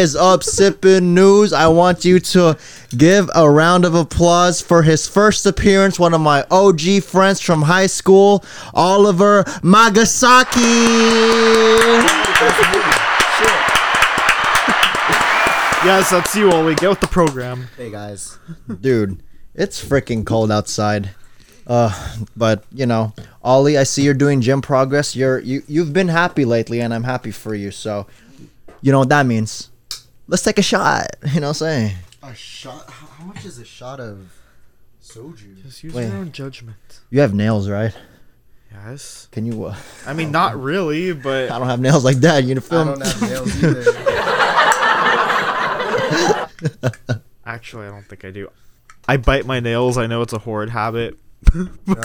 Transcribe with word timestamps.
What 0.00 0.04
is 0.04 0.16
up, 0.16 0.40
Sippin' 0.40 1.12
News? 1.12 1.52
I 1.52 1.68
want 1.68 2.06
you 2.06 2.20
to 2.20 2.56
give 2.96 3.28
a 3.34 3.50
round 3.50 3.84
of 3.84 3.94
applause 3.94 4.62
for 4.62 4.82
his 4.82 5.06
first 5.06 5.44
appearance, 5.44 6.00
one 6.00 6.14
of 6.14 6.22
my 6.22 6.42
OG 6.50 7.02
friends 7.02 7.38
from 7.42 7.60
high 7.60 7.86
school, 7.86 8.42
Oliver 8.72 9.44
Magsakay. 9.60 10.56
Yes, 15.84 16.10
that's 16.10 16.34
you, 16.34 16.50
Ollie. 16.50 16.74
Get 16.76 16.88
with 16.88 17.00
the 17.00 17.06
program. 17.06 17.68
Hey 17.76 17.90
guys. 17.90 18.38
Dude, 18.80 19.22
it's 19.54 19.84
freaking 19.84 20.24
cold 20.24 20.50
outside. 20.50 21.10
Uh, 21.66 22.16
but 22.34 22.64
you 22.72 22.86
know, 22.86 23.12
Ollie, 23.42 23.76
I 23.76 23.82
see 23.82 24.02
you're 24.02 24.14
doing 24.14 24.40
gym 24.40 24.62
progress. 24.62 25.14
You're 25.14 25.40
you 25.40 25.62
you've 25.68 25.92
been 25.92 26.08
happy 26.08 26.46
lately, 26.46 26.80
and 26.80 26.94
I'm 26.94 27.04
happy 27.04 27.30
for 27.30 27.54
you. 27.54 27.70
So, 27.70 28.06
you 28.80 28.92
know 28.92 29.00
what 29.00 29.10
that 29.10 29.26
means? 29.26 29.69
Let's 30.30 30.44
take 30.44 30.58
a 30.58 30.62
shot. 30.62 31.08
You 31.26 31.40
know 31.40 31.48
what 31.48 31.60
I'm 31.60 31.66
saying? 31.66 31.96
A 32.22 32.32
shot? 32.36 32.88
How 32.88 33.06
how 33.08 33.24
much 33.24 33.44
is 33.44 33.58
a 33.58 33.64
shot 33.64 33.98
of 33.98 34.32
soju? 35.02 35.60
Just 35.60 35.82
use 35.82 35.92
Wait. 35.92 36.06
your 36.06 36.18
own 36.18 36.30
judgment. 36.30 37.00
You 37.10 37.18
have 37.18 37.34
nails, 37.34 37.68
right? 37.68 37.92
Yes. 38.70 39.26
Can 39.32 39.44
you? 39.44 39.64
Uh, 39.64 39.74
I 40.06 40.12
mean, 40.12 40.30
not 40.30 40.56
really, 40.62 41.12
but 41.14 41.50
I 41.50 41.58
don't 41.58 41.66
have 41.66 41.80
nails 41.80 42.04
like 42.04 42.18
that. 42.18 42.44
You 42.44 42.54
know, 42.54 42.60
I 42.60 42.64
film. 42.64 42.86
don't 42.86 43.04
have 43.04 43.22
nails 43.22 43.64
either. 43.64 43.82
actually, 47.44 47.88
I 47.88 47.90
don't 47.90 48.06
think 48.06 48.24
I 48.24 48.30
do. 48.30 48.48
I 49.08 49.16
bite 49.16 49.46
my 49.46 49.58
nails. 49.58 49.98
I 49.98 50.06
know 50.06 50.22
it's 50.22 50.32
a 50.32 50.38
horrid 50.38 50.70
habit. 50.70 51.18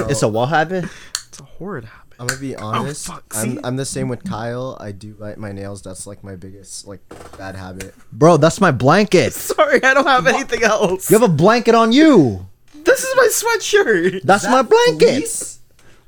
It's 0.10 0.24
a 0.24 0.28
what 0.28 0.50
habit? 0.50 0.86
It's 1.28 1.40
a 1.40 1.44
horrid 1.44 1.86
habit. 1.86 2.05
I'm 2.20 2.28
gonna 2.28 2.40
be 2.40 2.56
oh, 2.56 2.66
honest. 2.66 3.08
fuck. 3.08 3.26
I'm, 3.36 3.60
I'm 3.64 3.76
the 3.76 3.86
same 3.86 4.08
with 4.08 4.24
Kyle. 4.24 4.78
I 4.80 4.92
do 4.92 5.14
bite 5.14 5.38
my 5.38 5.52
nails. 5.52 5.82
That's 5.82 6.08
like 6.08 6.24
my 6.24 6.36
biggest 6.36 6.88
like 6.88 7.02
bad 7.38 7.56
habit. 7.56 7.94
Bro, 8.12 8.38
that's 8.38 8.62
my 8.62 8.72
blanket. 8.72 9.34
Sorry, 9.34 9.84
I 9.84 9.94
don't 9.94 10.08
have 10.08 10.28
anything 10.28 10.64
else. 10.64 11.10
You 11.10 11.20
have 11.20 11.30
a 11.30 11.34
blanket 11.34 11.76
on 11.76 11.92
you. 11.92 12.48
This 12.74 13.04
is 13.04 13.16
my 13.16 13.28
sweatshirt. 13.28 14.22
That's 14.24 14.46
my 14.46 14.62
blanket. 14.62 15.16
Fleece? 15.16 15.60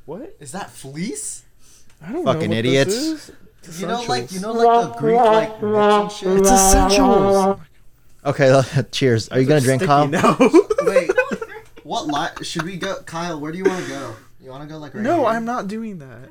What? 0.06 0.36
Is 0.40 0.54
that 0.54 0.70
fleece? 0.70 1.44
I 2.02 2.12
don't 2.12 2.24
Fucking 2.24 2.50
know 2.50 2.56
what 2.56 2.66
idiots. 2.66 3.32
You 3.80 3.88
know, 3.88 4.02
like 4.04 4.32
you 4.32 4.40
know, 4.40 4.54
like 4.54 4.94
the 4.94 5.00
Greek 5.00 5.20
like 5.20 5.62
rich 5.62 6.14
shit. 6.14 6.38
It's 6.38 6.50
essentials. 6.50 7.60
Okay, 8.26 8.62
cheers. 8.92 9.28
Are 9.30 9.40
you 9.40 9.46
gonna 9.46 9.62
drink, 9.62 9.84
Kyle? 9.84 10.08
No. 10.08 10.38
Wait, 10.84 11.10
what 11.84 12.08
li- 12.08 12.46
should 12.46 12.64
we 12.64 12.78
go? 12.78 13.02
Kyle, 13.06 13.40
where 13.40 13.52
do 13.52 13.58
you 13.58 13.66
want 13.66 13.84
to 13.84 13.90
go? 13.90 14.16
You 14.42 14.50
want 14.50 14.64
to 14.64 14.70
go 14.70 14.78
like 14.78 14.94
right 14.94 15.04
no, 15.04 15.22
here? 15.22 15.28
I'm 15.28 15.46
not 15.46 15.68
doing 15.68 16.00
that. 16.00 16.30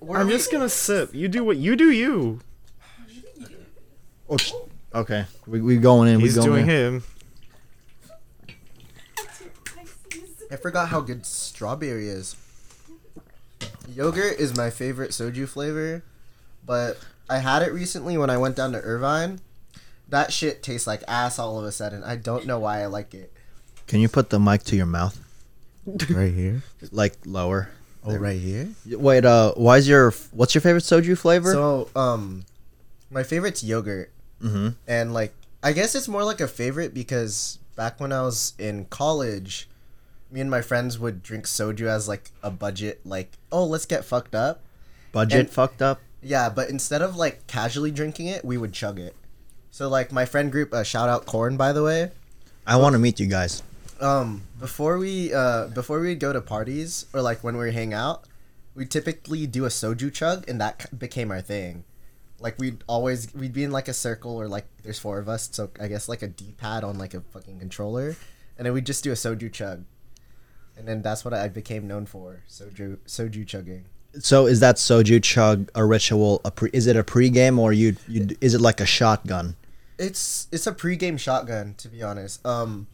Where 0.00 0.20
I'm 0.20 0.28
just 0.28 0.50
gonna 0.50 0.68
sip. 0.68 1.14
You 1.14 1.28
do 1.28 1.44
what 1.44 1.56
you 1.56 1.76
do. 1.76 1.90
You. 1.90 2.40
Oh, 4.28 4.36
sh- 4.36 4.52
okay, 4.94 5.26
we 5.46 5.60
we 5.60 5.76
going 5.76 6.08
in. 6.08 6.20
He's 6.20 6.34
going 6.34 6.48
doing 6.48 6.62
in. 6.62 6.68
him. 6.68 7.04
I 10.50 10.56
forgot 10.56 10.88
how 10.88 11.00
good 11.00 11.26
strawberry 11.26 12.08
is. 12.08 12.36
Yogurt 13.88 14.38
is 14.38 14.56
my 14.56 14.70
favorite 14.70 15.10
soju 15.10 15.48
flavor, 15.48 16.04
but 16.64 16.98
I 17.28 17.38
had 17.38 17.62
it 17.62 17.72
recently 17.72 18.16
when 18.16 18.30
I 18.30 18.36
went 18.36 18.56
down 18.56 18.72
to 18.72 18.80
Irvine. 18.80 19.40
That 20.08 20.32
shit 20.32 20.62
tastes 20.62 20.86
like 20.86 21.02
ass 21.08 21.38
all 21.38 21.58
of 21.58 21.64
a 21.64 21.72
sudden. 21.72 22.04
I 22.04 22.16
don't 22.16 22.46
know 22.46 22.58
why 22.58 22.82
I 22.82 22.86
like 22.86 23.14
it. 23.14 23.32
Can 23.86 24.00
you 24.00 24.08
put 24.08 24.30
the 24.30 24.38
mic 24.38 24.62
to 24.64 24.76
your 24.76 24.86
mouth, 24.86 25.20
Right 25.86 26.34
here. 26.34 26.62
like 26.90 27.14
lower? 27.24 27.70
Oh, 28.04 28.16
right 28.16 28.38
here. 28.38 28.68
Wait, 28.86 29.24
uh, 29.24 29.52
why 29.56 29.78
is 29.78 29.88
your 29.88 30.12
what's 30.30 30.54
your 30.54 30.62
favorite 30.62 30.84
soju 30.84 31.18
flavor? 31.18 31.52
So, 31.52 31.88
um, 31.96 32.44
my 33.10 33.24
favorite's 33.24 33.64
yogurt, 33.64 34.12
mm-hmm. 34.40 34.70
and 34.86 35.12
like 35.12 35.34
I 35.62 35.72
guess 35.72 35.94
it's 35.94 36.06
more 36.06 36.22
like 36.24 36.40
a 36.40 36.46
favorite 36.46 36.94
because 36.94 37.58
back 37.74 37.98
when 37.98 38.12
I 38.12 38.22
was 38.22 38.54
in 38.58 38.84
college, 38.86 39.68
me 40.30 40.40
and 40.40 40.50
my 40.50 40.62
friends 40.62 40.98
would 40.98 41.22
drink 41.22 41.46
soju 41.46 41.86
as 41.86 42.06
like 42.06 42.30
a 42.42 42.50
budget, 42.50 43.00
like 43.04 43.32
oh 43.50 43.64
let's 43.64 43.86
get 43.86 44.04
fucked 44.04 44.34
up. 44.34 44.62
Budget 45.12 45.40
And- 45.40 45.50
fucked 45.50 45.82
up. 45.82 46.00
Yeah, 46.22 46.48
but 46.48 46.70
instead 46.70 47.02
of 47.02 47.16
like 47.16 47.46
casually 47.46 47.90
drinking 47.90 48.26
it, 48.26 48.44
we 48.44 48.56
would 48.56 48.72
chug 48.72 48.98
it. 48.98 49.14
So 49.70 49.88
like 49.88 50.10
my 50.12 50.24
friend 50.24 50.50
group, 50.50 50.72
uh, 50.72 50.82
shout 50.82 51.08
out 51.08 51.26
Corn 51.26 51.56
by 51.56 51.72
the 51.72 51.82
way. 51.82 52.10
I 52.66 52.76
want 52.76 52.94
to 52.94 52.98
meet 52.98 53.20
you 53.20 53.26
guys. 53.26 53.62
Um, 54.00 54.42
before 54.60 54.98
we 54.98 55.32
uh 55.32 55.68
before 55.68 56.00
we 56.00 56.14
go 56.14 56.32
to 56.32 56.40
parties 56.40 57.06
or 57.12 57.22
like 57.22 57.42
when 57.42 57.56
we 57.56 57.72
hang 57.72 57.94
out, 57.94 58.24
we 58.74 58.84
typically 58.84 59.46
do 59.46 59.64
a 59.64 59.68
soju 59.68 60.12
chug, 60.12 60.48
and 60.48 60.60
that 60.60 60.98
became 60.98 61.30
our 61.30 61.40
thing. 61.40 61.84
Like 62.38 62.58
we'd 62.58 62.84
always 62.86 63.34
we'd 63.34 63.54
be 63.54 63.64
in 63.64 63.70
like 63.70 63.88
a 63.88 63.94
circle 63.94 64.36
or 64.36 64.48
like 64.48 64.66
there's 64.82 64.98
four 64.98 65.18
of 65.18 65.28
us, 65.28 65.48
so 65.50 65.70
I 65.80 65.88
guess 65.88 66.08
like 66.08 66.22
a 66.22 66.28
D 66.28 66.54
pad 66.58 66.84
on 66.84 66.98
like 66.98 67.14
a 67.14 67.20
fucking 67.20 67.58
controller, 67.58 68.16
and 68.58 68.66
then 68.66 68.74
we'd 68.74 68.86
just 68.86 69.02
do 69.02 69.10
a 69.12 69.14
soju 69.14 69.50
chug, 69.52 69.84
and 70.76 70.86
then 70.86 71.00
that's 71.00 71.24
what 71.24 71.32
I 71.32 71.48
became 71.48 71.86
known 71.88 72.04
for 72.04 72.42
soju 72.50 72.98
soju 73.06 73.46
chugging. 73.46 73.86
So 74.18 74.46
is 74.46 74.60
that 74.60 74.76
soju 74.76 75.22
chug 75.22 75.70
a 75.74 75.84
ritual? 75.84 76.40
A 76.44 76.50
pre, 76.50 76.70
is 76.72 76.86
it 76.86 76.96
a 76.96 77.02
pregame 77.04 77.58
or 77.58 77.72
you 77.72 77.96
you 78.06 78.28
is 78.42 78.52
it 78.52 78.60
like 78.60 78.80
a 78.80 78.86
shotgun? 78.86 79.56
It's 79.98 80.48
it's 80.52 80.66
a 80.66 80.72
pregame 80.72 81.18
shotgun 81.18 81.74
to 81.78 81.88
be 81.88 82.02
honest. 82.02 82.44
Um, 82.44 82.86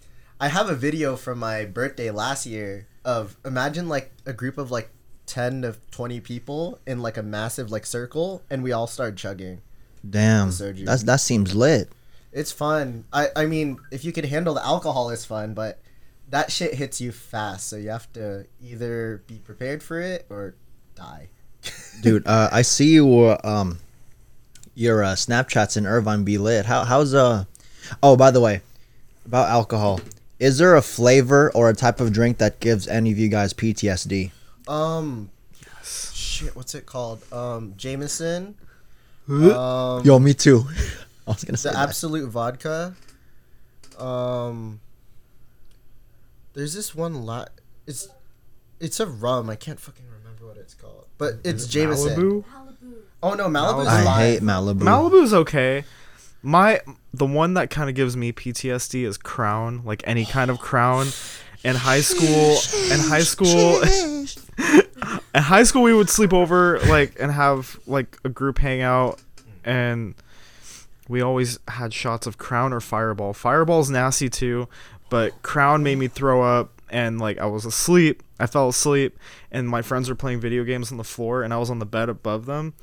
I 0.43 0.49
have 0.49 0.69
a 0.69 0.75
video 0.75 1.15
from 1.15 1.39
my 1.39 1.67
birthday 1.67 2.11
last 2.11 2.47
year 2.47 2.89
of 3.05 3.37
imagine 3.45 3.89
like 3.89 4.11
a 4.27 4.33
group 4.33 4.59
of 4.59 4.73
like 4.73 4.91
ten 5.25 5.63
to 5.63 5.77
twenty 5.93 6.19
people 6.19 6.81
in 6.85 7.01
like 7.01 7.17
a 7.17 7.23
massive 7.23 7.71
like 7.71 7.87
circle, 7.87 8.43
and 8.51 8.65
we 8.65 8.73
all 8.73 8.89
start 8.89 9.17
chugging. 9.17 9.63
Damn, 10.11 10.51
that's 10.51 11.05
that 11.05 11.21
seems 11.21 11.55
lit. 11.55 11.93
It's 12.33 12.51
fun. 12.51 13.05
I 13.13 13.29
I 13.37 13.47
mean, 13.47 13.79
if 13.93 14.05
you 14.05 14.11
can 14.11 14.25
handle 14.25 14.55
the 14.55 14.67
alcohol, 14.67 15.11
it's 15.11 15.25
fun, 15.25 15.55
but 15.55 15.79
that 16.31 16.51
shit 16.51 16.75
hits 16.75 17.01
you 17.01 17.13
fast, 17.13 17.69
so 17.69 17.77
you 17.77 17.91
have 17.91 18.13
to 18.15 18.45
either 18.61 19.23
be 19.29 19.37
prepared 19.39 19.81
for 19.81 20.01
it 20.01 20.27
or 20.29 20.57
die. 20.97 21.29
Dude, 22.03 22.27
uh, 22.27 22.49
I 22.51 22.63
see 22.63 22.95
you. 22.95 23.27
Uh, 23.27 23.39
um, 23.45 23.79
your 24.75 25.05
uh, 25.05 25.13
Snapchats 25.13 25.77
in 25.77 25.87
Irvine 25.87 26.25
be 26.25 26.37
lit. 26.37 26.67
How 26.67 26.83
how's 26.83 27.15
uh? 27.15 27.45
Oh, 28.03 28.17
by 28.17 28.33
the 28.33 28.41
way, 28.41 28.63
about 29.25 29.49
alcohol, 29.49 30.01
is 30.43 30.59
there 30.59 30.75
a 30.75 30.83
flavor 30.83 31.53
or 31.55 31.71
a 31.71 31.75
type 31.75 32.01
of 32.01 32.13
drink 32.13 32.39
that 32.39 32.59
gives 32.59 32.89
any 32.89 33.13
of 33.13 33.19
you 33.19 33.29
guys 33.29 33.55
PTSD? 33.55 34.33
Um, 34.67 35.31
yes. 35.65 36.13
shit, 36.17 36.57
what's 36.57 36.75
it 36.75 36.85
called? 36.85 37.23
Um, 37.33 37.75
Jameson. 37.77 38.57
Um, 39.29 40.05
Yo, 40.05 40.19
me 40.19 40.35
too. 40.35 40.65
I 41.29 41.31
was 41.31 41.45
gonna 41.45 41.57
say 41.57 41.71
the 41.71 41.77
that. 41.77 41.89
Absolut 41.89 42.29
vodka. 42.29 42.97
Um, 43.97 44.81
there's 46.55 46.75
this 46.75 46.93
one 46.93 47.25
lot. 47.25 47.51
It's 47.87 48.09
it's 48.81 48.99
a 48.99 49.07
rum. 49.07 49.49
I 49.49 49.55
can't 49.55 49.79
fucking 49.79 50.07
remember 50.07 50.49
what 50.49 50.57
it's 50.57 50.75
called, 50.75 51.07
but 51.19 51.35
it's 51.45 51.69
Jameson. 51.69 52.21
Malibu. 52.21 52.45
Oh 53.23 53.35
no, 53.35 53.47
Malibu's 53.47 53.87
I 53.87 54.03
fine. 54.03 54.21
hate 54.21 54.43
Malibu. 54.43 54.81
Malibu's 54.81 55.33
okay. 55.33 55.85
My 56.43 56.81
the 57.15 57.27
one 57.27 57.55
that 57.55 57.71
kind 57.71 57.89
of 57.89 57.95
gives 57.95 58.17
me 58.17 58.33
PTSD 58.33 59.05
is 59.05 59.17
Crown, 59.17 59.83
like 59.85 60.03
any 60.07 60.25
kind 60.25 60.51
of 60.51 60.59
Crown. 60.59 61.09
In 61.65 61.77
high 61.77 62.01
school, 62.01 62.59
in 62.93 62.99
high 62.99 63.21
school, 63.21 63.81
in 65.35 65.43
high 65.43 65.63
school 65.63 65.83
we 65.83 65.95
would 65.95 66.11
sleep 66.11 66.33
over 66.33 66.81
like 66.81 67.17
and 67.21 67.31
have 67.31 67.79
like 67.87 68.19
a 68.25 68.29
group 68.29 68.59
hangout, 68.59 69.23
and 69.65 70.17
we 71.09 71.21
always 71.21 71.61
had 71.69 71.95
shots 71.95 72.27
of 72.27 72.37
Crown 72.37 72.73
or 72.73 72.81
Fireball. 72.81 73.33
Fireball's 73.33 73.91
nasty 73.91 74.29
too, 74.29 74.69
but 75.09 75.41
Crown 75.43 75.85
made 75.85 75.99
me 75.99 76.09
throw 76.09 76.43
up 76.43 76.83
and 76.91 77.21
like 77.21 77.39
I 77.39 77.47
was 77.47 77.65
asleep. 77.65 78.23
I 78.41 78.47
fell 78.47 78.69
asleep 78.69 79.17
and 79.51 79.69
my 79.69 79.83
friends 79.83 80.09
were 80.09 80.17
playing 80.17 80.41
video 80.41 80.65
games 80.65 80.91
on 80.91 80.99
the 80.99 81.05
floor 81.05 81.43
and 81.43 81.55
I 81.55 81.59
was 81.59 81.71
on 81.71 81.79
the 81.79 81.87
bed 81.87 82.09
above 82.09 82.47
them 82.47 82.75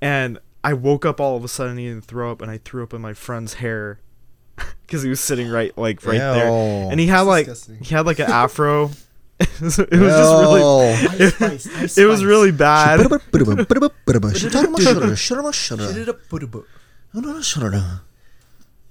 and 0.00 0.38
I 0.62 0.74
woke 0.74 1.04
up 1.06 1.20
all 1.20 1.36
of 1.36 1.44
a 1.44 1.48
sudden 1.48 1.76
needing 1.76 2.00
to 2.00 2.06
throw 2.06 2.30
up, 2.30 2.42
and 2.42 2.50
I 2.50 2.58
threw 2.58 2.82
up 2.82 2.92
in 2.92 3.00
my 3.00 3.14
friend's 3.14 3.54
hair 3.54 4.00
because 4.86 5.02
he 5.02 5.08
was 5.08 5.20
sitting 5.20 5.48
right 5.48 5.76
like 5.78 6.04
right 6.04 6.18
there, 6.18 6.50
and 6.90 7.00
he 7.00 7.06
had 7.06 7.22
like 7.22 7.46
disgusting. 7.46 7.78
he 7.82 7.94
had 7.94 8.06
like 8.06 8.18
an 8.18 8.30
afro. 8.30 8.90
it 9.40 9.60
was 9.60 9.76
just 9.78 9.90
really 9.90 10.60
Ice 10.92 11.34
spice, 11.34 11.76
ice 11.76 11.98
it 11.98 12.04
was 12.04 12.22
really 12.24 12.52
bad. 12.52 13.00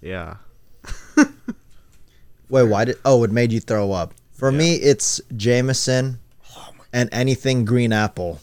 Yeah, 0.01 0.37
Wait, 2.49 2.63
why 2.63 2.85
did? 2.85 2.97
Oh, 3.05 3.23
it 3.23 3.31
made 3.31 3.51
you 3.51 3.59
throw 3.59 3.91
up. 3.91 4.13
For 4.31 4.51
me, 4.51 4.75
it's 4.75 5.21
Jameson 5.35 6.19
and 6.91 7.09
anything 7.11 7.63
green 7.65 7.93
apple. 7.93 8.39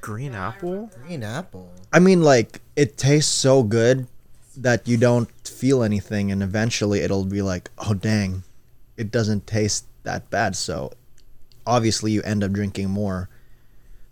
green 0.00 0.34
apple. 0.34 0.90
Green 1.04 1.22
apple. 1.22 1.72
I 1.92 1.98
mean, 1.98 2.22
like 2.22 2.60
it 2.76 2.96
tastes 2.96 3.32
so 3.32 3.62
good 3.62 4.06
that 4.56 4.86
you 4.86 4.96
don't 4.96 5.30
feel 5.46 5.82
anything, 5.82 6.30
and 6.30 6.42
eventually 6.42 7.00
it'll 7.00 7.24
be 7.24 7.42
like, 7.42 7.70
oh 7.78 7.94
dang, 7.94 8.44
it 8.96 9.10
doesn't 9.10 9.46
taste 9.46 9.86
that 10.04 10.30
bad. 10.30 10.56
So 10.56 10.92
obviously 11.66 12.12
you 12.12 12.22
end 12.22 12.44
up 12.44 12.52
drinking 12.52 12.90
more. 12.90 13.28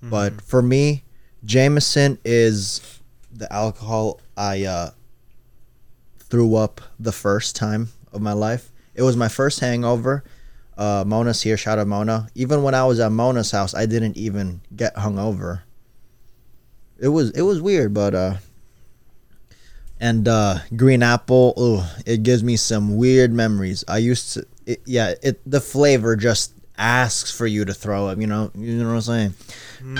But 0.00 0.40
for 0.40 0.62
me, 0.62 1.02
Jameson 1.44 2.18
is 2.24 3.00
the 3.32 3.52
alcohol 3.52 4.20
I 4.36 4.64
uh 4.64 4.90
threw 6.18 6.54
up 6.56 6.80
the 7.00 7.12
first 7.12 7.56
time 7.56 7.88
of 8.12 8.20
my 8.20 8.32
life. 8.32 8.70
It 8.94 9.02
was 9.02 9.16
my 9.16 9.28
first 9.28 9.60
hangover. 9.60 10.24
Uh, 10.76 11.02
Mona's 11.06 11.42
here. 11.42 11.56
Shout 11.56 11.78
out 11.78 11.86
Mona. 11.86 12.28
Even 12.34 12.62
when 12.62 12.74
I 12.74 12.84
was 12.84 13.00
at 13.00 13.10
Mona's 13.10 13.50
house, 13.50 13.74
I 13.74 13.86
didn't 13.86 14.16
even 14.16 14.60
get 14.76 14.94
hungover. 14.94 15.62
It 16.98 17.08
was 17.08 17.30
it 17.30 17.42
was 17.42 17.60
weird, 17.60 17.94
but 17.94 18.14
uh, 18.14 18.34
and 20.00 20.26
uh, 20.26 20.58
green 20.76 21.02
apple. 21.02 21.54
Oh, 21.56 21.94
it 22.06 22.22
gives 22.22 22.42
me 22.42 22.56
some 22.56 22.96
weird 22.96 23.32
memories. 23.32 23.84
I 23.86 23.98
used 23.98 24.34
to. 24.34 24.46
It, 24.66 24.82
yeah, 24.84 25.14
it 25.22 25.40
the 25.48 25.60
flavor 25.60 26.16
just 26.16 26.54
asks 26.76 27.30
for 27.30 27.46
you 27.46 27.64
to 27.64 27.74
throw 27.74 28.08
up. 28.08 28.18
You 28.18 28.26
know, 28.26 28.50
you 28.54 28.82
know 28.82 28.88
what 28.88 28.94
I'm 28.94 29.00
saying. 29.02 29.34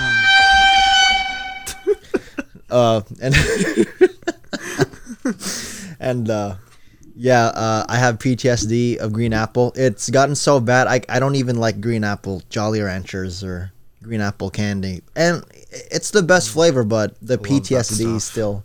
uh, 2.69 3.01
and 3.21 3.35
and 5.99 6.29
uh, 6.29 6.55
yeah, 7.15 7.45
uh, 7.45 7.85
I 7.87 7.97
have 7.97 8.19
PTSD 8.19 8.97
of 8.97 9.13
green 9.13 9.33
apple. 9.33 9.71
It's 9.75 10.09
gotten 10.09 10.35
so 10.35 10.59
bad. 10.59 10.87
I 10.87 11.01
I 11.09 11.19
don't 11.19 11.35
even 11.35 11.57
like 11.57 11.81
green 11.81 12.03
apple 12.03 12.41
Jolly 12.49 12.81
Ranchers 12.81 13.43
or 13.43 13.71
green 14.01 14.21
apple 14.21 14.49
candy, 14.49 15.01
and 15.15 15.43
it's 15.71 16.11
the 16.11 16.23
best 16.23 16.49
flavor, 16.49 16.83
but 16.83 17.15
the 17.21 17.35
love 17.37 17.43
that 17.43 17.49
PTSD 17.49 18.19
still, 18.21 18.63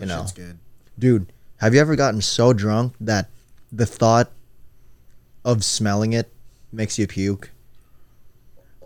you 0.00 0.06
know, 0.06 0.26
good. 0.34 0.58
dude. 0.98 1.26
Have 1.58 1.74
you 1.74 1.80
ever 1.80 1.94
gotten 1.94 2.20
so 2.20 2.52
drunk 2.52 2.94
that 3.00 3.28
the 3.70 3.86
thought 3.86 4.30
of 5.44 5.62
smelling 5.64 6.12
it 6.12 6.30
makes 6.72 6.98
you 6.98 7.06
puke? 7.06 7.50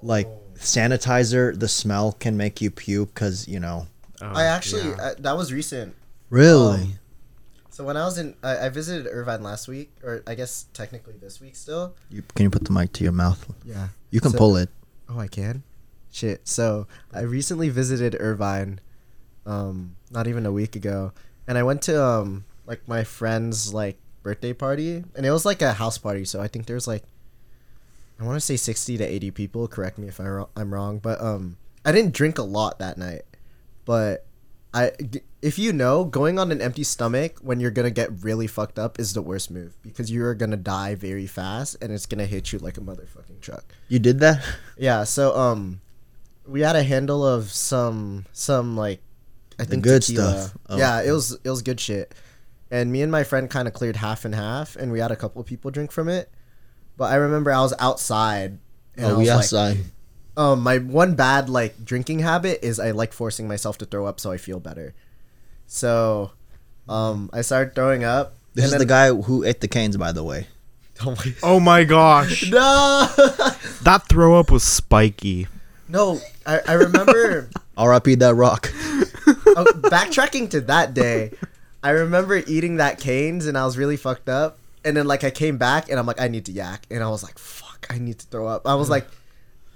Like 0.03 0.29
sanitizer, 0.57 1.59
the 1.59 1.69
smell 1.69 2.13
can 2.13 2.37
make 2.37 2.61
you 2.61 2.71
puke 2.71 3.15
because 3.15 3.49
you 3.49 3.61
know. 3.61 3.87
Oh, 4.21 4.27
I 4.35 4.45
actually 4.45 4.89
yeah. 4.89 4.97
uh, 4.97 5.15
that 5.19 5.37
was 5.37 5.53
recent. 5.53 5.95
Really? 6.31 6.81
Um, 6.83 6.99
So 7.71 7.85
when 7.85 7.97
I 7.99 8.05
was 8.07 8.17
in, 8.19 8.35
I, 8.43 8.67
I 8.67 8.69
visited 8.71 9.07
Irvine 9.11 9.43
last 9.43 9.69
week, 9.69 9.91
or 10.03 10.23
I 10.27 10.35
guess 10.35 10.65
technically 10.73 11.15
this 11.21 11.41
week 11.43 11.55
still. 11.57 11.95
you, 12.11 12.23
can 12.35 12.45
you 12.45 12.51
put 12.51 12.65
the 12.65 12.73
mic 12.73 12.93
to 12.95 13.05
your 13.05 13.13
mouth? 13.13 13.47
Yeah. 13.65 13.89
You 14.11 14.21
can 14.21 14.33
So- 14.33 14.39
pull 14.39 14.57
it. 14.57 14.71
Oh, 15.09 15.19
I 15.21 15.29
can. 15.29 15.63
Shit. 16.17 16.49
So 16.49 16.87
I 17.13 17.21
recently 17.21 17.69
visited 17.69 18.17
Irvine, 18.19 18.81
um, 19.45 19.97
not 20.11 20.27
even 20.27 20.47
a 20.47 20.51
week 20.51 20.75
ago, 20.75 21.13
and 21.47 21.59
I 21.59 21.63
went 21.63 21.83
to 21.83 22.03
um 22.03 22.47
like 22.65 22.89
my 22.89 23.05
friend's 23.05 23.75
like 23.75 23.99
birthday 24.23 24.55
party, 24.55 25.05
and 25.15 25.27
it 25.27 25.31
was 25.31 25.45
like 25.45 25.61
a 25.61 25.75
house 25.75 25.99
party. 25.99 26.25
So 26.25 26.41
I 26.41 26.49
think 26.49 26.65
there's 26.65 26.89
like, 26.89 27.05
I 28.19 28.25
want 28.25 28.37
to 28.37 28.41
say 28.41 28.57
sixty 28.57 28.97
to 28.97 29.05
eighty 29.05 29.31
people. 29.31 29.69
Correct 29.69 29.99
me 29.99 30.09
if 30.09 30.19
I 30.19 30.45
I'm 30.57 30.73
wrong, 30.73 31.01
but 31.01 31.21
um, 31.21 31.59
I 31.85 31.93
didn't 31.93 32.15
drink 32.15 32.39
a 32.39 32.43
lot 32.43 32.79
that 32.79 32.97
night, 32.97 33.25
but 33.85 34.25
I 34.73 34.93
if 35.43 35.59
you 35.59 35.71
know 35.71 36.05
going 36.05 36.39
on 36.39 36.51
an 36.51 36.63
empty 36.63 36.83
stomach 36.83 37.41
when 37.43 37.61
you're 37.61 37.71
gonna 37.71 37.91
get 37.91 38.25
really 38.25 38.47
fucked 38.47 38.79
up 38.79 38.99
is 38.99 39.13
the 39.13 39.21
worst 39.21 39.51
move 39.51 39.77
because 39.83 40.11
you're 40.11 40.35
gonna 40.35 40.57
die 40.57 40.95
very 40.95 41.27
fast 41.27 41.77
and 41.83 41.93
it's 41.93 42.07
gonna 42.07 42.25
hit 42.25 42.53
you 42.53 42.59
like 42.59 42.79
a 42.79 42.81
motherfucking 42.81 43.43
truck. 43.43 43.75
You 43.89 43.99
did 43.99 44.19
that? 44.21 44.43
Yeah, 44.79 45.05
so 45.05 45.37
um 45.37 45.83
we 46.49 46.61
had 46.61 46.77
a 46.77 46.83
handle 46.83 47.27
of 47.27 47.51
some 47.51 48.25
some 48.33 48.77
like 48.77 49.01
I 49.59 49.65
think 49.65 49.83
good 49.85 50.03
tequila. 50.03 50.43
stuff. 50.43 50.59
Oh. 50.69 50.77
Yeah, 50.79 51.03
it 51.03 51.11
was 51.11 51.39
it 51.45 51.51
was 51.51 51.63
good 51.63 51.81
shit. 51.81 52.15
And 52.71 52.91
me 52.91 53.03
and 53.03 53.13
my 53.13 53.25
friend 53.25 53.49
kind 53.49 53.69
of 53.69 53.75
cleared 53.75 53.97
half 53.97 54.25
and 54.25 54.35
half 54.35 54.77
and 54.77 54.91
we 54.93 54.99
had 54.99 55.11
a 55.11 55.17
couple 55.17 55.41
of 55.41 55.47
people 55.47 55.71
drink 55.71 55.93
from 55.93 56.09
it. 56.09 56.31
But 56.97 57.13
I 57.13 57.17
remember 57.17 57.53
I 57.53 57.61
was 57.61 57.75
outside 57.79 58.59
and 58.97 59.07
oh, 59.07 59.19
was 59.19 59.27
yes, 59.27 59.53
like, 59.53 59.79
um 60.37 60.63
my 60.63 60.79
one 60.79 61.15
bad 61.15 61.49
like 61.49 61.85
drinking 61.85 62.21
habit 62.21 62.61
is 62.65 62.81
I 62.81 62.91
like 62.91 63.13
forcing 63.13 63.47
myself 63.49 63.79
to 63.79 63.87
throw 63.87 64.07
up 64.07 64.21
so 64.21 64.33
I 64.33 64.37
feel 64.37 64.61
better. 64.61 64.95
So 65.67 66.33
um 66.89 67.31
I 67.33 67.43
started 67.43 67.75
throwing 67.75 68.05
up. 68.05 68.37
This 68.55 68.67
and 68.67 68.75
is 68.75 68.79
the 68.79 68.87
guy 68.87 69.13
who 69.13 69.45
ate 69.45 69.61
the 69.61 69.69
Cane's, 69.69 69.97
by 69.97 70.13
the 70.13 70.25
way. 70.25 70.47
Oh 71.05 71.11
my 71.11 71.35
Oh 71.43 71.61
my 71.61 71.85
gosh, 71.85 72.51
No. 72.51 73.07
that 73.83 74.05
throw 74.09 74.41
up 74.41 74.51
was 74.51 74.63
spiky. 74.65 75.47
No, 75.89 76.21
I, 76.45 76.61
I 76.67 76.73
remember 76.75 77.49
R.I.P. 77.77 78.17
that 78.17 78.35
rock. 78.35 78.71
oh, 78.75 79.65
backtracking 79.77 80.51
to 80.51 80.61
that 80.63 80.95
day, 80.95 81.33
I 81.83 81.91
remember 81.91 82.37
eating 82.47 82.77
that 82.77 82.99
Cane's 82.99 83.47
and 83.47 83.57
I 83.57 83.65
was 83.65 83.79
really 83.79 83.97
fucked 83.97 84.29
up. 84.29 84.59
And 84.85 84.97
then 84.97 85.07
like 85.07 85.25
I 85.25 85.31
came 85.31 85.59
back 85.59 85.89
and 85.89 85.99
I'm 85.99 86.07
like, 86.07 86.21
I 86.21 86.29
need 86.29 86.45
to 86.47 86.53
yak, 86.53 86.87
and 86.91 87.03
I 87.03 87.09
was 87.09 87.23
like, 87.23 87.39
fuck, 87.39 87.87
I 87.91 87.99
need 87.99 88.19
to 88.21 88.27
throw 88.27 88.47
up. 88.47 88.67
I 88.69 88.75
was 88.77 88.89
like, 88.89 89.07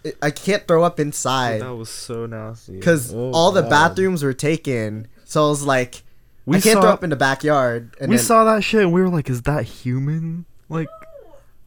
I- 0.04 0.12
I 0.22 0.30
can't 0.30 0.66
throw 0.66 0.82
up 0.82 0.98
inside 0.98 1.60
That 1.60 1.74
was 1.74 1.90
so 1.90 2.26
nasty. 2.26 2.76
because 2.76 3.12
Oh, 3.12 3.32
all 3.32 3.52
the 3.52 3.60
God. 3.62 3.70
bathrooms 3.70 4.22
were 4.22 4.32
taken. 4.32 5.08
So 5.24 5.44
I 5.46 5.48
was 5.50 5.62
like, 5.64 6.02
We 6.46 6.56
I 6.56 6.60
can't 6.60 6.74
saw- 6.76 6.80
throw 6.82 6.90
up 6.90 7.04
in 7.04 7.10
the 7.10 7.16
backyard. 7.16 7.94
And 8.00 8.08
we 8.08 8.16
then 8.16 8.24
saw 8.24 8.44
that 8.44 8.62
shit 8.64 8.82
and 8.82 8.92
we 8.92 9.02
were 9.02 9.08
like, 9.10 9.28
is 9.28 9.42
that 9.42 9.64
human? 9.64 10.46
Like 10.70 10.88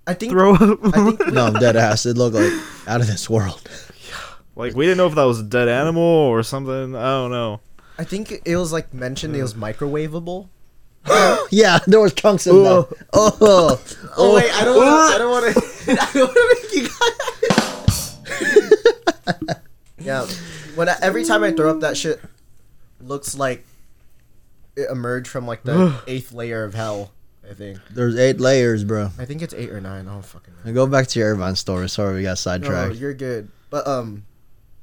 I 0.07 0.13
think 0.15 0.31
throw 0.31 0.55
up? 0.55 0.79
I 0.83 0.91
think 1.13 1.27
No, 1.33 1.45
I'm 1.47 1.53
dead 1.53 1.75
ass. 1.75 2.05
It 2.07 2.17
looked 2.17 2.35
like 2.35 2.51
out 2.87 3.01
of 3.01 3.07
this 3.07 3.29
world. 3.29 3.61
Like 4.55 4.75
we 4.75 4.85
didn't 4.85 4.97
know 4.97 5.07
if 5.07 5.15
that 5.15 5.23
was 5.23 5.39
a 5.39 5.43
dead 5.43 5.67
animal 5.67 6.01
or 6.03 6.43
something. 6.43 6.95
I 6.95 7.03
don't 7.03 7.31
know. 7.31 7.61
I 7.97 8.03
think 8.03 8.31
it 8.45 8.57
was 8.57 8.71
like 8.71 8.93
mentioned 8.93 9.35
it 9.35 9.41
was 9.41 9.53
microwavable. 9.53 10.49
yeah, 11.51 11.79
there 11.85 11.99
was 11.99 12.13
chunks 12.13 12.47
in 12.47 12.63
there. 12.63 12.83
Oh, 13.13 13.81
Oh, 14.17 14.35
wait, 14.35 14.51
I 14.53 14.63
don't 14.63 14.77
wanna, 14.77 14.91
I 14.91 15.17
don't 15.17 15.31
want 15.31 15.53
to 15.53 15.61
I 16.01 16.11
don't 16.13 16.27
want 16.27 16.33
to 16.33 16.57
make 16.61 16.73
you 16.73 16.87
guys. 16.87 18.17
yeah, 19.99 20.25
when 20.75 20.87
I, 20.89 20.95
every 21.01 21.23
time 21.25 21.43
I 21.43 21.51
throw 21.51 21.69
up, 21.71 21.81
that 21.81 21.97
shit 21.97 22.21
looks 23.01 23.35
like 23.35 23.65
it 24.75 24.89
emerged 24.89 25.27
from 25.27 25.45
like 25.45 25.63
the 25.63 26.01
eighth 26.07 26.31
layer 26.33 26.63
of 26.63 26.73
hell. 26.73 27.11
I 27.49 27.53
think. 27.53 27.77
there's 27.91 28.15
eight 28.17 28.39
layers, 28.39 28.85
bro. 28.85 29.09
I 29.19 29.25
think 29.25 29.41
it's 29.41 29.53
eight 29.53 29.69
or 29.69 29.81
nine. 29.81 30.07
I 30.07 30.13
don't 30.13 30.23
fucking 30.25 30.53
know. 30.53 30.59
Now 30.63 30.71
go 30.71 30.87
back 30.87 31.07
to 31.07 31.19
your 31.19 31.33
Irvine 31.33 31.57
story. 31.57 31.89
Sorry, 31.89 32.15
we 32.15 32.23
got 32.23 32.37
sidetracked. 32.37 32.71
No, 32.71 32.77
sidetracked. 32.77 33.01
you're 33.01 33.13
good. 33.13 33.49
But 33.69 33.85
um, 33.85 34.25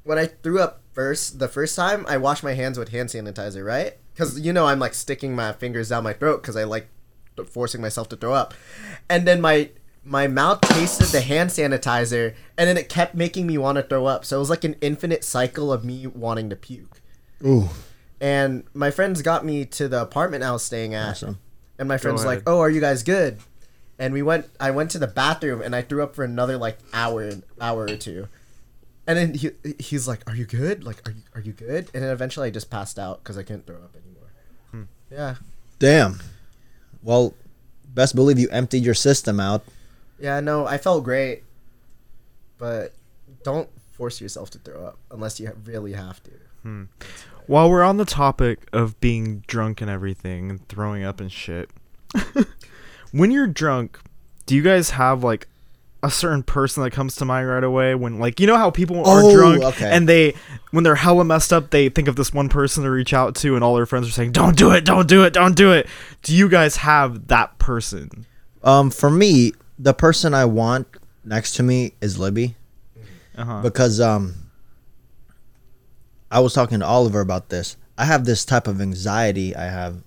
when 0.03 0.17
I 0.17 0.25
threw 0.27 0.59
up 0.59 0.81
first, 0.93 1.39
the 1.39 1.47
first 1.47 1.75
time 1.75 2.05
I 2.07 2.17
washed 2.17 2.43
my 2.43 2.53
hands 2.53 2.77
with 2.77 2.89
hand 2.89 3.09
sanitizer, 3.09 3.65
right? 3.65 3.97
Because 4.13 4.39
you 4.39 4.51
know 4.53 4.67
I'm 4.67 4.79
like 4.79 4.93
sticking 4.93 5.35
my 5.35 5.53
fingers 5.53 5.89
down 5.89 6.03
my 6.03 6.13
throat 6.13 6.41
because 6.41 6.55
I 6.57 6.63
like 6.63 6.87
forcing 7.49 7.81
myself 7.81 8.09
to 8.09 8.15
throw 8.15 8.33
up, 8.33 8.53
and 9.09 9.27
then 9.27 9.41
my 9.41 9.69
my 10.03 10.27
mouth 10.27 10.59
tasted 10.61 11.07
the 11.07 11.21
hand 11.21 11.49
sanitizer, 11.51 12.33
and 12.57 12.67
then 12.67 12.77
it 12.77 12.89
kept 12.89 13.13
making 13.15 13.47
me 13.47 13.57
want 13.57 13.77
to 13.77 13.83
throw 13.83 14.05
up. 14.07 14.25
So 14.25 14.37
it 14.37 14.39
was 14.39 14.49
like 14.49 14.63
an 14.63 14.75
infinite 14.81 15.23
cycle 15.23 15.71
of 15.71 15.85
me 15.85 16.07
wanting 16.07 16.49
to 16.49 16.55
puke. 16.55 17.01
Ooh, 17.45 17.69
And 18.19 18.63
my 18.73 18.91
friends 18.91 19.21
got 19.21 19.45
me 19.45 19.65
to 19.65 19.87
the 19.87 20.01
apartment 20.01 20.43
I 20.43 20.51
was 20.51 20.63
staying 20.63 20.93
at, 20.93 21.11
awesome. 21.11 21.39
and 21.79 21.87
my 21.87 21.97
friend's 21.97 22.25
like, 22.25 22.43
"Oh, 22.47 22.59
are 22.59 22.69
you 22.69 22.81
guys 22.81 23.03
good?" 23.03 23.39
And 23.97 24.13
we 24.13 24.21
went. 24.23 24.47
I 24.59 24.71
went 24.71 24.89
to 24.91 24.99
the 24.99 25.07
bathroom 25.07 25.61
and 25.61 25.75
I 25.75 25.83
threw 25.83 26.01
up 26.03 26.15
for 26.15 26.23
another 26.23 26.57
like 26.57 26.77
hour, 26.93 27.31
hour 27.59 27.83
or 27.83 27.95
two. 27.95 28.27
And 29.07 29.17
then 29.17 29.33
he 29.33 29.51
he's 29.79 30.07
like, 30.07 30.21
"Are 30.29 30.35
you 30.35 30.45
good? 30.45 30.83
Like, 30.83 31.07
are 31.07 31.11
you 31.11 31.21
are 31.35 31.41
you 31.41 31.53
good?" 31.53 31.89
And 31.93 32.03
then 32.03 32.11
eventually 32.11 32.47
I 32.47 32.51
just 32.51 32.69
passed 32.69 32.99
out 32.99 33.23
because 33.23 33.37
I 33.37 33.43
couldn't 33.43 33.65
throw 33.65 33.77
up 33.77 33.95
anymore. 33.95 34.31
Hmm. 34.71 34.83
Yeah, 35.11 35.35
Damn. 35.79 36.19
Well, 37.03 37.33
best 37.93 38.15
believe 38.15 38.37
you 38.37 38.47
emptied 38.49 38.83
your 38.85 38.93
system 38.93 39.39
out. 39.39 39.63
yeah. 40.19 40.39
No, 40.39 40.67
I 40.67 40.77
felt 40.77 41.03
great, 41.03 41.43
but 42.59 42.93
don't 43.43 43.67
force 43.93 44.21
yourself 44.21 44.49
to 44.51 44.59
throw 44.59 44.85
up 44.85 44.97
unless 45.09 45.39
you 45.39 45.51
really 45.65 45.93
have 45.93 46.21
to. 46.23 46.31
While 47.47 47.71
we're 47.71 47.81
on 47.83 47.97
the 47.97 48.05
topic 48.05 48.67
of 48.71 48.99
being 49.01 49.39
drunk 49.47 49.81
and 49.81 49.89
everything 49.89 50.51
and 50.51 50.67
throwing 50.69 51.03
up 51.03 51.19
and 51.19 51.31
shit, 51.31 51.71
when 53.11 53.31
you're 53.31 53.47
drunk, 53.47 53.99
do 54.45 54.55
you 54.55 54.61
guys 54.61 54.91
have 54.91 55.23
like 55.23 55.47
a 56.03 56.09
certain 56.09 56.41
person 56.41 56.81
that 56.83 56.91
comes 56.91 57.15
to 57.15 57.25
mind 57.25 57.47
right 57.47 57.63
away 57.63 57.93
when 57.93 58.17
like 58.19 58.39
you 58.39 58.47
know 58.47 58.57
how 58.57 58.71
people 58.71 58.97
are 59.05 59.21
Oh, 59.23 59.35
drunk 59.35 59.63
okay. 59.63 59.91
and 59.91 60.09
they 60.09 60.33
when 60.71 60.83
they're 60.83 60.95
hella 60.95 61.23
messed 61.23 61.53
up 61.53 61.69
they 61.69 61.89
think 61.89 62.07
of 62.07 62.15
this 62.15 62.33
one 62.33 62.49
person 62.49 62.83
to 62.83 62.89
reach 62.89 63.13
out 63.13 63.35
to 63.35 63.53
and 63.55 63.63
all 63.63 63.75
their 63.75 63.85
friends 63.85 64.07
are 64.07 64.11
saying 64.11 64.31
don't 64.31 64.57
do 64.57 64.71
it 64.71 64.83
don't 64.83 65.07
do 65.07 65.23
it 65.23 65.31
don't 65.33 65.55
do 65.55 65.71
it 65.71 65.87
do 66.23 66.35
you 66.35 66.49
guys 66.49 66.77
have 66.77 67.27
that 67.27 67.57
person 67.59 68.25
Um, 68.63 68.89
for 68.91 69.09
me, 69.11 69.53
the 69.79 69.93
person 69.93 70.33
I 70.33 70.45
want 70.45 70.87
next 71.23 71.53
to 71.57 71.63
me 71.63 71.93
is 72.01 72.17
Libby 72.17 72.55
uh-huh 73.37 73.61
because 73.61 74.01
um, 74.01 74.35
I 76.31 76.39
was 76.39 76.53
talking 76.53 76.79
to 76.79 76.85
Oliver 76.85 77.19
about 77.21 77.49
this. 77.49 77.75
I 77.97 78.05
have 78.05 78.25
this 78.25 78.45
type 78.45 78.67
of 78.67 78.81
anxiety 78.81 79.55
I 79.55 79.65
have, 79.65 80.01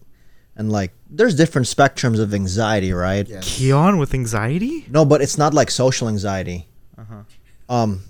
and 0.57 0.71
like, 0.71 0.93
there's 1.11 1.35
different 1.35 1.67
spectrums 1.67 2.19
of 2.21 2.33
anxiety, 2.35 2.93
right? 2.93 3.27
Yeah. 3.29 3.39
Kiann 3.39 3.99
with 3.99 4.15
anxiety 4.15 4.87
No, 4.89 5.05
but 5.05 5.21
it's 5.21 5.37
not 5.39 5.53
like 5.55 5.71
social 5.71 6.09
anxiety. 6.09 6.69
uh-huh 6.99 7.23
Um, 7.69 8.01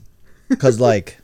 cause 0.58 0.78
like, 0.80 1.18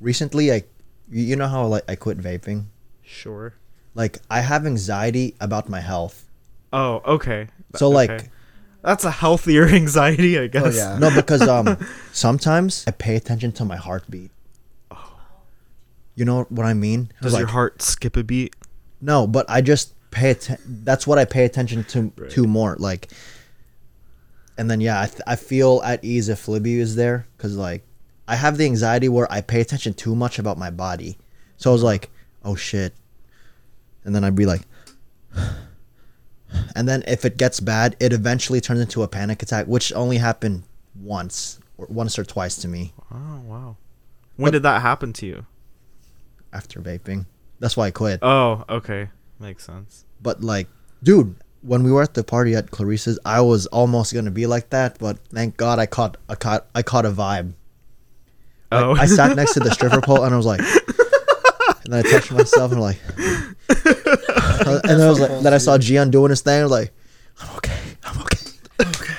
recently 0.00 0.52
I, 0.52 0.64
you 1.10 1.22
you 1.30 1.36
know 1.36 1.48
how 1.48 1.66
like 1.66 1.84
I 1.88 1.96
quit 1.96 2.18
vaping. 2.18 2.66
sure 3.02 3.54
Like 3.94 4.18
I 4.30 4.40
have 4.40 4.66
anxiety 4.66 5.34
about 5.40 5.68
my 5.68 5.80
health. 5.80 6.24
oh 6.72 7.00
okay 7.16 7.48
So 7.76 7.86
Okay. 7.88 7.94
like, 8.00 8.30
that's 8.82 9.04
a 9.04 9.10
healthier 9.10 9.66
anxiety 9.82 10.38
i 10.38 10.46
guess 10.46 10.64
Oh 10.64 10.70
yeah. 10.82 10.98
no, 11.02 11.10
because 11.10 11.42
um, 11.48 11.76
sometimes 12.12 12.84
I 12.86 12.92
pay 12.92 13.16
attention 13.16 13.50
to 13.58 13.64
my 13.64 13.76
heartbeat. 13.76 14.30
Oh. 14.90 15.18
You 16.14 16.24
know 16.24 16.46
what 16.48 16.66
I 16.66 16.74
mean? 16.74 17.10
does 17.22 17.32
like, 17.34 17.40
your 17.42 17.48
heart 17.58 17.82
skip 17.82 18.16
a 18.16 18.22
beat 18.22 18.54
No, 19.00 19.26
but 19.26 19.44
I 19.50 19.60
just 19.62 19.94
pay 20.10 20.30
atten- 20.30 20.58
that's 20.84 21.06
what 21.06 21.18
I 21.18 21.24
pay 21.24 21.44
attention 21.44 21.84
to 21.84 22.12
Right. 22.16 22.30
to 22.30 22.46
more 22.46 22.76
like 22.78 23.08
and 24.56 24.70
then 24.70 24.80
yeah 24.80 25.00
I, 25.02 25.06
th- 25.06 25.20
I 25.26 25.36
feel 25.36 25.80
at 25.84 26.04
ease 26.04 26.28
if 26.28 26.48
Libby 26.48 26.78
is 26.80 26.96
there 26.96 27.26
cuz 27.38 27.56
like 27.56 27.84
I 28.26 28.36
have 28.36 28.56
the 28.58 28.64
anxiety 28.64 29.08
where 29.08 29.30
I 29.32 29.40
pay 29.40 29.60
attention 29.60 29.94
too 29.94 30.14
much 30.16 30.38
about 30.38 30.58
my 30.58 30.70
body 30.70 31.18
so 31.56 31.70
I 31.70 31.72
was 31.72 31.82
like 31.82 32.10
oh 32.44 32.54
shit 32.56 32.94
and 34.04 34.14
then 34.14 34.24
I'd 34.24 34.34
be 34.36 34.46
like 34.46 34.62
and 36.74 36.88
then 36.88 37.02
if 37.06 37.24
it 37.24 37.36
gets 37.36 37.60
bad 37.60 37.96
it 38.00 38.12
eventually 38.12 38.60
turns 38.60 38.80
into 38.80 39.02
a 39.02 39.08
panic 39.08 39.42
attack 39.42 39.66
which 39.66 39.92
only 39.92 40.18
happened 40.18 40.62
once 41.00 41.58
or 41.76 41.86
once 41.90 42.18
or 42.18 42.24
twice 42.24 42.56
to 42.56 42.68
me 42.68 42.92
Oh 43.12 43.40
wow. 43.46 43.76
When 44.36 44.52
did 44.52 44.62
that 44.62 44.82
happen 44.82 45.12
to 45.14 45.26
you? 45.26 45.46
after 46.52 46.80
vaping 46.80 47.26
that's 47.60 47.76
why 47.76 47.86
I 47.86 47.90
quit 47.90 48.20
Oh, 48.22 48.64
okay. 48.70 49.10
Makes 49.40 49.64
sense. 49.66 50.04
But 50.20 50.42
like, 50.42 50.68
dude, 51.02 51.36
when 51.62 51.82
we 51.82 51.92
were 51.92 52.02
at 52.02 52.14
the 52.14 52.24
party 52.24 52.54
at 52.54 52.70
Clarissa's, 52.70 53.18
I 53.24 53.40
was 53.40 53.66
almost 53.66 54.12
gonna 54.14 54.30
be 54.30 54.46
like 54.46 54.70
that, 54.70 54.98
but 54.98 55.18
thank 55.32 55.56
God 55.56 55.78
I 55.78 55.86
caught 55.86 56.16
I 56.28 56.34
caught 56.34 56.66
I 56.74 56.82
caught 56.82 57.04
a 57.06 57.10
vibe. 57.10 57.52
Like, 58.70 58.84
Oh. 58.84 58.94
I 58.96 59.06
sat 59.06 59.34
next 59.36 59.54
to 59.54 59.60
the 59.60 59.70
stripper 59.70 60.00
pole 60.02 60.24
and 60.24 60.34
I 60.34 60.36
was 60.36 60.44
like, 60.46 60.60
and 61.84 61.92
then 61.92 62.04
I 62.04 62.10
touched 62.10 62.30
myself 62.32 62.70
and 62.72 62.78
I'm 62.78 62.82
like, 62.82 63.00
and 63.68 64.84
then 64.84 65.00
I 65.00 65.08
was 65.08 65.20
like, 65.20 65.42
then 65.42 65.54
I 65.54 65.58
saw 65.58 65.78
Gian 65.78 66.10
doing 66.10 66.30
his 66.30 66.42
thing. 66.42 66.60
I 66.60 66.62
was 66.64 66.72
like, 66.72 66.92
I'm 67.40 67.56
okay, 67.56 67.78
I'm 68.04 68.20
okay. 68.22 68.46
Okay. 68.80 69.14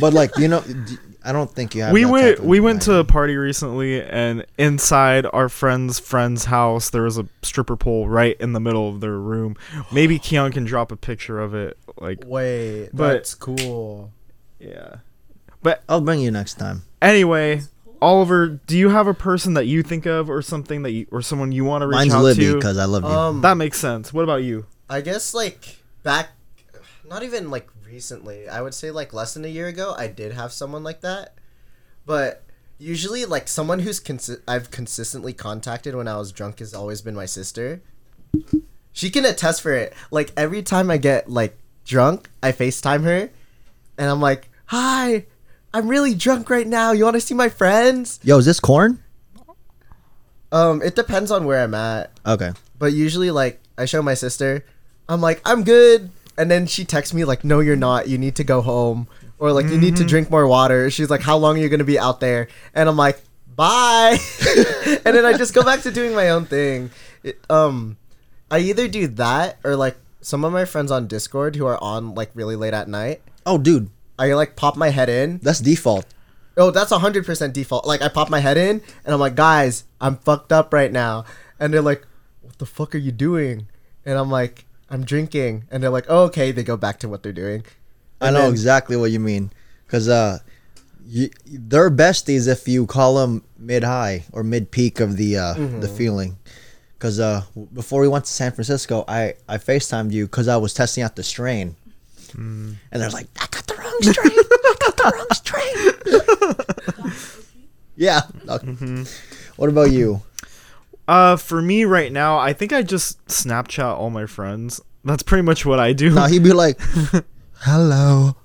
but 0.00 0.12
like, 0.12 0.36
you 0.36 0.48
know, 0.48 0.60
d- 0.60 0.96
I 1.24 1.32
don't 1.32 1.50
think 1.50 1.74
you 1.74 1.82
have. 1.82 1.92
we 1.92 2.04
that 2.04 2.10
went 2.10 2.26
type 2.36 2.38
of 2.40 2.44
we 2.46 2.60
went 2.60 2.82
to 2.82 2.96
a 2.96 3.04
party 3.04 3.36
recently 3.36 4.02
and 4.02 4.44
inside 4.58 5.26
our 5.32 5.48
friend's 5.48 5.98
friend's 5.98 6.46
house 6.46 6.90
there 6.90 7.02
was 7.02 7.18
a 7.18 7.26
stripper 7.42 7.76
pole 7.76 8.08
right 8.08 8.36
in 8.40 8.52
the 8.52 8.60
middle 8.60 8.88
of 8.88 9.00
their 9.00 9.18
room 9.18 9.56
maybe 9.92 10.18
Kiann 10.26 10.52
can 10.52 10.64
drop 10.64 10.90
a 10.92 10.96
picture 10.96 11.38
of 11.40 11.54
it 11.54 11.78
like 11.98 12.24
Wait, 12.26 12.90
But- 12.92 13.12
that's 13.14 13.34
cool. 13.34 14.10
yeah 14.58 14.96
but 15.62 15.82
I'll 15.88 16.00
bring 16.00 16.20
you 16.20 16.30
next 16.30 16.54
time. 16.54 16.82
anyway 17.00 17.62
oliver 18.00 18.48
do 18.48 18.76
you 18.76 18.88
have 18.88 19.06
a 19.06 19.14
person 19.14 19.54
that 19.54 19.66
you 19.66 19.82
think 19.82 20.06
of 20.06 20.28
or 20.28 20.42
something 20.42 20.82
that 20.82 20.90
you 20.90 21.06
or 21.12 21.22
someone 21.22 21.52
you 21.52 21.64
want 21.64 21.82
to 21.82 21.86
reach 21.86 21.94
Mine's 21.94 22.14
out 22.14 22.24
Libby 22.24 22.46
to 22.46 22.54
because 22.54 22.76
I 22.78 22.84
love 22.86 23.04
you. 23.04 23.08
Um, 23.10 23.40
that 23.42 23.56
makes 23.56 23.78
sense 23.78 24.12
what 24.12 24.22
about 24.24 24.42
you 24.42 24.66
I 24.90 25.00
guess 25.02 25.32
like 25.32 25.78
back, 26.02 26.30
not 27.08 27.22
even 27.22 27.48
like 27.50 27.68
recently. 27.92 28.48
I 28.48 28.62
would 28.62 28.72
say 28.74 28.90
like 28.90 29.12
less 29.12 29.34
than 29.34 29.44
a 29.44 29.48
year 29.48 29.68
ago, 29.68 29.94
I 29.96 30.06
did 30.06 30.32
have 30.32 30.52
someone 30.52 30.82
like 30.82 31.02
that, 31.02 31.34
but 32.06 32.42
usually 32.78 33.26
like 33.26 33.48
someone 33.48 33.80
who's 33.80 34.00
consi- 34.00 34.40
I've 34.48 34.70
consistently 34.70 35.34
contacted 35.34 35.94
when 35.94 36.08
I 36.08 36.16
was 36.16 36.32
drunk 36.32 36.60
has 36.60 36.72
always 36.72 37.02
been 37.02 37.14
my 37.14 37.26
sister. 37.26 37.82
She 38.92 39.10
can 39.10 39.26
attest 39.26 39.60
for 39.60 39.72
it. 39.72 39.92
Like 40.10 40.32
every 40.36 40.62
time 40.62 40.90
I 40.90 40.96
get 40.96 41.30
like 41.30 41.58
drunk, 41.84 42.30
I 42.42 42.52
FaceTime 42.52 43.04
her, 43.04 43.30
and 43.98 44.10
I'm 44.10 44.20
like, 44.20 44.48
"Hi, 44.66 45.26
I'm 45.74 45.88
really 45.88 46.14
drunk 46.14 46.48
right 46.48 46.66
now. 46.66 46.92
You 46.92 47.04
want 47.04 47.14
to 47.14 47.20
see 47.20 47.34
my 47.34 47.50
friends?" 47.50 48.20
Yo, 48.22 48.38
is 48.38 48.46
this 48.46 48.60
corn? 48.60 49.02
Um, 50.50 50.82
it 50.82 50.94
depends 50.96 51.30
on 51.30 51.44
where 51.44 51.62
I'm 51.62 51.74
at. 51.74 52.10
Okay. 52.26 52.52
But 52.78 52.92
usually, 52.92 53.30
like, 53.30 53.60
I 53.78 53.86
show 53.86 54.02
my 54.02 54.12
sister, 54.12 54.66
I'm 55.08 55.22
like, 55.22 55.40
I'm 55.46 55.64
good. 55.64 56.10
And 56.42 56.50
then 56.50 56.66
she 56.66 56.84
texts 56.84 57.14
me, 57.14 57.24
like, 57.24 57.44
no, 57.44 57.60
you're 57.60 57.76
not. 57.76 58.08
You 58.08 58.18
need 58.18 58.34
to 58.34 58.42
go 58.42 58.62
home. 58.62 59.06
Or, 59.38 59.52
like, 59.52 59.68
you 59.68 59.78
need 59.78 59.94
to 59.98 60.04
drink 60.04 60.28
more 60.28 60.44
water. 60.44 60.90
She's 60.90 61.08
like, 61.08 61.20
how 61.20 61.36
long 61.36 61.56
are 61.56 61.60
you 61.60 61.68
going 61.68 61.78
to 61.78 61.84
be 61.84 62.00
out 62.00 62.18
there? 62.18 62.48
And 62.74 62.88
I'm 62.88 62.96
like, 62.96 63.20
bye. 63.54 64.18
and 65.04 65.14
then 65.14 65.24
I 65.24 65.34
just 65.38 65.54
go 65.54 65.62
back 65.62 65.82
to 65.82 65.92
doing 65.92 66.16
my 66.16 66.30
own 66.30 66.46
thing. 66.46 66.90
It, 67.22 67.38
um, 67.48 67.96
I 68.50 68.58
either 68.58 68.88
do 68.88 69.06
that 69.06 69.58
or, 69.62 69.76
like, 69.76 69.96
some 70.20 70.44
of 70.44 70.52
my 70.52 70.64
friends 70.64 70.90
on 70.90 71.06
Discord 71.06 71.54
who 71.54 71.64
are 71.64 71.80
on, 71.80 72.16
like, 72.16 72.32
really 72.34 72.56
late 72.56 72.74
at 72.74 72.88
night, 72.88 73.22
Oh, 73.46 73.56
dude, 73.56 73.88
I, 74.18 74.32
like, 74.32 74.56
pop 74.56 74.76
my 74.76 74.88
head 74.88 75.08
in. 75.08 75.38
that's 75.44 75.60
default. 75.60 76.06
Oh, 76.56 76.72
that's 76.72 76.90
hundred 76.90 77.24
percent 77.24 77.54
default. 77.54 77.86
Like 77.86 78.02
I 78.02 78.08
pop 78.08 78.28
my 78.28 78.40
head 78.40 78.58
in 78.58 78.82
and 79.04 79.14
I'm 79.14 79.20
like, 79.20 79.36
guys, 79.36 79.84
I'm 80.00 80.16
fucked 80.16 80.52
up 80.52 80.74
right 80.74 80.90
now. 80.92 81.24
And 81.60 81.72
they're 81.72 81.80
like, 81.80 82.04
What 82.42 82.58
the 82.58 82.66
fuck 82.66 82.94
are 82.94 82.98
you 82.98 83.10
doing? 83.12 83.68
And 84.04 84.18
I'm 84.18 84.30
like, 84.30 84.66
I'm 84.92 85.04
drinking. 85.04 85.64
And 85.70 85.82
they're 85.82 85.90
like, 85.90 86.04
oh, 86.08 86.24
okay. 86.24 86.52
They 86.52 86.62
go 86.62 86.76
back 86.76 86.98
to 87.00 87.08
what 87.08 87.22
they're 87.24 87.32
doing. 87.32 87.64
I 88.20 88.30
know 88.30 88.42
then- 88.42 88.50
exactly 88.50 88.96
what 88.96 89.10
you 89.10 89.18
mean, 89.18 89.50
cause 89.88 90.06
uh, 90.08 90.38
y 91.04 91.30
they're 91.46 91.90
besties 91.90 92.46
if 92.46 92.68
you 92.68 92.86
call 92.86 93.16
them 93.16 93.42
mid 93.58 93.82
high 93.82 94.22
or 94.30 94.44
mid 94.44 94.70
peak 94.70 95.00
of 95.00 95.16
the 95.16 95.36
uh 95.38 95.54
the 95.54 95.60
Mm-hmm. 95.60 95.96
feeling. 95.96 96.38
Cause 97.00 97.18
uh, 97.18 97.42
before 97.74 98.00
we 98.00 98.06
went 98.06 98.26
to 98.26 98.30
San 98.32 98.52
Francisco, 98.52 99.02
I 99.08 99.34
I 99.48 99.58
Facetimed 99.58 100.12
you 100.12 100.26
because 100.26 100.46
I 100.46 100.56
was 100.56 100.72
testing 100.72 101.02
out 101.02 101.16
the 101.16 101.24
strain, 101.24 101.74
Mm. 102.38 102.76
and 102.92 103.02
they're 103.02 103.10
like, 103.10 103.26
I 103.40 103.46
got 103.50 103.66
the 103.66 103.74
wrong 103.74 103.98
strain. 104.02 104.38
I 104.38 104.74
got 104.84 104.96
the 104.96 105.06
wrong 105.12 105.32
strain. 105.42 105.74
yeah. 107.96 108.20
Mm-hmm. 108.46 109.02
What 109.56 109.68
about 109.68 109.90
you? 109.90 110.22
Uh, 111.08 111.36
for 111.36 111.60
me 111.60 111.84
right 111.84 112.12
now, 112.12 112.38
I 112.38 112.52
think 112.52 112.72
I 112.72 112.82
just 112.82 113.24
Snapchat 113.26 113.96
all 113.96 114.10
my 114.10 114.26
friends. 114.26 114.80
That's 115.04 115.22
pretty 115.22 115.42
much 115.42 115.66
what 115.66 115.80
I 115.80 115.92
do. 115.92 116.10
Now 116.10 116.26
he'd 116.26 116.44
be 116.44 116.52
like, 116.52 116.78
"Hello." 117.60 118.36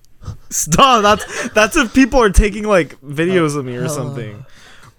Stop. 0.49 1.03
That's 1.03 1.49
that's 1.49 1.77
if 1.77 1.93
people 1.93 2.21
are 2.21 2.29
taking 2.29 2.63
like 2.65 2.99
videos 3.01 3.55
of 3.55 3.65
me 3.65 3.75
or 3.77 3.87
something. 3.87 4.45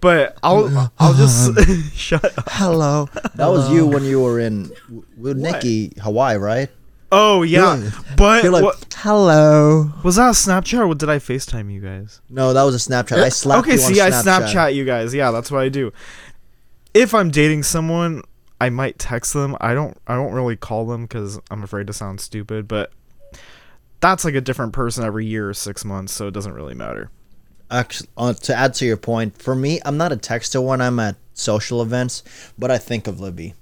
But 0.00 0.38
I'll 0.42 0.92
I'll 0.98 1.14
just 1.14 1.58
shut 1.94 2.24
up. 2.24 2.44
Hello. 2.48 3.08
That 3.34 3.48
was 3.48 3.70
you 3.70 3.86
when 3.86 4.04
you 4.04 4.20
were 4.22 4.38
in 4.40 4.70
w- 4.86 5.04
with 5.16 5.36
Nikki, 5.36 5.92
Hawaii, 6.00 6.36
right? 6.36 6.70
Oh 7.10 7.42
yeah, 7.42 7.76
You're 7.76 7.92
but 8.18 8.42
You're 8.44 8.52
like, 8.52 8.64
what, 8.64 8.94
hello. 8.94 9.90
was 10.04 10.16
that 10.16 10.28
a 10.28 10.32
Snapchat 10.32 10.86
or 10.86 10.94
did 10.94 11.08
I 11.08 11.18
FaceTime 11.18 11.72
you 11.72 11.80
guys? 11.80 12.20
No, 12.28 12.52
that 12.52 12.62
was 12.64 12.74
a 12.74 12.90
Snapchat. 12.90 13.22
I 13.22 13.30
slapped 13.30 13.66
okay, 13.66 13.76
you 13.78 13.82
on 13.82 13.94
see, 13.94 14.00
I 14.02 14.10
Snapchat. 14.10 14.42
Snapchat 14.52 14.74
you 14.74 14.84
guys. 14.84 15.14
Yeah, 15.14 15.30
that's 15.30 15.50
what 15.50 15.62
I 15.62 15.70
do. 15.70 15.90
If 16.98 17.14
I'm 17.14 17.30
dating 17.30 17.62
someone, 17.62 18.22
I 18.60 18.70
might 18.70 18.98
text 18.98 19.32
them. 19.32 19.56
I 19.60 19.72
don't. 19.72 19.96
I 20.08 20.16
don't 20.16 20.32
really 20.32 20.56
call 20.56 20.84
them 20.84 21.02
because 21.02 21.38
I'm 21.48 21.62
afraid 21.62 21.86
to 21.86 21.92
sound 21.92 22.20
stupid. 22.20 22.66
But 22.66 22.90
that's 24.00 24.24
like 24.24 24.34
a 24.34 24.40
different 24.40 24.72
person 24.72 25.04
every 25.04 25.24
year 25.24 25.48
or 25.48 25.54
six 25.54 25.84
months, 25.84 26.12
so 26.12 26.26
it 26.26 26.34
doesn't 26.34 26.54
really 26.54 26.74
matter. 26.74 27.12
Actually, 27.70 28.08
uh, 28.16 28.32
to 28.32 28.52
add 28.52 28.74
to 28.74 28.84
your 28.84 28.96
point, 28.96 29.40
for 29.40 29.54
me, 29.54 29.78
I'm 29.84 29.96
not 29.96 30.10
a 30.10 30.16
texter 30.16 30.60
when 30.60 30.80
I'm 30.80 30.98
at 30.98 31.14
social 31.34 31.82
events, 31.82 32.24
but 32.58 32.72
I 32.72 32.78
think 32.78 33.06
of 33.06 33.20
Libby. 33.20 33.54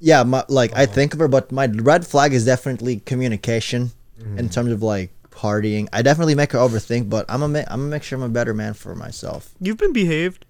Yeah, 0.00 0.22
my, 0.22 0.44
like 0.48 0.74
I 0.74 0.86
think 0.86 1.12
of 1.12 1.20
her, 1.20 1.28
but 1.28 1.52
my 1.52 1.66
red 1.66 2.06
flag 2.06 2.32
is 2.32 2.46
definitely 2.46 3.00
communication 3.00 3.90
in 4.38 4.48
terms 4.48 4.72
of 4.72 4.82
like 4.82 5.10
partying. 5.30 5.88
I 5.92 6.00
definitely 6.00 6.34
make 6.34 6.52
her 6.52 6.58
overthink, 6.58 7.10
but 7.10 7.26
I'm 7.28 7.42
a 7.42 7.48
ma- 7.48 7.64
I'm 7.68 7.80
gonna 7.80 7.90
make 7.90 8.04
sure 8.04 8.16
I'm 8.16 8.22
a 8.22 8.28
better 8.30 8.54
man 8.54 8.72
for 8.72 8.94
myself. 8.94 9.50
You've 9.60 9.76
been 9.76 9.92
behaved. 9.92 10.46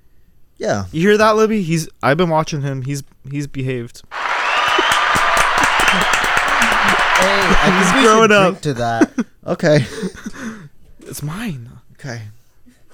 Yeah, 0.63 0.85
You 0.93 1.01
hear 1.01 1.19
that, 1.19 1.35
Libby? 1.35 1.63
He's. 1.63 1.89
I've 2.05 2.17
been 2.17 2.29
watching 2.31 2.63
him. 2.63 2.83
He's. 2.83 3.03
He's 3.29 3.49
behaved. 3.49 4.03
Hey, 7.23 7.29
I 7.29 7.79
He's 7.79 7.93
we 7.95 8.03
growing 8.07 8.31
should 8.31 8.33
up. 8.33 8.53
drink 8.53 8.63
to 8.63 8.75
that. 8.75 9.13
okay, 9.47 9.87
It's 11.09 11.23
mine. 11.23 11.71
okay. 11.95 12.23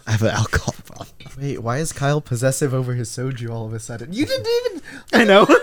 I 0.06 0.10
have 0.12 0.22
an 0.22 0.28
alcohol 0.30 0.74
problem. 0.84 1.08
Wait, 1.38 1.58
why 1.62 1.78
is 1.78 1.92
Kyle 1.92 2.20
possessive 2.22 2.72
over 2.74 2.94
his 2.94 3.08
soju 3.10 3.50
all 3.50 3.66
of 3.66 3.72
a 3.74 3.78
sudden? 3.80 4.12
You 4.12 4.24
didn't 4.26 4.46
even. 4.66 4.82
I 5.12 5.24
know. 5.24 5.46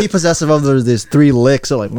He 0.00 0.08
possessive 0.08 0.50
of 0.50 0.62
those 0.62 0.84
these 0.84 1.04
three 1.04 1.32
licks. 1.32 1.68
So 1.70 1.78
like, 1.78 1.90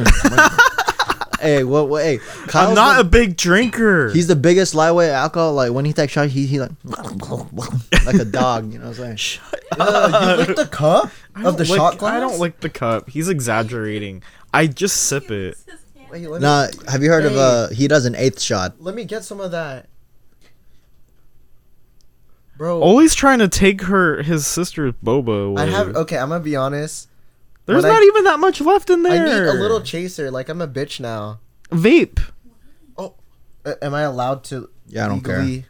hey, 1.40 1.64
what? 1.64 1.90
what 1.90 2.04
hey, 2.04 2.18
Kyle's 2.48 2.70
I'm 2.70 2.76
not 2.76 2.94
the- 2.96 3.02
a 3.02 3.04
big 3.04 3.38
drinker. 3.38 4.10
He's 4.12 4.28
the 4.28 4.36
biggest 4.36 4.74
lightweight 4.76 5.10
alcohol. 5.12 5.54
Like 5.54 5.72
when 5.72 5.86
he 5.86 5.94
takes 5.94 6.14
shots, 6.14 6.32
he 6.34 6.46
he 6.46 6.60
like 6.60 6.72
like 8.06 8.16
a 8.16 8.26
dog. 8.26 8.72
You 8.74 8.80
know 8.80 8.90
what 8.90 9.00
I'm 9.00 9.18
saying? 9.18 9.42
Uh, 9.78 10.36
you 10.40 10.46
licked 10.46 10.58
the 10.60 10.68
cup 10.68 11.12
of 11.44 11.58
the 11.58 11.66
don't 11.66 11.76
shot 11.78 11.90
lick- 11.94 12.00
glass. 12.00 12.14
I 12.16 12.20
don't 12.20 12.40
lick 12.40 12.60
the 12.60 12.70
cup. 12.70 13.10
He's 13.10 13.30
exaggerating. 13.30 14.24
I 14.54 14.68
just 14.68 14.96
sip 15.08 15.32
it. 15.32 15.58
Wait, 16.12 16.28
let 16.30 16.40
me, 16.42 16.46
Nah, 16.48 16.68
have 16.90 17.04
you 17.04 17.10
heard 17.10 17.26
of 17.26 17.34
Hey. 17.34 17.40
uh? 17.40 17.70
He 17.70 17.88
does 17.88 18.06
an 18.06 18.16
eighth 18.16 18.40
shot. 18.42 18.76
let 18.80 18.96
me 18.96 19.04
get 19.06 19.24
some 19.26 19.42
of 19.42 19.52
that, 19.52 19.88
bro. 22.58 22.80
Always 22.82 23.16
trying 23.16 23.40
to 23.40 23.48
take 23.48 23.82
her 23.82 24.22
his 24.24 24.46
sister's 24.48 24.94
boba 25.04 25.48
away. 25.48 25.64
I 25.64 25.66
have. 25.68 25.96
Okay, 25.96 26.18
I'm 26.18 26.30
gonna 26.30 26.44
be 26.44 26.56
honest. 26.56 27.10
There's 27.66 27.84
when 27.84 27.92
I- 27.92 27.96
not 27.96 28.04
even 28.04 28.24
that 28.26 28.40
much 28.40 28.62
left 28.62 28.90
in 28.90 29.04
there. 29.04 29.14
I 29.14 29.18
there. 29.30 29.46
need 29.46 29.50
a 29.52 29.62
little 29.62 29.82
chaser. 29.82 30.30
Like 30.32 30.50
I'm 30.50 30.62
a 30.62 30.68
bitch 30.68 31.00
now. 31.00 31.40
vape. 31.72 32.20
Oh, 32.98 33.16
am 33.82 33.94
I 33.94 34.02
allowed 34.04 34.44
to? 34.46 34.70
Yeah, 34.88 35.06
I 35.06 35.08
don't 35.08 35.22
care. 35.22 35.40
legally- 35.40 35.66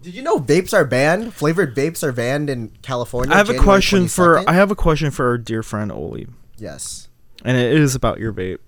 Did 0.00 0.14
you 0.14 0.22
know 0.22 0.38
vapes 0.38 0.72
are 0.72 0.84
banned? 0.84 1.34
Flavored 1.34 1.74
vapes 1.74 2.02
are 2.02 2.12
banned 2.12 2.48
in 2.50 2.70
California. 2.82 3.34
I 3.34 3.38
have 3.38 3.48
a 3.48 3.52
January 3.54 3.64
question 3.64 4.08
for 4.08 4.48
I 4.48 4.52
have 4.52 4.70
a 4.70 4.76
question 4.76 5.10
for 5.10 5.26
our 5.26 5.38
dear 5.38 5.62
friend 5.62 5.90
Oli, 5.90 6.28
yes, 6.56 7.08
and 7.44 7.56
it 7.56 7.72
is 7.72 7.94
about 7.94 8.20
your 8.20 8.32
vape. 8.32 8.58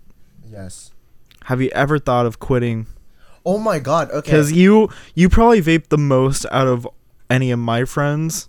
yes. 0.51 0.91
Have 1.45 1.61
you 1.63 1.71
ever 1.73 1.99
thought 1.99 2.27
of 2.27 2.39
quitting? 2.39 2.87
Oh 3.47 3.59
my 3.59 3.79
god. 3.79 4.11
Okay. 4.11 4.21
Because 4.31 4.53
you 4.53 4.89
you 5.15 5.29
probably 5.29 5.63
vape 5.63 5.89
the 5.89 5.99
most 5.99 6.47
out 6.51 6.67
of 6.67 6.87
any 7.31 7.51
of 7.53 7.59
my 7.59 7.85
friends, 7.85 8.49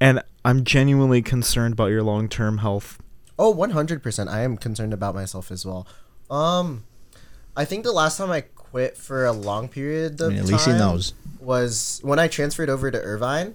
and 0.00 0.22
I'm 0.44 0.64
genuinely 0.64 1.22
concerned 1.22 1.74
about 1.74 1.86
your 1.86 2.02
long 2.02 2.28
term 2.28 2.58
health. 2.58 3.00
Oh, 3.38 3.54
100%. 3.54 4.28
I 4.28 4.40
am 4.40 4.56
concerned 4.56 4.92
about 4.92 5.14
myself 5.14 5.50
as 5.50 5.64
well. 5.64 5.86
Um, 6.30 6.84
I 7.56 7.64
think 7.64 7.84
the 7.84 7.92
last 7.92 8.18
time 8.18 8.30
I 8.30 8.42
quit 8.42 8.96
for 8.96 9.24
a 9.24 9.32
long 9.32 9.68
period 9.68 10.20
of 10.20 10.28
I 10.28 10.30
mean, 10.30 10.38
at 10.38 10.44
time 10.44 10.52
least 10.52 10.66
he 10.66 10.72
knows. 10.72 11.14
was 11.40 12.00
when 12.02 12.18
I 12.18 12.28
transferred 12.28 12.70
over 12.70 12.90
to 12.90 13.00
Irvine. 13.00 13.54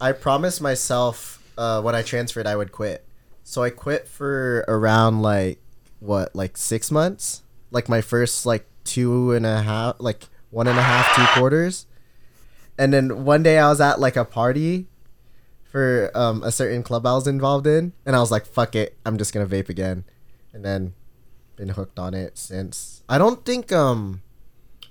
I 0.00 0.12
promised 0.12 0.60
myself 0.60 1.42
uh, 1.56 1.80
when 1.80 1.94
I 1.94 2.02
transferred 2.02 2.46
I 2.46 2.56
would 2.56 2.72
quit. 2.72 3.04
So 3.44 3.62
I 3.62 3.70
quit 3.70 4.08
for 4.08 4.64
around 4.68 5.22
like 5.22 5.58
what, 6.00 6.34
like 6.34 6.56
six 6.56 6.90
months? 6.90 7.42
Like 7.70 7.88
my 7.88 8.00
first 8.00 8.44
like 8.44 8.66
two 8.84 9.32
and 9.32 9.46
a 9.46 9.62
half, 9.62 9.96
like 9.98 10.24
one 10.50 10.66
and 10.66 10.78
a 10.78 10.82
half, 10.82 11.14
two 11.14 11.40
quarters. 11.40 11.86
And 12.78 12.92
then 12.92 13.24
one 13.24 13.42
day 13.42 13.58
I 13.58 13.68
was 13.68 13.80
at 13.80 14.00
like 14.00 14.16
a 14.16 14.24
party 14.24 14.88
for 15.72 16.10
um, 16.14 16.42
a 16.44 16.52
certain 16.52 16.82
club 16.84 17.06
I 17.06 17.14
was 17.14 17.26
involved 17.26 17.66
in, 17.66 17.92
and 18.06 18.14
I 18.14 18.20
was 18.20 18.30
like, 18.30 18.46
"Fuck 18.46 18.76
it, 18.76 18.96
I'm 19.04 19.16
just 19.18 19.32
gonna 19.32 19.46
vape 19.46 19.68
again," 19.70 20.04
and 20.52 20.62
then 20.64 20.92
been 21.56 21.70
hooked 21.70 21.98
on 21.98 22.12
it 22.14 22.36
since. 22.38 23.02
I 23.08 23.16
don't 23.18 23.44
think, 23.44 23.72
um, 23.72 24.22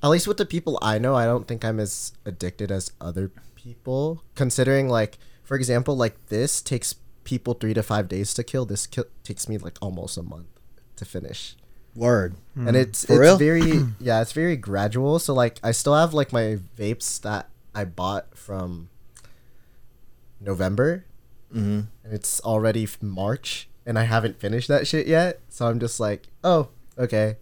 at 0.03 0.09
least 0.09 0.27
with 0.27 0.37
the 0.37 0.45
people 0.45 0.77
I 0.81 0.97
know, 0.97 1.15
I 1.15 1.25
don't 1.25 1.47
think 1.47 1.63
I'm 1.63 1.79
as 1.79 2.13
addicted 2.25 2.71
as 2.71 2.91
other 2.99 3.31
people. 3.55 4.23
Considering, 4.35 4.89
like, 4.89 5.17
for 5.43 5.55
example, 5.55 5.95
like 5.95 6.17
this 6.27 6.61
takes 6.61 6.95
people 7.23 7.53
three 7.53 7.73
to 7.75 7.83
five 7.83 8.07
days 8.07 8.33
to 8.33 8.43
kill. 8.43 8.65
This 8.65 8.87
ki- 8.87 9.03
takes 9.23 9.47
me 9.47 9.57
like 9.59 9.77
almost 9.81 10.17
a 10.17 10.23
month 10.23 10.47
to 10.97 11.05
finish 11.05 11.55
Word. 11.95 12.35
and 12.55 12.75
it's 12.75 13.05
For 13.05 13.13
it's 13.13 13.19
real? 13.19 13.37
very 13.37 13.85
yeah 13.99 14.21
it's 14.21 14.31
very 14.33 14.55
gradual 14.55 15.17
so 15.19 15.33
like 15.33 15.59
i 15.63 15.71
still 15.71 15.95
have 15.95 16.13
like 16.13 16.31
my 16.31 16.57
vapes 16.77 17.19
that 17.21 17.49
i 17.75 17.83
bought 17.83 18.37
from 18.37 18.87
november. 20.41 21.05
Hmm 21.51 21.81
and 22.11 22.13
it's 22.13 22.41
already 22.41 22.87
march 23.01 23.69
and 23.85 23.97
i 23.97 24.03
haven't 24.03 24.39
finished 24.39 24.67
that 24.67 24.85
shit 24.87 25.07
yet. 25.07 25.39
So 25.49 25.67
i'm 25.67 25.79
just 25.79 25.99
like 25.99 26.27
oh 26.43 26.69
okay. 26.97 27.37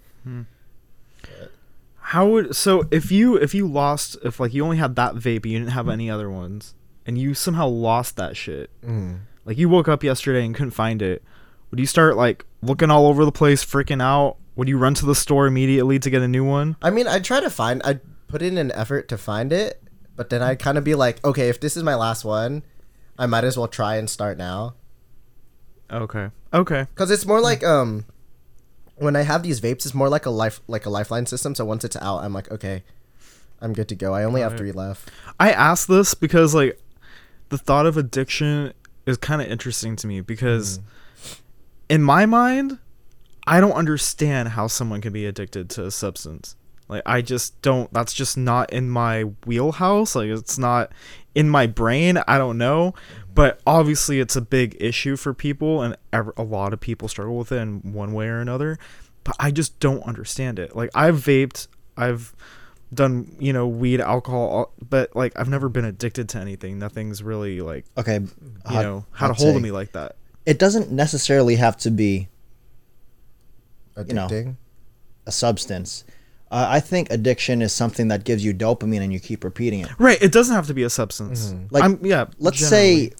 How 1.98 2.28
would 2.28 2.56
so 2.56 2.86
if 2.92 3.12
you 3.12 3.36
if 3.36 3.54
you 3.54 3.68
lost 3.68 4.18
if 4.24 4.40
like 4.40 4.54
you 4.54 4.64
only 4.64 4.78
had 4.78 4.96
that 4.96 5.16
vape 5.16 5.46
you 5.46 5.60
didn't 5.60 5.72
have 5.72 5.90
any 5.90 6.10
other 6.10 6.30
ones 6.30 6.74
and 7.06 7.18
you 7.18 7.34
somehow 7.34 7.68
lost 7.68 8.16
that 8.18 8.38
shit. 8.38 8.70
Mm. 8.86 9.22
like 9.46 9.58
you 9.58 9.70
woke 9.70 9.88
up 9.88 10.04
yesterday 10.04 10.46
and 10.46 10.54
couldn't 10.54 10.72
find 10.72 11.02
it. 11.02 11.24
Would 11.72 11.80
you 11.80 11.86
start 11.86 12.18
like 12.18 12.46
looking 12.62 12.90
all 12.92 13.08
over 13.08 13.26
the 13.26 13.32
place 13.32 13.64
freaking 13.64 14.02
out? 14.02 14.38
Would 14.56 14.68
you 14.68 14.78
run 14.78 14.94
to 14.96 15.06
the 15.06 15.16
store 15.16 15.48
immediately 15.48 16.00
to 16.00 16.10
get 16.10 16.22
a 16.22 16.28
new 16.28 16.44
one? 16.46 16.76
I 16.82 16.90
mean 16.90 17.08
i 17.08 17.20
try 17.20 17.40
to 17.40 17.50
find 17.50 17.82
i 17.84 18.00
put 18.28 18.42
in 18.42 18.58
an 18.58 18.72
effort 18.74 19.08
to 19.10 19.18
find 19.18 19.52
it 19.52 19.82
but 20.16 20.30
then 20.30 20.44
i'd 20.44 20.60
kind 20.60 20.78
of 20.78 20.84
be 20.84 20.94
like 20.94 21.24
okay 21.26 21.50
if 21.50 21.60
this 21.60 21.76
is 21.76 21.82
my 21.82 21.96
last 21.96 22.24
one 22.24 22.62
i 23.20 23.28
might 23.28 23.44
as 23.44 23.56
well 23.58 23.68
try 23.68 23.98
and 23.98 24.10
start 24.10 24.38
now. 24.38 24.74
Okay. 25.92 26.30
Okay. 26.54 26.88
Because 26.90 27.12
it's 27.12 27.26
more 27.26 27.42
like 27.42 27.64
um 27.64 28.06
when 28.96 29.16
i 29.16 29.22
have 29.22 29.44
these 29.44 29.62
vapes 29.62 29.86
it's 29.86 29.94
more 29.94 30.10
like 30.10 30.26
a 30.26 30.30
life 30.30 30.62
like 30.68 30.88
a 30.88 30.90
lifeline 30.90 31.28
system. 31.28 31.54
So 31.54 31.66
once 31.66 31.84
it's 31.84 31.96
out 31.98 32.24
i'm 32.24 32.34
like 32.34 32.50
okay 32.50 32.84
i'm 33.62 33.74
good 33.74 33.90
to 33.90 33.96
go. 33.96 34.14
I 34.14 34.24
only 34.24 34.42
have 34.42 34.58
three 34.58 34.72
left. 34.72 35.12
I 35.40 35.52
ask 35.52 35.88
this 35.88 36.16
because 36.16 36.56
like 36.56 36.82
the 37.50 37.58
thought 37.58 37.86
of 37.86 37.98
addiction 37.98 38.74
is 39.06 39.18
kind 39.18 39.42
of 39.42 39.48
interesting 39.48 39.96
to 39.98 40.08
me 40.08 40.22
because 40.22 40.80
in 41.90 42.02
my 42.02 42.26
mind 42.26 42.80
I 43.48 43.60
don't 43.60 43.72
understand 43.74 44.50
how 44.50 44.68
someone 44.68 45.02
can 45.02 45.12
be 45.12 45.26
addicted 45.26 45.72
to 45.72 45.86
a 45.86 45.92
substance. 45.92 46.56
Like 46.90 47.04
I 47.06 47.22
just 47.22 47.62
don't 47.62 47.92
that's 47.94 48.14
just 48.14 48.36
not 48.38 48.74
in 48.74 48.90
my 48.90 49.24
wheelhouse. 49.46 50.16
Like 50.16 50.28
it's 50.30 50.58
not 50.58 50.92
in 51.36 51.48
my 51.50 51.68
brain. 51.68 52.18
I 52.28 52.38
don't 52.38 52.58
know. 52.58 52.94
But 53.34 53.62
obviously 53.66 54.20
it's 54.20 54.36
a 54.36 54.42
big 54.42 54.76
issue 54.82 55.16
for 55.16 55.34
people 55.34 55.82
and 55.82 55.96
ev- 56.12 56.32
a 56.36 56.44
lot 56.44 56.74
of 56.74 56.80
people 56.82 57.08
struggle 57.08 57.38
with 57.38 57.52
it 57.52 57.58
in 57.58 57.94
one 57.94 58.12
way 58.14 58.28
or 58.28 58.40
another. 58.40 58.78
But 59.24 59.36
I 59.40 59.52
just 59.52 59.80
don't 59.80 60.02
understand 60.04 60.60
it. 60.60 60.76
Like 60.76 60.90
I've 60.96 61.16
vaped, 61.16 61.68
I've 61.96 62.34
done 62.92 63.36
you 63.40 63.54
know 63.54 63.68
weed 63.68 64.02
alcohol 64.02 64.74
but 64.90 65.16
like 65.16 65.32
i've 65.38 65.48
never 65.48 65.70
been 65.70 65.86
addicted 65.86 66.28
to 66.28 66.40
anything 66.40 66.80
nothing's 66.80 67.22
really 67.22 67.62
like 67.62 67.86
Okay. 67.96 68.16
you 68.16 68.30
hot- 68.66 68.82
know 68.82 69.06
had 69.14 69.30
a 69.30 69.34
hot 69.34 69.38
hold 69.38 69.56
of 69.58 69.62
me 69.62 69.70
like 69.70 69.92
that 69.92 70.16
It 70.48 70.58
doesn't 70.58 70.92
necessarily 70.92 71.58
have 71.58 71.78
to 71.78 71.92
be 71.92 72.30
You 74.08 74.14
know. 74.16 74.56
a 75.28 75.32
substance. 75.32 76.04
Uh, 76.52 76.66
I 76.68 76.80
think 76.80 77.12
addiction 77.12 77.62
is 77.62 77.72
something 77.74 78.08
that 78.08 78.24
gives 78.24 78.44
you 78.44 78.54
dopamine 78.56 79.02
and 79.02 79.14
you 79.14 79.20
keep 79.20 79.44
repeating 79.44 79.82
it. 79.82 79.90
right 80.00 80.18
it 80.22 80.32
doesn't 80.32 80.56
have 80.56 80.66
to 80.68 80.74
be 80.74 80.84
a 80.84 80.90
substance 80.90 81.54
Like, 81.70 81.84
I'm, 81.84 82.04
yeah 82.04 82.26
Let's 82.40 82.58
generally. 82.60 83.10
say 83.10 83.14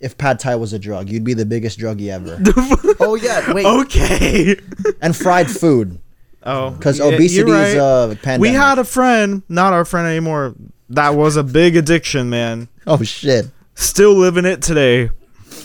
if 0.00 0.18
pad 0.18 0.38
thai 0.38 0.56
was 0.56 0.72
a 0.74 0.78
drug, 0.78 1.08
you'd 1.08 1.24
be 1.24 1.32
the 1.32 1.46
biggest 1.46 1.78
druggie 1.78 2.08
ever. 2.10 2.38
oh 3.00 3.14
yeah 3.14 3.52
wait 3.52 3.64
okay 3.64 4.56
and 5.00 5.16
fried 5.16 5.50
food, 5.50 5.98
oh 6.42 6.70
because 6.72 6.98
yeah, 6.98 7.06
you're 7.06 7.14
obesity 7.14 7.50
is 7.52 7.74
a 7.76 8.18
pandemic. 8.22 8.40
we 8.42 8.48
had 8.50 8.78
a 8.78 8.84
friend 8.84 9.42
not 9.48 9.72
our 9.72 9.84
friend 9.86 10.06
anymore 10.06 10.54
that 10.90 11.14
was 11.14 11.36
a 11.36 11.42
big 11.42 11.76
addiction 11.76 12.28
man 12.28 12.68
oh 12.86 13.02
shit, 13.02 13.46
still 13.74 14.12
living 14.14 14.44
it 14.44 14.60
today 14.60 15.08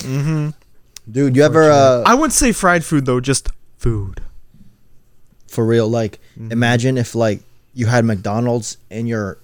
Mm-hmm. 0.00 0.50
dude. 1.10 1.36
You 1.36 1.42
ever 1.42 1.70
uh, 1.70 2.02
i 2.06 2.14
wouldn't 2.14 2.32
say 2.32 2.52
fried 2.52 2.82
food 2.84 3.04
though 3.04 3.20
just 3.20 3.50
food 3.76 4.22
for 5.46 5.66
real? 5.66 5.88
Like, 5.88 6.20
Mm-hmm. 6.40 6.52
imagine 6.52 6.96
if 6.96 7.14
like 7.14 7.42
you 7.74 7.86
had 7.86 8.04
McDonald's 8.04 8.78
in 8.88 9.06
your 9.06 9.36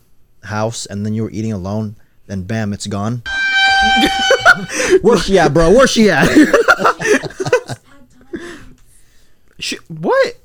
house 0.45 0.87
and 0.87 1.05
then 1.05 1.13
you 1.15 1.25
were 1.25 1.31
eating 1.31 1.53
alone. 1.53 1.97
Then 2.27 2.43
bam, 2.43 2.73
it's 2.73 2.87
gone. 2.87 3.23
Where's 5.03 5.25
she 5.27 5.39
at, 5.39 5.53
bro? 5.53 5.71
Where's 5.71 5.91
she 5.91 6.09
at? 6.11 6.27
Sh- 9.59 9.75
what 9.89 10.37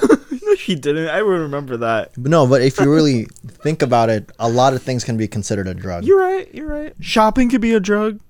no 0.08 0.54
she 0.56 0.74
didn't 0.76 1.08
i 1.08 1.20
would 1.22 1.40
remember 1.40 1.76
that 1.78 2.12
But 2.16 2.30
no, 2.30 2.46
but 2.46 2.62
if 2.62 2.78
you 2.78 2.92
really 2.92 3.24
think 3.64 3.82
about 3.82 4.10
it, 4.10 4.30
a 4.38 4.48
lot 4.48 4.74
of 4.74 4.82
things 4.82 5.02
can 5.02 5.16
be 5.16 5.26
considered 5.26 5.66
a 5.66 5.74
drug. 5.74 6.04
you're 6.04 6.20
right 6.20 6.52
you're 6.54 6.68
right 6.68 6.94
shopping 7.00 7.48
could 7.50 7.60
be 7.60 7.72
a 7.74 7.80
drug 7.80 8.20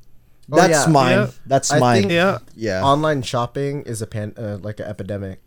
Oh, 0.51 0.57
That's 0.57 0.87
yeah. 0.87 0.93
mine. 0.93 1.19
Yeah. 1.19 1.31
That's 1.45 1.73
I 1.73 1.79
mine. 1.81 2.01
think- 2.03 2.13
yeah 2.13 2.39
yeah. 2.55 2.83
online 2.85 3.21
shopping 3.23 3.83
is 3.83 4.01
a 4.01 4.07
pan 4.07 4.33
uh, 4.39 4.59
like 4.63 4.81
an 4.81 4.87
epidemic 4.87 5.41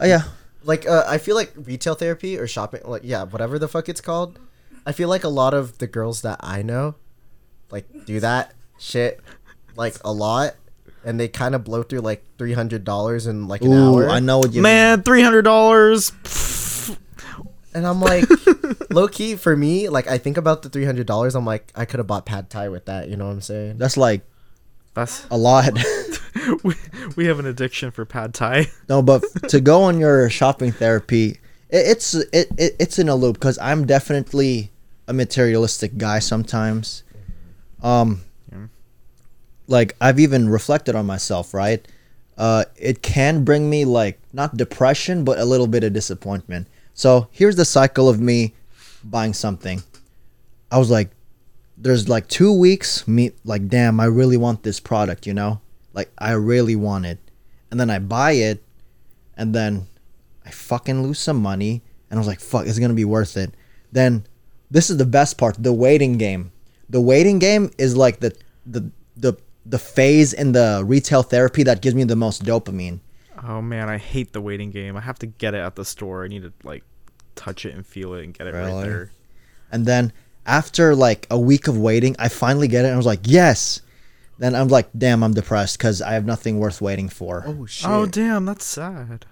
oh 0.00 0.04
yeah. 0.06 0.22
Like 0.66 0.86
uh, 0.88 1.04
i 1.08 1.16
feel 1.18 1.34
like 1.36 1.52
retail 1.56 1.94
therapy 1.94 2.36
or 2.38 2.46
shopping 2.46 2.80
like 2.84 3.02
yeah 3.04 3.22
whatever 3.24 3.58
the 3.58 3.68
fuck 3.68 3.88
it's 3.88 4.00
called 4.00 4.38
i 4.84 4.92
feel 4.92 5.08
like 5.08 5.24
a 5.24 5.28
lot 5.28 5.54
of 5.54 5.78
the 5.78 5.86
girls 5.86 6.22
that 6.22 6.38
i 6.42 6.60
know 6.62 6.94
like 7.70 7.86
do 8.04 8.20
that 8.20 8.52
shit 8.78 9.20
like 9.76 9.96
a 10.04 10.12
lot 10.12 10.54
and 11.04 11.18
they 11.20 11.28
kind 11.28 11.54
of 11.54 11.62
blow 11.64 11.82
through 11.84 12.00
like 12.00 12.24
$300 12.36 13.28
in 13.28 13.46
like 13.46 13.62
an 13.62 13.72
Ooh, 13.72 13.94
hour 13.94 14.08
I 14.08 14.18
know 14.18 14.38
what 14.40 14.52
you 14.52 14.60
Man, 14.60 15.02
three 15.04 15.22
hundred 15.22 15.42
dollars. 15.42 16.10
and 17.74 17.86
i'm 17.86 18.00
like 18.00 18.24
low 18.90 19.06
key 19.08 19.36
for 19.36 19.56
me 19.56 19.88
like 19.88 20.08
i 20.08 20.18
think 20.18 20.36
about 20.36 20.62
the 20.62 20.70
$300 20.70 21.34
i'm 21.34 21.44
like 21.46 21.70
i 21.74 21.84
could 21.84 21.98
have 21.98 22.06
bought 22.06 22.26
pad 22.26 22.50
thai 22.50 22.68
with 22.68 22.86
that 22.86 23.08
you 23.08 23.16
know 23.16 23.26
what 23.26 23.32
i'm 23.32 23.40
saying 23.40 23.78
That's 23.78 23.96
like 23.96 24.22
That's 24.96 25.26
a 25.30 25.36
lot. 25.36 25.78
we, 26.64 26.74
we 27.16 27.26
have 27.26 27.38
an 27.38 27.44
addiction 27.46 27.90
for 27.90 28.04
pad 28.06 28.32
thai. 28.32 28.68
no, 28.88 29.02
but 29.02 29.22
to 29.50 29.60
go 29.60 29.82
on 29.82 30.00
your 30.00 30.28
shopping 30.30 30.72
therapy, 30.72 31.38
it, 31.68 31.86
it's 31.86 32.14
it, 32.14 32.48
it 32.56 32.76
it's 32.80 32.98
in 32.98 33.08
a 33.10 33.14
loop 33.14 33.34
because 33.34 33.58
I'm 33.58 33.86
definitely 33.86 34.70
a 35.06 35.12
materialistic 35.12 35.98
guy 35.98 36.18
sometimes. 36.18 37.02
Um, 37.82 38.22
Yeah. 38.50 38.66
like 39.66 39.94
I've 40.00 40.18
even 40.18 40.48
reflected 40.48 40.96
on 40.96 41.04
myself, 41.04 41.52
right? 41.52 41.86
Uh, 42.38 42.64
it 42.76 43.02
can 43.02 43.44
bring 43.44 43.68
me 43.68 43.84
like 43.84 44.18
not 44.32 44.56
depression, 44.56 45.24
but 45.24 45.38
a 45.38 45.44
little 45.44 45.66
bit 45.66 45.84
of 45.84 45.92
disappointment. 45.92 46.68
So 46.94 47.28
here's 47.32 47.56
the 47.56 47.66
cycle 47.66 48.08
of 48.08 48.18
me 48.18 48.54
buying 49.04 49.34
something. 49.34 49.82
I 50.70 50.78
was 50.78 50.90
like, 50.90 51.10
there's 51.76 52.08
like 52.08 52.28
two 52.28 52.52
weeks, 52.52 53.06
me 53.06 53.32
like, 53.44 53.68
damn, 53.68 54.00
I 54.00 54.06
really 54.06 54.36
want 54.36 54.62
this 54.62 54.80
product, 54.80 55.26
you 55.26 55.34
know? 55.34 55.60
Like, 55.92 56.10
I 56.18 56.32
really 56.32 56.76
want 56.76 57.06
it. 57.06 57.18
And 57.70 57.78
then 57.80 57.90
I 57.90 57.98
buy 57.98 58.32
it, 58.32 58.62
and 59.36 59.54
then 59.54 59.86
I 60.44 60.50
fucking 60.50 61.02
lose 61.02 61.18
some 61.18 61.40
money, 61.40 61.82
and 62.10 62.18
I 62.18 62.20
was 62.20 62.26
like, 62.26 62.40
fuck, 62.40 62.66
it's 62.66 62.78
gonna 62.78 62.94
be 62.94 63.04
worth 63.04 63.36
it. 63.36 63.54
Then, 63.92 64.26
this 64.70 64.90
is 64.90 64.96
the 64.96 65.06
best 65.06 65.38
part 65.38 65.56
the 65.62 65.72
waiting 65.72 66.18
game. 66.18 66.52
The 66.88 67.00
waiting 67.00 67.38
game 67.38 67.70
is 67.78 67.96
like 67.96 68.20
the, 68.20 68.36
the, 68.64 68.90
the, 69.16 69.34
the 69.64 69.78
phase 69.78 70.32
in 70.32 70.52
the 70.52 70.82
retail 70.86 71.22
therapy 71.22 71.62
that 71.64 71.82
gives 71.82 71.94
me 71.94 72.04
the 72.04 72.16
most 72.16 72.44
dopamine. 72.44 73.00
Oh 73.46 73.60
man, 73.60 73.88
I 73.88 73.98
hate 73.98 74.32
the 74.32 74.40
waiting 74.40 74.70
game. 74.70 74.96
I 74.96 75.00
have 75.00 75.18
to 75.20 75.26
get 75.26 75.54
it 75.54 75.58
at 75.58 75.76
the 75.76 75.84
store. 75.84 76.24
I 76.24 76.28
need 76.28 76.42
to 76.42 76.52
like 76.64 76.84
touch 77.34 77.66
it 77.66 77.74
and 77.74 77.86
feel 77.86 78.14
it 78.14 78.24
and 78.24 78.32
get 78.32 78.46
it 78.46 78.54
right 78.54 78.82
there. 78.82 79.12
And 79.70 79.84
then 79.84 80.12
after 80.46 80.94
like 80.94 81.26
a 81.30 81.38
week 81.38 81.68
of 81.68 81.76
waiting, 81.76 82.16
I 82.18 82.28
finally 82.28 82.68
get 82.68 82.84
it. 82.84 82.88
And 82.88 82.94
I 82.94 82.96
was 82.96 83.06
like, 83.06 83.20
yes. 83.24 83.80
Then 84.38 84.54
I'm 84.54 84.68
like, 84.68 84.88
damn, 84.96 85.22
I'm 85.24 85.32
depressed 85.34 85.78
because 85.78 86.02
I 86.02 86.12
have 86.12 86.26
nothing 86.26 86.58
worth 86.58 86.80
waiting 86.80 87.08
for. 87.08 87.44
oh 87.46 87.66
shit 87.66 87.88
Oh 87.88 88.06
damn, 88.06 88.44
that's 88.44 88.64
sad. 88.66 89.24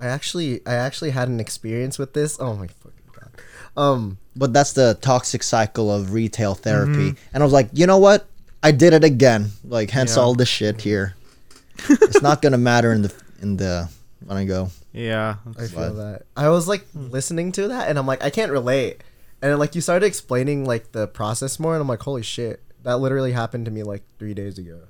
i 0.00 0.06
actually 0.06 0.60
i 0.64 0.74
actually 0.74 1.10
had 1.10 1.26
an 1.28 1.40
experience 1.40 1.98
with 1.98 2.12
this 2.14 2.38
oh 2.38 2.54
my 2.54 2.68
fucking 2.68 3.10
god 3.18 3.30
um 3.76 4.16
But 4.36 4.52
that's 4.52 4.72
the 4.72 4.96
toxic 5.00 5.42
cycle 5.42 5.90
of 5.92 6.12
retail 6.14 6.54
therapy. 6.54 7.10
Mm-hmm. 7.18 7.34
And 7.34 7.42
I 7.42 7.44
was 7.44 7.52
like, 7.52 7.68
you 7.72 7.86
know 7.90 7.98
what? 7.98 8.26
I 8.62 8.70
did 8.70 8.92
it 8.94 9.02
again. 9.02 9.50
Like 9.66 9.90
hence 9.90 10.14
Yeah. 10.16 10.22
all 10.22 10.34
this 10.34 10.48
shit 10.48 10.80
here. 10.82 11.14
it's 11.90 12.22
not 12.22 12.40
gonna 12.42 12.58
matter 12.58 12.92
in 12.92 13.02
the 13.02 13.12
in 13.42 13.56
the 13.56 13.88
when 14.24 14.38
I 14.38 14.44
go. 14.44 14.70
Yeah. 14.92 15.36
I 15.58 15.66
feel 15.66 15.80
What? 15.80 15.96
that. 15.96 16.22
I 16.36 16.48
was 16.48 16.66
like 16.68 16.86
listening 16.94 17.50
to 17.58 17.68
that, 17.68 17.88
and 17.88 17.98
I'm 17.98 18.06
like, 18.06 18.22
I 18.22 18.30
can't 18.30 18.50
relate. 18.52 19.02
And 19.40 19.58
like 19.58 19.74
you 19.74 19.80
started 19.80 20.06
explaining 20.06 20.64
like 20.64 20.92
the 20.92 21.06
process 21.06 21.58
more, 21.60 21.74
and 21.74 21.80
I'm 21.82 21.88
like, 21.88 22.00
holy 22.02 22.22
shit, 22.22 22.62
that 22.82 22.98
literally 22.98 23.32
happened 23.32 23.64
to 23.66 23.70
me 23.70 23.82
like 23.82 24.02
three 24.18 24.34
days 24.34 24.58
ago. 24.58 24.80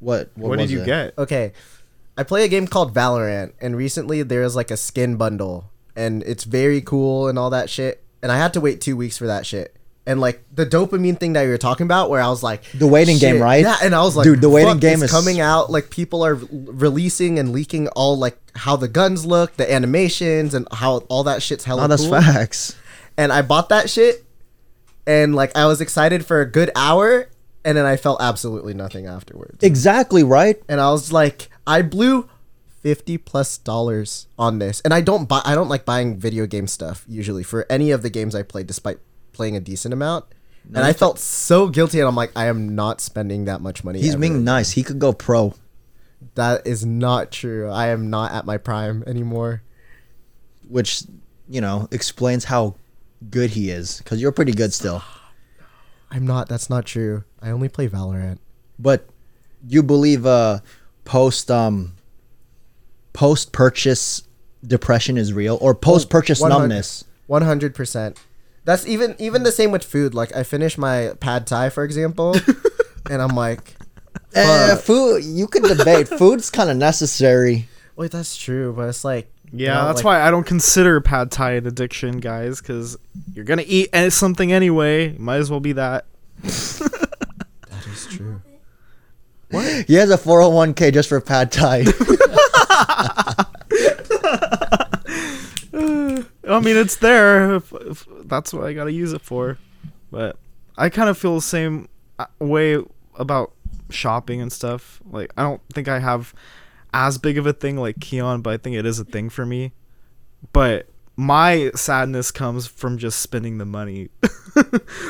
What 0.00 0.30
What, 0.34 0.50
what, 0.50 0.58
did 0.58 0.70
you 0.70 0.82
it? 0.82 0.86
get? 0.86 1.18
Okay, 1.18 1.52
I 2.16 2.22
play 2.22 2.44
a 2.44 2.48
game 2.48 2.66
called 2.66 2.94
Valorant, 2.94 3.52
and 3.60 3.76
recently 3.76 4.22
there's 4.22 4.56
like 4.56 4.70
a 4.70 4.76
skin 4.76 5.16
bundle, 5.16 5.70
and 5.96 6.22
it's 6.22 6.44
very 6.44 6.80
cool 6.80 7.28
and 7.28 7.38
all 7.38 7.50
that 7.50 7.68
shit. 7.68 8.02
And 8.22 8.32
I 8.32 8.36
had 8.36 8.52
to 8.54 8.60
wait 8.60 8.80
two 8.80 8.96
weeks 8.96 9.18
for 9.18 9.26
that 9.26 9.44
shit. 9.46 9.74
And 10.06 10.22
like 10.22 10.42
the 10.54 10.64
dopamine 10.64 11.20
thing 11.20 11.34
that 11.34 11.42
you 11.42 11.50
were 11.50 11.58
talking 11.58 11.84
about, 11.84 12.08
where 12.08 12.22
I 12.22 12.28
was 12.28 12.42
like, 12.42 12.62
The 12.72 12.86
waiting 12.86 13.18
game, 13.18 13.42
right? 13.42 13.62
Yeah, 13.62 13.76
and 13.82 13.94
I 13.94 14.00
was 14.02 14.16
like, 14.16 14.24
Dude, 14.24 14.40
the 14.40 14.48
waiting 14.48 14.78
game 14.78 15.02
is- 15.02 15.10
coming 15.10 15.38
out. 15.38 15.70
Like 15.70 15.90
people 15.90 16.24
are 16.24 16.34
releasing 16.34 17.38
and 17.38 17.52
leaking 17.52 17.88
all 17.88 18.16
like 18.16 18.38
how 18.56 18.74
the 18.76 18.88
guns 18.88 19.26
look, 19.26 19.56
the 19.56 19.70
animations, 19.70 20.54
and 20.54 20.66
how 20.72 20.98
all 21.08 21.24
that 21.24 21.42
shit's 21.42 21.64
hella 21.64 21.84
Oh, 21.84 21.86
that's 21.88 22.02
cool. 22.04 22.12
facts. 22.22 22.74
And 23.18 23.32
I 23.32 23.42
bought 23.42 23.68
that 23.68 23.90
shit, 23.90 24.24
and 25.06 25.34
like 25.34 25.54
I 25.56 25.66
was 25.66 25.80
excited 25.80 26.24
for 26.24 26.40
a 26.40 26.46
good 26.50 26.70
hour, 26.76 27.28
and 27.64 27.76
then 27.76 27.84
I 27.84 27.96
felt 27.96 28.22
absolutely 28.22 28.72
nothing 28.74 29.06
afterwards. 29.06 29.62
Exactly 29.62 30.22
right. 30.22 30.56
And 30.68 30.80
I 30.80 30.90
was 30.92 31.12
like, 31.12 31.50
I 31.66 31.82
blew 31.82 32.30
fifty 32.80 33.18
plus 33.18 33.58
dollars 33.58 34.28
on 34.38 34.60
this, 34.60 34.80
and 34.82 34.94
I 34.94 35.00
don't 35.00 35.28
buy. 35.28 35.42
I 35.44 35.54
don't 35.56 35.68
like 35.68 35.84
buying 35.84 36.16
video 36.16 36.46
game 36.46 36.68
stuff 36.68 37.04
usually 37.08 37.42
for 37.42 37.66
any 37.68 37.90
of 37.90 38.02
the 38.02 38.08
games 38.10 38.34
I 38.36 38.44
play, 38.44 38.62
despite 38.62 38.98
playing 39.32 39.56
a 39.56 39.60
decent 39.60 39.92
amount. 39.92 40.24
and 40.66 40.78
I 40.78 40.92
felt 40.92 41.18
so 41.18 41.68
guilty, 41.68 41.98
and 41.98 42.06
I'm 42.08 42.14
like, 42.14 42.30
I 42.36 42.46
am 42.46 42.76
not 42.76 43.00
spending 43.00 43.46
that 43.46 43.60
much 43.60 43.82
money. 43.82 44.00
He's 44.00 44.12
ever. 44.12 44.20
being 44.20 44.44
nice. 44.44 44.70
He 44.72 44.84
could 44.84 45.00
go 45.00 45.12
pro. 45.12 45.54
That 46.36 46.66
is 46.68 46.86
not 46.86 47.32
true. 47.32 47.68
I 47.68 47.88
am 47.88 48.10
not 48.10 48.30
at 48.32 48.44
my 48.46 48.58
prime 48.58 49.02
anymore. 49.08 49.62
which 50.68 51.02
you 51.48 51.60
know 51.60 51.88
explains 51.90 52.44
how 52.44 52.76
good 53.30 53.50
he 53.50 53.70
is 53.70 53.98
because 53.98 54.20
you're 54.20 54.32
pretty 54.32 54.52
good 54.52 54.72
still 54.72 55.02
I'm 56.10 56.26
not. 56.26 56.48
That's 56.48 56.70
not 56.70 56.86
true. 56.86 57.24
I 57.42 57.50
only 57.50 57.68
play 57.68 57.86
Valorant. 57.86 58.38
but 58.78 59.06
you 59.66 59.82
believe 59.82 60.24
uh 60.24 60.60
post 61.04 61.50
um 61.50 61.94
post 63.12 63.52
purchase 63.52 64.22
depression 64.66 65.18
is 65.18 65.32
real 65.32 65.58
or 65.60 65.74
post 65.74 66.08
purchase 66.10 66.40
100 66.40 66.58
numbness 66.60 67.04
One 67.26 67.42
hundred 67.42 67.74
percent. 67.74 68.18
That's 68.64 68.86
even 68.86 69.16
even 69.18 69.42
the 69.42 69.52
same 69.52 69.70
with 69.70 69.84
food. 69.84 70.14
Like 70.14 70.34
I 70.34 70.42
finish 70.44 70.78
my 70.78 71.12
pad 71.20 71.46
thai, 71.46 71.68
for 71.68 71.84
example, 71.84 72.36
and 73.10 73.20
I'm 73.20 73.36
like, 73.36 73.74
eh, 74.34 74.76
food 74.76 75.24
you 75.24 75.46
could 75.46 75.64
debate 75.64 76.08
food's 76.18 76.50
kind 76.50 76.70
of 76.70 76.76
necessary 76.78 77.68
wait, 77.98 78.12
that's 78.12 78.36
true, 78.36 78.72
but 78.72 78.88
it's 78.88 79.04
like, 79.04 79.28
you 79.52 79.66
Yeah, 79.66 79.74
know, 79.74 79.86
that's 79.86 79.98
like- 79.98 80.04
why 80.04 80.20
I 80.22 80.30
don't 80.30 80.46
consider 80.46 81.00
pad 81.00 81.30
thai 81.30 81.52
an 81.52 81.66
addiction, 81.66 82.18
guys, 82.20 82.60
because 82.60 82.96
you're 83.34 83.44
gonna 83.44 83.64
eat 83.66 83.90
something 84.12 84.52
anyway. 84.52 85.16
Might 85.18 85.36
as 85.36 85.50
well 85.50 85.60
be 85.60 85.72
that. 85.72 86.06
that 86.42 87.86
is 87.90 88.06
true. 88.10 88.42
What? 89.50 89.86
He 89.86 89.94
has 89.94 90.10
a 90.10 90.18
401k 90.18 90.92
just 90.92 91.08
for 91.08 91.20
pad 91.20 91.50
thai 91.50 91.84
I 96.50 96.60
mean, 96.60 96.76
it's 96.76 96.96
there. 96.96 97.56
If, 97.56 97.72
if 97.72 98.06
that's 98.24 98.52
what 98.52 98.64
I 98.64 98.72
gotta 98.72 98.92
use 98.92 99.12
it 99.12 99.20
for. 99.22 99.58
But 100.10 100.36
I 100.76 100.88
kind 100.88 101.08
of 101.10 101.18
feel 101.18 101.34
the 101.34 101.42
same 101.42 101.88
uh, 102.18 102.26
way 102.38 102.78
about 103.16 103.52
shopping 103.90 104.40
and 104.40 104.52
stuff. 104.52 105.00
Like, 105.10 105.32
I 105.36 105.42
don't 105.42 105.60
think 105.74 105.88
I 105.88 105.98
have 105.98 106.34
as 106.92 107.18
big 107.18 107.38
of 107.38 107.46
a 107.46 107.52
thing 107.52 107.76
like 107.76 107.98
Kiann, 107.98 108.42
but 108.42 108.52
I 108.54 108.56
think 108.56 108.76
it 108.76 108.86
is 108.86 108.98
a 108.98 109.04
thing 109.04 109.28
for 109.30 109.44
me. 109.46 109.72
But 110.52 110.86
my 111.16 111.70
sadness 111.74 112.30
comes 112.30 112.66
from 112.66 112.96
just 112.98 113.20
spending 113.20 113.58
the 113.58 113.64
money. 113.64 114.08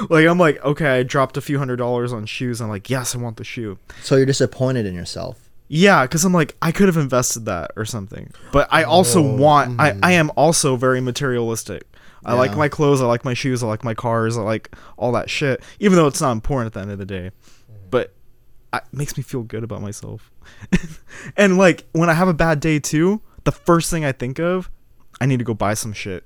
like, 0.08 0.26
I'm 0.26 0.38
like, 0.38 0.62
okay, 0.64 0.98
I 1.00 1.02
dropped 1.02 1.36
a 1.36 1.40
few 1.40 1.58
hundred 1.58 1.76
dollars 1.76 2.12
on 2.12 2.24
shoes. 2.26 2.60
I'm 2.60 2.68
like, 2.70 2.88
yes, 2.88 3.14
I 3.14 3.18
want 3.18 3.36
the 3.36 3.44
shoe. 3.44 3.78
so 4.02 4.16
you're 4.16 4.24
disappointed 4.26 4.86
in 4.86 4.94
yourself 4.94 5.50
Yeah, 5.68 6.02
because 6.02 6.24
I'm 6.24 6.32
like, 6.32 6.56
I 6.62 6.72
could 6.72 6.86
have 6.88 6.96
invested 6.96 7.44
that 7.44 7.72
or 7.76 7.84
something. 7.84 8.32
But 8.52 8.68
I 8.70 8.84
also 8.84 9.22
Oh, 9.22 9.36
want, 9.36 9.78
I, 9.80 9.90
mm. 9.92 10.00
I 10.02 10.12
am 10.12 10.30
also 10.34 10.76
very 10.76 11.00
materialistic. 11.02 11.84
I 12.24 12.34
like 12.34 12.56
my 12.56 12.68
clothes, 12.68 13.00
I 13.00 13.06
like 13.06 13.24
my 13.24 13.32
shoes, 13.32 13.62
I 13.62 13.68
like 13.68 13.84
my 13.84 13.94
cars, 13.94 14.36
I 14.36 14.42
like 14.42 14.74
all 14.98 15.12
that 15.12 15.30
shit, 15.30 15.62
even 15.78 15.96
though 15.96 16.06
it's 16.08 16.20
not 16.20 16.32
important 16.32 16.66
at 16.66 16.72
the 16.74 16.80
end 16.80 16.90
of 16.90 16.98
the 16.98 17.06
day. 17.06 17.30
But 17.90 18.12
I- 18.72 18.78
it 18.78 18.92
makes 18.92 19.16
me 19.16 19.22
feel 19.22 19.42
good 19.42 19.64
about 19.64 19.80
myself. 19.82 20.30
and 21.36 21.56
like, 21.58 21.84
when 21.92 22.10
I 22.10 22.14
have 22.14 22.28
a 22.28 22.34
bad 22.34 22.60
day 22.60 22.78
too, 22.78 23.20
the 23.44 23.52
first 23.52 23.90
thing 23.90 24.04
I 24.04 24.12
think 24.12 24.38
of, 24.38 24.70
I 25.20 25.26
need 25.26 25.38
to 25.38 25.44
go 25.44 25.54
buy 25.54 25.74
some 25.74 25.92
shit. 25.92 26.24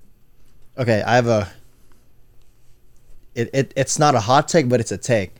okay 0.78 1.02
i 1.02 1.14
have 1.16 1.26
a 1.28 1.50
it, 3.34 3.50
it 3.52 3.72
it's 3.76 3.98
not 3.98 4.14
a 4.14 4.20
hot 4.20 4.48
take 4.48 4.68
but 4.68 4.80
it's 4.80 4.92
a 4.92 4.98
take 4.98 5.34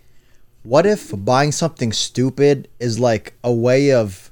what 0.63 0.87
if 0.87 1.13
buying 1.25 1.53
something 1.53 1.93
stupid 1.93 2.69
is 2.79 2.99
like 2.99 3.35
a 3.43 3.53
way 3.53 3.93
of 3.93 4.31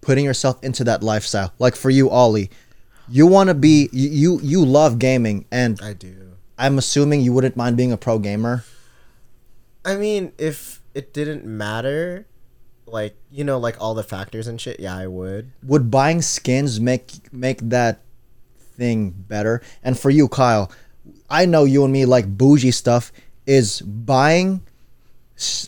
putting 0.00 0.24
yourself 0.24 0.62
into 0.62 0.82
that 0.84 1.02
lifestyle 1.02 1.52
like 1.58 1.74
for 1.76 1.90
you 1.90 2.08
ollie 2.10 2.50
you 3.08 3.26
want 3.26 3.48
to 3.48 3.54
be 3.54 3.88
you, 3.92 4.08
you 4.10 4.40
you 4.42 4.64
love 4.64 4.98
gaming 4.98 5.44
and 5.50 5.80
I 5.82 5.92
do. 5.92 6.32
i'm 6.58 6.78
assuming 6.78 7.20
you 7.20 7.32
wouldn't 7.32 7.56
mind 7.56 7.76
being 7.76 7.92
a 7.92 7.96
pro 7.96 8.18
gamer 8.18 8.64
I 9.84 9.96
mean, 9.96 10.32
if 10.36 10.79
it 10.94 11.12
didn't 11.12 11.44
matter, 11.44 12.26
like 12.86 13.16
you 13.30 13.44
know, 13.44 13.58
like 13.58 13.80
all 13.80 13.94
the 13.94 14.02
factors 14.02 14.46
and 14.46 14.60
shit, 14.60 14.80
yeah, 14.80 14.96
I 14.96 15.06
would. 15.06 15.52
would 15.62 15.90
buying 15.90 16.22
skins 16.22 16.80
make 16.80 17.32
make 17.32 17.60
that 17.70 18.00
thing 18.76 19.10
better? 19.10 19.62
And 19.82 19.98
for 19.98 20.10
you 20.10 20.28
kyle 20.28 20.70
i 21.28 21.46
know 21.46 21.64
you 21.64 21.84
and 21.84 21.92
me 21.92 22.04
like 22.04 22.26
bougie 22.26 22.70
stuff. 22.70 23.12
Is 23.46 23.80
buying 23.80 24.62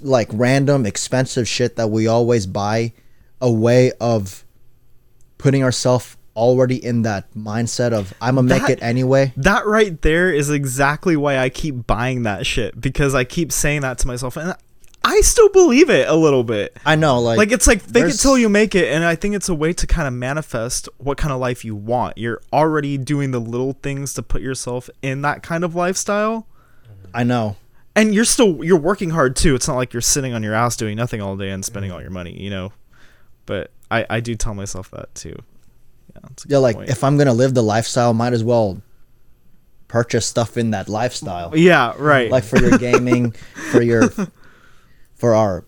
like 0.03 0.29
random 0.33 0.87
expensive 0.87 1.49
shit 1.49 1.77
that 1.77 1.89
we 1.89 2.07
always 2.07 2.47
buy 2.47 2.93
a 3.41 3.51
way 3.51 3.91
of 4.01 4.45
putting 5.39 5.65
ourselves 5.65 6.17
already 6.37 6.77
in 6.77 7.03
that 7.03 7.33
mindset 7.35 7.93
of 7.93 8.15
i'm 8.21 8.37
gonna 8.37 8.47
make 8.47 8.69
it 8.69 8.81
anyway 8.83 9.33
That 9.37 9.67
right 9.67 10.01
there 10.01 10.33
is 10.33 10.49
exactly 10.49 11.17
why 11.17 11.39
I 11.39 11.49
keep 11.49 11.87
buying 11.87 12.23
that 12.23 12.47
shit 12.47 12.81
because 12.81 13.15
I 13.15 13.25
keep 13.25 13.51
saying 13.51 13.81
that 13.81 13.99
to 13.99 14.07
myself 14.07 14.37
and 14.37 14.55
I 15.05 15.21
still 15.21 15.49
believe 15.49 15.91
it 15.91 16.09
a 16.09 16.15
little 16.15 16.45
bit. 16.45 16.77
i 16.85 16.97
know 16.97 17.21
like 17.21 17.38
like 17.38 17.53
it's 17.53 17.67
like 17.67 17.83
fake 17.83 18.07
it 18.07 18.19
till 18.19 18.38
you 18.38 18.49
make 18.49 18.75
it 18.75 18.93
and 18.93 19.05
i 19.05 19.15
think 19.15 19.35
it's 19.35 19.49
a 19.49 19.55
way 19.55 19.73
to 19.73 19.87
kind 19.87 20.07
of 20.07 20.15
manifest 20.15 20.88
what 20.99 21.19
kind 21.19 21.33
of 21.33 21.41
life 21.41 21.65
you 21.65 21.75
want. 21.75 22.19
You're 22.19 22.41
already 22.53 22.99
doing 22.99 23.31
the 23.31 23.41
little 23.41 23.75
things 23.83 24.15
to 24.15 24.23
put 24.23 24.43
yourself 24.43 24.88
in 25.03 25.23
that 25.23 25.43
kind 25.43 25.65
of 25.65 25.75
lifestyle. 25.75 26.47
I 27.15 27.25
know. 27.25 27.57
And 27.95 28.15
you're 28.15 28.25
still 28.25 28.65
you're 28.65 28.79
working 28.79 29.11
hard 29.11 29.37
too. 29.37 29.55
It's 29.55 29.69
not 29.69 29.77
like 29.77 29.93
you're 29.93 30.01
sitting 30.01 30.33
on 30.33 30.43
your 30.43 30.55
ass 30.55 30.77
doing 30.77 30.97
nothing 30.97 31.21
all 31.21 31.37
day 31.37 31.51
and 31.51 31.65
spending 31.65 31.91
mm. 31.91 31.95
all 31.95 32.01
your 32.01 32.11
money 32.11 32.41
you 32.41 32.51
know? 32.51 32.73
But 33.47 33.71
i 33.91 34.07
i 34.09 34.21
do 34.21 34.35
tell 34.35 34.55
myself 34.55 34.91
that 34.93 35.15
too. 35.15 35.37
Yeah, 36.15 36.29
yeah 36.47 36.59
like 36.59 36.77
point. 36.77 36.91
if 36.91 37.05
i'm 37.05 37.19
gonna 37.19 37.35
live 37.35 37.55
the 37.55 37.62
lifestyle 37.62 38.15
might 38.15 38.33
as 38.33 38.45
well 38.45 38.81
purchase 39.88 40.25
stuff 40.25 40.57
in 40.57 40.71
that 40.71 40.88
lifestyle. 40.88 41.57
Yeah 41.57 41.95
right. 41.99 42.31
Like 42.31 42.45
for 42.45 42.59
your 42.59 42.79
gaming 42.79 43.33
for 43.73 43.83
your 43.83 44.11
for 45.23 45.37
our 45.37 45.65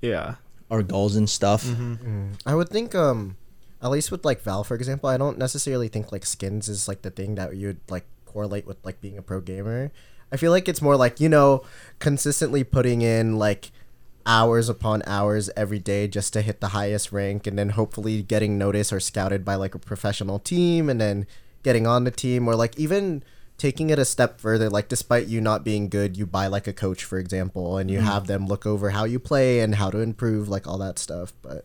yeah 0.00 0.36
our 0.70 0.82
goals 0.82 1.16
and 1.16 1.28
stuff 1.28 1.62
Mm-hmm. 1.66 2.40
I 2.46 2.54
would 2.54 2.70
think, 2.70 2.94
um, 2.94 3.36
at 3.82 3.90
least 3.90 4.10
with 4.10 4.24
like 4.24 4.40
Val, 4.40 4.64
for 4.64 4.74
example, 4.74 5.10
I 5.10 5.18
don't 5.18 5.36
necessarily 5.36 5.88
think 5.88 6.10
like 6.10 6.24
skins 6.24 6.66
is 6.66 6.88
like 6.88 7.02
the 7.02 7.10
thing 7.10 7.34
that 7.34 7.54
you 7.54 7.66
would 7.68 7.80
like 7.90 8.06
correlate 8.24 8.66
with 8.66 8.78
like 8.86 9.02
being 9.02 9.18
a 9.18 9.22
pro 9.22 9.40
gamer. 9.42 9.92
I 10.32 10.38
feel 10.38 10.50
like 10.50 10.66
it's 10.66 10.80
more 10.80 10.96
like 10.96 11.20
you 11.20 11.28
know, 11.28 11.62
consistently 11.98 12.64
putting 12.64 13.02
in 13.02 13.38
like 13.38 13.70
hours 14.24 14.68
upon 14.68 15.02
hours 15.06 15.50
every 15.56 15.78
day 15.78 16.08
just 16.08 16.32
to 16.32 16.40
hit 16.40 16.60
the 16.60 16.68
highest 16.68 17.12
rank, 17.12 17.46
and 17.46 17.58
then 17.58 17.70
hopefully 17.70 18.22
getting 18.22 18.56
noticed 18.56 18.92
or 18.94 18.98
scouted 18.98 19.44
by 19.44 19.56
like 19.56 19.74
a 19.74 19.78
professional 19.78 20.38
team, 20.38 20.88
and 20.88 20.98
then 21.00 21.26
getting 21.62 21.86
on 21.86 22.04
the 22.04 22.10
team, 22.10 22.48
or 22.48 22.56
like 22.56 22.76
even 22.78 23.22
taking 23.58 23.90
it 23.90 23.98
a 23.98 24.04
step 24.04 24.40
further 24.40 24.68
like 24.68 24.88
despite 24.88 25.26
you 25.28 25.40
not 25.40 25.64
being 25.64 25.88
good 25.88 26.16
you 26.16 26.26
buy 26.26 26.46
like 26.46 26.66
a 26.66 26.72
coach 26.72 27.04
for 27.04 27.18
example 27.18 27.78
and 27.78 27.90
you 27.90 28.00
have 28.00 28.26
them 28.26 28.46
look 28.46 28.66
over 28.66 28.90
how 28.90 29.04
you 29.04 29.18
play 29.18 29.60
and 29.60 29.76
how 29.76 29.90
to 29.90 29.98
improve 30.00 30.48
like 30.48 30.66
all 30.66 30.76
that 30.76 30.98
stuff 30.98 31.32
but 31.40 31.64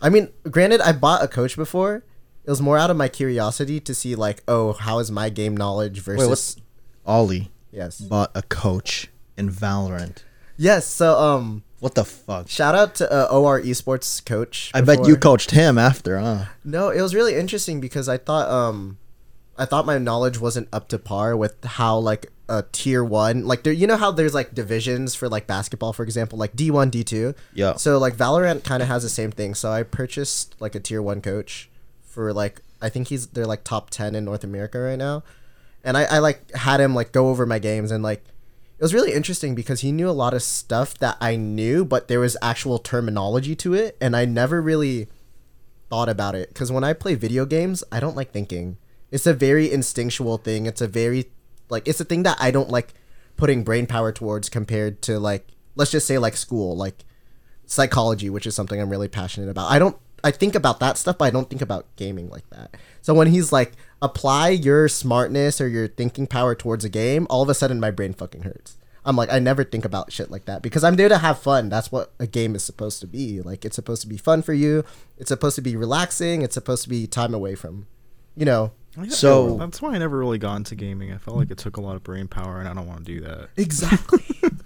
I 0.00 0.10
mean, 0.10 0.28
granted, 0.50 0.80
I 0.80 0.92
bought 0.92 1.22
a 1.22 1.28
coach 1.28 1.56
before. 1.56 2.04
It 2.44 2.50
was 2.50 2.60
more 2.60 2.78
out 2.78 2.90
of 2.90 2.96
my 2.96 3.08
curiosity 3.08 3.80
to 3.80 3.94
see, 3.94 4.14
like, 4.14 4.42
oh, 4.46 4.72
how 4.74 4.98
is 4.98 5.10
my 5.10 5.30
game 5.30 5.56
knowledge 5.56 6.00
versus. 6.00 6.28
what's- 6.28 6.56
ollie 7.04 7.52
yes. 7.70 8.00
bought 8.00 8.32
a 8.34 8.42
coach 8.42 9.08
in 9.36 9.48
valorant 9.48 10.24
Yes. 10.56 10.86
So, 10.86 11.16
um, 11.18 11.62
what 11.78 11.94
the 11.94 12.04
fuck 12.04 12.48
shout 12.48 12.74
out 12.74 12.96
to 12.96 13.12
uh, 13.12 13.26
OR 13.26 13.60
Esports 13.60 14.24
coach. 14.24 14.72
i 14.74 14.80
bet 14.80 15.06
you 15.06 15.16
coached 15.16 15.52
him 15.52 15.78
after 15.78 16.18
huh 16.18 16.46
No, 16.64 16.88
it 16.88 17.00
was 17.00 17.14
really 17.14 17.36
interesting 17.36 17.80
because 17.80 18.08
I 18.08 18.16
thought, 18.18 18.50
um, 18.50 18.98
I 19.58 19.64
thought 19.64 19.86
my 19.86 19.98
knowledge 19.98 20.38
wasn't 20.38 20.68
up 20.72 20.88
to 20.88 20.98
par 20.98 21.36
with 21.36 21.62
how 21.64 21.98
like 21.98 22.30
a 22.48 22.64
tier 22.72 23.02
one. 23.04 23.46
Like 23.46 23.62
there, 23.62 23.72
you 23.72 23.86
know 23.86 23.96
how 23.96 24.10
there's 24.10 24.34
like 24.34 24.54
divisions 24.54 25.14
for 25.14 25.28
like 25.28 25.46
basketball, 25.46 25.92
for 25.92 26.02
example, 26.02 26.38
like 26.38 26.54
D 26.54 26.70
one, 26.70 26.90
D 26.90 27.02
two. 27.02 27.34
Yeah. 27.54 27.74
So 27.74 27.98
like 27.98 28.16
Valorant 28.16 28.64
kind 28.64 28.82
of 28.82 28.88
has 28.88 29.02
the 29.02 29.08
same 29.08 29.30
thing. 29.30 29.54
So 29.54 29.70
I 29.70 29.82
purchased 29.82 30.54
like 30.60 30.74
a 30.74 30.80
tier 30.80 31.02
one 31.02 31.20
coach 31.20 31.70
for 32.02 32.32
like 32.32 32.60
I 32.80 32.88
think 32.88 33.08
he's 33.08 33.28
they're 33.28 33.46
like 33.46 33.64
top 33.64 33.90
ten 33.90 34.14
in 34.14 34.24
North 34.24 34.44
America 34.44 34.78
right 34.78 34.98
now, 34.98 35.22
and 35.82 35.96
I, 35.96 36.04
I 36.04 36.18
like 36.18 36.50
had 36.52 36.80
him 36.80 36.94
like 36.94 37.12
go 37.12 37.28
over 37.28 37.46
my 37.46 37.58
games 37.58 37.90
and 37.90 38.02
like 38.02 38.24
it 38.78 38.82
was 38.82 38.92
really 38.92 39.12
interesting 39.12 39.54
because 39.54 39.80
he 39.80 39.90
knew 39.90 40.08
a 40.08 40.12
lot 40.12 40.34
of 40.34 40.42
stuff 40.42 40.98
that 40.98 41.16
I 41.18 41.36
knew, 41.36 41.84
but 41.84 42.08
there 42.08 42.20
was 42.20 42.36
actual 42.42 42.78
terminology 42.78 43.56
to 43.56 43.72
it, 43.72 43.96
and 44.00 44.14
I 44.14 44.26
never 44.26 44.60
really 44.60 45.08
thought 45.88 46.08
about 46.10 46.34
it 46.34 46.50
because 46.50 46.70
when 46.70 46.84
I 46.84 46.92
play 46.92 47.14
video 47.14 47.46
games, 47.46 47.82
I 47.90 48.00
don't 48.00 48.16
like 48.16 48.32
thinking. 48.32 48.76
It's 49.10 49.26
a 49.26 49.34
very 49.34 49.70
instinctual 49.70 50.38
thing. 50.38 50.66
It's 50.66 50.80
a 50.80 50.88
very 50.88 51.26
like 51.68 51.86
it's 51.86 52.00
a 52.00 52.04
thing 52.04 52.22
that 52.24 52.36
I 52.40 52.50
don't 52.50 52.70
like 52.70 52.94
putting 53.36 53.64
brain 53.64 53.86
power 53.86 54.12
towards 54.12 54.48
compared 54.48 55.02
to 55.02 55.18
like 55.18 55.48
let's 55.74 55.90
just 55.90 56.06
say 56.06 56.18
like 56.18 56.36
school, 56.36 56.76
like 56.76 57.04
psychology, 57.66 58.30
which 58.30 58.46
is 58.46 58.54
something 58.54 58.80
I'm 58.80 58.90
really 58.90 59.08
passionate 59.08 59.48
about. 59.48 59.70
I 59.70 59.78
don't 59.78 59.96
I 60.24 60.30
think 60.30 60.54
about 60.54 60.80
that 60.80 60.98
stuff, 60.98 61.18
but 61.18 61.26
I 61.26 61.30
don't 61.30 61.48
think 61.48 61.62
about 61.62 61.86
gaming 61.96 62.28
like 62.30 62.48
that. 62.50 62.74
So 63.02 63.14
when 63.14 63.28
he's 63.28 63.52
like 63.52 63.72
apply 64.02 64.48
your 64.48 64.88
smartness 64.88 65.60
or 65.60 65.68
your 65.68 65.88
thinking 65.88 66.26
power 66.26 66.54
towards 66.54 66.84
a 66.84 66.88
game, 66.88 67.26
all 67.30 67.42
of 67.42 67.48
a 67.48 67.54
sudden 67.54 67.78
my 67.78 67.90
brain 67.90 68.12
fucking 68.12 68.42
hurts. 68.42 68.76
I'm 69.04 69.14
like 69.14 69.32
I 69.32 69.38
never 69.38 69.62
think 69.62 69.84
about 69.84 70.10
shit 70.10 70.30
like 70.30 70.46
that 70.46 70.62
because 70.62 70.82
I'm 70.82 70.96
there 70.96 71.08
to 71.08 71.18
have 71.18 71.38
fun. 71.38 71.68
That's 71.68 71.92
what 71.92 72.12
a 72.18 72.26
game 72.26 72.56
is 72.56 72.64
supposed 72.64 73.00
to 73.00 73.06
be. 73.06 73.40
Like 73.40 73.64
it's 73.64 73.76
supposed 73.76 74.02
to 74.02 74.08
be 74.08 74.16
fun 74.16 74.42
for 74.42 74.52
you. 74.52 74.84
It's 75.16 75.28
supposed 75.28 75.54
to 75.56 75.62
be 75.62 75.76
relaxing. 75.76 76.42
It's 76.42 76.54
supposed 76.54 76.82
to 76.84 76.88
be 76.88 77.06
time 77.06 77.32
away 77.32 77.54
from, 77.54 77.86
you 78.34 78.44
know, 78.44 78.72
So- 79.08 79.56
that's 79.58 79.80
why 79.82 79.94
I 79.94 79.98
never 79.98 80.18
really 80.18 80.38
got 80.38 80.56
into 80.56 80.74
gaming. 80.74 81.12
I 81.12 81.18
felt 81.18 81.36
like 81.36 81.50
it 81.50 81.58
took 81.58 81.76
a 81.76 81.80
lot 81.80 81.96
of 81.96 82.02
brain 82.02 82.28
power, 82.28 82.58
and 82.60 82.68
I 82.68 82.74
don't 82.74 82.86
want 82.86 83.04
to 83.04 83.12
do 83.14 83.20
that. 83.20 83.48
Exactly. 83.56 84.24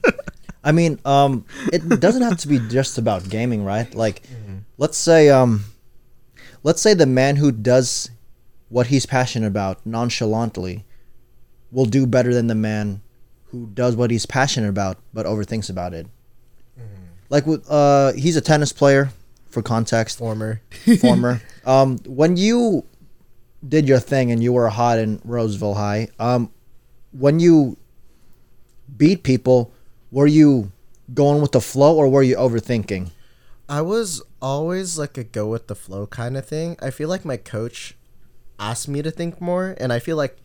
I 0.65 0.73
mean, 0.73 0.99
um, 1.07 1.47
it 1.73 2.01
doesn't 2.01 2.23
have 2.23 2.37
to 2.39 2.49
be 2.49 2.59
just 2.69 2.99
about 2.99 3.29
gaming, 3.29 3.65
right? 3.65 3.93
Like, 3.95 4.23
Mm-hmm. 4.25 4.59
let's 4.79 4.99
say, 4.99 5.31
um, 5.31 5.65
let's 6.63 6.83
say 6.83 6.93
the 6.95 7.07
man 7.07 7.37
who 7.37 7.51
does 7.51 8.11
what 8.69 8.89
he's 8.89 9.07
passionate 9.07 9.47
about 9.49 9.85
nonchalantly 9.87 10.85
will 11.73 11.87
do 11.87 12.07
better 12.07 12.33
than 12.35 12.47
the 12.47 12.55
man 12.55 13.01
who 13.47 13.67
does 13.75 13.97
what 13.97 14.11
he's 14.11 14.27
passionate 14.27 14.69
about 14.69 14.99
but 15.15 15.25
overthinks 15.27 15.71
about 15.71 15.95
it. 15.95 16.07
Mm-hmm. 16.79 17.05
Like, 17.31 17.45
uh, 17.69 18.13
he's 18.13 18.37
a 18.37 18.41
tennis 18.41 18.73
player, 18.73 19.11
for 19.49 19.63
context, 19.63 20.19
Former. 20.19 20.61
former. 21.01 21.41
Um, 21.65 21.99
when 22.07 22.37
you 22.37 22.85
did 23.67 23.89
your 23.89 23.99
thing 23.99 24.31
and 24.33 24.43
you 24.43 24.53
were 24.53 24.69
hot 24.69 24.99
in 24.99 25.21
Roseville 25.25 25.75
High, 25.75 26.09
um, 26.19 26.51
when 27.13 27.41
you 27.41 27.77
beat 28.97 29.23
people, 29.23 29.73
were 30.11 30.27
you 30.27 30.73
going 31.13 31.41
with 31.41 31.53
the 31.53 31.61
flow 31.61 31.97
or 31.97 32.09
were 32.09 32.23
you 32.23 32.37
overthinking? 32.37 33.11
I 33.69 33.83
was 33.83 34.23
always 34.43 34.99
like 34.99 35.17
a 35.17 35.25
go 35.25 35.47
with 35.47 35.69
the 35.69 35.75
flow 35.75 36.07
kind 36.07 36.37
of 36.37 36.47
thing. 36.47 36.77
I 36.81 36.91
feel 36.91 37.09
like 37.09 37.25
my 37.25 37.37
coach 37.37 37.95
asked 38.59 38.89
me 38.89 39.03
to 39.03 39.11
think 39.11 39.41
more, 39.41 39.77
and 39.79 39.93
I 39.93 39.99
feel 39.99 40.17
like 40.17 40.39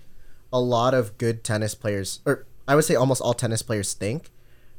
a 0.53 0.59
lot 0.59 0.93
of 0.93 1.17
good 1.17 1.43
tennis 1.43 1.75
players, 1.75 2.19
or 2.25 2.45
I 2.67 2.75
would 2.75 2.85
say 2.85 2.95
almost 2.95 3.21
all 3.21 3.33
tennis 3.33 3.61
players 3.61 3.93
think. 3.93 4.31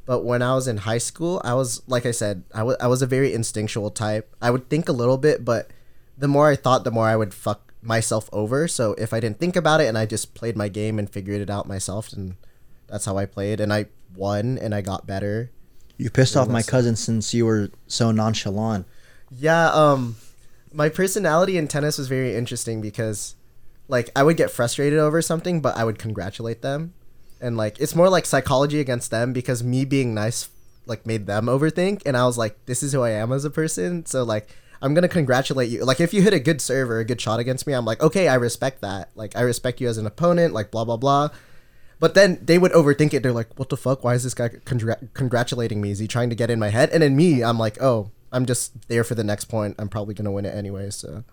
But 0.07 0.25
when 0.25 0.41
I 0.41 0.55
was 0.55 0.69
in 0.69 0.79
high 0.79 0.99
school, 0.99 1.43
I 1.45 1.55
was 1.55 1.83
like 1.89 2.07
I 2.07 2.13
said, 2.13 2.45
I 2.55 2.63
was 2.63 2.77
I 2.81 2.87
was 2.87 3.03
a 3.03 3.07
very 3.07 3.35
instinctual 3.35 3.91
type. 3.91 4.33
I 4.41 4.53
would 4.53 4.71
think 4.71 4.89
a 4.89 4.93
little 4.93 5.19
bit, 5.19 5.45
but 5.45 5.71
the 6.17 6.29
more 6.29 6.49
I 6.49 6.55
thought, 6.55 6.85
the 6.85 6.93
more 6.93 7.09
I 7.09 7.17
would 7.17 7.35
fuck 7.35 7.66
myself 7.83 8.29
over. 8.33 8.69
So 8.69 8.95
if 8.95 9.13
I 9.13 9.21
didn't 9.21 9.39
think 9.39 9.57
about 9.57 9.81
it 9.81 9.87
and 9.87 9.97
I 9.97 10.07
just 10.07 10.35
played 10.35 10.57
my 10.57 10.69
game 10.69 10.99
and 10.99 11.09
figured 11.09 11.41
it 11.41 11.51
out 11.51 11.69
myself, 11.69 12.13
and 12.13 12.37
that's 12.87 13.05
how 13.05 13.17
I 13.17 13.27
played, 13.27 13.61
and 13.61 13.73
I 13.73 13.87
won 14.15 14.59
and 14.59 14.75
I 14.75 14.81
got 14.81 15.07
better. 15.07 15.51
You 15.97 16.11
pissed 16.11 16.37
off 16.37 16.49
my 16.49 16.63
cousin 16.63 16.97
since 16.97 17.33
you 17.33 17.47
were 17.47 17.71
so 17.87 18.11
nonchalant. 18.11 18.87
Yeah, 19.31 19.71
um 19.71 20.17
my 20.73 20.89
personality 20.89 21.57
in 21.57 21.69
tennis 21.69 21.97
was 21.97 22.09
very 22.09 22.35
interesting 22.35 22.81
because 22.83 23.35
like 23.89 24.11
I 24.15 24.23
would 24.23 24.37
get 24.37 24.51
frustrated 24.51 24.99
over 24.99 25.23
something, 25.23 25.61
but 25.61 25.77
I 25.77 25.85
would 25.85 25.99
congratulate 25.99 26.61
them. 26.63 26.93
And 27.41 27.57
like 27.57 27.79
it's 27.81 27.95
more 27.95 28.09
like 28.09 28.27
psychology 28.27 28.81
against 28.81 29.11
them 29.11 29.33
because 29.33 29.63
me 29.63 29.85
being 29.85 30.15
nice 30.15 30.51
like 30.87 31.07
made 31.07 31.27
them 31.27 31.47
overthink 31.47 32.03
and 32.07 32.17
I 32.17 32.27
was 32.27 32.39
like 32.39 32.65
this 32.67 32.83
is 32.83 32.93
who 32.93 33.03
I 33.03 33.11
am 33.11 33.33
as 33.33 33.45
a 33.45 33.51
person. 33.51 34.05
So 34.07 34.23
like 34.23 34.49
I'm 34.83 34.95
going 34.95 35.03
to 35.03 35.09
congratulate 35.09 35.71
you. 35.71 35.85
Like 35.85 36.01
if 36.01 36.13
you 36.13 36.23
hit 36.23 36.33
a 36.33 36.41
good 36.41 36.61
serve 36.61 36.91
or 36.91 36.99
a 36.99 37.05
good 37.05 37.21
shot 37.21 37.41
against 37.41 37.67
me, 37.67 37.73
I'm 37.73 37.85
like, 37.85 38.03
"Okay, 38.03 38.29
I 38.29 38.35
respect 38.35 38.81
that. 38.83 39.11
Like 39.15 39.37
I 39.37 39.41
respect 39.43 39.81
you 39.81 39.89
as 39.89 39.99
an 39.99 40.07
opponent, 40.07 40.55
like 40.55 40.71
blah 40.71 40.85
blah 40.85 40.97
blah." 40.97 41.31
But 41.99 42.15
then 42.15 42.39
they 42.43 42.59
would 42.59 42.73
overthink 42.73 43.15
it. 43.15 43.23
They're 43.23 43.33
like, 43.33 43.59
"What 43.59 43.71
the 43.71 43.77
fuck? 43.77 44.05
Why 44.05 44.15
is 44.15 44.23
this 44.25 44.35
guy 44.35 44.49
congr- 44.51 45.09
congratulating 45.15 45.81
me? 45.81 45.91
Is 45.91 45.99
he 45.99 46.07
trying 46.07 46.31
to 46.31 46.37
get 46.37 46.51
in 46.51 46.59
my 46.59 46.69
head?" 46.69 46.91
And 46.91 47.03
then 47.03 47.17
me, 47.17 47.43
I'm 47.43 47.59
like, 47.59 47.81
"Oh, 47.83 48.11
I'm 48.33 48.45
just 48.45 48.89
there 48.89 49.05
for 49.05 49.15
the 49.15 49.25
next 49.25 49.47
point. 49.47 49.77
I'm 49.79 49.89
probably 49.89 50.15
gonna 50.15 50.33
win 50.33 50.45
it 50.45 50.55
anyway." 50.55 50.91
So 50.91 51.25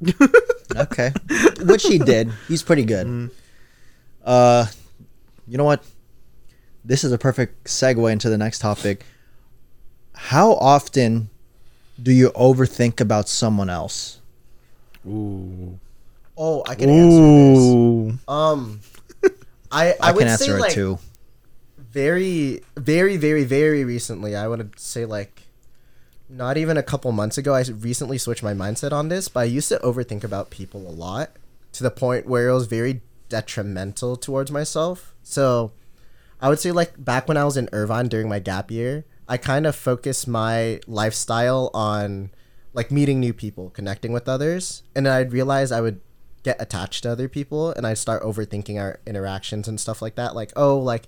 Okay. 0.76 1.12
Which 1.60 1.84
he 1.84 1.98
did. 1.98 2.30
He's 2.48 2.62
pretty 2.62 2.84
good. 2.84 3.30
Uh, 4.24 4.66
you 5.46 5.58
know 5.58 5.64
what? 5.64 5.84
This 6.84 7.04
is 7.04 7.12
a 7.12 7.18
perfect 7.18 7.64
segue 7.64 8.10
into 8.10 8.30
the 8.30 8.38
next 8.38 8.60
topic. 8.60 9.04
How 10.14 10.52
often 10.54 11.30
do 12.02 12.12
you 12.12 12.30
overthink 12.30 13.00
about 13.00 13.28
someone 13.28 13.70
else? 13.70 14.20
Ooh. 15.06 15.78
oh, 16.36 16.62
I 16.66 16.74
can 16.74 16.90
answer 16.90 18.12
this. 18.12 18.20
Um, 18.28 18.80
I 19.70 19.92
I, 19.92 19.96
I, 20.00 20.12
would 20.12 20.20
can 20.20 20.38
say 20.38 20.44
answer 20.44 20.56
it 20.56 20.60
like 20.60 20.72
too. 20.72 20.98
very 21.78 22.62
very 22.76 23.16
very 23.16 23.44
very 23.44 23.84
recently. 23.84 24.36
I 24.36 24.46
would 24.48 24.78
say 24.78 25.04
like 25.04 25.42
not 26.28 26.56
even 26.56 26.76
a 26.76 26.82
couple 26.82 27.10
months 27.12 27.38
ago. 27.38 27.54
I 27.54 27.62
recently 27.62 28.18
switched 28.18 28.42
my 28.42 28.54
mindset 28.54 28.92
on 28.92 29.08
this, 29.08 29.28
but 29.28 29.40
I 29.40 29.44
used 29.44 29.68
to 29.68 29.78
overthink 29.78 30.22
about 30.22 30.50
people 30.50 30.88
a 30.88 30.92
lot 30.92 31.30
to 31.72 31.82
the 31.82 31.90
point 31.90 32.26
where 32.26 32.48
it 32.48 32.54
was 32.54 32.66
very 32.66 33.00
detrimental 33.28 34.16
towards 34.16 34.50
myself. 34.50 35.14
So 35.22 35.72
I 36.40 36.48
would 36.48 36.60
say 36.60 36.72
like 36.72 37.02
back 37.02 37.26
when 37.26 37.36
I 37.36 37.44
was 37.44 37.56
in 37.56 37.68
Irvine 37.72 38.08
during 38.08 38.28
my 38.28 38.38
gap 38.38 38.70
year, 38.70 39.04
I 39.30 39.36
kind 39.38 39.64
of 39.66 39.74
focus 39.76 40.26
my 40.26 40.80
lifestyle 40.86 41.70
on 41.72 42.30
like 42.74 42.90
meeting 42.90 43.20
new 43.20 43.32
people, 43.32 43.70
connecting 43.70 44.12
with 44.12 44.28
others, 44.28 44.82
and 44.94 45.06
then 45.06 45.12
I'd 45.12 45.32
realize 45.32 45.70
I 45.72 45.80
would 45.80 46.00
get 46.42 46.60
attached 46.60 47.02
to 47.04 47.10
other 47.10 47.28
people 47.28 47.70
and 47.72 47.86
I'd 47.86 47.98
start 47.98 48.22
overthinking 48.22 48.80
our 48.80 48.98
interactions 49.06 49.68
and 49.68 49.78
stuff 49.78 50.02
like 50.02 50.16
that. 50.16 50.34
Like, 50.34 50.52
oh, 50.56 50.78
like 50.78 51.04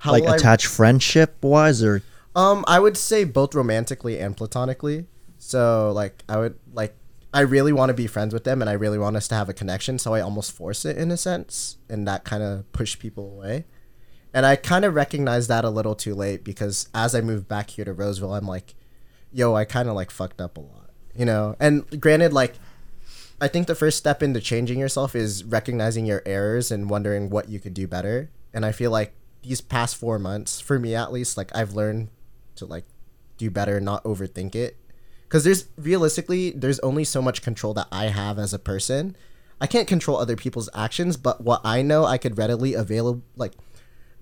how 0.00 0.12
Like 0.12 0.24
will 0.24 0.32
I- 0.32 0.36
attached 0.36 0.66
friendship 0.66 1.36
wise 1.42 1.82
or 1.82 2.02
um, 2.34 2.64
I 2.66 2.80
would 2.80 2.96
say 2.96 3.24
both 3.24 3.54
romantically 3.54 4.18
and 4.18 4.36
platonically. 4.36 5.06
So 5.38 5.92
like 5.94 6.24
I 6.28 6.38
would 6.38 6.58
like 6.72 6.94
I 7.34 7.40
really 7.40 7.72
want 7.72 7.90
to 7.90 7.94
be 7.94 8.06
friends 8.06 8.32
with 8.34 8.44
them 8.44 8.60
and 8.60 8.68
I 8.68 8.74
really 8.74 8.98
want 8.98 9.16
us 9.16 9.28
to 9.28 9.34
have 9.34 9.48
a 9.48 9.54
connection, 9.54 9.98
so 9.98 10.14
I 10.14 10.20
almost 10.20 10.52
force 10.52 10.84
it 10.84 10.96
in 10.96 11.10
a 11.10 11.16
sense, 11.16 11.76
and 11.88 12.06
that 12.08 12.24
kind 12.24 12.42
of 12.42 12.70
pushed 12.72 12.98
people 12.98 13.24
away. 13.32 13.64
And 14.34 14.46
I 14.46 14.56
kind 14.56 14.84
of 14.84 14.94
recognized 14.94 15.48
that 15.48 15.64
a 15.64 15.70
little 15.70 15.94
too 15.94 16.14
late 16.14 16.42
because 16.42 16.88
as 16.94 17.14
I 17.14 17.20
moved 17.20 17.48
back 17.48 17.70
here 17.70 17.84
to 17.84 17.92
Roseville, 17.92 18.34
I'm 18.34 18.46
like, 18.46 18.74
yo, 19.32 19.54
I 19.54 19.64
kind 19.64 19.88
of 19.88 19.94
like 19.94 20.10
fucked 20.10 20.40
up 20.40 20.56
a 20.56 20.60
lot, 20.60 20.90
you 21.14 21.24
know. 21.24 21.56
And 21.60 22.00
granted, 22.00 22.32
like, 22.32 22.54
I 23.40 23.48
think 23.48 23.66
the 23.66 23.74
first 23.74 23.98
step 23.98 24.22
into 24.22 24.40
changing 24.40 24.78
yourself 24.78 25.14
is 25.14 25.44
recognizing 25.44 26.06
your 26.06 26.22
errors 26.24 26.70
and 26.70 26.88
wondering 26.88 27.28
what 27.28 27.48
you 27.48 27.60
could 27.60 27.74
do 27.74 27.86
better. 27.86 28.30
And 28.54 28.64
I 28.64 28.72
feel 28.72 28.90
like 28.90 29.14
these 29.42 29.60
past 29.60 29.96
four 29.96 30.18
months, 30.18 30.60
for 30.60 30.78
me 30.78 30.94
at 30.94 31.12
least, 31.12 31.36
like 31.36 31.54
I've 31.54 31.74
learned 31.74 32.08
to 32.56 32.66
like 32.66 32.84
do 33.36 33.50
better, 33.50 33.80
not 33.80 34.04
overthink 34.04 34.54
it. 34.54 34.76
Because 35.24 35.44
there's 35.44 35.66
realistically, 35.76 36.50
there's 36.50 36.78
only 36.80 37.04
so 37.04 37.20
much 37.20 37.42
control 37.42 37.74
that 37.74 37.88
I 37.90 38.06
have 38.06 38.38
as 38.38 38.54
a 38.54 38.58
person. 38.58 39.16
I 39.60 39.66
can't 39.66 39.88
control 39.88 40.18
other 40.18 40.36
people's 40.36 40.68
actions, 40.74 41.16
but 41.16 41.40
what 41.40 41.60
I 41.64 41.82
know 41.82 42.04
I 42.04 42.18
could 42.18 42.38
readily 42.38 42.74
avail 42.74 43.22
like 43.36 43.54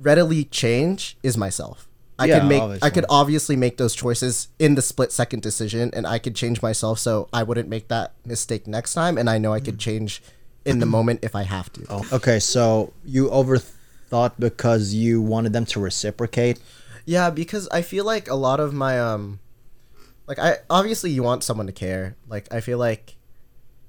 readily 0.01 0.45
change 0.45 1.17
is 1.23 1.37
myself. 1.37 1.87
I 2.19 2.27
Yeah, 2.27 2.41
could 2.41 2.49
make 2.49 2.83
I 2.83 2.91
could 2.91 3.07
obviously 3.09 3.57
make 3.57 3.79
those 3.79 3.95
choices 3.95 4.49
in 4.59 4.75
the 4.75 4.83
split 4.83 5.11
second 5.11 5.43
decision 5.43 5.91
and 5.95 6.07
I 6.07 6.19
could 6.19 6.35
change 6.37 6.61
myself 6.61 6.99
so 6.99 7.29
I 7.33 7.43
wouldn't 7.43 7.69
make 7.69 7.89
that 7.89 8.13
mistake 8.27 8.67
next 8.67 8.93
time 8.93 9.17
and 9.17 9.31
I 9.31 9.39
know 9.39 9.55
I 9.55 9.61
could 9.61 9.79
change 9.79 10.23
in 10.67 10.81
the 10.81 10.87
moment 10.87 11.21
if 11.23 11.35
I 11.35 11.45
have 11.45 11.73
to. 11.73 11.87
Oh, 11.89 12.07
okay, 12.13 12.39
so 12.39 12.93
you 13.07 13.29
overthought 13.31 14.33
because 14.39 14.93
you 14.93 15.23
wanted 15.23 15.55
them 15.55 15.65
to 15.67 15.81
reciprocate. 15.81 16.61
Yeah, 17.07 17.31
because 17.31 17.67
I 17.73 17.81
feel 17.81 18.05
like 18.05 18.29
a 18.29 18.35
lot 18.35 18.61
of 18.61 18.75
my 18.75 19.01
um 19.01 19.41
like 20.27 20.39
I 20.39 20.59
obviously 20.69 21.11
you 21.11 21.23
want 21.23 21.43
someone 21.43 21.67
to 21.67 21.73
care. 21.73 22.17
Like 22.29 22.53
I 22.53 22.61
feel 22.61 22.77
like 22.77 23.17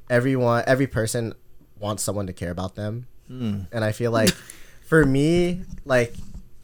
everyone 0.10 0.64
every 0.68 0.88
person 0.88 1.34
wants 1.80 2.02
someone 2.04 2.28
to 2.28 2.34
care 2.34 2.52
about 2.52 2.76
them. 2.76 3.08
And 3.28 3.84
I 3.84 3.92
feel 3.92 4.12
like 4.12 4.30
for 4.92 5.06
me 5.06 5.62
like 5.86 6.14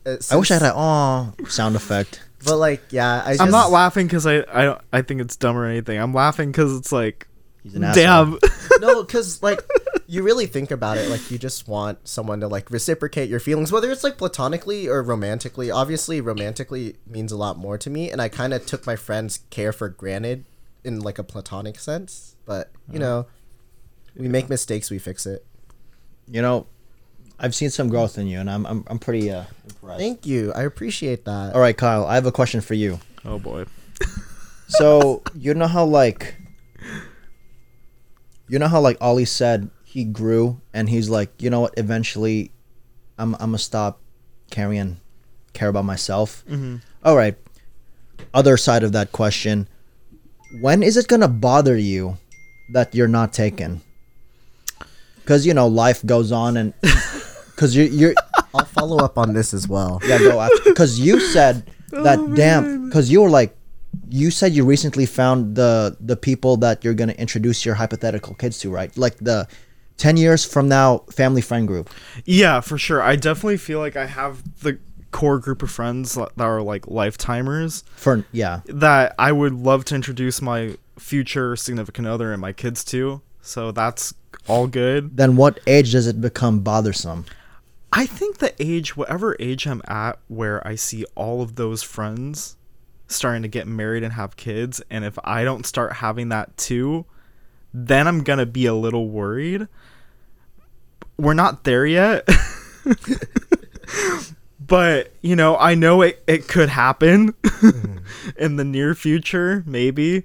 uh, 0.06 0.18
I 0.30 0.36
wish 0.36 0.52
I 0.52 0.56
had 0.56 0.60
since- 0.64 0.74
a 0.74 0.76
oh 0.76 1.34
sound 1.48 1.78
effect. 1.78 2.20
but 2.44 2.58
like 2.58 2.84
yeah, 2.92 3.24
I 3.26 3.30
just, 3.32 3.42
I'm 3.42 3.52
not 3.52 3.72
laughing 3.72 4.06
because 4.06 4.28
I 4.28 4.44
I 4.52 4.66
don't 4.66 4.82
I 4.92 5.02
think 5.02 5.22
it's 5.22 5.38
dumb 5.38 5.56
or 5.56 5.66
anything. 5.66 5.98
I'm 5.98 6.14
laughing 6.14 6.52
because 6.52 6.78
it's 6.78 6.92
like, 6.92 7.26
He's 7.64 7.76
an 7.76 7.86
asshole. 7.86 8.04
damn. 8.04 8.40
no, 8.82 9.02
because 9.02 9.42
like 9.48 9.62
you 10.08 10.24
really 10.24 10.46
think 10.46 10.72
about 10.72 10.98
it, 10.98 11.10
like 11.10 11.32
you 11.32 11.38
just 11.38 11.70
want 11.70 12.06
someone 12.06 12.42
to 12.42 12.50
like 12.50 12.70
reciprocate 12.70 13.30
your 13.30 13.40
feelings, 13.40 13.72
whether 13.72 13.90
it's 13.90 14.04
like 14.04 14.18
platonically 14.18 14.90
or 14.90 15.02
romantically. 15.02 15.72
Obviously, 15.72 16.20
romantically 16.20 16.98
means 17.08 17.32
a 17.32 17.38
lot 17.38 17.58
more 17.58 17.78
to 17.78 17.90
me, 17.90 18.12
and 18.12 18.22
I 18.22 18.28
kind 18.28 18.54
of 18.54 18.66
took 18.66 18.86
my 18.86 18.98
friend's 18.98 19.40
care 19.52 19.72
for 19.72 19.88
granted 19.88 20.44
in 20.84 21.00
like 21.00 21.18
a 21.18 21.24
platonic 21.24 21.80
sense. 21.80 22.36
But 22.46 22.72
you 22.92 23.00
know, 23.00 23.28
we 24.18 24.28
make 24.28 24.50
mistakes, 24.50 24.92
we 24.92 25.00
fix 25.00 25.26
it. 25.26 25.46
You 26.30 26.42
know, 26.42 26.68
I've 27.40 27.54
seen 27.54 27.70
some 27.70 27.88
growth 27.90 28.18
in 28.18 28.28
you, 28.28 28.40
and 28.40 28.50
I'm 28.50 28.66
I'm, 28.66 28.84
I'm 28.88 29.00
pretty 29.00 29.30
uh, 29.32 29.44
impressed. 29.70 30.00
Thank 30.00 30.26
you, 30.26 30.52
I 30.54 30.64
appreciate 30.64 31.26
that. 31.26 31.54
All 31.54 31.62
right, 31.62 31.78
Kyle, 31.78 32.06
I 32.06 32.16
have 32.16 32.26
a 32.26 32.32
question 32.32 32.62
for 32.62 32.74
you. 32.74 33.00
Oh 33.26 33.40
boy. 33.40 33.66
So 34.70 35.24
you 35.34 35.54
know 35.54 35.66
how 35.68 35.86
like 35.86 36.36
you 38.50 38.60
know 38.60 38.68
how 38.68 38.82
like 38.82 38.98
Ollie 39.00 39.24
said 39.24 39.70
he 39.86 40.04
grew 40.04 40.60
and 40.74 40.90
he's 40.90 41.10
like, 41.10 41.42
you 41.42 41.50
know 41.50 41.62
what, 41.62 41.74
eventually 41.78 42.52
I'm 43.18 43.34
I'm 43.36 43.52
gonna 43.52 43.60
stop 43.60 44.02
caring 44.52 44.98
care 45.54 45.70
about 45.70 45.86
myself. 45.86 46.44
Mhm. 46.50 46.82
All 47.02 47.16
right. 47.16 47.36
Other 48.34 48.58
side 48.58 48.84
of 48.84 48.92
that 48.92 49.14
question. 49.14 49.70
When 50.60 50.84
is 50.84 50.98
it 50.98 51.08
gonna 51.08 51.30
bother 51.30 51.78
you 51.78 52.18
that 52.74 52.94
you're 52.94 53.08
not 53.08 53.32
taken? 53.32 53.82
Cause 55.26 55.46
you 55.46 55.54
know, 55.54 55.68
life 55.68 56.06
goes 56.06 56.32
on 56.34 56.58
and 56.58 56.74
cause 57.58 57.76
you 57.76 57.84
you're 57.84 58.14
I'll 58.54 58.66
follow 58.66 58.98
up 59.04 59.18
on 59.18 59.34
this 59.34 59.54
as 59.54 59.68
well. 59.68 60.00
yeah, 60.08 60.20
go 60.20 60.40
after. 60.40 60.64
Because 60.64 61.00
you 61.00 61.20
said 61.20 61.70
oh, 61.94 62.04
that 62.04 62.36
damn. 62.36 62.86
Because 62.86 63.12
you 63.12 63.22
were 63.22 63.30
like, 63.30 63.56
you 64.10 64.32
said 64.32 64.54
you 64.54 64.64
recently 64.66 65.06
found 65.06 65.56
the 65.56 65.98
the 66.00 66.16
people 66.16 66.58
that 66.58 66.84
you're 66.84 66.94
gonna 66.94 67.14
introduce 67.14 67.66
your 67.66 67.76
hypothetical 67.76 68.34
kids 68.36 68.60
to, 68.60 68.70
right? 68.70 68.96
Like 68.98 69.18
the 69.18 69.48
ten 69.98 70.16
years 70.16 70.46
from 70.46 70.70
now, 70.70 71.00
family 71.12 71.42
friend 71.42 71.68
group. 71.68 71.90
Yeah, 72.24 72.62
for 72.62 72.78
sure. 72.78 73.02
I 73.02 73.16
definitely 73.18 73.58
feel 73.58 73.80
like 73.80 73.98
I 73.98 74.06
have 74.06 74.42
the 74.62 74.80
core 75.12 75.40
group 75.40 75.64
of 75.64 75.72
friends 75.72 76.16
that 76.16 76.32
are 76.38 76.62
like 76.62 76.84
lifetimers 76.84 77.84
For 77.96 78.26
yeah, 78.32 78.62
that 78.66 79.16
I 79.18 79.32
would 79.32 79.54
love 79.54 79.86
to 79.86 79.96
introduce 79.96 80.42
my 80.42 80.78
future 81.00 81.56
significant 81.56 82.08
other 82.08 82.32
and 82.32 82.42
my 82.42 82.54
kids 82.54 82.84
to. 82.86 83.22
So 83.42 83.72
that's 83.72 84.14
all 84.48 84.68
good. 84.68 85.16
then 85.18 85.36
what 85.36 85.60
age 85.68 85.92
does 85.94 86.08
it 86.08 86.20
become 86.22 86.60
bothersome? 86.60 87.26
I 87.98 88.06
think 88.06 88.38
the 88.38 88.54
age, 88.60 88.96
whatever 88.96 89.36
age 89.40 89.66
I'm 89.66 89.82
at, 89.88 90.20
where 90.28 90.66
I 90.68 90.76
see 90.76 91.04
all 91.16 91.42
of 91.42 91.56
those 91.56 91.82
friends 91.82 92.56
starting 93.08 93.42
to 93.42 93.48
get 93.48 93.66
married 93.66 94.04
and 94.04 94.14
have 94.14 94.36
kids, 94.36 94.84
and 94.92 95.04
if 95.04 95.18
I 95.24 95.44
don't 95.44 95.66
start 95.66 95.94
having 95.94 96.30
that 96.30 96.56
too, 96.58 97.08
then 97.74 98.08
I'm 98.08 98.22
gonna 98.22 98.46
be 98.46 98.68
a 98.68 98.76
little 98.76 99.10
worried. 99.10 99.68
We're 101.18 101.34
not 101.34 101.64
there 101.64 101.88
yet. 101.88 102.30
but, 104.60 105.12
you 105.22 105.36
know, 105.36 105.58
I 105.58 105.74
know 105.74 106.04
it, 106.04 106.22
it 106.28 106.48
could 106.48 106.70
happen 106.70 107.34
in 108.38 108.58
the 108.58 108.64
near 108.64 108.94
future, 108.94 109.64
maybe. 109.66 110.24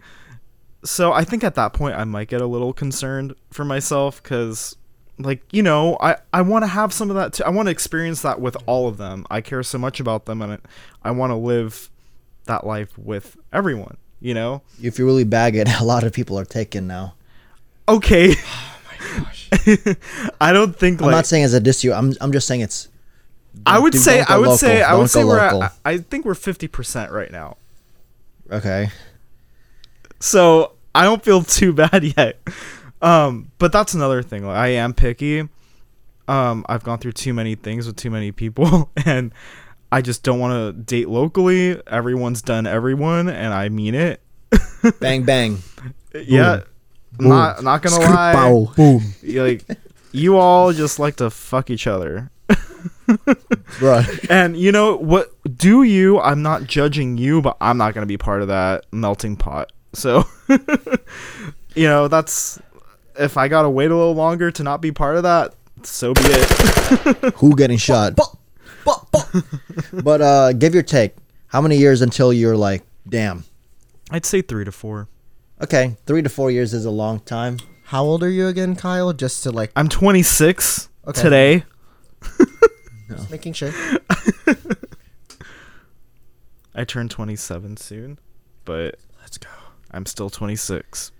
So 0.84 1.14
I 1.14 1.24
think 1.24 1.42
at 1.42 1.54
that 1.54 1.72
point 1.72 1.96
I 1.96 2.04
might 2.04 2.28
get 2.28 2.42
a 2.42 2.46
little 2.46 2.74
concerned 2.74 3.34
for 3.50 3.64
myself 3.64 4.22
because 4.22 4.76
like 5.18 5.42
you 5.52 5.62
know 5.62 5.96
i 6.00 6.16
i 6.32 6.40
want 6.42 6.62
to 6.62 6.66
have 6.66 6.92
some 6.92 7.10
of 7.10 7.16
that 7.16 7.32
too 7.34 7.44
i 7.44 7.50
want 7.50 7.66
to 7.66 7.70
experience 7.70 8.22
that 8.22 8.40
with 8.40 8.56
all 8.66 8.88
of 8.88 8.96
them 8.96 9.26
i 9.30 9.40
care 9.40 9.62
so 9.62 9.76
much 9.78 10.00
about 10.00 10.24
them 10.24 10.40
and 10.42 10.60
i 11.02 11.10
want 11.10 11.30
to 11.30 11.36
live 11.36 11.90
that 12.46 12.66
life 12.66 12.96
with 12.98 13.36
everyone 13.52 13.96
you 14.20 14.32
know 14.34 14.62
If 14.82 14.98
you 14.98 15.04
really 15.04 15.24
bag 15.24 15.54
it, 15.56 15.68
a 15.80 15.84
lot 15.84 16.02
of 16.04 16.12
people 16.12 16.38
are 16.38 16.44
taken 16.44 16.86
now. 16.86 17.14
okay 17.88 18.34
oh 18.34 18.78
my 18.88 19.18
gosh 19.18 19.50
i 20.40 20.52
don't 20.52 20.74
think 20.76 21.00
I'm 21.00 21.06
like 21.06 21.12
not 21.12 21.26
saying 21.26 21.44
as 21.44 21.52
a 21.54 21.60
diss 21.60 21.84
you. 21.84 21.92
I'm 21.92 22.14
I'm 22.20 22.32
just 22.32 22.46
saying 22.46 22.62
it's. 22.62 22.88
i 23.66 23.78
would 23.78 23.94
say 23.94 24.22
i 24.26 24.36
would 24.38 24.58
say 24.58 24.78
local. 24.80 24.94
i 24.96 24.98
would 24.98 25.10
say 25.10 25.24
we're 25.24 25.38
at, 25.38 25.72
i 25.84 25.98
think 25.98 26.24
we're 26.24 26.34
50% 26.34 27.10
right 27.10 27.30
now 27.30 27.56
Okay. 28.50 28.90
so 30.20 30.72
I 30.94 31.04
don't 31.04 31.22
feel 31.24 31.42
too 31.42 31.72
bad 31.82 32.04
yet. 32.16 32.38
Um, 33.02 33.50
but 33.58 33.72
that's 33.72 33.94
another 33.94 34.22
thing. 34.22 34.46
Like, 34.46 34.56
I 34.56 34.68
am 34.68 34.94
picky. 34.94 35.48
Um, 36.28 36.64
I've 36.68 36.84
gone 36.84 36.98
through 36.98 37.12
too 37.12 37.34
many 37.34 37.56
things 37.56 37.86
with 37.86 37.96
too 37.96 38.10
many 38.10 38.30
people, 38.32 38.90
and 39.04 39.32
I 39.90 40.00
just 40.00 40.22
don't 40.22 40.38
want 40.38 40.52
to 40.76 40.82
date 40.82 41.08
locally. 41.08 41.80
Everyone's 41.86 42.40
done 42.42 42.66
everyone, 42.66 43.28
and 43.28 43.52
I 43.52 43.68
mean 43.68 43.94
it. 43.94 44.22
Bang 45.00 45.24
bang. 45.24 45.58
Yeah, 46.14 46.60
not 47.18 47.62
not 47.62 47.82
gonna 47.82 47.98
lie. 47.98 48.66
Boom. 48.76 49.02
You, 49.22 49.42
Like 49.42 49.64
you 50.12 50.36
all 50.36 50.72
just 50.72 50.98
like 50.98 51.16
to 51.16 51.30
fuck 51.30 51.70
each 51.70 51.86
other. 51.86 52.30
Bruh. 53.08 54.30
And 54.30 54.56
you 54.56 54.72
know 54.72 54.96
what? 54.96 55.32
Do 55.56 55.82
you? 55.82 56.20
I'm 56.20 56.42
not 56.42 56.64
judging 56.64 57.16
you, 57.16 57.40
but 57.40 57.56
I'm 57.60 57.78
not 57.78 57.94
gonna 57.94 58.06
be 58.06 58.18
part 58.18 58.42
of 58.42 58.48
that 58.48 58.86
melting 58.92 59.36
pot. 59.36 59.72
So, 59.94 60.24
you 61.74 61.86
know, 61.88 62.08
that's 62.08 62.60
if 63.18 63.36
I 63.36 63.48
gotta 63.48 63.70
wait 63.70 63.90
a 63.90 63.96
little 63.96 64.14
longer 64.14 64.50
to 64.50 64.62
not 64.62 64.80
be 64.80 64.92
part 64.92 65.16
of 65.16 65.22
that, 65.24 65.54
so 65.82 66.12
be 66.14 66.20
it. 66.24 67.34
Who 67.36 67.54
getting 67.56 67.78
shot? 67.78 68.18
But 69.92 70.20
uh, 70.20 70.52
give 70.54 70.74
your 70.74 70.82
take. 70.82 71.14
How 71.46 71.60
many 71.60 71.76
years 71.76 72.02
until 72.02 72.32
you're 72.32 72.56
like, 72.56 72.82
damn? 73.08 73.44
I'd 74.10 74.24
say 74.26 74.42
three 74.42 74.64
to 74.64 74.72
four. 74.72 75.08
Okay, 75.62 75.96
three 76.06 76.22
to 76.22 76.28
four 76.28 76.50
years 76.50 76.74
is 76.74 76.84
a 76.84 76.90
long 76.90 77.20
time. 77.20 77.58
How 77.84 78.02
old 78.04 78.22
are 78.22 78.28
you 78.30 78.48
again, 78.48 78.74
Kyle? 78.74 79.12
Just 79.12 79.42
to 79.44 79.50
like 79.52 79.70
I'm 79.76 79.88
26 79.88 80.88
Okay. 81.08 81.20
today. 81.22 81.64
just 83.08 83.30
making 83.30 83.52
sure. 83.52 83.72
I 86.74 86.84
turn 86.84 87.08
27 87.08 87.76
soon, 87.76 88.18
but 88.64 88.96
Let's 89.20 89.38
go. 89.38 89.48
I'm 89.90 90.06
still 90.06 90.30
26. 90.30 91.12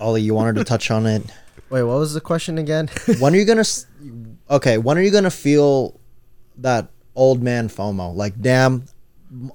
Ollie, 0.00 0.22
you 0.22 0.34
wanted 0.34 0.56
to 0.56 0.64
touch 0.64 0.90
on 0.90 1.06
it. 1.06 1.22
Wait, 1.70 1.82
what 1.82 1.98
was 1.98 2.14
the 2.14 2.20
question 2.20 2.56
again? 2.58 2.88
When 3.18 3.34
are 3.34 3.36
you 3.36 3.44
gonna? 3.44 3.64
Okay, 4.50 4.78
when 4.78 4.96
are 4.96 5.02
you 5.02 5.10
gonna 5.10 5.30
feel 5.30 5.98
that 6.58 6.88
old 7.14 7.42
man 7.42 7.68
FOMO? 7.68 8.14
Like, 8.14 8.40
damn, 8.40 8.84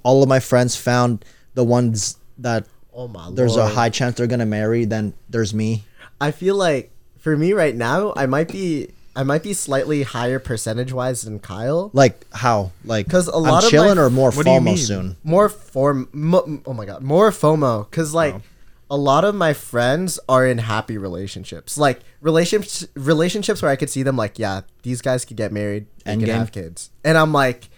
all 0.04 0.22
of 0.22 0.30
my 0.30 0.40
friends 0.40 0.76
found 0.76 1.26
the 1.56 1.64
ones 1.64 2.18
that 2.38 2.66
oh 2.94 3.08
my 3.08 3.32
there's 3.32 3.56
lord. 3.58 3.72
a 3.72 3.74
high 3.74 3.90
chance 3.90 4.16
they're 4.16 4.28
gonna 4.28 4.46
marry. 4.46 4.86
Then 4.86 5.14
there's 5.30 5.54
me. 5.54 5.86
I 6.22 6.30
feel 6.32 6.56
like 6.56 6.92
for 7.18 7.36
me 7.36 7.54
right 7.54 7.76
now, 7.76 8.14
I 8.16 8.28
might 8.28 8.50
be 8.50 8.92
I 9.16 9.24
might 9.24 9.42
be 9.44 9.54
slightly 9.54 10.04
higher 10.04 10.38
percentage 10.40 10.94
wise 10.94 11.24
than 11.24 11.40
Kyle. 11.40 11.90
Like 11.94 12.26
how? 12.32 12.72
Like 12.86 13.08
because 13.08 13.28
a 13.28 13.38
lot 13.38 13.64
of 13.64 13.70
chilling 13.72 13.96
my- 13.96 14.04
or 14.04 14.10
more 14.12 14.30
What 14.32 14.46
do 14.46 14.52
you 14.52 14.60
FOMO 14.60 14.78
soon. 14.78 15.16
More 15.24 15.50
form. 15.50 16.10
Mo, 16.12 16.62
oh 16.68 16.74
my 16.74 16.86
god, 16.86 17.02
more 17.02 17.32
FOMO. 17.32 17.90
Cause 17.90 18.14
like 18.14 18.36
Oh. 18.36 18.42
A 18.90 18.98
lot 18.98 19.24
of 19.24 19.34
my 19.34 19.54
friends 19.54 20.20
are 20.30 20.46
in 20.46 20.60
happy 20.60 20.98
relationships, 20.98 21.78
like 21.78 22.02
relationships 22.22 22.86
relationships 22.96 23.62
where 23.62 23.72
I 23.72 23.76
could 23.76 23.90
see 23.90 24.04
them 24.04 24.16
like, 24.18 24.38
yeah, 24.38 24.62
these 24.84 25.02
guys 25.02 25.26
could 25.26 25.38
get 25.38 25.52
married 25.52 25.88
and 26.06 26.20
could 26.22 26.30
have 26.30 26.52
kids, 26.52 26.92
and 27.04 27.18
I'm 27.18 27.32
like, 27.32 27.70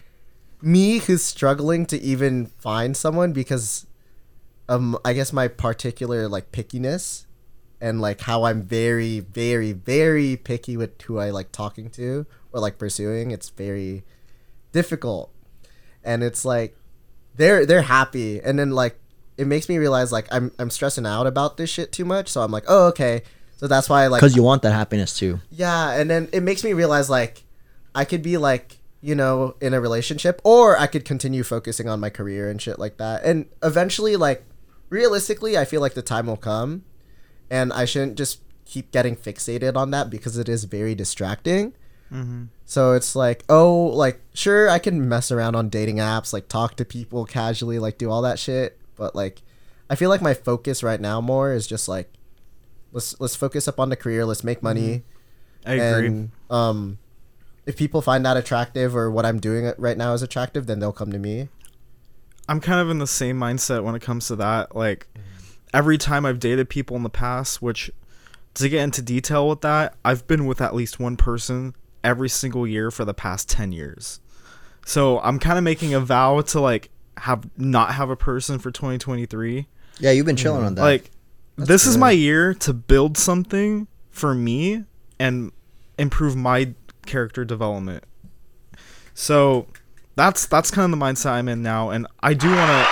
me 0.62 0.98
who's 1.00 1.24
struggling 1.24 1.86
to 1.88 2.02
even 2.02 2.48
find 2.48 2.98
someone 2.98 3.34
because, 3.34 3.86
um, 4.68 4.98
I 5.06 5.14
guess 5.14 5.32
my 5.32 5.48
particular 5.48 6.28
like 6.28 6.52
pickiness, 6.52 7.26
and 7.80 8.02
like 8.02 8.22
how 8.22 8.44
I'm 8.44 8.64
very, 8.64 9.20
very, 9.20 9.74
very 9.74 10.38
picky 10.38 10.76
with 10.76 11.02
who 11.04 11.20
I 11.20 11.30
like 11.30 11.52
talking 11.52 11.90
to 11.92 12.26
or 12.52 12.60
like 12.60 12.78
pursuing. 12.78 13.32
It's 13.32 13.50
very 13.50 14.04
difficult, 14.72 15.32
and 16.04 16.24
it's 16.24 16.44
like 16.46 16.76
they're 17.36 17.66
they're 17.66 17.84
happy, 17.84 18.42
and 18.42 18.58
then 18.58 18.72
like 18.72 19.00
it 19.38 19.48
makes 19.48 19.68
me 19.70 19.78
realize 19.78 20.12
like 20.12 20.28
I'm 20.32 20.52
I'm 20.60 20.70
stressing 20.70 21.06
out 21.06 21.28
about 21.28 21.58
this 21.58 21.70
shit 21.70 21.92
too 21.92 22.06
much. 22.06 22.30
So 22.30 22.42
I'm 22.42 22.52
like, 22.52 22.66
oh 22.68 22.88
okay, 22.88 23.22
so 23.58 23.68
that's 23.68 23.90
why 23.90 24.04
I 24.04 24.08
like 24.08 24.22
Because 24.22 24.36
you 24.36 24.44
want 24.44 24.62
that 24.64 24.74
happiness 24.74 25.18
too. 25.18 25.40
yeah, 25.52 25.92
and 25.92 26.10
then 26.10 26.30
it 26.32 26.42
makes 26.42 26.64
me 26.64 26.74
realize 26.74 27.10
like 27.10 27.44
I 27.94 28.06
could 28.06 28.22
be 28.22 28.38
like, 28.38 28.80
you 29.02 29.16
know, 29.16 29.56
in 29.62 29.74
a 29.74 29.80
relationship 29.82 30.42
or 30.44 30.78
I 30.78 30.88
could 30.88 31.06
continue 31.06 31.44
focusing 31.44 31.88
on 31.88 32.00
my 32.00 32.10
career 32.10 32.50
and 32.50 32.62
shit 32.62 32.80
like 32.80 32.98
that. 32.98 33.24
And 33.24 33.46
eventually 33.64 34.16
like 34.16 34.44
realistically, 34.90 35.58
I 35.58 35.66
feel 35.66 35.82
like 35.82 35.94
the 35.94 36.02
time 36.02 36.28
will 36.28 36.38
come 36.38 36.84
and 37.50 37.72
I 37.74 37.86
shouldn't 37.86 38.18
just 38.18 38.42
keep 38.66 38.92
getting 38.92 39.16
fixated 39.16 39.76
on 39.76 39.92
that 39.92 40.10
because 40.10 40.38
it 40.38 40.50
is 40.50 40.64
very 40.64 40.96
distracting. 40.96 41.74
Mm-hmm. 42.12 42.46
So 42.66 42.94
it's 42.94 43.16
like, 43.16 43.44
oh, 43.48 43.86
like 43.88 44.22
sure 44.34 44.70
I 44.70 44.80
can 44.80 45.08
mess 45.08 45.32
around 45.32 45.56
on 45.56 45.70
dating 45.70 45.98
apps, 45.98 46.34
like 46.34 46.48
talk 46.48 46.76
to 46.78 46.86
people 46.86 47.26
casually, 47.26 47.80
like 47.80 47.98
do 47.98 48.10
all 48.10 48.22
that 48.24 48.40
shit, 48.40 48.80
but 48.96 49.16
like 49.16 49.42
I 49.90 49.96
feel 49.96 50.10
like 50.10 50.22
my 50.22 50.34
focus 50.34 50.84
right 50.84 51.00
now 51.00 51.22
more 51.22 51.54
is 51.54 51.68
just 51.68 51.88
like 51.88 52.12
let's 52.92 53.20
let's 53.20 53.36
focus 53.36 53.68
up 53.68 53.80
on 53.80 53.90
the 53.90 53.96
career, 53.96 54.26
let's 54.26 54.44
make 54.44 54.64
money. 54.64 55.04
I 55.66 55.74
agree. 55.74 56.08
And 56.08 56.32
um, 56.50 56.98
if 57.66 57.76
people 57.76 58.02
find 58.02 58.26
that 58.26 58.38
attractive 58.38 58.96
or 58.96 59.10
what 59.12 59.26
I'm 59.26 59.40
doing 59.40 59.72
right 59.78 59.98
now 59.98 60.14
is 60.14 60.22
attractive, 60.22 60.68
then 60.68 60.80
they'll 60.80 60.92
come 60.92 61.12
to 61.12 61.20
me. 61.20 61.50
I'm 62.48 62.60
kind 62.60 62.80
of 62.80 62.90
in 62.90 63.00
the 63.00 63.08
same 63.08 63.40
mindset 63.40 63.84
when 63.84 63.96
it 63.96 64.02
comes 64.02 64.28
to 64.28 64.36
that. 64.38 64.76
Like 64.76 65.08
every 65.74 65.98
time 65.98 66.26
I've 66.26 66.40
dated 66.40 66.70
people 66.70 66.96
in 66.96 67.04
the 67.04 67.10
past, 67.10 67.62
which 67.62 67.92
to 68.56 68.70
get 68.70 68.84
into 68.84 69.02
detail 69.02 69.50
with 69.50 69.62
that, 69.62 69.96
I've 70.06 70.28
been 70.28 70.46
with 70.46 70.62
at 70.62 70.76
least 70.76 71.00
one 71.00 71.18
person 71.18 71.76
every 72.04 72.30
single 72.30 72.68
year 72.68 72.92
for 72.92 73.04
the 73.04 73.14
past 73.14 73.50
10 73.50 73.72
years. 73.72 74.20
So 74.86 75.20
I'm 75.22 75.40
kind 75.40 75.58
of 75.58 75.64
making 75.64 75.94
a 75.94 76.00
vow 76.00 76.42
to 76.42 76.62
like 76.62 76.92
have 77.18 77.48
not 77.58 77.94
have 77.94 78.10
a 78.10 78.16
person 78.16 78.60
for 78.60 78.72
2023. 78.72 79.68
Yeah, 80.00 80.12
you've 80.12 80.26
been 80.26 80.36
chilling 80.36 80.64
mm. 80.64 80.68
on 80.68 80.76
that. 80.76 80.82
Like 80.82 81.12
this 81.58 81.86
is 81.86 81.98
my 81.98 82.12
year 82.12 82.54
to 82.56 82.74
build 82.74 83.18
something 83.18 83.88
for 84.10 84.36
me 84.36 84.84
and 85.20 85.52
improve 85.98 86.36
my 86.36 86.74
character 87.06 87.46
development. 87.46 88.04
So 89.14 89.68
that's 90.16 90.46
that's 90.46 90.72
kind 90.72 90.92
of 90.94 91.00
the 91.00 91.06
mindset 91.06 91.32
I'm 91.32 91.48
in 91.48 91.62
now 91.62 91.90
and 91.90 92.08
I 92.22 92.34
do 92.34 92.48
want 92.48 92.70
to 92.70 92.88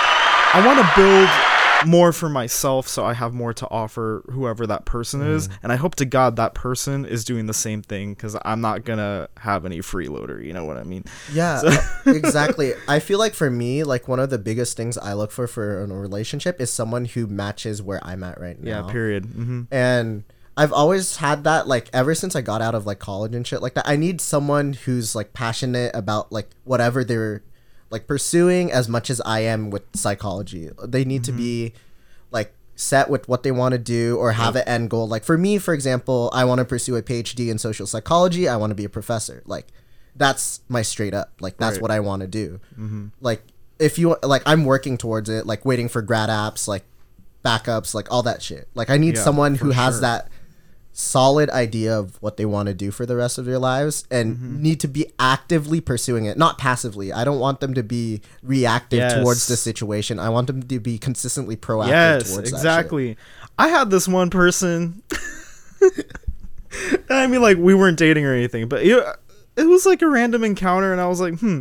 I 0.54 0.62
want 0.64 0.78
to 0.78 0.92
build 0.94 1.53
more 1.96 2.12
for 2.12 2.28
myself 2.28 2.88
so 2.88 3.04
I 3.04 3.14
have 3.14 3.32
more 3.32 3.52
to 3.54 3.68
offer 3.70 4.24
whoever 4.30 4.66
that 4.66 4.84
person 4.84 5.22
is 5.22 5.48
and 5.62 5.72
I 5.72 5.76
hope 5.76 5.94
to 5.96 6.04
god 6.04 6.36
that 6.36 6.54
person 6.54 7.04
is 7.04 7.24
doing 7.24 7.46
the 7.46 7.54
same 7.54 7.82
thing 7.82 8.14
cuz 8.14 8.36
I'm 8.44 8.60
not 8.60 8.84
going 8.84 8.98
to 8.98 9.28
have 9.38 9.64
any 9.64 9.78
freeloader, 9.80 10.44
you 10.44 10.52
know 10.52 10.64
what 10.64 10.76
I 10.76 10.84
mean? 10.84 11.04
Yeah, 11.32 11.60
exactly. 12.06 12.72
I 12.88 12.98
feel 12.98 13.18
like 13.18 13.34
for 13.34 13.50
me, 13.50 13.84
like 13.84 14.08
one 14.08 14.20
of 14.20 14.30
the 14.30 14.38
biggest 14.38 14.76
things 14.76 14.96
I 14.98 15.12
look 15.14 15.30
for 15.30 15.46
for 15.46 15.82
a 15.82 15.86
relationship 15.86 16.60
is 16.60 16.70
someone 16.70 17.04
who 17.04 17.26
matches 17.26 17.82
where 17.82 18.00
I'm 18.02 18.22
at 18.22 18.40
right 18.40 18.60
now. 18.60 18.86
Yeah, 18.86 18.92
period. 18.92 19.26
Mhm. 19.26 19.66
And 19.70 20.24
I've 20.56 20.72
always 20.72 21.16
had 21.16 21.44
that 21.44 21.66
like 21.66 21.88
ever 21.92 22.14
since 22.14 22.36
I 22.36 22.40
got 22.40 22.62
out 22.62 22.74
of 22.74 22.86
like 22.86 22.98
college 22.98 23.34
and 23.34 23.46
shit 23.46 23.60
like 23.62 23.74
that. 23.74 23.88
I 23.88 23.96
need 23.96 24.20
someone 24.20 24.74
who's 24.74 25.14
like 25.14 25.32
passionate 25.32 25.90
about 25.94 26.30
like 26.32 26.48
whatever 26.64 27.02
they're 27.04 27.42
like 27.94 28.08
pursuing 28.08 28.72
as 28.72 28.88
much 28.88 29.08
as 29.08 29.20
I 29.20 29.38
am 29.40 29.70
with 29.70 29.84
psychology. 29.94 30.68
They 30.82 31.04
need 31.04 31.22
to 31.24 31.30
mm-hmm. 31.30 31.38
be 31.38 31.72
like 32.32 32.52
set 32.74 33.08
with 33.08 33.28
what 33.28 33.44
they 33.44 33.52
want 33.52 33.70
to 33.70 33.78
do 33.78 34.16
or 34.16 34.32
have 34.32 34.56
an 34.56 34.66
end 34.66 34.90
goal. 34.90 35.06
Like 35.06 35.22
for 35.22 35.38
me, 35.38 35.58
for 35.58 35.72
example, 35.72 36.28
I 36.34 36.44
want 36.44 36.58
to 36.58 36.64
pursue 36.64 36.96
a 36.96 37.02
PhD 37.02 37.50
in 37.52 37.56
social 37.58 37.86
psychology. 37.86 38.48
I 38.48 38.56
want 38.56 38.72
to 38.72 38.74
be 38.74 38.84
a 38.84 38.88
professor. 38.88 39.44
Like 39.46 39.68
that's 40.16 40.60
my 40.68 40.82
straight 40.82 41.14
up. 41.14 41.34
Like 41.38 41.56
that's 41.56 41.76
Right. 41.76 41.82
what 41.82 41.92
I 41.92 42.00
want 42.00 42.22
to 42.22 42.26
do. 42.26 42.58
Mm-hmm. 42.72 43.06
Like 43.20 43.42
if 43.78 43.96
you 43.96 44.16
like, 44.24 44.42
I'm 44.44 44.64
working 44.64 44.98
towards 44.98 45.30
it. 45.30 45.46
Like 45.46 45.64
waiting 45.64 45.88
for 45.88 46.02
grad 46.02 46.30
apps, 46.30 46.66
like 46.66 46.82
backups, 47.44 47.94
like 47.94 48.10
all 48.10 48.24
that 48.24 48.42
shit. 48.42 48.66
Like 48.74 48.90
I 48.90 48.96
need 48.96 49.14
Yeah, 49.14 49.22
someone 49.22 49.54
who 49.54 49.70
has 49.70 49.94
sure. 49.94 50.00
that 50.00 50.28
solid 50.96 51.50
idea 51.50 51.98
of 51.98 52.16
what 52.22 52.36
they 52.36 52.44
want 52.46 52.68
to 52.68 52.74
do 52.74 52.90
for 52.92 53.04
the 53.04 53.16
rest 53.16 53.36
of 53.36 53.44
their 53.44 53.58
lives 53.58 54.06
and 54.12 54.36
Mm-hmm. 54.36 54.62
need 54.62 54.80
to 54.80 54.86
be 54.88 55.10
actively 55.18 55.80
pursuing 55.80 56.24
it, 56.26 56.38
not 56.38 56.56
passively. 56.56 57.12
I 57.12 57.24
don't 57.24 57.40
want 57.40 57.58
them 57.60 57.74
to 57.74 57.82
be 57.82 58.20
reactive 58.42 58.98
Yes. 59.00 59.14
towards 59.14 59.46
the 59.48 59.56
situation. 59.56 60.18
I 60.20 60.28
want 60.28 60.46
them 60.46 60.62
to 60.62 60.78
be 60.80 60.96
consistently 60.98 61.56
proactive 61.56 61.88
Yes, 61.88 62.32
towards 62.32 62.48
exactly. 62.52 63.16
I 63.58 63.68
had 63.68 63.90
this 63.90 64.06
one 64.06 64.30
person. 64.30 65.02
I 67.10 67.26
mean, 67.26 67.40
like 67.42 67.56
we 67.56 67.74
weren't 67.74 67.98
dating 67.98 68.24
or 68.24 68.32
anything, 68.34 68.68
but 68.68 68.82
it, 68.82 69.04
it 69.56 69.64
was 69.66 69.86
like 69.86 70.02
a 70.02 70.08
random 70.08 70.42
encounter, 70.44 70.90
and 70.92 71.00
I 71.00 71.06
was 71.06 71.20
like, 71.20 71.38
"Hmm, 71.38 71.60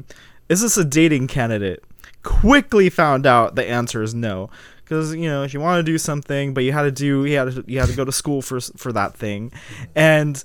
is 0.50 0.62
this 0.62 0.78
a 0.78 0.84
dating 0.84 1.28
candidate?" 1.28 1.84
Quickly 2.24 2.90
found 2.90 3.26
out 3.26 3.56
the 3.56 3.68
answer 3.70 4.02
is 4.02 4.14
no, 4.16 4.50
because 4.94 5.16
you 5.16 5.28
know 5.28 5.44
if 5.44 5.54
you 5.54 5.60
want 5.60 5.80
to 5.80 5.92
do 5.92 5.98
something, 5.98 6.54
but 6.54 6.64
you 6.64 6.72
had 6.72 6.84
to 6.84 6.92
do 6.92 7.26
you 7.26 7.36
had 7.38 7.52
to 7.52 7.64
you 7.68 7.80
had 7.80 7.90
to 7.90 7.96
go 7.96 8.06
to 8.06 8.12
school 8.12 8.42
for 8.42 8.58
s- 8.58 8.72
for 8.78 8.94
that 8.94 9.16
thing, 9.16 9.52
and 9.96 10.44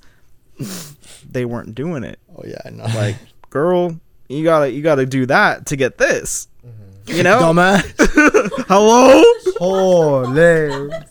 they 1.30 1.44
weren't 1.44 1.74
doing 1.74 2.02
it. 2.02 2.18
oh 2.36 2.42
yeah, 2.46 2.58
I 2.64 2.70
know. 2.70 2.84
Like, 2.84 3.16
girl, 3.50 3.98
you 4.28 4.44
gotta 4.44 4.70
you 4.70 4.82
gotta 4.82 5.04
do 5.06 5.26
that 5.26 5.66
to 5.66 5.76
get 5.76 5.98
this. 5.98 6.48
Mm-hmm. 6.66 7.12
You 7.16 7.22
know, 7.22 7.40
dumbass. 7.40 8.64
hello. 8.68 9.22
Holy. 9.58 10.90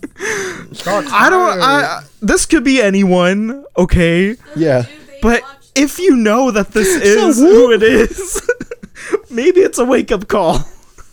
I 0.86 1.30
don't. 1.30 1.60
I 1.62 2.02
this 2.20 2.44
could 2.46 2.64
be 2.64 2.82
anyone, 2.82 3.64
okay? 3.76 4.36
yeah. 4.56 4.84
But 5.22 5.42
if 5.74 5.98
you 5.98 6.16
know 6.16 6.50
that 6.50 6.72
this 6.72 6.88
is 6.88 7.38
who 7.38 7.72
it 7.72 7.82
is, 7.82 8.48
maybe 9.30 9.60
it's 9.60 9.78
a 9.78 9.84
wake 9.84 10.12
up 10.12 10.28
call. 10.28 10.64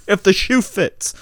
If 0.08 0.24
the 0.24 0.34
shoe 0.34 0.62
fits, 0.62 1.14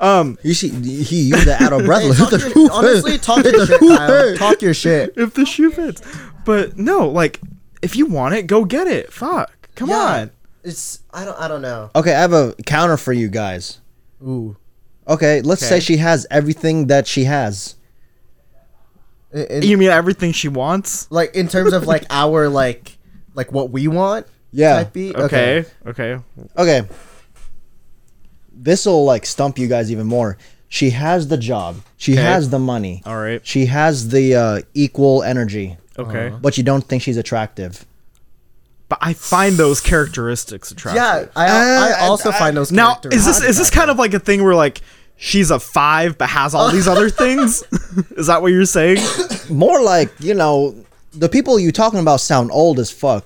um, 0.00 0.38
You 0.42 0.54
see, 0.54 0.68
he 0.70 1.22
used 1.22 1.46
the 1.46 1.60
out 1.60 1.72
of 1.72 1.84
breath. 1.84 2.02
Hey, 2.02 2.12
talk 2.14 2.30
the 2.30 2.38
your- 2.38 2.50
hoop. 2.50 2.72
honestly, 2.72 3.18
talk 3.18 3.44
your 3.44 3.66
shit. 3.66 3.80
Kyle. 3.80 4.36
Talk 4.36 4.62
your 4.62 4.74
shit. 4.74 5.12
if 5.16 5.34
the 5.34 5.44
shoe 5.44 5.70
fits, 5.70 6.00
but 6.44 6.78
no, 6.78 7.08
like 7.08 7.40
if 7.82 7.96
you 7.96 8.06
want 8.06 8.34
it, 8.34 8.46
go 8.46 8.64
get 8.64 8.86
it. 8.86 9.12
Fuck, 9.12 9.68
come 9.74 9.90
Yeah. 9.90 9.96
on. 9.96 10.30
It's 10.64 11.00
I 11.12 11.24
don't 11.24 11.38
I 11.38 11.48
don't 11.48 11.62
know. 11.62 11.90
Okay, 11.96 12.14
I 12.14 12.20
have 12.20 12.32
a 12.32 12.54
counter 12.66 12.96
for 12.96 13.12
you 13.12 13.28
guys. 13.28 13.80
Ooh. 14.22 14.56
Okay, 15.08 15.40
let's 15.42 15.64
say 15.66 15.80
she 15.80 15.96
has 15.96 16.26
everything 16.30 16.86
that 16.88 17.06
she 17.06 17.24
has. 17.24 17.74
In- 19.32 19.46
in- 19.46 19.62
You 19.62 19.78
mean 19.78 19.90
everything 19.90 20.32
she 20.32 20.48
wants? 20.48 21.06
like 21.10 21.34
in 21.34 21.48
terms 21.48 21.72
of 21.72 21.86
like 21.86 22.04
our 22.10 22.48
like 22.48 22.98
like 23.34 23.52
what 23.52 23.70
we 23.70 23.88
want. 23.88 24.26
Yeah. 24.52 24.76
Type 24.76 24.92
beat? 24.94 25.14
Okay, 25.16 25.64
okay. 25.86 26.18
Okay. 26.56 26.82
This 28.60 28.86
will 28.86 29.04
like 29.04 29.24
stump 29.26 29.58
you 29.58 29.68
guys 29.68 29.90
even 29.92 30.06
more. 30.06 30.36
She 30.68 30.90
has 30.90 31.28
the 31.28 31.36
job. 31.36 31.76
She 31.96 32.12
Okay. 32.12 32.22
has 32.22 32.50
the 32.50 32.58
money. 32.58 33.02
All 33.06 33.16
right. 33.16 33.40
She 33.46 33.66
has 33.66 34.08
the 34.08 34.34
uh, 34.34 34.60
equal 34.74 35.22
energy, 35.22 35.76
Okay. 35.98 36.32
but 36.42 36.58
you 36.58 36.64
don't 36.64 36.82
think 36.84 37.02
she's 37.02 37.16
attractive. 37.16 37.86
But 38.88 38.98
I 39.00 39.12
find 39.12 39.56
those 39.56 39.80
characteristics 39.80 40.70
attractive. 40.70 41.02
Yeah, 41.02 41.26
I 41.36 41.94
I 42.02 42.06
also 42.06 42.30
I- 42.30 42.38
find 42.38 42.56
those. 42.56 42.72
Now, 42.72 42.94
characters 42.96 43.14
is 43.14 43.26
this 43.26 43.42
is 43.50 43.58
this 43.58 43.70
kind 43.70 43.90
of 43.90 43.98
like 43.98 44.12
a 44.14 44.18
thing 44.18 44.42
where 44.42 44.54
like 44.54 44.80
she's 45.16 45.50
a 45.50 45.60
five 45.60 46.16
but 46.18 46.28
has 46.30 46.54
all 46.54 46.70
these 46.70 46.88
other 46.88 47.10
things? 47.10 47.62
is 48.16 48.26
that 48.28 48.40
what 48.42 48.48
you're 48.52 48.64
saying? 48.64 48.98
More 49.50 49.80
like, 49.82 50.10
you 50.20 50.34
know, 50.34 50.74
the 51.12 51.28
people 51.28 51.58
you 51.58 51.70
talking 51.72 52.00
about 52.00 52.20
sound 52.20 52.50
old 52.50 52.78
as 52.78 52.90
fuck. 52.90 53.24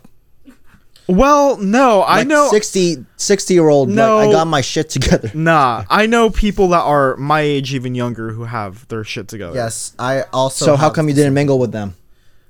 Well, 1.08 1.56
no, 1.58 2.04
I 2.04 2.22
know. 2.24 2.48
60, 2.50 3.04
60 3.16 3.54
year 3.54 3.68
old, 3.68 3.88
No. 3.88 4.16
like, 4.18 4.28
I 4.28 4.32
got 4.32 4.46
my 4.46 4.60
shit 4.60 4.88
together. 4.88 5.30
Nah, 5.34 5.84
I 5.90 6.06
know 6.06 6.30
people 6.30 6.68
that 6.68 6.80
are 6.82 7.16
my 7.16 7.40
age, 7.40 7.74
even 7.74 7.94
younger, 7.94 8.30
who 8.32 8.44
have 8.44 8.86
their 8.88 9.02
shit 9.04 9.28
together. 9.28 9.54
Yes, 9.54 9.94
I 9.98 10.22
also. 10.32 10.64
So, 10.64 10.76
how 10.76 10.90
come 10.90 11.08
you 11.08 11.14
didn't 11.14 11.34
mingle 11.34 11.58
with 11.58 11.72
them? 11.72 11.94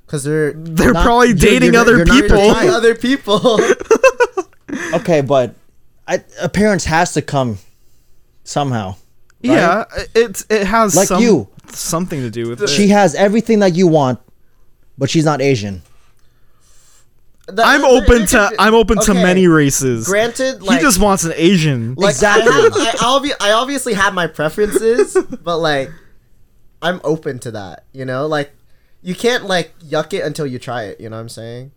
Because 0.07 0.25
they're 0.25 0.53
they're 0.53 0.93
Not- 0.93 1.05
probably 1.05 1.29
you're- 1.29 1.41
dating 1.41 1.73
you're- 1.73 1.79
other 1.79 1.97
you're 1.97 2.05
not 2.05 2.21
people. 2.23 2.39
entertained. 2.39 2.71
other 2.71 2.95
people. 2.95 3.59
Okay, 4.95 5.21
but 5.23 5.55
I, 6.07 6.23
appearance 6.41 6.85
has 6.85 7.13
to 7.15 7.23
come 7.23 7.59
somehow. 8.45 8.97
Yeah, 9.41 9.85
it's 10.15 10.45
it 10.51 10.67
has 10.67 10.95
Like 10.97 11.09
some- 11.09 11.23
you. 11.23 11.49
something 11.69 12.21
to 12.21 12.31
do 12.31 12.49
with 12.49 12.63
it. 12.63 12.69
She 12.69 12.89
has 12.89 13.15
everything 13.15 13.59
that 13.61 13.75
you 13.75 13.87
want, 13.87 14.19
but 14.99 15.11
she's 15.11 15.25
not 15.25 15.41
Asian. 15.43 15.83
That- 17.57 17.67
I'm 17.67 17.85
open 17.85 18.27
to 18.27 18.47
could 18.51 18.57
I'm 18.59 18.75
open 18.75 18.99
to 19.01 19.15
many 19.15 19.47
races. 19.49 20.07
Granted, 20.07 20.63
like, 20.63 20.79
he 20.79 20.85
just 20.85 21.01
wants 21.01 21.25
an 21.25 21.33
Asian. 21.37 21.95
like 21.97 22.11
Exactly. 22.11 22.49
I, 22.53 22.61
have, 22.63 22.73
I, 22.77 22.91
obvi- 22.99 23.37
I 23.41 23.53
obviously 23.53 23.95
have 23.95 24.15
my 24.15 24.27
preferences, 24.27 25.17
but 25.43 25.59
like 25.59 25.91
I'm 26.81 27.01
open 27.05 27.39
to 27.41 27.51
that. 27.53 27.85
You 27.93 28.05
know, 28.05 28.27
like 28.27 28.53
you 29.03 29.15
can't 29.15 29.45
like 29.47 29.79
yuck 29.81 30.13
it 30.13 30.25
until 30.25 30.47
you 30.47 30.59
try 30.59 30.85
it. 30.85 31.01
You 31.01 31.09
know 31.11 31.17
what 31.17 31.23
I'm 31.23 31.29
saying? 31.29 31.73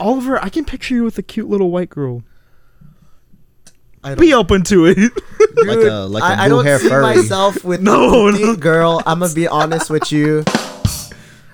Oliver, 0.00 0.42
I 0.42 0.48
can 0.48 0.64
picture 0.64 0.94
you 0.94 1.04
with 1.04 1.16
a 1.18 1.22
cute 1.22 1.48
little 1.48 1.70
white 1.70 1.90
girl. 1.90 2.22
I 4.02 4.14
Be 4.14 4.32
open 4.32 4.62
to 4.64 4.86
it. 4.86 4.96
Like 5.56 5.78
a 5.78 6.06
like 6.08 6.22
a 6.22 6.26
I, 6.26 6.44
I 6.44 6.48
blue 6.48 6.56
don't 6.56 6.64
hair 6.64 6.78
see 6.78 6.88
furry. 6.88 7.02
myself 7.16 7.62
with 7.64 7.82
No, 7.82 8.30
no, 8.30 8.38
no. 8.38 8.56
girl. 8.56 9.02
I'm 9.04 9.20
gonna 9.20 9.34
be 9.34 9.46
honest 9.46 9.90
with 9.90 10.10
you. 10.10 10.42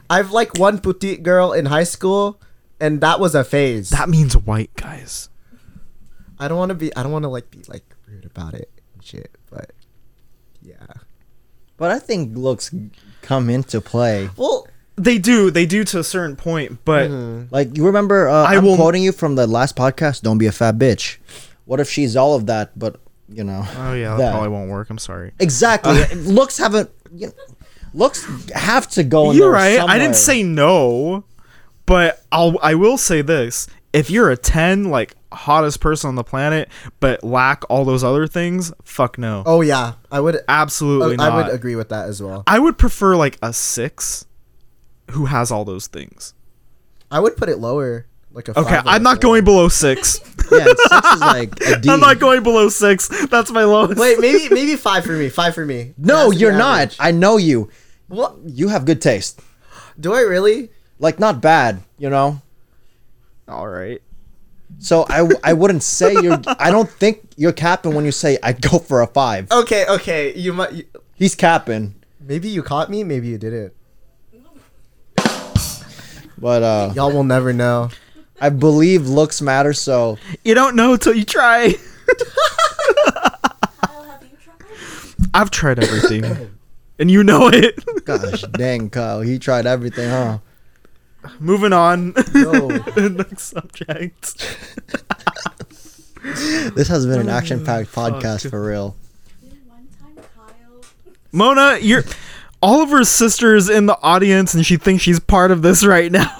I've 0.09 0.31
like 0.31 0.57
one 0.57 0.79
petite 0.79 1.25
girl 1.25 1.53
in 1.53 1.67
high 1.67 1.83
school, 1.85 2.41
and 2.81 3.01
that 3.01 3.21
was 3.21 3.35
a 3.35 3.45
phase. 3.45 3.91
that 3.91 4.09
means 4.09 4.37
white 4.37 4.75
guys. 4.77 5.29
I 6.39 6.49
don't 6.49 6.59
want 6.59 6.69
to 6.71 6.75
be. 6.75 6.95
I 6.97 7.03
don't 7.03 7.13
want 7.13 7.23
to 7.25 7.29
like 7.29 7.51
be 7.51 7.63
like 7.69 7.85
rude 8.07 8.25
about 8.27 8.55
it 8.55 8.71
and 8.95 9.05
shit. 9.05 9.31
But 9.51 9.73
yeah. 10.63 10.87
But 11.79 11.91
I 11.91 11.99
think 11.99 12.37
looks 12.37 12.75
come 13.23 13.49
into 13.51 13.81
play. 13.81 14.31
Well, 14.37 14.67
They 14.97 15.19
do, 15.19 15.51
they 15.51 15.67
do 15.67 15.85
to 15.85 15.99
a 15.99 16.05
certain 16.05 16.37
point, 16.37 16.79
but 16.87 17.11
mhm. 17.11 17.49
Like 17.51 17.77
you 17.77 17.85
remember, 17.87 18.29
uh, 18.29 18.45
I 18.45 18.57
I'm 18.57 18.65
will- 18.65 18.77
quoting 18.77 19.03
you 19.03 19.13
from 19.13 19.35
the 19.35 19.47
last 19.47 19.77
podcast. 19.77 20.23
Don't 20.23 20.39
be 20.39 20.47
a 20.47 20.53
fat 20.53 20.79
bitch. 20.79 21.19
What 21.67 21.81
if 21.81 21.91
she's 21.91 22.17
all 22.17 22.35
of 22.35 22.47
that, 22.47 22.79
but 22.79 23.01
you 23.29 23.45
know? 23.45 23.67
oh 23.77 23.93
yeah, 23.93 24.11
that, 24.11 24.19
that. 24.19 24.31
probably 24.33 24.49
won't 24.51 24.71
work. 24.71 24.89
I'm 24.89 24.99
sorry. 24.99 25.33
Exactly. 25.39 26.03
looks 26.15 26.57
haven't. 26.59 26.91
You 27.15 27.27
know, 27.29 27.33
looks 27.93 28.25
have 28.53 28.89
to 28.91 29.03
go. 29.05 29.31
In 29.31 29.37
You're 29.37 29.53
there 29.53 29.79
right. 29.79 29.81
I 29.81 29.99
didn't 29.99 30.17
say 30.17 30.43
no, 30.43 31.25
but 31.87 32.23
I'll 32.31 32.59
I 32.63 32.75
will 32.75 32.99
say 32.99 33.23
this: 33.23 33.67
if 33.93 34.11
you're 34.11 34.31
a 34.31 34.37
ten, 34.37 34.85
like 34.85 35.15
hottest 35.33 35.81
person 35.81 36.09
on 36.09 36.15
the 36.15 36.25
planet, 36.25 36.69
but 37.01 37.23
lack 37.25 37.65
all 37.69 37.85
those 37.85 38.03
other 38.05 38.27
things, 38.27 38.73
fuck 38.85 39.19
no, 39.19 39.43
oh 39.47 39.61
yeah, 39.61 39.95
I 40.11 40.21
would. 40.21 40.39
absolutely 40.49 41.15
I 41.19 41.29
not. 41.29 41.47
would 41.47 41.55
agree 41.55 41.77
with 41.77 41.89
that 41.91 42.09
as 42.09 42.23
well. 42.23 42.43
I 42.47 42.59
would 42.59 42.79
prefer 42.79 43.17
like 43.17 43.39
a 43.43 43.53
six, 43.53 44.27
who 45.11 45.27
has 45.27 45.51
all 45.51 45.65
those 45.65 45.87
things. 45.87 46.35
I 47.11 47.21
would 47.21 47.37
put 47.37 47.49
it 47.49 47.59
lower, 47.59 48.07
like 48.33 48.49
a. 48.49 48.59
Okay, 48.59 48.77
five 48.77 48.83
I'm 48.87 49.03
not 49.03 49.17
four. 49.17 49.31
going 49.31 49.45
below 49.45 49.69
six. 49.69 50.21
Yeah, 50.49 50.65
six 50.65 51.13
is 51.15 51.21
like 51.21 51.61
a 51.67 51.79
D. 51.81 51.91
I'm 51.91 51.99
not 51.99 52.21
going 52.21 52.45
below 52.45 52.69
six. 52.69 53.09
That's 53.27 53.51
my 53.51 53.65
lowest. 53.65 53.99
Wait, 53.99 54.21
maybe 54.21 54.49
maybe 54.55 54.77
five 54.77 55.05
for 55.05 55.11
me. 55.11 55.29
Five 55.29 55.57
for 55.57 55.67
me. 55.67 55.93
No, 55.99 56.31
you're 56.31 56.53
average. 56.53 56.97
not. 57.01 57.05
I 57.05 57.11
know 57.11 57.37
you. 57.37 57.69
What? 58.07 58.37
You 58.47 58.69
have 58.69 58.85
good 58.85 59.03
taste. 59.03 59.41
Do 59.99 60.15
I 60.15 60.21
really? 60.21 60.71
Like 60.99 61.19
not 61.19 61.41
bad, 61.41 61.81
you 61.99 62.09
know. 62.11 62.41
All 63.49 63.69
right. 63.69 64.01
So 64.79 65.07
I, 65.09 65.29
I 65.45 65.53
wouldn't 65.53 65.83
say 65.83 66.13
you're. 66.15 66.41
I 66.59 66.71
don't 66.71 66.91
think 66.91 67.21
you're 67.37 67.53
capping 67.53 67.95
when 67.95 68.05
you 68.05 68.13
say 68.13 68.39
I'd 68.43 68.61
go 68.61 68.79
for 68.79 69.01
a 69.03 69.07
five. 69.07 69.51
Okay, 69.51 69.87
okay. 69.87 70.35
You 70.37 70.53
might. 70.53 70.73
You, 70.73 70.85
He's 71.15 71.35
capping, 71.35 71.95
maybe 72.21 72.49
you 72.49 72.63
caught 72.63 72.91
me. 72.91 73.03
Maybe 73.05 73.29
you 73.29 73.39
didn't. 73.39 73.73
but 76.39 76.63
uh, 76.63 76.93
Y'all 76.95 77.13
will 77.13 77.25
never 77.25 77.53
know. 77.53 77.91
I 78.41 78.51
believe 78.51 79.09
looks 79.09 79.41
matter. 79.41 79.73
So 79.73 80.19
You 80.45 80.55
don't 80.55 80.77
know 80.77 80.97
till 80.97 81.15
you 81.15 81.25
try. 81.25 81.73
Kyle, 83.07 84.03
have 84.05 84.23
you 84.23 84.37
tried? 84.43 85.29
I've 85.33 85.51
tried 85.51 85.79
everything, 85.79 86.25
and 86.99 87.11
you 87.11 87.25
know 87.25 87.49
it. 87.49 87.83
gosh 88.05 88.43
dang, 88.53 88.91
Kyle, 88.91 89.21
he 89.23 89.39
tried 89.39 89.65
everything, 89.67 90.11
huh? 90.11 90.39
Moving 91.41 91.73
on. 91.73 92.15
Yo. 92.35 92.69
Next 93.09 93.43
subject. 93.43 94.59
This 96.75 96.89
has 96.89 97.07
been 97.07 97.21
an 97.21 97.29
action-packed 97.29 97.89
oh, 97.97 98.11
fuck. 98.11 98.15
podcast 98.15 98.51
for 98.51 98.61
real. 98.65 98.97
One 99.69 99.87
time 100.01 100.25
Kyle. 100.35 100.83
Mona, 101.31 101.79
you're. 101.81 102.03
Oliver's 102.63 103.09
sister 103.09 103.55
is 103.55 103.69
in 103.69 103.87
the 103.87 103.97
audience, 104.03 104.55
and 104.55 104.67
she 104.67 104.77
thinks 104.77 105.03
she's 105.03 105.21
part 105.21 105.51
of 105.51 105.63
this 105.63 105.85
right 105.85 106.11
now. 106.11 106.35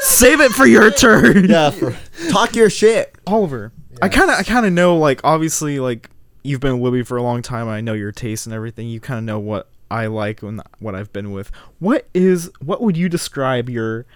Save 0.00 0.40
it 0.40 0.50
for 0.52 0.66
your 0.66 0.90
turn. 0.90 1.48
Yeah, 1.48 1.70
for, 1.70 1.96
Talk 2.30 2.56
your 2.56 2.70
shit. 2.70 3.14
Oliver, 3.26 3.70
I 4.02 4.08
kind 4.08 4.30
of, 4.30 4.38
I 4.38 4.42
kind 4.42 4.66
of 4.66 4.72
know, 4.72 4.96
like, 4.96 5.20
obviously, 5.22 5.78
like, 5.78 6.10
you've 6.42 6.60
been 6.60 6.80
with 6.80 6.92
Libby 6.92 7.04
for 7.04 7.16
a 7.16 7.22
long 7.22 7.42
time. 7.42 7.68
I 7.68 7.80
know 7.80 7.92
your 7.92 8.12
taste 8.12 8.46
and 8.46 8.54
everything. 8.54 8.88
You 8.88 8.98
kind 8.98 9.18
of 9.18 9.24
know 9.24 9.38
what 9.38 9.68
I 9.90 10.06
like 10.06 10.42
and 10.42 10.62
what 10.78 10.94
I've 10.94 11.12
been 11.12 11.32
with. 11.32 11.50
What 11.78 12.06
is, 12.14 12.50
what 12.60 12.80
would 12.80 12.96
you 12.96 13.08
describe 13.08 13.68
your? 13.68 14.06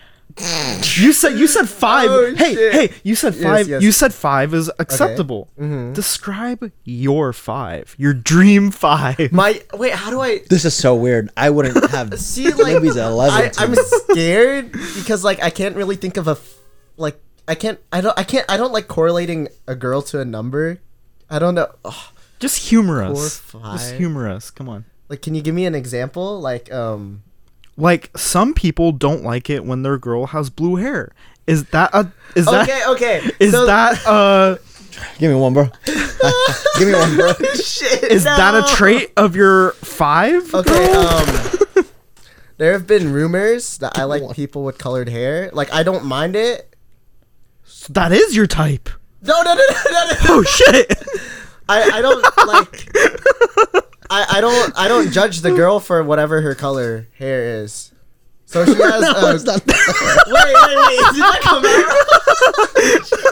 You 0.97 1.13
said 1.13 1.39
you 1.39 1.47
said 1.47 1.69
five. 1.85 2.09
Oh, 2.11 2.35
hey, 2.35 2.55
shit. 2.55 2.73
hey, 2.73 2.91
you 3.05 3.15
said 3.15 3.35
five. 3.37 3.69
yes. 3.69 3.83
You 3.83 3.93
said 3.93 4.13
five 4.13 4.53
is 4.55 4.71
acceptable. 4.79 5.49
Mhm. 5.61 5.95
Describe 5.95 6.73
your 6.85 7.33
five, 7.33 7.95
your 7.99 8.15
dream 8.15 8.71
five. 8.73 9.31
My 9.33 9.63
wait. 9.75 9.93
How 9.93 10.11
do 10.11 10.21
I? 10.21 10.41
this 10.51 10.65
is 10.65 10.75
so 10.75 10.95
weird. 10.97 11.31
I 11.37 11.51
wouldn't 11.51 11.91
have. 11.91 12.19
See, 12.19 12.51
like 12.51 12.73
Libby's 12.75 12.97
11 12.97 13.53
I, 13.59 13.63
I'm 13.63 13.75
scared 14.11 14.73
because 14.73 15.23
like 15.23 15.41
I 15.43 15.51
can't 15.51 15.77
really 15.77 15.95
think 15.97 16.17
of 16.17 16.27
a 16.27 16.33
f- 16.33 16.55
like 16.97 17.21
I 17.47 17.55
can't 17.55 17.79
I 17.93 18.01
don't 18.01 18.19
I 18.19 18.25
can't 18.25 18.47
I 18.51 18.57
don't 18.57 18.73
like 18.73 18.89
correlating 18.89 19.49
a 19.69 19.77
girl 19.77 20.03
to 20.03 20.21
a 20.21 20.25
number. 20.25 20.81
I 21.31 21.39
don't 21.39 21.55
know. 21.55 21.69
Ugh. 21.85 21.95
Just 22.41 22.69
humor 22.71 23.03
us. 23.05 23.39
Four, 23.39 23.61
Just 23.61 23.91
five. 23.91 23.99
humor 23.99 24.29
us. 24.29 24.51
Come 24.51 24.69
on. 24.69 24.85
Like, 25.09 25.23
can 25.23 25.35
you 25.35 25.43
give 25.43 25.55
me 25.55 25.67
an 25.67 25.75
example? 25.75 26.41
Like, 26.41 26.73
um, 26.73 27.23
Like 27.77 28.11
some 28.17 28.55
people 28.55 28.93
don't 28.93 29.23
like 29.23 29.51
it 29.51 29.65
when 29.65 29.83
their 29.83 29.99
girl 29.99 30.27
has 30.29 30.51
blue 30.51 30.77
hair. 30.77 31.13
Is 31.47 31.65
that 31.67 31.91
a? 31.93 32.11
Is 32.35 32.47
that? 32.47 32.63
okay, 32.69 32.83
okay. 32.89 33.31
Is 33.39 33.53
so- 33.53 33.67
that 33.67 34.01
uh? 34.07 34.57
Give 35.19 35.31
me 35.33 35.37
one, 35.37 35.53
bro. 35.53 35.69
Give 36.79 36.87
me 36.89 36.95
one, 36.95 37.17
bro. 37.17 37.33
shit? 37.55 38.05
Is 38.05 38.23
that 38.25 38.55
a 38.55 38.63
trait 38.77 39.13
of 39.17 39.35
your 39.35 39.73
five? 39.73 40.55
Okay, 40.55 40.87
girl? 40.87 41.01
um, 41.07 41.87
there 42.59 42.73
have 42.73 42.87
been 42.87 43.13
rumors 43.13 43.79
that 43.79 43.99
I 43.99 44.05
like 44.05 44.23
people 44.37 44.63
with 44.63 44.79
colored 44.79 45.09
hair. 45.09 45.51
Like, 45.53 45.73
I 45.75 45.83
don't 45.83 46.05
mind 46.05 46.37
it. 46.37 46.77
that 47.91 48.13
is 48.13 48.37
your 48.37 48.47
type. 48.47 48.89
No, 49.21 49.43
no, 49.43 49.53
no, 49.55 49.63
no, 49.67 49.91
no. 49.91 50.05
no. 50.11 50.17
Oh 50.29 50.43
shit! 50.45 50.95
I, 51.69 51.91
I 51.95 52.01
don't 52.01 52.23
like. 52.47 53.85
I, 54.15 54.39
I 54.39 54.41
don't 54.41 54.73
I 54.79 54.87
don't 54.89 55.11
judge 55.11 55.41
the 55.41 55.51
girl 55.51 55.81
for 55.81 56.03
whatever 56.05 56.41
her 56.41 56.55
color 56.55 57.09
hair 57.19 57.63
is. 57.63 57.91
So 58.47 58.65
she 58.65 58.75
has. 58.83 59.01
No, 59.01 59.11
uh, 59.11 59.35
it's 59.35 59.45
not. 59.45 59.67
wait, 59.67 59.75
wait, 60.37 60.77
wait! 60.77 61.01
Did 61.15 61.23
that 61.23 61.41
come 61.43 61.65
out? 61.65 63.25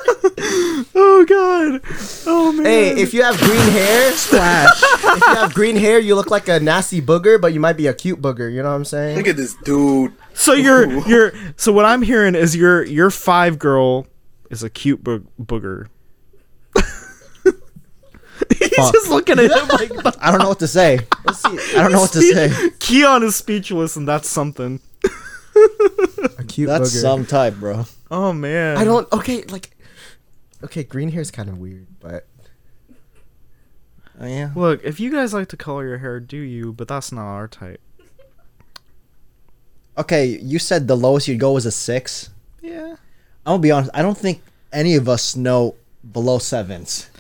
oh 0.95 1.25
god! 1.29 1.81
Oh 2.27 2.53
man! 2.53 2.65
Hey, 2.67 3.01
if 3.01 3.15
you 3.15 3.23
have 3.23 3.39
green 3.39 3.69
hair, 3.71 4.11
Splash. 4.13 4.83
if 4.83 5.21
you 5.21 5.35
have 5.35 5.55
green 5.55 5.77
hair, 5.77 6.01
you 6.01 6.17
look 6.17 6.31
like 6.31 6.49
a 6.49 6.59
nasty 6.59 7.01
booger, 7.01 7.41
but 7.41 7.53
you 7.53 7.61
might 7.61 7.77
be 7.77 7.87
a 7.87 7.95
cute 7.95 8.21
booger. 8.21 8.53
You 8.53 8.63
know 8.63 8.71
what 8.71 8.77
I'm 8.77 8.85
saying? 8.85 9.17
Look 9.19 9.29
at 9.29 9.37
this 9.37 9.55
dude. 9.63 10.13
so 10.35 10.53
you're 10.53 10.91
you're 11.07 11.33
so 11.57 11.73
what 11.73 11.85
I'm 11.85 12.03
hearing 12.03 12.35
is 12.35 12.57
your 12.57 12.85
your 12.85 13.11
five 13.11 13.59
girl 13.59 14.07
is 14.51 14.63
a 14.63 14.71
cute 14.71 15.05
bo- 15.05 15.23
booger. 15.41 15.87
He's 18.77 18.91
just 18.93 19.09
looking 19.09 19.39
at 19.39 19.51
him 19.51 19.69
like 19.69 20.17
I 20.21 20.31
don't 20.31 20.41
know 20.41 20.49
what 20.49 20.59
to 20.61 20.69
say. 20.69 21.01
Let's 21.27 21.41
see. 21.43 21.59
I 21.77 21.83
don't 21.83 21.93
know 21.93 22.01
what 22.01 22.13
to 22.13 22.23
say. 22.23 22.49
Kiann 22.79 23.23
is 23.23 23.37
speechless, 23.37 23.97
and 23.97 24.07
that's 24.09 24.29
something. 24.29 24.81
A 26.39 26.45
cute 26.45 26.69
That's 26.69 26.95
booger. 26.95 27.01
some 27.01 27.27
type, 27.27 27.55
bro. 27.57 27.85
Oh 28.11 28.33
man! 28.33 28.77
I 28.79 28.85
don't. 28.85 29.11
Okay, 29.13 29.43
like. 29.45 29.71
Okay, 30.65 30.85
green 30.85 31.11
hair 31.11 31.21
is 31.21 31.31
kind 31.31 31.49
of 31.49 31.59
weird, 31.59 31.87
but 32.01 32.27
Oh, 34.21 34.27
yeah. 34.27 34.51
Look, 34.55 34.85
if 34.85 35.01
you 35.01 35.11
guys 35.11 35.35
like 35.35 35.49
to 35.49 35.57
color 35.57 35.87
your 35.87 35.99
hair, 35.99 36.21
do 36.21 36.37
you? 36.37 36.73
But 36.73 36.87
that's 36.89 37.11
not 37.11 37.25
our 37.25 37.49
type. 37.49 37.81
Okay, 39.99 40.27
you 40.41 40.59
said 40.59 40.87
the 40.89 40.97
lowest 40.97 41.29
you'd 41.29 41.41
go 41.41 41.53
was 41.53 41.67
a 41.67 41.73
six. 41.73 42.31
Yeah. 42.63 42.97
I'm 43.45 43.55
gonna 43.55 43.59
be 43.59 43.71
honest. 43.71 43.91
I 43.95 44.03
don't 44.03 44.17
think 44.17 44.43
any 44.73 44.95
of 44.95 45.09
us 45.09 45.35
know 45.37 45.75
below 46.13 46.39
sevens. 46.39 47.11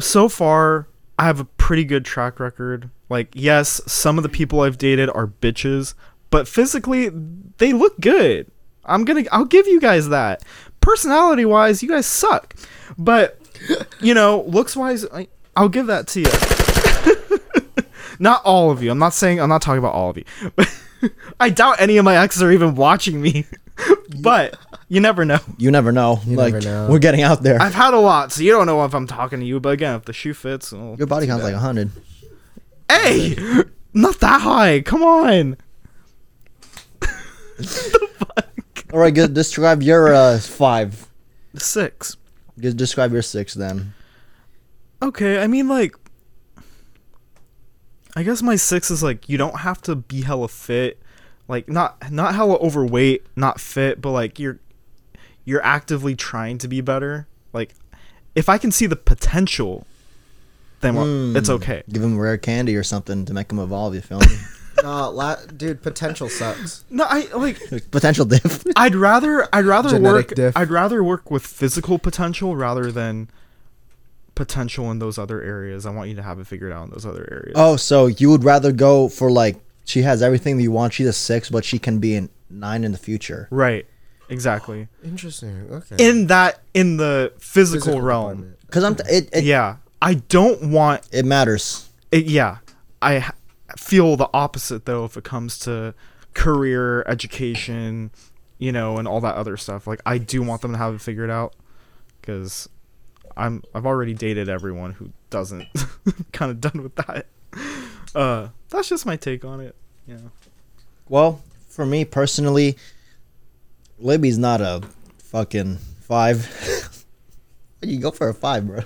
So 0.00 0.28
far, 0.28 0.88
I 1.18 1.24
have 1.24 1.40
a 1.40 1.44
pretty 1.44 1.84
good 1.84 2.04
track 2.04 2.38
record. 2.38 2.90
Like, 3.08 3.28
yes, 3.34 3.80
some 3.86 4.18
of 4.18 4.22
the 4.22 4.28
people 4.28 4.60
I've 4.60 4.78
dated 4.78 5.08
are 5.10 5.26
bitches, 5.26 5.94
but 6.30 6.48
physically, 6.48 7.10
they 7.58 7.72
look 7.72 7.98
good. 8.00 8.50
I'm 8.84 9.04
gonna, 9.04 9.24
I'll 9.32 9.44
give 9.44 9.66
you 9.66 9.80
guys 9.80 10.08
that. 10.08 10.42
Personality 10.80 11.44
wise, 11.44 11.82
you 11.82 11.88
guys 11.88 12.06
suck. 12.06 12.54
But, 12.98 13.40
you 14.00 14.14
know, 14.14 14.42
looks 14.46 14.76
wise, 14.76 15.04
I, 15.12 15.28
I'll 15.56 15.68
give 15.68 15.86
that 15.86 16.06
to 16.08 16.20
you. 16.20 17.86
not 18.18 18.42
all 18.44 18.70
of 18.70 18.82
you. 18.82 18.90
I'm 18.90 18.98
not 18.98 19.14
saying, 19.14 19.40
I'm 19.40 19.48
not 19.48 19.62
talking 19.62 19.78
about 19.78 19.94
all 19.94 20.10
of 20.10 20.18
you. 20.18 20.24
I 21.40 21.50
doubt 21.50 21.80
any 21.80 21.96
of 21.96 22.04
my 22.04 22.16
exes 22.16 22.42
are 22.42 22.52
even 22.52 22.74
watching 22.74 23.20
me. 23.20 23.46
but, 24.20 24.58
you 24.88 25.00
never 25.00 25.24
know. 25.24 25.38
You 25.58 25.70
never 25.70 25.90
know. 25.92 26.20
You 26.24 26.36
like 26.36 26.54
never 26.54 26.64
know. 26.64 26.88
we're 26.90 26.98
getting 26.98 27.22
out 27.22 27.42
there. 27.42 27.60
I've 27.60 27.74
had 27.74 27.94
a 27.94 27.98
lot, 27.98 28.32
so 28.32 28.42
you 28.42 28.52
don't 28.52 28.66
know 28.66 28.84
if 28.84 28.94
I'm 28.94 29.06
talking 29.06 29.40
to 29.40 29.46
you. 29.46 29.58
But 29.60 29.70
again, 29.70 29.96
if 29.96 30.04
the 30.04 30.12
shoe 30.12 30.34
fits, 30.34 30.72
well, 30.72 30.94
Your 30.98 31.06
body 31.06 31.26
count's 31.26 31.44
like 31.44 31.54
a 31.54 31.58
hundred. 31.58 31.90
hey, 32.90 33.36
not 33.94 34.20
that 34.20 34.40
high. 34.42 34.80
Come 34.82 35.02
on. 35.02 35.56
All 38.92 39.00
right, 39.00 39.14
good. 39.14 39.34
Describe 39.34 39.82
your 39.82 40.14
uh 40.14 40.38
five. 40.38 41.08
Six. 41.56 42.16
Good. 42.60 42.76
Describe 42.76 43.12
your 43.12 43.22
six 43.22 43.54
then. 43.54 43.92
Okay, 45.02 45.42
I 45.42 45.46
mean 45.46 45.68
like. 45.68 45.94
I 48.14 48.22
guess 48.22 48.40
my 48.40 48.56
six 48.56 48.90
is 48.90 49.02
like 49.02 49.28
you 49.28 49.36
don't 49.36 49.60
have 49.60 49.82
to 49.82 49.94
be 49.94 50.22
hella 50.22 50.48
fit, 50.48 51.02
like 51.48 51.68
not 51.68 52.10
not 52.10 52.34
hella 52.34 52.56
overweight, 52.60 53.26
not 53.36 53.60
fit, 53.60 54.00
but 54.00 54.12
like 54.12 54.38
you're 54.38 54.58
you're 55.46 55.64
actively 55.64 56.14
trying 56.14 56.58
to 56.58 56.68
be 56.68 56.82
better. 56.82 57.26
Like, 57.54 57.74
if 58.34 58.50
I 58.50 58.58
can 58.58 58.70
see 58.70 58.84
the 58.86 58.96
potential, 58.96 59.86
then 60.80 60.96
well, 60.96 61.36
it's 61.36 61.48
okay. 61.48 61.82
Give 61.88 62.02
him 62.02 62.18
rare 62.18 62.36
candy 62.36 62.76
or 62.76 62.82
something 62.82 63.24
to 63.24 63.32
make 63.32 63.50
him 63.50 63.58
evolve. 63.58 63.94
You 63.94 64.02
feel 64.02 64.18
me? 64.20 64.26
uh, 64.84 65.10
la- 65.10 65.36
dude, 65.46 65.82
potential 65.82 66.28
sucks. 66.28 66.84
No, 66.90 67.06
I 67.08 67.28
like. 67.34 67.58
Potential 67.90 68.26
diff. 68.26 68.64
I'd 68.76 68.94
rather 68.94 69.48
I'd 69.54 69.64
rather 69.64 69.90
Genetic 69.90 70.28
work 70.28 70.34
diff. 70.34 70.56
I'd 70.56 70.70
rather 70.70 71.02
work 71.02 71.30
with 71.30 71.46
physical 71.46 71.98
potential 71.98 72.56
rather 72.56 72.92
than 72.92 73.30
potential 74.34 74.90
in 74.90 74.98
those 74.98 75.16
other 75.16 75.40
areas. 75.40 75.86
I 75.86 75.90
want 75.90 76.10
you 76.10 76.16
to 76.16 76.22
have 76.22 76.38
it 76.38 76.46
figured 76.46 76.72
out 76.72 76.84
in 76.84 76.90
those 76.90 77.06
other 77.06 77.26
areas. 77.30 77.54
Oh, 77.54 77.76
so 77.76 78.06
you 78.06 78.30
would 78.30 78.44
rather 78.44 78.72
go 78.72 79.08
for 79.08 79.30
like 79.30 79.56
she 79.84 80.02
has 80.02 80.22
everything 80.22 80.56
that 80.56 80.62
you 80.64 80.72
want. 80.72 80.92
She's 80.92 81.06
a 81.06 81.12
six, 81.12 81.48
but 81.48 81.64
she 81.64 81.78
can 81.78 82.00
be 82.00 82.16
a 82.16 82.28
nine 82.50 82.84
in 82.84 82.92
the 82.92 82.98
future. 82.98 83.48
Right. 83.50 83.86
Exactly. 84.28 84.88
Interesting. 85.04 85.68
Okay. 85.70 85.96
In 85.98 86.26
that 86.28 86.60
in 86.74 86.96
the 86.96 87.32
physical, 87.38 87.86
Physical 87.86 88.00
realm. 88.02 88.54
Because 88.66 88.84
I'm. 88.84 88.96
T- 88.96 89.04
it, 89.08 89.28
it 89.32 89.44
Yeah. 89.44 89.76
I 90.02 90.14
don't 90.14 90.70
want 90.70 91.02
it 91.12 91.24
matters. 91.24 91.88
it, 92.12 92.26
yeah. 92.26 92.58
I 93.00 93.30
feel 93.76 94.16
the 94.16 94.28
opposite 94.34 94.84
though 94.84 95.04
if 95.04 95.16
it 95.16 95.24
comes 95.24 95.58
to 95.60 95.94
career, 96.34 97.02
education, 97.06 98.10
you 98.58 98.72
know, 98.72 98.98
and 98.98 99.06
all 99.08 99.20
that 99.20 99.36
other 99.36 99.56
stuff. 99.56 99.86
Like 99.86 100.00
I 100.04 100.18
do 100.18 100.42
want 100.42 100.62
them 100.62 100.72
to 100.72 100.78
have 100.78 100.94
it 100.94 101.00
figured 101.00 101.30
out 101.30 101.54
cuz 102.22 102.68
I'm 103.36 103.62
I've 103.74 103.86
already 103.86 104.12
dated 104.14 104.48
everyone 104.48 104.92
who 104.92 105.10
doesn't 105.30 105.66
kind 106.32 106.50
of 106.50 106.60
done 106.60 106.82
with 106.82 106.94
that. 106.96 107.26
Uh 108.14 108.48
that's 108.70 108.88
just 108.88 109.06
my 109.06 109.16
take 109.16 109.44
on 109.44 109.60
it. 109.60 109.74
Yeah. 110.06 110.18
Well, 111.08 111.42
for 111.68 111.86
me 111.86 112.04
personally, 112.04 112.76
Libby's 113.98 114.38
not 114.38 114.60
a 114.60 114.82
fucking 115.18 115.78
five. 116.00 117.04
you 117.82 117.98
go 117.98 118.10
for 118.10 118.28
a 118.28 118.34
five, 118.34 118.66
bro. 118.66 118.80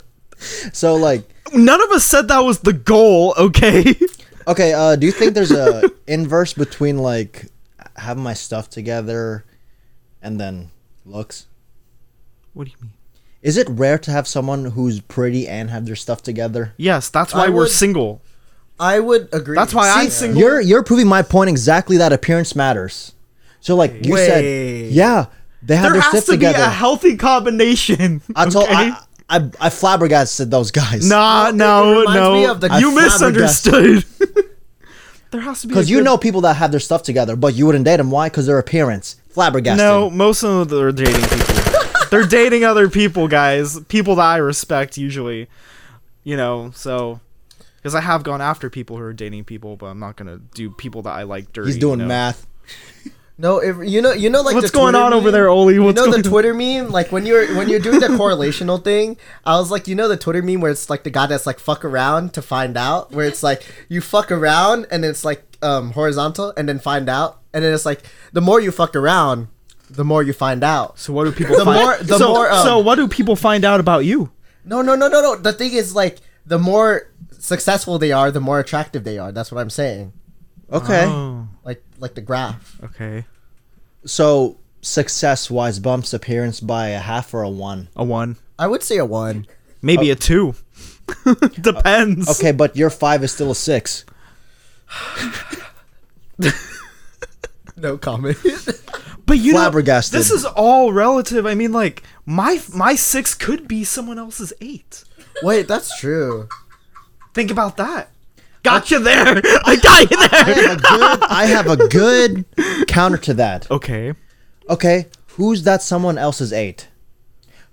So 0.73 0.95
like, 0.97 1.29
None 1.53 1.83
of 1.83 1.91
us 1.91 2.05
said 2.05 2.29
that 2.29 2.41
was 2.41 2.61
the 2.61 2.73
goal, 2.73 3.35
okay? 3.39 3.95
Okay, 4.49 4.73
uh, 4.73 4.97
do 4.97 5.07
you 5.07 5.13
think 5.13 5.35
there's 5.35 5.53
a 5.53 5.91
inverse 6.09 6.55
between 6.55 6.99
like 6.99 7.47
having 7.95 8.23
my 8.23 8.33
stuff 8.35 8.69
together 8.71 9.45
and 10.23 10.41
then 10.41 10.71
looks? 11.05 11.47
What 12.55 12.65
do 12.65 12.71
you 12.71 12.77
mean? 12.81 12.93
Is 13.43 13.57
it 13.57 13.69
rare 13.69 13.99
to 13.99 14.11
have 14.11 14.27
someone 14.27 14.65
who's 14.65 15.01
pretty 15.03 15.47
and 15.47 15.71
have 15.71 15.85
their 15.87 15.95
stuff 15.95 16.23
together? 16.23 16.73
Yes, 16.79 17.11
that's 17.11 17.33
why 17.35 17.45
I 17.47 17.49
we're 17.51 17.61
would- 17.65 17.71
single. 17.71 18.23
I 18.81 18.99
would 18.99 19.29
agree. 19.33 19.55
That's 19.57 19.75
why 19.75 19.89
I'm 19.91 20.09
single. 20.09 20.41
You're 20.41 20.61
you're 20.61 20.83
proving 20.83 21.07
my 21.07 21.21
point 21.23 21.51
exactly 21.51 21.99
that 21.99 22.13
appearance 22.13 22.57
matters. 22.57 23.13
So 23.61 23.77
like 23.77 24.05
you 24.07 24.15
Wait. 24.15 24.27
said, 24.27 24.93
yeah, 24.93 25.27
they 25.63 25.77
have 25.77 25.85
There 25.85 25.93
their 25.93 26.01
has 26.03 26.11
stuff 26.11 26.25
to 26.27 26.31
be 26.33 26.37
together. 26.47 26.63
a 26.65 26.69
healthy 26.71 27.17
combination. 27.17 28.23
I 28.35 28.49
told 28.49 28.67
okay? 28.69 28.75
I, 28.75 29.03
I 29.29 29.51
I 29.61 29.71
flabbergasted 29.71 30.51
those 30.51 30.71
guys. 30.71 31.09
Nah, 31.09 31.45
Well, 31.45 31.51
it 31.51 31.57
no, 31.57 32.03
no. 32.05 32.33
me 32.35 32.47
of 32.47 32.61
the- 32.61 32.79
you 32.81 32.95
misunderstood. 32.95 34.05
there 35.31 35.41
has 35.43 35.61
to 35.61 35.67
be 35.69 35.73
because 35.75 35.89
you 35.91 35.99
good- 35.99 36.05
know 36.05 36.17
people 36.19 36.41
that 36.43 36.55
have 36.57 36.71
their 36.71 36.81
stuff 36.81 37.03
together, 37.03 37.37
but 37.37 37.55
you 37.55 37.67
wouldn't 37.67 37.85
date 37.85 37.99
them. 37.99 38.11
Why? 38.11 38.29
Because 38.29 38.47
their 38.47 38.59
appearance. 38.59 39.17
Flabbergasted. 39.29 39.79
No, 39.79 40.11
most 40.11 40.43
of 40.43 40.69
them 40.69 40.83
are 40.83 40.91
dating 40.93 41.15
people. 41.23 41.55
They're 42.11 42.27
dating 42.27 42.65
other 42.65 42.89
people, 42.91 43.29
guys. 43.29 43.79
People 43.85 44.17
that 44.17 44.25
I 44.25 44.37
respect 44.39 44.97
usually. 44.99 45.47
You 46.25 46.37
know, 46.37 46.73
so 46.75 47.21
because 47.77 47.95
I 47.95 48.01
have 48.01 48.25
gone 48.25 48.41
after 48.41 48.69
people 48.69 48.97
who 48.97 49.03
are 49.05 49.13
dating 49.13 49.45
people, 49.45 49.77
but 49.77 49.87
I'm 49.87 50.01
not 50.01 50.17
gonna 50.17 50.39
do 50.55 50.71
people 50.71 51.03
that 51.03 51.11
I 51.13 51.23
like 51.23 51.53
dirty. 51.53 51.69
he's 51.73 51.79
doing 51.79 52.01
you 52.01 52.07
know? 52.07 52.09
math. 52.09 52.47
No, 53.41 53.59
if, 53.59 53.77
you 53.89 54.03
know, 54.03 54.13
you 54.13 54.29
know, 54.29 54.43
like 54.43 54.55
What's 54.55 54.71
the 54.71 54.77
going 54.77 54.93
Twitter 54.93 55.05
on 55.07 55.13
over 55.15 55.25
meme? 55.25 55.33
there, 55.33 55.49
Oli? 55.49 55.75
You 55.75 55.83
What's 55.85 55.97
know 55.97 56.05
the 56.05 56.11
going 56.23 56.27
on? 56.27 56.31
Twitter 56.31 56.53
meme, 56.55 56.91
like 56.91 57.11
when 57.11 57.25
you're 57.25 57.47
when 57.57 57.69
you're 57.71 57.81
doing 57.81 57.99
the 58.01 58.09
correlational 58.09 58.83
thing. 58.91 59.17
I 59.47 59.57
was 59.59 59.71
like, 59.71 59.89
you 59.89 59.95
know, 59.95 60.09
the 60.09 60.17
Twitter 60.19 60.43
meme 60.43 60.61
where 60.61 60.71
it's 60.71 60.91
like 60.91 61.05
the 61.05 61.11
guy 61.11 61.27
that's 61.27 61.47
like 61.47 61.59
fuck 61.59 61.85
around 61.85 62.35
to 62.35 62.43
find 62.43 62.77
out, 62.77 63.13
where 63.13 63.27
it's 63.27 63.43
like 63.43 63.63
you 63.89 64.01
fuck 64.03 64.31
around 64.31 64.87
and 64.91 65.05
it's 65.05 65.25
like 65.25 65.43
um 65.63 65.93
horizontal 65.93 66.53
and 66.57 66.69
then 66.69 66.79
find 66.79 67.09
out, 67.09 67.41
and 67.55 67.65
then 67.65 67.73
it's 67.73 67.87
like 67.87 68.03
the 68.33 68.41
more 68.43 68.61
you 68.61 68.71
fuck 68.71 68.95
around, 68.95 69.49
the 69.89 70.05
more 70.05 70.23
you 70.23 70.33
find 70.35 70.63
out. 70.63 70.99
So 70.99 71.13
what 71.15 71.25
do 71.25 71.33
people? 71.33 71.57
The 71.57 71.65
find- 71.65 71.81
more- 71.83 71.97
the 71.99 72.19
so, 72.19 72.29
more, 72.35 72.51
um, 72.51 72.63
so 72.65 72.79
what 72.79 72.97
do 72.97 73.09
people 73.09 73.37
find 73.37 73.65
out 73.65 73.81
about 73.81 74.05
you? 74.05 74.31
No, 74.67 74.83
no, 74.83 74.95
no, 74.95 75.09
no, 75.09 75.23
no. 75.23 75.37
The 75.37 75.55
thing 75.55 75.73
is, 75.73 75.95
like, 75.95 76.19
the 76.45 76.59
more 76.59 77.09
successful 77.39 77.99
they 77.99 78.13
are, 78.13 78.31
the 78.31 78.41
more 78.41 78.61
attractive 78.61 79.05
they 79.05 79.17
are. 79.19 79.33
That's 79.33 79.51
what 79.51 79.59
I'm 79.63 79.71
saying. 79.71 80.13
Okay. 80.71 81.07
Oh, 81.07 81.49
Like, 81.65 81.83
like 82.01 82.15
the 82.15 82.21
graph. 82.21 82.77
okay. 82.83 83.25
So 84.05 84.59
success 84.81 85.51
wise 85.51 85.79
bumps 85.79 86.13
appearance 86.15 86.61
by 86.61 86.89
a 86.89 86.99
half 86.99 87.33
or 87.35 87.43
a 87.43 87.51
one. 87.51 87.89
A 87.95 88.03
one, 88.05 88.37
I 88.59 88.67
would 88.67 88.83
say 88.83 88.97
a 88.97 89.05
one. 89.05 89.47
maybe 89.83 90.11
uh, 90.11 90.15
a 90.15 90.17
two. 90.17 90.55
Depends. 91.61 92.29
Uh, 92.29 92.33
okay, 92.33 92.53
but 92.53 92.77
your 92.77 92.91
five 92.91 93.23
is 93.25 93.33
still 93.33 93.51
a 93.51 93.55
six. 93.55 94.05
No 97.77 97.97
comment. 97.99 98.37
But 99.27 99.39
you 99.39 99.53
Flabbergasted. 99.53 100.13
know, 100.15 100.19
this 100.19 100.31
is 100.33 100.45
all 100.45 100.93
relative. 100.93 101.47
I 101.47 101.55
mean, 101.55 101.73
like 101.73 102.03
my 102.27 102.61
my 102.75 102.95
six 102.97 103.35
could 103.35 103.69
be 103.69 103.85
someone 103.85 104.19
else's 104.19 104.53
eight. 104.61 105.05
Wait, 105.43 105.69
that's 105.69 105.99
true. 105.99 106.49
Think 107.33 107.51
about 107.51 107.77
that. 107.77 108.11
Got 108.63 108.91
you 108.91 108.99
there. 108.99 109.41
I 109.65 109.77
got 109.77 110.11
you 110.11 110.17
I 110.21 110.45
there. 110.45 110.55
have 110.55 110.77
a 110.77 110.81
good 110.81 111.23
I 111.23 111.45
have 111.47 111.67
a 111.67 111.77
good 111.89 112.87
counter 112.89 113.17
to 113.19 113.35
that. 113.35 113.71
Okay. 113.71 114.13
Okay, 114.69 115.07
who's 115.29 115.63
that 115.65 115.83
someone 115.83 116.19
else's 116.19 116.53
eight? 116.53 116.89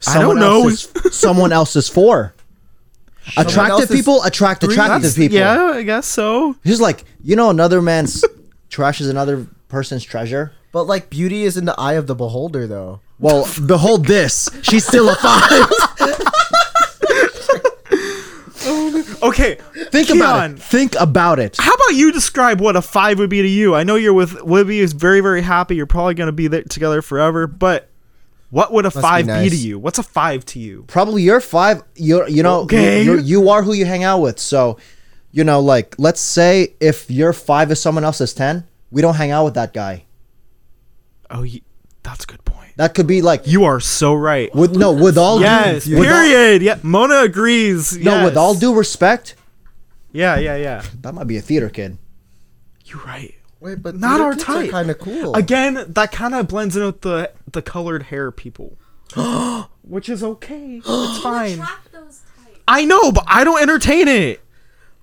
I 0.08 0.20
don't 0.20 0.40
know. 0.40 0.64
Else's, 0.64 1.16
someone 1.16 1.52
else's 1.52 1.90
four. 1.90 2.34
Attractive 3.36 3.90
people 3.90 4.24
attract 4.24 4.64
attractive 4.64 5.02
That's- 5.02 5.16
people. 5.16 5.38
Yeah, 5.38 5.72
I 5.74 5.84
guess 5.84 6.06
so. 6.08 6.56
He's 6.64 6.80
like, 6.80 7.04
you 7.22 7.36
know, 7.36 7.50
another 7.50 7.82
man's 7.82 8.24
trash 8.70 9.02
is 9.02 9.10
another 9.10 9.46
person's 9.68 10.04
treasure. 10.04 10.54
But 10.72 10.84
like, 10.84 11.10
beauty 11.10 11.44
is 11.44 11.58
in 11.58 11.66
the 11.66 11.76
eye 11.80 11.94
of 11.94 12.08
the 12.08 12.16
beholder, 12.16 12.68
though. 12.68 13.02
Well, 13.20 13.48
behold 13.66 14.06
this. 14.06 14.50
She's 14.62 14.86
still 14.86 15.10
a 15.10 15.16
five. 15.16 15.68
Okay. 19.24 19.58
Think 19.92 20.10
about 20.10 20.42
Kiann, 20.52 20.54
it. 20.58 20.60
Think 20.62 20.96
about 21.00 21.40
it. 21.40 21.58
How 21.60 21.74
about 21.74 21.90
you 21.96 22.12
describe 22.12 22.60
what 22.62 22.76
a 22.76 22.82
five 22.82 23.20
would 23.20 23.30
be 23.30 23.42
to 23.42 23.48
you? 23.48 23.76
I 23.76 23.84
know 23.84 23.96
you're 23.96 24.14
with 24.14 24.42
Libby 24.44 24.80
is 24.80 24.94
very 24.94 25.22
very 25.22 25.42
happy. 25.42 25.76
You're 25.76 25.86
probably 25.86 26.14
gonna 26.14 26.32
be 26.32 26.48
there 26.48 26.64
together 26.64 27.02
forever. 27.02 27.48
But 27.48 27.90
what 28.50 28.72
would 28.72 28.86
a 28.86 28.92
be 28.92 29.02
five 29.02 29.26
be, 29.26 29.32
nice. 29.32 29.52
to 29.52 29.58
you? 29.58 29.80
What's 29.80 30.00
a 30.00 30.04
five 30.04 30.46
to 30.48 30.60
you? 30.60 30.84
Probably 30.88 31.22
you're 31.24 31.42
five. 31.42 31.84
You're, 31.96 32.28
you 32.30 32.44
know, 32.44 32.62
Okay. 32.62 33.04
you're, 33.04 33.20
you 33.20 33.50
are 33.50 33.62
who 33.64 33.74
you 33.74 33.86
hang 33.86 34.04
out 34.06 34.20
with. 34.20 34.40
So, 34.40 34.78
you 35.32 35.44
know, 35.44 35.60
like, 35.60 35.96
let's 35.98 36.22
say 36.22 36.74
if 36.80 37.12
your 37.12 37.34
five 37.34 37.70
is 37.72 37.82
someone 37.82 38.06
else's 38.06 38.34
10, 38.34 38.66
we 38.90 39.02
don't 39.02 39.16
hang 39.16 39.32
out 39.32 39.44
with 39.44 39.56
that 39.56 39.74
guy. 39.74 40.06
Oh, 41.30 41.44
ye- 41.44 41.64
that's 42.04 42.24
a 42.24 42.28
good 42.28 42.46
point. 42.46 42.47
That 42.78 42.94
could 42.94 43.08
be 43.08 43.22
like, 43.22 43.46
You 43.48 43.66
are 43.66 43.80
so 43.80 44.14
right. 44.14 44.54
with 44.56 44.76
no, 44.76 44.92
with 44.94 45.18
all 45.18 45.42
Yes. 45.42 45.86
due, 45.86 45.98
with 46.00 46.08
all- 46.10 46.14
Period. 46.16 46.62
Yeah. 46.62 46.78
Mona 46.84 47.22
agrees. 47.22 47.98
no, 47.98 48.24
with 48.24 48.38
all 48.38 48.54
due 48.56 48.74
respect, 48.74 49.36
Yeah. 50.12 50.38
Yeah. 50.38 50.56
Yeah. 50.56 50.84
that 51.02 51.14
might 51.14 51.28
be 51.28 51.38
a 51.38 51.42
theater 51.42 51.70
kid. 51.70 51.98
You're 52.86 53.02
right. 53.04 53.34
Wait, 53.60 53.82
but 53.82 53.96
Not 53.98 54.22
our 54.22 54.36
type. 54.36 54.70
Kind 54.72 54.90
of 54.92 55.00
cool. 55.00 55.34
Again, 55.36 55.84
that 55.88 56.12
kind 56.12 56.34
of 56.36 56.48
blends 56.48 56.78
in 56.78 56.86
with 56.86 57.02
the 57.02 57.32
the 57.52 57.62
colored 57.64 58.04
hair 58.04 58.32
people, 58.32 58.78
which 59.82 60.08
is 60.10 60.24
okay. 60.24 60.82
It's 60.86 61.20
fine. 61.20 61.54
Attract 61.54 61.92
those 61.92 62.22
types. 62.38 62.60
I 62.68 62.86
know, 62.86 63.12
but 63.12 63.24
I 63.28 63.44
don't 63.44 63.62
entertain 63.62 64.08
it. 64.08 64.42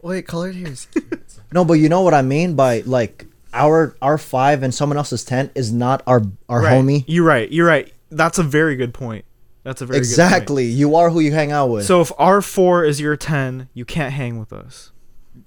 Wait, 0.01 0.27
colored 0.29 0.55
hair 0.55 0.69
is 0.69 0.87
cute. 0.93 1.21
No, 1.53 1.65
but 1.65 1.75
you 1.75 1.89
know 1.89 2.03
what 2.03 2.15
I 2.15 2.23
mean 2.23 2.55
by 2.55 2.81
like 2.87 3.27
our 3.55 3.97
our 4.03 4.19
five 4.19 4.63
and 4.63 4.75
someone 4.75 4.97
else's 4.99 5.25
ten 5.25 5.51
is 5.55 5.73
not 5.73 6.03
our 6.07 6.23
our 6.49 6.61
Right. 6.63 6.73
homie. 6.75 7.05
You're 7.07 7.25
right. 7.25 7.51
You're 7.51 7.67
right. 7.67 7.93
That's 8.11 8.39
a 8.39 8.43
very 8.43 8.77
good 8.77 8.93
point. 8.95 9.25
That's 9.63 9.81
a 9.81 9.87
very 9.87 9.99
Good 10.01 10.07
Exactly. 10.07 10.65
You 10.67 10.95
are 10.97 11.09
who 11.11 11.21
you 11.21 11.33
hang 11.33 11.51
out 11.53 11.69
with. 11.71 11.87
So 11.87 12.01
if 12.03 12.13
our 12.19 12.43
four 12.43 12.85
is 12.85 13.01
your 13.01 13.17
ten, 13.17 13.69
you 13.73 13.85
can't 13.87 14.13
hang 14.13 14.39
with 14.39 14.53
us. 14.53 14.93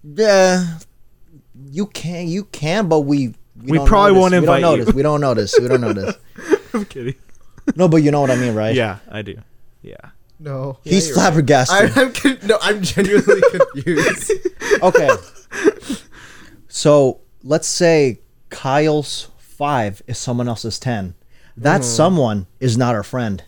yeah, 0.03 0.79
you 1.69 1.85
can 1.87 2.27
you 2.27 2.45
can, 2.45 2.87
but 2.87 3.01
we 3.01 3.35
We 3.63 3.77
don't 3.77 3.87
probably 3.87 4.13
notice. 4.13 4.21
won't 4.21 4.31
we 4.31 4.37
invite 4.37 4.61
don't 4.61 4.71
you. 4.73 4.77
notice. 4.79 4.93
We 4.95 5.01
don't 5.03 5.21
notice. 5.21 5.55
We 5.61 5.67
don't 5.67 5.81
notice. 5.81 6.15
I'm 6.73 6.85
kidding. 6.85 7.15
No, 7.75 7.87
but 7.87 7.97
you 7.97 8.11
know 8.11 8.21
what 8.21 8.31
I 8.31 8.35
mean, 8.37 8.55
right? 8.55 8.73
Yeah, 8.73 8.99
I 9.11 9.21
do. 9.21 9.35
Yeah. 9.81 9.95
No. 10.39 10.77
He's 10.83 11.07
you're 11.07 11.17
right. 11.17 11.21
flabbergasted. 11.23 11.97
I, 11.97 12.01
I'm 12.01 12.13
con- 12.13 12.37
no, 12.43 12.57
I'm 12.61 12.81
genuinely 12.81 13.41
confused. 13.73 14.31
okay. 14.81 15.09
So 16.69 17.21
let's 17.47 17.67
say 17.67 18.19
Kyle's 18.49 19.29
five 19.37 20.01
is 20.07 20.17
someone 20.17 20.47
else's 20.47 20.77
ten. 20.79 21.15
That 21.55 21.81
Mm-hmm. 21.81 21.89
someone 21.89 22.47
is 22.59 22.77
not 22.77 22.93
our 22.93 23.03
friend 23.03 23.43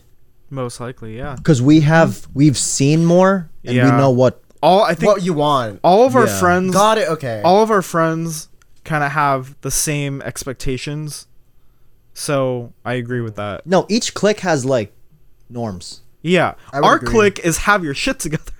Most 0.48 0.80
likely, 0.80 1.16
yeah. 1.16 1.36
because 1.36 1.62
we 1.62 1.80
have 1.80 2.26
we've 2.34 2.58
seen 2.58 3.04
more 3.04 3.50
and 3.64 3.76
we 3.76 3.82
know 3.96 4.10
what. 4.10 4.42
All 4.62 4.82
I 4.82 4.94
think 4.94 5.12
what 5.14 5.22
you 5.22 5.32
want? 5.32 5.80
all 5.84 6.04
of 6.06 6.14
our 6.16 6.26
Yeah. 6.26 6.38
friends 6.40 6.74
Got 6.74 6.98
it. 6.98 7.08
Okay. 7.08 7.40
all 7.44 7.62
of 7.62 7.70
our 7.70 7.82
friends 7.82 8.48
kind 8.84 9.04
of 9.04 9.12
have 9.12 9.54
the 9.60 9.70
same 9.70 10.20
expectations. 10.22 11.26
So, 12.12 12.72
I 12.84 12.94
agree 12.94 13.20
with 13.20 13.36
that. 13.36 13.66
No, 13.66 13.86
each 13.88 14.12
clique 14.14 14.40
has 14.40 14.64
like 14.64 14.92
norms. 15.48 16.02
Yeah. 16.22 16.54
Our 16.72 16.96
agree. 16.96 17.08
clique 17.08 17.38
is 17.38 17.58
have 17.58 17.84
your 17.84 17.94
shit 17.94 18.18
together. 18.18 18.52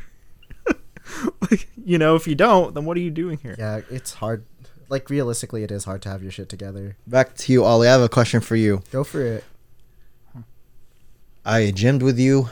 like, 1.50 1.68
you 1.84 1.98
know, 1.98 2.14
if 2.14 2.26
you 2.26 2.34
don't, 2.34 2.72
then 2.74 2.84
what 2.84 2.96
are 2.96 3.00
you 3.00 3.10
doing 3.10 3.38
here? 3.38 3.56
yeah, 3.58 3.80
it's 3.90 4.14
hard. 4.14 4.44
Like 4.90 5.08
realistically, 5.08 5.62
it 5.62 5.70
is 5.70 5.84
hard 5.84 6.02
to 6.02 6.08
have 6.08 6.20
your 6.22 6.32
shit 6.32 6.48
together. 6.48 6.96
Back 7.06 7.36
to 7.36 7.52
you, 7.52 7.64
Ollie. 7.64 7.88
I 7.88 7.92
have 7.92 8.02
a 8.02 8.08
question 8.08 8.40
for 8.40 8.56
you. 8.56 8.82
Go 8.90 9.04
for 9.04 9.22
it. 9.22 9.44
I 11.44 11.70
gymmed 11.70 12.02
with 12.02 12.18
you 12.18 12.50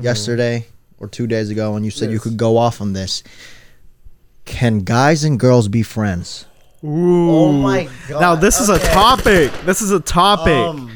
yesterday 0.00 0.66
or 0.98 1.06
two 1.06 1.26
days 1.26 1.48
ago, 1.48 1.76
and 1.76 1.84
you 1.84 1.90
said 1.90 2.10
you 2.10 2.18
could 2.18 2.36
go 2.36 2.56
off 2.56 2.80
on 2.80 2.92
this. 2.92 3.22
Can 4.44 4.80
guys 4.80 5.22
and 5.22 5.38
girls 5.38 5.68
be 5.68 5.84
friends? 5.84 6.44
Ooh. 6.82 7.30
Oh 7.30 7.52
my 7.52 7.88
god. 8.08 8.20
Now, 8.20 8.34
this 8.34 8.60
is 8.60 8.68
a 8.68 8.78
topic. 8.78 9.52
This 9.64 9.80
is 9.80 9.92
a 9.92 10.00
topic. 10.00 10.52
Um, 10.52 10.90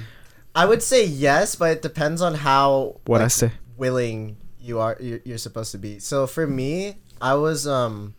I 0.56 0.66
would 0.66 0.82
say 0.82 1.04
yes, 1.06 1.54
but 1.54 1.70
it 1.70 1.82
depends 1.82 2.20
on 2.20 2.34
how 2.34 3.00
what 3.06 3.20
I 3.20 3.28
say. 3.28 3.52
willing 3.76 4.36
you 4.60 4.80
are 4.80 4.96
you're, 4.98 5.20
you're 5.24 5.38
supposed 5.38 5.70
to 5.72 5.78
be. 5.78 6.00
So 6.00 6.26
for 6.26 6.46
me, 6.46 6.96
I 7.20 7.34
was 7.34 7.66
um 7.66 8.14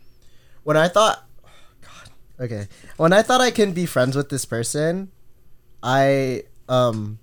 when 0.64 0.78
I 0.78 0.88
thought 0.88 1.18
god 1.18 1.35
okay, 2.40 2.68
when 2.98 3.14
I 3.14 3.22
thought 3.22 3.42
I 3.42 3.52
can 3.52 3.72
be 3.74 3.86
friends 3.86 4.16
with 4.16 4.30
this 4.30 4.46
person, 4.46 5.12
I 5.84 6.44
um 6.68 7.20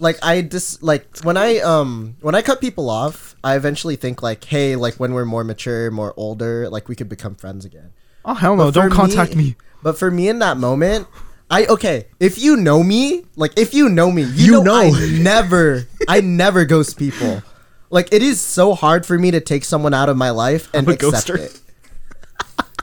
like 0.00 0.18
I 0.22 0.42
just 0.42 0.82
like 0.82 1.18
when 1.24 1.36
I 1.36 1.58
um 1.58 2.16
when 2.20 2.34
I 2.34 2.42
cut 2.42 2.60
people 2.60 2.88
off, 2.90 3.36
I 3.42 3.56
eventually 3.56 3.96
think 3.96 4.22
like, 4.22 4.44
hey, 4.44 4.76
like 4.76 4.94
when 4.94 5.12
we're 5.12 5.24
more 5.24 5.44
mature, 5.44 5.90
more 5.90 6.14
older, 6.16 6.68
like 6.68 6.88
we 6.88 6.94
could 6.96 7.08
become 7.08 7.34
friends 7.34 7.64
again. 7.64 7.92
Oh, 8.24 8.34
hell 8.34 8.56
no. 8.56 8.70
Don't 8.70 8.90
contact 8.90 9.34
me. 9.34 9.56
But 9.82 9.98
for 9.98 10.10
me 10.10 10.28
in 10.28 10.40
that 10.40 10.56
moment, 10.56 11.06
I 11.50 11.66
okay. 11.66 12.06
If 12.20 12.38
you 12.38 12.56
know 12.56 12.82
me, 12.82 13.24
like 13.36 13.58
if 13.58 13.74
you 13.74 13.88
know 13.88 14.10
me, 14.10 14.22
you, 14.22 14.44
You 14.46 14.52
know, 14.52 14.62
know. 14.62 14.94
I 14.94 15.18
never, 15.20 15.86
I 16.06 16.20
never 16.20 16.64
ghost 16.64 16.98
people. 16.98 17.42
Like 17.90 18.12
it 18.12 18.22
is 18.22 18.40
so 18.40 18.74
hard 18.74 19.06
for 19.06 19.18
me 19.18 19.30
to 19.30 19.40
take 19.40 19.64
someone 19.64 19.94
out 19.94 20.08
of 20.08 20.16
my 20.16 20.30
life 20.30 20.68
and 20.74 20.88
accept 20.88 21.28
ghoster. 21.28 21.38
it. 21.38 21.60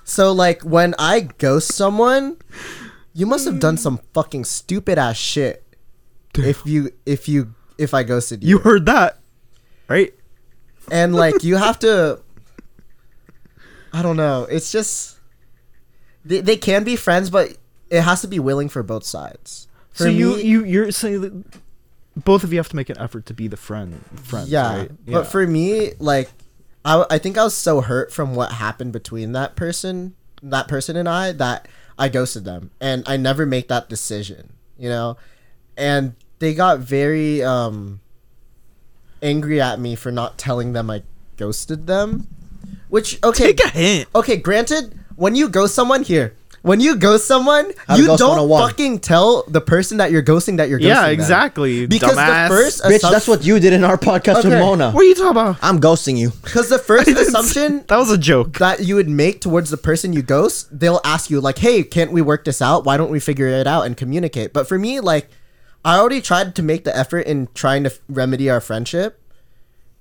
So 0.05 0.31
like 0.31 0.61
when 0.61 0.95
I 0.97 1.21
ghost 1.37 1.73
someone, 1.73 2.37
you 3.13 3.25
must 3.25 3.45
have 3.45 3.59
done 3.59 3.75
some 3.75 3.99
fucking 4.13 4.45
stupid 4.45 4.97
ass 4.97 5.17
shit. 5.17 5.61
If 6.37 6.65
you 6.65 6.91
if 7.05 7.27
you 7.27 7.53
if 7.77 7.93
I 7.93 8.03
ghosted 8.03 8.43
you. 8.43 8.49
You 8.51 8.57
heard 8.59 8.85
that, 8.85 9.19
right? 9.89 10.13
and 10.91 11.15
like 11.15 11.43
you 11.43 11.55
have 11.57 11.79
to 11.79 12.19
I 13.93 14.01
don't 14.01 14.17
know. 14.17 14.43
It's 14.49 14.71
just 14.71 15.17
they, 16.25 16.41
they 16.41 16.57
can 16.57 16.83
be 16.83 16.95
friends, 16.95 17.29
but 17.29 17.57
it 17.89 18.01
has 18.01 18.21
to 18.21 18.27
be 18.27 18.39
willing 18.39 18.67
for 18.67 18.83
both 18.83 19.05
sides. 19.05 19.67
For 19.91 20.03
so 20.03 20.09
you 20.09 20.35
me- 20.35 20.43
you 20.43 20.65
you're 20.65 20.91
saying 20.91 21.21
that 21.21 21.61
both 22.17 22.43
of 22.43 22.51
you 22.51 22.59
have 22.59 22.69
to 22.69 22.75
make 22.75 22.89
an 22.89 22.97
effort 22.97 23.25
to 23.27 23.33
be 23.33 23.47
the 23.47 23.57
friend 23.57 24.03
friends, 24.15 24.49
yeah, 24.49 24.77
right? 24.77 24.91
but 25.05 25.27
for 25.27 25.45
me, 25.47 25.93
like, 25.99 26.29
I, 26.85 27.05
I 27.09 27.17
think 27.17 27.37
I 27.37 27.43
was 27.43 27.55
so 27.55 27.81
hurt 27.81 28.13
from 28.13 28.35
what 28.35 28.53
happened 28.53 28.93
between 28.93 29.31
that 29.31 29.55
person, 29.55 30.15
that 30.43 30.67
person 30.67 30.95
and 30.95 31.09
I, 31.09 31.31
that 31.33 31.67
I 31.97 32.09
ghosted 32.09 32.45
them, 32.45 32.71
and 32.79 33.03
I 33.07 33.17
never 33.17 33.45
make 33.45 33.67
that 33.69 33.89
decision, 33.89 34.53
you 34.77 34.87
know, 34.87 35.17
and 35.75 36.13
they 36.39 36.53
got 36.53 36.79
very 36.79 37.43
um 37.43 37.99
angry 39.21 39.59
at 39.59 39.79
me 39.79 39.95
for 39.95 40.11
not 40.11 40.37
telling 40.37 40.73
them 40.73 40.89
I 40.91 41.01
ghosted 41.37 41.87
them, 41.87 42.27
which 42.89 43.21
okay, 43.23 43.53
take 43.53 43.65
a 43.65 43.69
hint. 43.69 44.09
okay, 44.13 44.37
granted, 44.37 44.97
when 45.15 45.35
you 45.35 45.49
ghost 45.49 45.73
someone 45.73 46.03
here. 46.03 46.35
When 46.65 46.79
you 46.79 46.95
ghost 46.95 47.27
someone, 47.27 47.71
How 47.87 47.95
you 47.95 48.07
ghost 48.07 48.19
don't 48.19 48.29
101. 48.49 48.69
fucking 48.69 48.99
tell 48.99 49.43
the 49.47 49.61
person 49.61 49.97
that 49.97 50.09
you're 50.09 50.23
ghosting 50.23 50.57
that 50.57 50.67
you're 50.67 50.79
ghosting. 50.79 50.87
Yeah, 50.87 51.01
them. 51.03 51.11
exactly. 51.11 51.85
Because 51.85 52.15
dumbass. 52.17 52.49
the 52.49 52.55
first 52.55 52.83
Bitch, 52.83 53.01
that's 53.11 53.27
what 53.27 53.45
you 53.45 53.59
did 53.59 53.71
in 53.73 53.83
our 53.83 53.97
podcast 53.97 54.37
with 54.37 54.47
Okay. 54.47 54.59
Mona. 54.59 54.89
What 54.91 55.01
are 55.01 55.07
you 55.07 55.13
talking 55.13 55.29
about? 55.29 55.57
I'm 55.61 55.79
ghosting 55.79 56.17
you. 56.17 56.31
because 56.43 56.69
the 56.69 56.79
first 56.91 57.07
assumption 57.07 57.85
That 57.87 57.97
was 57.97 58.09
a 58.09 58.17
joke. 58.17 58.57
that 58.57 58.79
you 58.79 58.95
would 58.95 59.07
make 59.07 59.41
towards 59.41 59.69
the 59.69 59.77
person 59.77 60.11
you 60.11 60.23
ghost, 60.23 60.67
they'll 60.79 61.01
ask 61.03 61.29
you 61.29 61.39
like, 61.39 61.59
"Hey, 61.59 61.83
can't 61.83 62.11
we 62.11 62.21
work 62.23 62.45
this 62.45 62.63
out? 62.63 62.83
Why 62.83 62.97
don't 62.97 63.11
we 63.11 63.19
figure 63.19 63.47
it 63.47 63.67
out 63.67 63.83
and 63.85 63.95
communicate?" 63.95 64.51
But 64.51 64.67
for 64.67 64.79
me, 64.79 64.99
like, 64.99 65.29
I 65.85 65.99
already 65.99 66.19
tried 66.19 66.55
to 66.55 66.63
make 66.63 66.83
the 66.83 66.97
effort 66.97 67.27
in 67.27 67.47
trying 67.53 67.83
to 67.83 67.91
f- 67.91 67.99
remedy 68.09 68.49
our 68.49 68.59
friendship, 68.59 69.21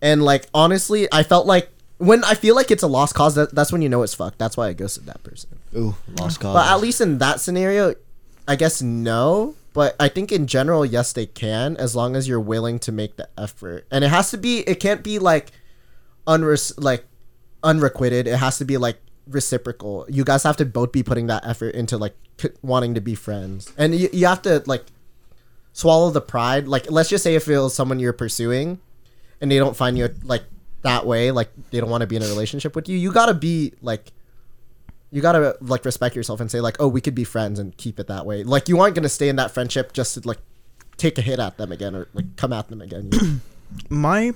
and 0.01 0.23
like 0.25 0.47
honestly, 0.55 1.09
I 1.13 1.25
felt 1.25 1.47
like 1.47 1.69
when 1.99 2.25
I 2.25 2.33
feel 2.35 2.55
like 2.55 2.71
it's 2.71 2.83
a 2.83 2.87
lost 2.89 3.15
cause, 3.15 3.35
that, 3.35 3.55
that's 3.55 3.71
when 3.71 3.83
you 3.83 3.91
know 3.91 4.03
it's 4.03 4.15
fucked. 4.15 4.39
That's 4.39 4.57
why 4.57 4.69
I 4.69 4.73
ghosted 4.73 5.05
that 5.07 5.23
person. 5.23 5.51
Ooh, 5.77 5.95
lost 6.19 6.41
cause. 6.41 6.55
But 6.55 6.67
at 6.67 6.81
least 6.81 7.01
in 7.01 7.19
that 7.19 7.41
scenario, 7.41 7.95
I 8.47 8.57
guess 8.57 8.83
no. 8.83 9.55
But 9.73 9.97
I 9.99 10.09
think 10.09 10.31
in 10.31 10.47
general, 10.47 10.87
yes, 10.87 11.13
they 11.13 11.27
can 11.27 11.77
as 11.77 11.97
long 11.97 12.15
as 12.15 12.29
you're 12.29 12.41
willing 12.41 12.79
to 12.81 12.93
make 12.93 13.17
the 13.17 13.29
effort. 13.37 13.87
And 13.91 14.05
it 14.05 14.09
has 14.09 14.31
to 14.31 14.39
be. 14.39 14.61
It 14.61 14.79
can't 14.79 15.03
be 15.03 15.19
like, 15.19 15.51
unres 16.27 16.73
like, 16.79 17.05
unrequited. 17.65 18.29
It 18.29 18.37
has 18.37 18.59
to 18.59 18.65
be 18.65 18.77
like 18.77 19.01
reciprocal. 19.27 20.07
You 20.09 20.25
guys 20.25 20.45
have 20.45 20.57
to 20.59 20.65
both 20.65 20.93
be 20.93 21.03
putting 21.03 21.27
that 21.27 21.45
effort 21.47 21.75
into 21.75 21.99
like 21.99 22.15
c- 22.39 22.51
wanting 22.63 22.95
to 22.95 23.01
be 23.01 23.15
friends, 23.15 23.73
and 23.77 23.95
you, 23.95 24.09
you 24.13 24.27
have 24.27 24.43
to 24.43 24.63
like 24.67 24.85
swallow 25.73 26.11
the 26.11 26.21
pride. 26.21 26.69
Like, 26.69 26.91
let's 26.91 27.09
just 27.09 27.25
say 27.25 27.35
if 27.35 27.49
it 27.49 27.59
was 27.59 27.75
someone 27.75 27.99
you're 27.99 28.13
pursuing, 28.13 28.79
and 29.41 29.51
they 29.51 29.59
don't 29.59 29.77
find 29.77 29.99
you 29.99 30.09
like 30.23 30.45
that 30.83 31.07
way, 31.07 31.31
like 31.31 31.51
they 31.71 31.81
don't 31.81 31.91
want 31.91 32.03
to 32.03 32.07
be 32.07 32.17
in 32.17 32.23
a 32.23 32.27
relationship 32.27 32.77
with 32.77 32.89
you, 32.89 32.97
you 32.97 33.13
gotta 33.13 33.35
be 33.35 33.73
like 33.83 34.13
you 35.15 35.23
gotta 35.23 35.57
like 35.61 35.85
respect 35.85 36.17
yourself 36.17 36.41
and 36.41 36.51
say 36.51 36.61
like, 36.61 36.77
oh, 36.81 36.89
we 36.89 37.01
could 37.01 37.15
be 37.15 37.23
friends 37.23 37.61
and 37.61 37.77
keep 37.77 38.01
it 38.01 38.09
that 38.09 38.27
way. 38.27 38.43
Like 38.43 38.69
you 38.69 38.81
aren't 38.81 38.97
gonna 38.97 39.09
stay 39.09 39.29
in 39.29 39.37
that 39.37 39.53
friendship 39.53 39.93
just 39.93 40.15
to 40.15 40.27
like 40.27 40.39
take 40.97 41.17
a 41.19 41.21
hit 41.21 41.39
at 41.39 41.57
them 41.57 41.71
again 41.71 41.95
or 41.95 42.09
like 42.15 42.35
come 42.35 42.53
at 42.53 42.69
them 42.69 42.83
again. 42.83 43.41
my 43.89 44.33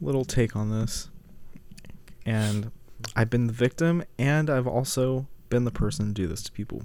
little 0.00 0.24
take 0.24 0.56
on 0.56 0.70
this, 0.70 1.10
and 2.24 2.70
I've 3.14 3.28
been 3.28 3.46
the 3.46 3.52
victim, 3.52 4.04
and 4.18 4.48
I've 4.48 4.66
also 4.66 5.26
been 5.50 5.64
the 5.64 5.70
person 5.70 6.06
to 6.06 6.12
do 6.12 6.26
this 6.26 6.42
to 6.44 6.52
people, 6.52 6.84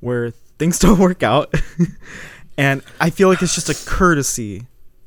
where 0.00 0.30
things 0.30 0.78
don't 0.78 0.98
work 0.98 1.22
out, 1.22 1.52
and 2.56 2.82
I 2.98 3.10
feel 3.10 3.28
like 3.28 3.42
it's 3.42 3.54
just 3.54 3.68
a 3.68 3.86
courtesy 3.86 4.66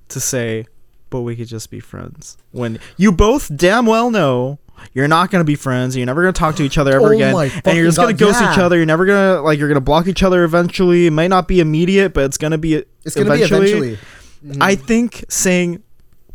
to 0.10 0.20
say, 0.20 0.68
but 1.10 1.22
we 1.22 1.36
could 1.36 1.48
just 1.48 1.72
be 1.72 1.80
friends. 1.80 2.38
When 2.52 2.78
you 2.96 3.12
both 3.12 3.58
damn 3.58 3.88
well 3.88 4.12
know. 4.12 4.60
You're 4.94 5.08
not 5.08 5.32
gonna 5.32 5.44
be 5.44 5.56
friends. 5.56 5.96
You're 5.96 6.06
never 6.06 6.22
gonna 6.22 6.34
talk 6.34 6.56
to 6.58 6.64
each 6.64 6.78
other 6.78 6.94
ever 6.94 7.08
Oh 7.08 7.12
again, 7.12 7.36
and 7.66 7.78
you're 7.78 7.86
just 7.86 7.98
fucking 7.98 8.18
gonna 8.18 8.32
God, 8.32 8.40
ghost 8.40 8.54
each 8.54 8.60
other. 8.60 8.78
You're 8.78 8.86
never 8.86 9.06
gonna 9.06 9.42
like. 9.42 9.60
You're 9.60 9.68
gonna 9.68 9.82
block 9.82 10.08
each 10.08 10.24
other 10.24 10.44
eventually. 10.44 11.08
It 11.08 11.12
might 11.12 11.30
not 11.30 11.48
be 11.48 11.60
immediate, 11.60 12.14
but 12.14 12.26
it's 12.26 12.38
gonna 12.38 12.58
be. 12.58 12.84
It's 13.06 13.16
gonna 13.16 13.34
be 13.34 13.42
eventually. 13.42 13.98
Mm-hmm. 14.46 14.62
I 14.62 14.76
think 14.76 15.26
saying 15.30 15.84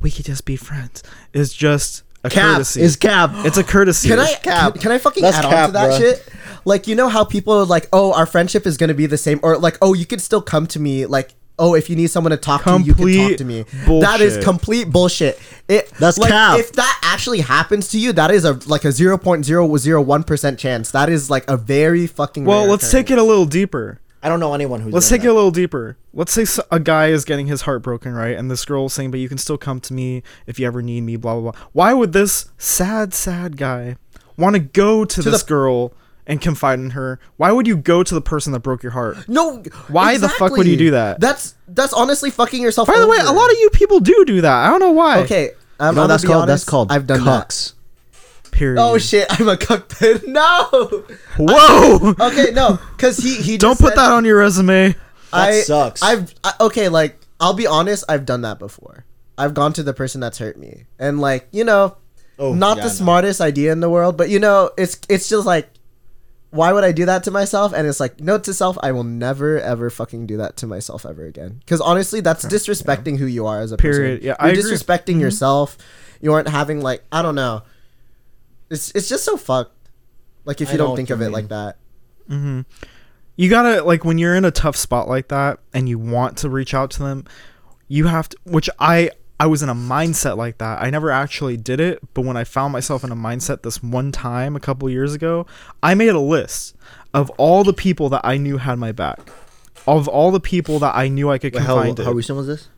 we 0.01 0.11
could 0.11 0.25
just 0.25 0.45
be 0.45 0.57
friends 0.57 1.03
is 1.33 1.53
just 1.53 2.05
a 2.25 2.31
cap 2.31 2.57
courtesy. 2.57 2.81
is 2.81 2.97
cap. 2.97 3.31
it's 3.35 3.59
a 3.59 3.65
courtesy. 3.65 4.09
Can 4.09 4.19
I 4.19 4.35
cap. 4.35 4.73
Can, 4.75 4.83
can 4.83 4.93
I 4.93 4.99
fucking 4.99 5.23
That's 5.23 5.37
add 5.37 5.45
on 5.45 5.67
to 5.67 5.73
that 5.73 5.91
bruh. 5.91 5.99
shit? 5.99 6.29
Like 6.65 6.87
you 6.87 6.95
know 6.95 7.09
how 7.09 7.25
people 7.25 7.55
are 7.55 7.65
like, 7.65 7.89
oh, 7.93 8.13
our 8.13 8.27
friendship 8.27 8.67
is 8.67 8.77
gonna 8.77 8.95
be 8.95 9.07
the 9.07 9.19
same, 9.19 9.41
or 9.43 9.59
like, 9.59 9.79
oh, 9.83 9.95
you 9.95 10.07
could 10.07 10.21
still 10.21 10.43
come 10.43 10.67
to 10.69 10.81
me, 10.81 11.07
like. 11.07 11.35
Oh, 11.59 11.75
if 11.75 11.91
you 11.91 11.97
need 11.97 12.09
someone 12.09 12.31
to 12.31 12.37
talk 12.37 12.65
to, 12.65 12.81
you 12.81 12.95
can 12.95 13.29
talk 13.29 13.37
to 13.39 13.45
me. 13.45 13.65
That 14.01 14.21
is 14.21 14.43
complete 14.45 14.91
bullshit. 14.91 15.41
It 15.69 15.91
That's 15.99 16.19
like, 16.19 16.31
cap. 16.31 16.59
If 16.59 16.73
that 16.73 17.01
actually 17.03 17.41
happens 17.41 17.89
to 17.89 17.99
you, 17.99 18.13
that 18.13 18.31
is 18.31 18.45
a 18.45 18.55
like 18.67 18.85
a 18.85 18.93
zero 18.93 19.19
point 19.19 19.45
zero 19.45 19.77
zero 19.77 20.01
one 20.01 20.23
percent 20.23 20.59
chance. 20.59 20.91
That 20.93 21.09
is 21.09 21.31
like 21.31 21.45
a 21.49 21.57
very 21.57 22.07
fucking. 22.07 22.45
well, 22.45 22.61
rare 22.63 22.71
let's 22.71 22.91
take 22.91 23.11
it 23.11 23.19
a 23.19 23.23
little 23.23 23.45
deeper. 23.47 24.01
I 24.23 24.29
don't 24.29 24.41
know 24.41 24.53
anyone 24.55 24.81
who's. 24.81 24.93
Let's 24.93 25.09
doing 25.09 25.21
take 25.21 25.27
it 25.27 25.31
a 25.31 25.35
little 25.35 25.51
deeper. 25.51 25.97
Let's 26.13 26.33
say 26.33 26.45
a 26.71 26.81
guy 26.81 27.09
is 27.09 27.25
getting 27.25 27.47
his 27.47 27.63
heart 27.63 27.83
broken, 27.83 28.15
right? 28.15 28.37
And 28.37 28.51
this 28.51 28.65
girl 28.65 28.87
is 28.87 28.93
saying, 28.93 29.11
"But 29.11 29.21
you 29.21 29.29
can 29.29 29.39
still 29.39 29.59
come 29.59 29.81
to 29.81 29.93
me 29.95 30.23
if 30.47 30.59
you 30.59 30.67
ever 30.67 30.83
need 30.83 31.03
me." 31.03 31.17
Blah 31.17 31.35
blah 31.41 31.53
blah. 31.53 31.61
Why 31.73 31.93
would 31.93 32.13
this 32.13 32.47
sad, 32.59 33.15
sad 33.15 33.57
guy 33.57 33.97
want 34.37 34.55
to 34.55 34.61
go 34.61 35.05
to, 35.05 35.23
To 35.23 35.31
this 35.31 35.43
the- 35.43 35.49
girl 35.49 35.93
and 36.29 36.41
confide 36.41 36.79
in 36.79 36.91
her? 36.91 37.19
Why 37.39 37.51
would 37.51 37.67
you 37.67 37.77
go 37.77 38.05
to 38.05 38.15
the 38.15 38.21
person 38.21 38.53
that 38.53 38.61
broke 38.61 38.83
your 38.85 38.93
heart? 38.93 39.29
No. 39.29 39.63
Why 39.89 40.17
the 40.19 40.29
fuck 40.29 40.53
would 40.53 40.67
you 40.69 40.77
do 40.77 40.93
that? 40.93 41.19
That's 41.21 41.55
that's 41.67 41.93
honestly 41.93 42.31
fucking 42.31 42.63
yourself. 42.63 42.87
By 42.87 42.99
the 43.01 43.09
way, 43.09 43.17
a 43.19 43.33
lot 43.33 43.51
of 43.51 43.57
you 43.59 43.71
people 43.73 43.99
do 43.99 44.25
do 44.25 44.41
that. 44.43 44.67
I 44.67 44.69
don't 44.71 44.79
know 44.81 44.93
why. 44.93 45.19
Okay, 45.23 45.49
um, 45.81 45.89
I'm, 45.89 45.95
No, 45.97 46.03
I'm 46.03 46.09
that's 46.09 46.25
called. 46.25 46.43
honest, 46.43 46.65
That's 46.67 46.71
called. 46.71 46.93
I've 46.93 47.07
done 47.09 47.21
cucks. 47.21 47.73
Period. 48.53 48.81
Oh 48.81 48.99
shit, 48.99 49.27
I'm 49.41 49.49
a 49.49 49.57
cuck. 49.57 49.93
No. 50.27 51.05
Whoa! 51.39 52.15
Okay, 52.21 52.51
no, 52.53 52.79
because 52.97 53.19
he 53.19 53.35
he 53.37 53.57
Don't 53.59 53.79
put 53.79 53.91
said- 53.91 53.99
that 53.99 54.13
on 54.13 54.25
your 54.25 54.39
resume. 54.39 54.95
I, 55.33 55.61
sucks. 55.61 56.03
I've 56.03 56.33
I, 56.45 56.53
okay, 56.61 56.89
like 56.89 57.19
I'll 57.41 57.55
be 57.55 57.67
honest, 57.67 58.05
I've 58.09 58.25
done 58.27 58.43
that 58.43 58.59
before. 58.59 59.05
I've 59.37 59.55
gone 59.55 59.73
to 59.75 59.83
the 59.83 59.93
person 59.95 60.21
that's 60.21 60.39
hurt 60.39 60.57
me, 60.59 60.85
and 60.99 61.21
like 61.21 61.47
you 61.53 61.65
know, 61.65 61.97
Oh, 62.39 62.55
not 62.55 62.79
yeah, 62.79 62.85
the 62.85 62.89
no. 62.89 62.95
smartest 62.95 63.41
idea 63.41 63.71
in 63.73 63.81
the 63.81 63.91
world, 63.91 64.17
but 64.17 64.31
you 64.31 64.39
know, 64.39 64.71
it's 64.79 64.99
it's 65.09 65.29
just 65.29 65.47
like, 65.47 65.69
why 66.51 66.73
would 66.73 66.85
I 66.85 66.93
do 66.93 67.05
that 67.07 67.25
to 67.25 67.31
myself? 67.31 67.73
And 67.75 67.87
it's 67.87 68.01
like, 68.01 68.21
note 68.21 68.45
to 68.45 68.55
self, 68.55 68.79
I 68.83 68.93
will 68.93 69.05
never 69.05 69.61
ever 69.61 69.91
fucking 69.91 70.27
do 70.27 70.37
that 70.39 70.57
to 70.59 70.67
myself 70.67 71.05
ever 71.05 71.27
again. 71.27 71.57
Because 71.61 71.81
honestly, 71.81 72.21
that's 72.21 72.45
disrespecting 72.45 73.19
who 73.19 73.27
you 73.27 73.47
are 73.47 73.61
as 73.61 73.71
a 73.73 73.77
Period. 73.77 74.21
person. 74.21 74.27
Yeah, 74.27 74.37
you're 74.41 74.49
I 74.49 74.51
agree. 74.53 74.63
Mm-hmm. 74.63 74.73
disrespecting 74.91 75.21
yourself. 75.21 75.77
You 76.21 76.33
aren't 76.33 76.49
having 76.49 76.81
like 76.81 77.05
I 77.13 77.23
don't 77.23 77.35
know. 77.35 77.63
It's 78.71 78.91
it's 78.93 79.09
just 79.09 79.25
so 79.25 79.37
fucked. 79.37 79.75
Like 80.45 80.61
if 80.61 80.73
you 80.73 80.79
know 80.79 80.87
don't 80.89 80.97
think 80.97 81.11
of 81.11 81.21
it 81.21 81.31
like 81.31 81.49
that. 81.49 81.77
hmm 82.27 82.63
You 83.37 83.51
gotta 83.51 83.83
like 83.85 84.05
when 84.05 84.17
you're 84.19 84.35
in 84.35 84.45
a 84.47 84.51
tough 84.51 84.77
spot 84.77 85.09
like 85.09 85.29
that 85.29 85.59
and 85.75 85.89
you 85.89 85.99
want 85.99 86.39
to 86.39 86.49
reach 86.49 86.73
out 86.73 86.91
to 86.93 87.01
them, 87.03 87.25
you 87.89 88.07
have 88.07 88.29
to. 88.31 88.37
Which 88.45 88.71
I 88.79 89.11
I 89.41 89.47
was 89.47 89.63
in 89.63 89.69
a 89.69 89.75
mindset 89.75 90.37
like 90.37 90.59
that. 90.59 90.83
I 90.83 90.91
never 90.91 91.11
actually 91.11 91.57
did 91.57 91.79
it, 91.81 92.01
but 92.13 92.23
when 92.23 92.37
I 92.37 92.43
found 92.45 92.73
myself 92.73 93.05
in 93.05 93.13
a 93.13 93.17
mindset 93.17 93.63
this 93.63 93.83
one 93.83 94.11
time 94.11 94.57
a 94.57 94.61
couple 94.61 94.91
years 94.91 95.15
ago, 95.15 95.47
I 95.83 95.95
made 95.95 96.09
a 96.09 96.19
list 96.19 96.75
of 97.15 97.31
all 97.31 97.63
the 97.63 97.73
people 97.73 98.09
that 98.09 98.23
I 98.25 98.37
knew 98.37 98.57
had 98.59 98.79
my 98.79 98.91
back, 98.91 99.21
of 99.87 100.09
all 100.09 100.33
the 100.33 100.41
people 100.41 100.81
that 100.81 100.97
I 100.97 101.07
knew 101.09 101.31
I 101.31 101.39
could 101.39 101.55
Wait, 101.55 101.63
how, 101.63 101.77
confide 101.83 102.05
how 102.05 102.11
to. 102.11 102.17
recent 102.17 102.37
was 102.37 102.49
this? 102.49 102.69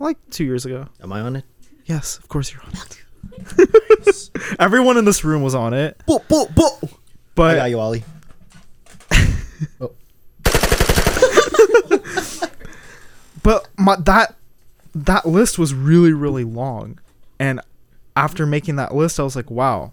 Like 0.00 0.16
two 0.30 0.44
years 0.44 0.64
ago. 0.66 0.88
Am 1.00 1.12
I 1.12 1.20
on 1.20 1.36
it? 1.36 1.44
Yes, 1.86 2.18
of 2.18 2.28
course 2.28 2.52
you're 2.52 2.62
on 2.62 2.72
it. 2.72 4.30
Everyone 4.58 4.96
in 4.96 5.04
this 5.04 5.22
room 5.24 5.42
was 5.42 5.54
on 5.54 5.72
it, 5.72 6.00
Boop, 6.08 6.24
boop, 6.26 6.48
boop. 6.54 6.84
I 6.84 6.88
but 7.36 7.54
got 7.54 7.70
you, 7.70 7.78
Ollie. 7.78 8.04
Oh. 9.80 9.90
but 13.42 13.68
my 13.76 13.96
that 13.96 14.36
that 14.94 15.26
list 15.26 15.58
was 15.58 15.74
really 15.74 16.12
really 16.12 16.44
long 16.44 16.98
and 17.38 17.60
after 18.16 18.46
making 18.46 18.76
that 18.76 18.94
list 18.94 19.20
i 19.20 19.22
was 19.22 19.36
like 19.36 19.50
wow 19.50 19.92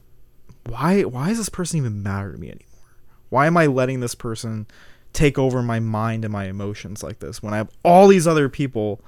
why 0.67 1.01
why 1.03 1.29
does 1.29 1.37
this 1.37 1.49
person 1.49 1.77
even 1.77 2.01
matter 2.01 2.31
to 2.31 2.37
me 2.37 2.47
anymore 2.47 2.95
why 3.29 3.45
am 3.47 3.57
i 3.57 3.65
letting 3.65 3.99
this 3.99 4.15
person 4.15 4.65
take 5.13 5.37
over 5.37 5.61
my 5.61 5.79
mind 5.79 6.23
and 6.25 6.31
my 6.31 6.45
emotions 6.45 7.03
like 7.03 7.19
this 7.19 7.43
when 7.43 7.53
i 7.53 7.57
have 7.57 7.69
all 7.83 8.07
these 8.07 8.25
other 8.27 8.49
people 8.49 8.99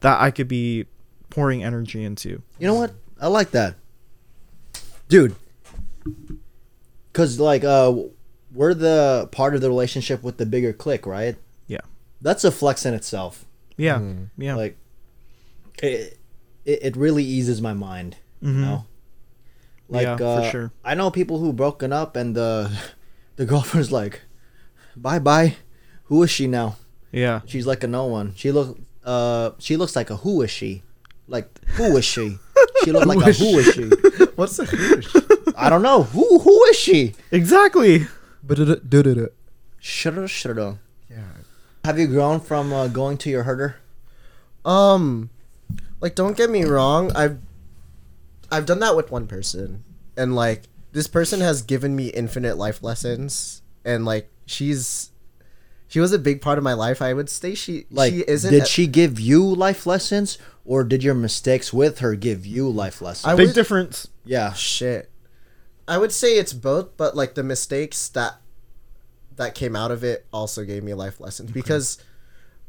that 0.00 0.20
i 0.20 0.30
could 0.30 0.48
be 0.48 0.84
pouring 1.30 1.62
energy 1.64 2.04
into 2.04 2.42
You 2.58 2.66
know 2.68 2.74
what? 2.74 2.92
I 3.20 3.26
like 3.26 3.50
that, 3.50 3.74
dude. 5.08 5.34
Cause 7.12 7.40
like 7.40 7.64
uh, 7.64 7.94
we're 8.52 8.74
the 8.74 9.28
part 9.32 9.54
of 9.54 9.60
the 9.60 9.68
relationship 9.68 10.22
with 10.22 10.36
the 10.36 10.46
bigger 10.46 10.72
clique, 10.72 11.04
right? 11.06 11.36
yeah 11.66 11.80
That's 12.20 12.44
a 12.44 12.50
flex 12.52 12.86
in 12.86 12.94
itself. 12.94 13.44
yeah 13.76 13.98
Hmm. 13.98 14.24
yeah 14.38 14.54
Like, 14.54 14.78
it, 15.82 16.18
it, 16.64 16.78
it 16.82 16.96
really 16.96 17.24
eases 17.24 17.60
my 17.62 17.74
mind. 17.74 18.16
You 18.40 18.50
Mhm. 18.50 18.60
know. 18.60 18.84
Like, 19.88 20.02
Yeah, 20.04 20.16
for 20.16 20.24
uh, 20.40 20.50
sure. 20.50 20.72
I 20.84 20.94
know 20.94 21.10
people 21.10 21.38
who 21.38 21.52
broken 21.52 21.92
up 21.92 22.14
and 22.16 22.34
the 22.36 22.70
the 23.36 23.44
girlfriend's 23.46 23.90
like, 23.92 24.22
bye 24.96 25.18
bye. 25.18 25.56
Who 26.04 26.22
is 26.22 26.30
she 26.30 26.46
now? 26.46 26.76
Yeah. 27.12 27.40
She's 27.46 27.66
like 27.66 27.82
a 27.84 27.86
no 27.86 28.04
one. 28.06 28.34
She 28.36 28.52
look 28.52 28.78
uh 29.04 29.50
she 29.58 29.76
looks 29.76 29.96
like 29.96 30.10
a 30.10 30.16
who 30.16 30.42
is 30.42 30.50
she? 30.50 30.82
Like 31.26 31.48
who 31.76 31.96
is 31.96 32.04
she? 32.04 32.38
She 32.84 32.92
looked 32.92 33.06
like 33.12 33.18
a 33.26 33.32
who 33.32 33.58
is 33.58 33.72
she? 33.74 33.84
What's 34.36 34.58
a 34.58 34.64
the 34.64 35.54
I 35.56 35.68
don't 35.70 35.82
know. 35.82 36.02
Who 36.04 36.38
who 36.38 36.64
is 36.66 36.76
she? 36.76 37.14
Exactly. 37.32 38.06
Shoulda 39.80 40.28
shoulda. 40.28 40.78
Yeah. 41.10 41.22
Have 41.84 41.98
you 41.98 42.06
grown 42.08 42.40
from 42.40 42.72
uh, 42.72 42.88
going 42.88 43.16
to 43.18 43.30
your 43.30 43.44
herder? 43.44 43.76
Um, 44.64 45.30
like 46.00 46.14
don't 46.14 46.36
get 46.36 46.50
me 46.50 46.64
wrong, 46.64 47.12
I've 47.14 47.38
I've 48.50 48.66
done 48.66 48.80
that 48.80 48.96
with 48.96 49.10
one 49.10 49.26
person, 49.26 49.84
and 50.16 50.34
like 50.34 50.64
this 50.92 51.06
person 51.06 51.40
has 51.40 51.62
given 51.62 51.94
me 51.94 52.08
infinite 52.08 52.56
life 52.56 52.82
lessons, 52.82 53.62
and 53.84 54.04
like 54.04 54.30
she's 54.46 55.10
she 55.86 56.00
was 56.00 56.12
a 56.12 56.18
big 56.18 56.40
part 56.42 56.58
of 56.58 56.64
my 56.64 56.74
life. 56.74 57.00
I 57.02 57.12
would 57.14 57.30
say 57.30 57.54
she 57.54 57.86
Like, 57.90 58.12
she 58.12 58.20
isn't. 58.26 58.50
did 58.50 58.62
a- 58.64 58.66
she 58.66 58.86
give 58.86 59.18
you 59.20 59.42
life 59.44 59.86
lessons, 59.86 60.38
or 60.64 60.84
did 60.84 61.02
your 61.02 61.14
mistakes 61.14 61.72
with 61.72 61.98
her 62.00 62.14
give 62.14 62.44
you 62.46 62.68
life 62.70 63.00
lessons? 63.00 63.30
I 63.32 63.36
Big 63.36 63.48
would- 63.48 63.54
difference. 63.54 64.08
yeah. 64.24 64.52
shit? 64.52 65.10
I 65.86 65.96
would 65.96 66.12
say 66.12 66.34
it's 66.38 66.52
both, 66.52 66.96
but 66.98 67.16
like 67.16 67.34
the 67.34 67.42
mistakes 67.42 68.08
that 68.10 68.36
that 69.36 69.54
came 69.54 69.74
out 69.76 69.90
of 69.90 70.02
it 70.04 70.26
also 70.32 70.64
gave 70.64 70.82
me 70.82 70.92
life 70.94 71.20
lessons 71.20 71.50
because 71.52 71.96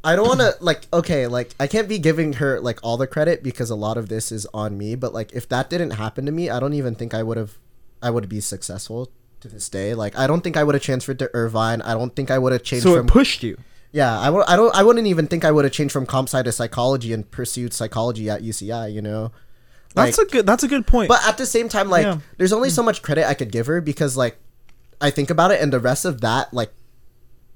I 0.02 0.16
don't 0.16 0.26
want 0.26 0.40
to 0.40 0.54
like 0.60 0.86
okay, 0.92 1.26
like 1.26 1.54
I 1.60 1.66
can't 1.66 1.88
be 1.88 1.98
giving 1.98 2.34
her 2.34 2.60
like 2.60 2.78
all 2.82 2.96
the 2.96 3.06
credit 3.06 3.42
because 3.42 3.68
a 3.70 3.74
lot 3.74 3.96
of 3.96 4.08
this 4.08 4.32
is 4.32 4.46
on 4.54 4.78
me, 4.78 4.94
but 4.94 5.12
like 5.12 5.32
if 5.32 5.48
that 5.50 5.68
didn't 5.68 5.90
happen 5.92 6.26
to 6.26 6.32
me, 6.32 6.48
I 6.48 6.58
don't 6.60 6.72
even 6.74 6.94
think 6.94 7.12
I 7.14 7.22
would 7.22 7.36
have 7.36 7.58
I 8.02 8.10
would 8.10 8.28
be 8.28 8.40
successful 8.40 9.10
to 9.40 9.48
this 9.48 9.68
day. 9.68 9.94
Like 9.94 10.18
I 10.18 10.26
don't 10.26 10.42
think 10.42 10.56
I 10.56 10.64
would 10.64 10.74
have 10.74 10.82
transferred 10.82 11.18
to 11.18 11.30
Irvine. 11.34 11.82
I 11.82 11.92
don't 11.94 12.14
think 12.16 12.30
I 12.30 12.38
would 12.38 12.52
have 12.52 12.62
changed 12.62 12.84
So 12.84 12.96
from 12.96 13.06
it 13.06 13.10
pushed 13.10 13.42
you. 13.42 13.58
yeah, 13.92 14.18
I 14.18 14.26
w- 14.26 14.44
I 14.48 14.56
don't 14.56 14.74
I 14.74 14.82
wouldn't 14.82 15.06
even 15.06 15.26
think 15.26 15.44
I 15.44 15.50
would 15.50 15.64
have 15.64 15.72
changed 15.72 15.92
from 15.92 16.06
comp 16.06 16.28
sci 16.28 16.42
to 16.42 16.52
psychology 16.52 17.12
and 17.12 17.30
pursued 17.30 17.74
psychology 17.74 18.30
at 18.30 18.42
UCI, 18.42 18.92
you 18.92 19.02
know. 19.02 19.32
That's 19.94 20.18
a 20.18 20.24
good. 20.24 20.46
That's 20.46 20.62
a 20.62 20.68
good 20.68 20.86
point. 20.86 21.08
but 21.08 21.20
at 21.26 21.36
the 21.36 21.44
same 21.44 21.68
time, 21.68 21.90
like, 21.90 22.04
Yeah. 22.04 22.18
there's 22.38 22.52
only 22.52 22.68
mm. 22.68 22.72
so 22.72 22.82
much 22.82 23.02
credit 23.02 23.28
I 23.28 23.34
could 23.34 23.50
give 23.50 23.66
her 23.66 23.80
because, 23.80 24.16
like, 24.16 24.38
I 25.00 25.10
think 25.10 25.30
about 25.30 25.50
it, 25.50 25.60
and 25.60 25.72
the 25.72 25.80
rest 25.80 26.04
of 26.04 26.20
that, 26.20 26.54
like, 26.54 26.72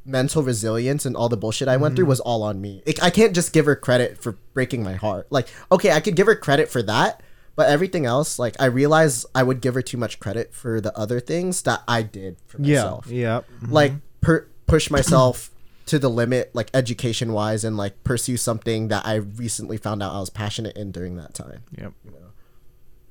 mental 0.04 0.42
resilience 0.42 1.06
and 1.06 1.16
all 1.16 1.28
the 1.28 1.36
bullshit 1.36 1.68
I 1.68 1.76
went 1.76 1.96
through 1.96 2.04
mm-hmm. 2.04 2.10
was 2.10 2.20
all 2.20 2.42
on 2.42 2.60
me. 2.60 2.82
I 3.02 3.10
can't 3.10 3.34
just 3.34 3.52
give 3.52 3.66
her 3.66 3.76
credit 3.76 4.22
for 4.22 4.32
breaking 4.52 4.82
my 4.82 4.94
heart. 4.94 5.26
Like, 5.30 5.48
okay, 5.72 5.92
I 5.92 6.00
could 6.00 6.16
give 6.16 6.26
her 6.26 6.34
credit 6.34 6.68
for 6.68 6.82
that, 6.82 7.22
but 7.56 7.68
everything 7.68 8.04
else, 8.06 8.38
like, 8.38 8.54
I 8.60 8.66
realized 8.66 9.26
I 9.34 9.42
would 9.42 9.60
give 9.60 9.74
her 9.74 9.82
too 9.82 9.96
much 9.96 10.20
credit 10.20 10.54
for 10.54 10.80
the 10.80 10.96
other 10.98 11.20
things 11.20 11.62
that 11.62 11.82
I 11.88 12.02
did 12.02 12.36
for 12.46 12.60
yeah. 12.60 12.76
myself. 12.76 13.06
Yeah. 13.06 13.40
Like, 13.62 13.92
mm-hmm. 13.92 14.00
per- 14.20 14.48
push 14.66 14.90
myself 14.90 15.50
to 15.86 15.98
the 15.98 16.10
limit, 16.10 16.50
like, 16.54 16.70
education 16.74 17.32
wise, 17.32 17.64
and, 17.64 17.76
like, 17.76 18.02
pursue 18.04 18.36
something 18.36 18.88
that 18.88 19.06
I 19.06 19.16
recently 19.16 19.76
found 19.76 20.02
out 20.02 20.14
I 20.14 20.20
was 20.20 20.30
passionate 20.30 20.76
in 20.76 20.92
during 20.92 21.16
that 21.16 21.34
time 21.34 21.62
Yep. 21.78 21.92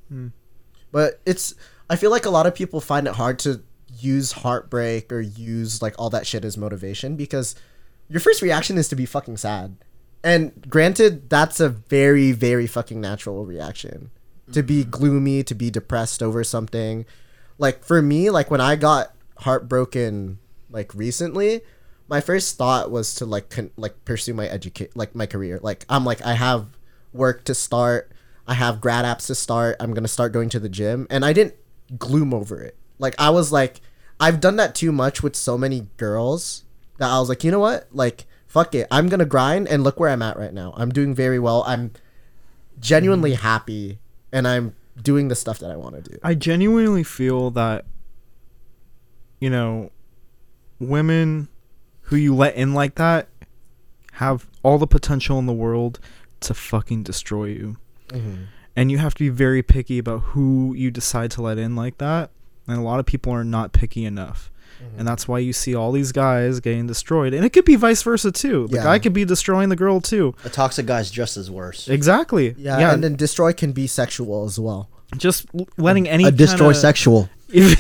Hmm. 0.10 0.28
but 0.92 1.22
it's 1.26 1.56
i 1.90 1.96
feel 1.96 2.12
like 2.12 2.26
a 2.26 2.30
lot 2.30 2.46
of 2.46 2.54
people 2.54 2.80
find 2.82 3.08
it 3.08 3.16
hard 3.16 3.40
to 3.40 3.64
use 4.00 4.32
heartbreak 4.34 5.12
or 5.12 5.22
use 5.22 5.82
like 5.82 5.96
all 5.98 6.10
that 6.10 6.28
shit 6.28 6.46
as 6.46 6.58
motivation 6.58 7.16
because 7.16 7.56
your 8.08 8.20
first 8.20 8.42
reaction 8.42 8.78
is 8.78 8.88
to 8.90 8.96
be 8.96 9.06
fucking 9.06 9.38
sad. 9.38 9.78
And 10.24 10.70
granted 10.70 11.30
that's 11.30 11.60
a 11.60 11.70
very 11.70 12.32
very 12.32 12.68
fucking 12.68 13.02
natural 13.02 13.46
reaction 13.46 14.12
to 14.52 14.64
be 14.64 14.82
mm-hmm. 14.82 14.90
gloomy 14.90 15.44
to 15.44 15.56
be 15.56 15.70
depressed 15.70 16.24
over 16.24 16.44
something. 16.44 17.06
Like 17.58 17.84
for 17.84 18.02
me 18.02 18.30
like 18.30 18.50
when 18.50 18.62
i 18.62 18.76
got 18.76 19.14
heartbroken 19.40 20.40
like 20.70 20.94
recently 20.96 21.62
my 22.08 22.22
first 22.22 22.58
thought 22.58 22.92
was 22.92 23.16
to 23.16 23.26
like 23.26 23.50
con- 23.50 23.72
like 23.78 24.06
pursue 24.06 24.34
my 24.34 24.48
educate 24.48 24.96
like 24.96 25.16
my 25.16 25.26
career. 25.26 25.60
Like 25.62 25.86
i'm 25.90 26.06
like 26.06 26.22
i 26.26 26.34
have 26.34 26.68
work 27.12 27.44
to 27.46 27.54
start. 27.54 28.12
I 28.46 28.56
have 28.56 28.82
grad 28.82 29.06
apps 29.06 29.28
to 29.28 29.36
start. 29.36 29.78
I'm 29.80 29.94
gonna 29.94 30.08
start 30.08 30.32
going 30.32 30.50
to 30.50 30.60
the 30.60 30.70
gym. 30.70 31.08
And 31.10 31.24
i 31.26 31.34
didn't 31.34 31.56
gloom 31.98 32.34
over 32.34 32.62
it 32.62 32.78
like 33.00 33.16
i 33.20 33.30
was 33.30 33.52
like 33.52 33.82
i've 34.20 34.40
done 34.40 34.56
that 34.56 34.76
too 34.76 34.92
much 34.92 35.22
with 35.24 35.36
so 35.36 35.58
many 35.58 35.88
girls 35.98 36.64
that 36.98 37.10
i 37.10 37.20
was 37.20 37.30
like 37.30 37.44
you 37.44 37.52
know 37.52 37.60
what? 37.60 37.88
Like 37.92 38.26
fuck 38.48 38.76
it. 38.76 38.88
I'm 38.92 39.10
gonna 39.10 39.26
grind 39.26 39.68
and 39.68 39.84
look 39.84 40.00
where 40.00 40.10
i'm 40.10 40.22
at 40.22 40.38
right 40.38 40.54
now. 40.54 40.74
I'm 40.78 40.92
doing 40.92 41.16
very 41.16 41.40
well. 41.40 41.64
I'm 41.66 41.92
genuinely 42.80 43.32
mm. 43.34 43.38
happy 43.38 44.00
and 44.32 44.48
i'm 44.48 44.76
doing 45.02 45.28
the 45.28 45.36
stuff 45.36 45.60
that 45.60 45.72
i 45.72 45.76
want 45.76 45.96
to 45.96 46.12
do. 46.12 46.18
I 46.24 46.36
genuinely 46.36 47.04
feel 47.04 47.50
that, 47.52 47.86
you 49.40 49.50
know, 49.50 49.92
women 50.80 51.48
who 52.04 52.16
you 52.16 52.36
let 52.36 52.56
in 52.56 52.74
like 52.74 52.96
that 52.96 53.28
have 54.14 54.48
all 54.62 54.78
the 54.78 54.88
potential 54.88 55.40
in 55.40 55.46
the 55.46 55.54
world 55.54 56.00
to 56.42 56.54
fucking 56.54 57.04
destroy 57.04 57.46
you. 57.46 57.78
Mm-hmm. 58.10 58.44
And 58.76 58.92
you 58.92 58.98
have 59.00 59.16
to 59.16 59.20
be 59.20 59.30
very 59.30 59.64
picky 59.64 59.98
about 59.98 60.20
who 60.20 60.74
you 60.76 60.92
decide 60.92 61.32
to 61.32 61.42
let 61.42 61.58
in 61.58 61.76
like 61.76 61.98
that. 61.98 62.32
And 62.68 62.78
a 62.78 62.82
lot 62.82 63.00
of 63.00 63.06
people 63.06 63.32
are 63.34 63.44
not 63.44 63.74
picky 63.74 64.06
enough. 64.06 64.50
Mm-hmm. 64.84 65.00
And 65.00 65.08
that's 65.08 65.28
why 65.28 65.40
you 65.40 65.54
see 65.54 65.76
all 65.76 65.92
these 65.92 66.12
guys 66.12 66.60
getting 66.60 66.88
destroyed. 66.88 67.34
And 67.34 67.46
it 67.46 67.50
could 67.52 67.66
be 67.66 67.76
vice 67.76 68.02
versa 68.04 68.32
too. 68.32 68.68
The 68.70 68.78
Yeah. 68.78 68.84
guy 68.84 69.00
could 69.00 69.14
be 69.14 69.26
destroying 69.26 69.70
the 69.70 69.76
girl 69.76 70.00
too. 70.02 70.36
A 70.46 70.50
toxic 70.50 70.86
guy's 70.86 71.10
just 71.12 71.38
as 71.38 71.50
worse. 71.52 71.88
Exactly. 71.88 72.56
yeah, 72.58 72.80
yeah. 72.80 72.94
and 72.94 73.04
then 73.04 73.16
destroy 73.16 73.54
can 73.54 73.72
be 73.72 73.88
sexual 73.88 74.46
as 74.46 74.60
well 74.60 74.90
just 75.18 75.46
letting 75.78 76.10
any 76.10 76.24
a 76.26 76.32
destroy 76.32 76.68
kinda- 76.70 76.80
sexual. 76.80 77.30
If 77.56 77.78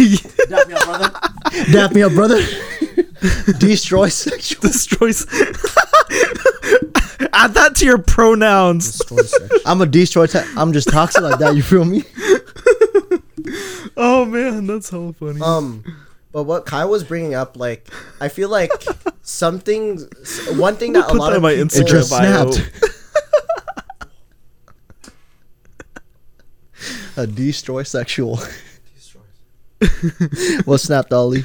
Dap 0.50 0.68
me 0.68 0.74
up, 0.76 0.86
brother. 0.86 1.12
Dap 1.72 1.92
me 1.94 2.04
up, 2.04 2.12
brother. 2.14 2.40
destroy 3.58 4.08
sexual. 4.10 4.62
destroys. 4.62 5.26
Add 7.34 7.56
that 7.56 7.74
to 7.78 7.86
your 7.86 7.98
pronouns. 7.98 8.92
destroy 9.00 9.24
sex 9.24 9.50
I'm 9.66 9.82
a 9.82 9.88
destroy. 9.88 10.28
Te- 10.28 10.42
I'm 10.56 10.74
just 10.74 10.90
toxic 10.90 11.24
like 11.24 11.40
that. 11.40 11.56
You 11.56 11.64
feel 11.64 11.86
me? 11.86 12.04
Oh 13.98 14.26
man, 14.26 14.68
that's 14.68 14.88
so 14.90 15.12
funny. 15.14 15.42
Um, 15.42 15.84
but 16.32 16.44
what 16.44 16.66
Kyle 16.66 16.90
was 16.90 17.04
bringing 17.04 17.34
up, 17.36 17.58
like, 17.58 17.88
I 18.20 18.28
feel 18.30 18.50
like 18.50 18.72
something, 19.22 20.00
one 20.56 20.76
thing 20.78 20.94
that 20.94 21.10
a 21.10 21.14
lot 21.14 21.30
that 21.32 21.38
of 21.38 21.44
my 21.44 21.54
people, 21.56 21.80
It 21.80 21.88
just 21.88 22.10
bio. 22.10 22.52
snapped. 22.52 22.72
a 27.18 27.28
destroy 27.28 27.84
sexual. 27.84 28.40
what 30.66 30.80
snapped, 30.80 31.10
Dolly? 31.10 31.44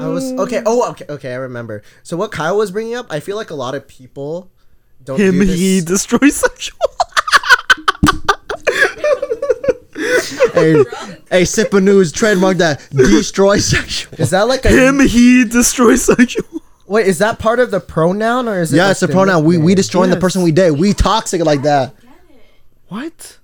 I 0.00 0.08
was 0.08 0.32
okay. 0.32 0.62
Oh, 0.66 0.90
okay, 0.90 1.04
okay. 1.08 1.32
I 1.32 1.36
remember. 1.36 1.82
So 2.02 2.16
what 2.16 2.32
Kyle 2.32 2.56
was 2.56 2.70
bringing 2.70 2.94
up, 2.94 3.06
I 3.10 3.20
feel 3.20 3.36
like 3.36 3.50
a 3.50 3.54
lot 3.54 3.74
of 3.74 3.86
people 3.86 4.50
don't 5.04 5.20
Him, 5.20 5.38
do 5.38 5.44
this. 5.44 5.58
he 5.58 5.80
destroys 5.80 6.36
sexual. 6.36 6.78
Hey, 10.52 10.72
hey, 11.30 11.42
Sippin 11.42 11.82
News. 11.84 12.12
Trademark 12.12 12.58
that. 12.58 12.86
Destroy 12.90 13.58
sexual. 13.58 14.14
is 14.18 14.30
that 14.30 14.42
like 14.48 14.64
a 14.64 14.68
Him, 14.68 15.00
he 15.00 15.44
destroys 15.44 16.04
sexual. 16.04 16.44
wait? 16.86 17.06
Is 17.06 17.18
that 17.18 17.38
part 17.38 17.58
of 17.60 17.70
the 17.70 17.80
pronoun 17.80 18.48
or 18.48 18.60
is 18.60 18.72
it? 18.72 18.76
Yeah, 18.76 18.84
like 18.84 18.90
it's 18.92 19.02
a 19.02 19.06
the 19.06 19.12
pronoun. 19.12 19.44
We 19.44 19.56
we 19.56 19.58
nickname? 19.58 19.74
destroying 19.76 20.10
the 20.10 20.16
person 20.18 20.42
we 20.42 20.52
date. 20.52 20.72
We 20.72 20.92
toxic 20.92 21.44
like 21.44 21.62
that. 21.62 21.94
What? 22.88 23.38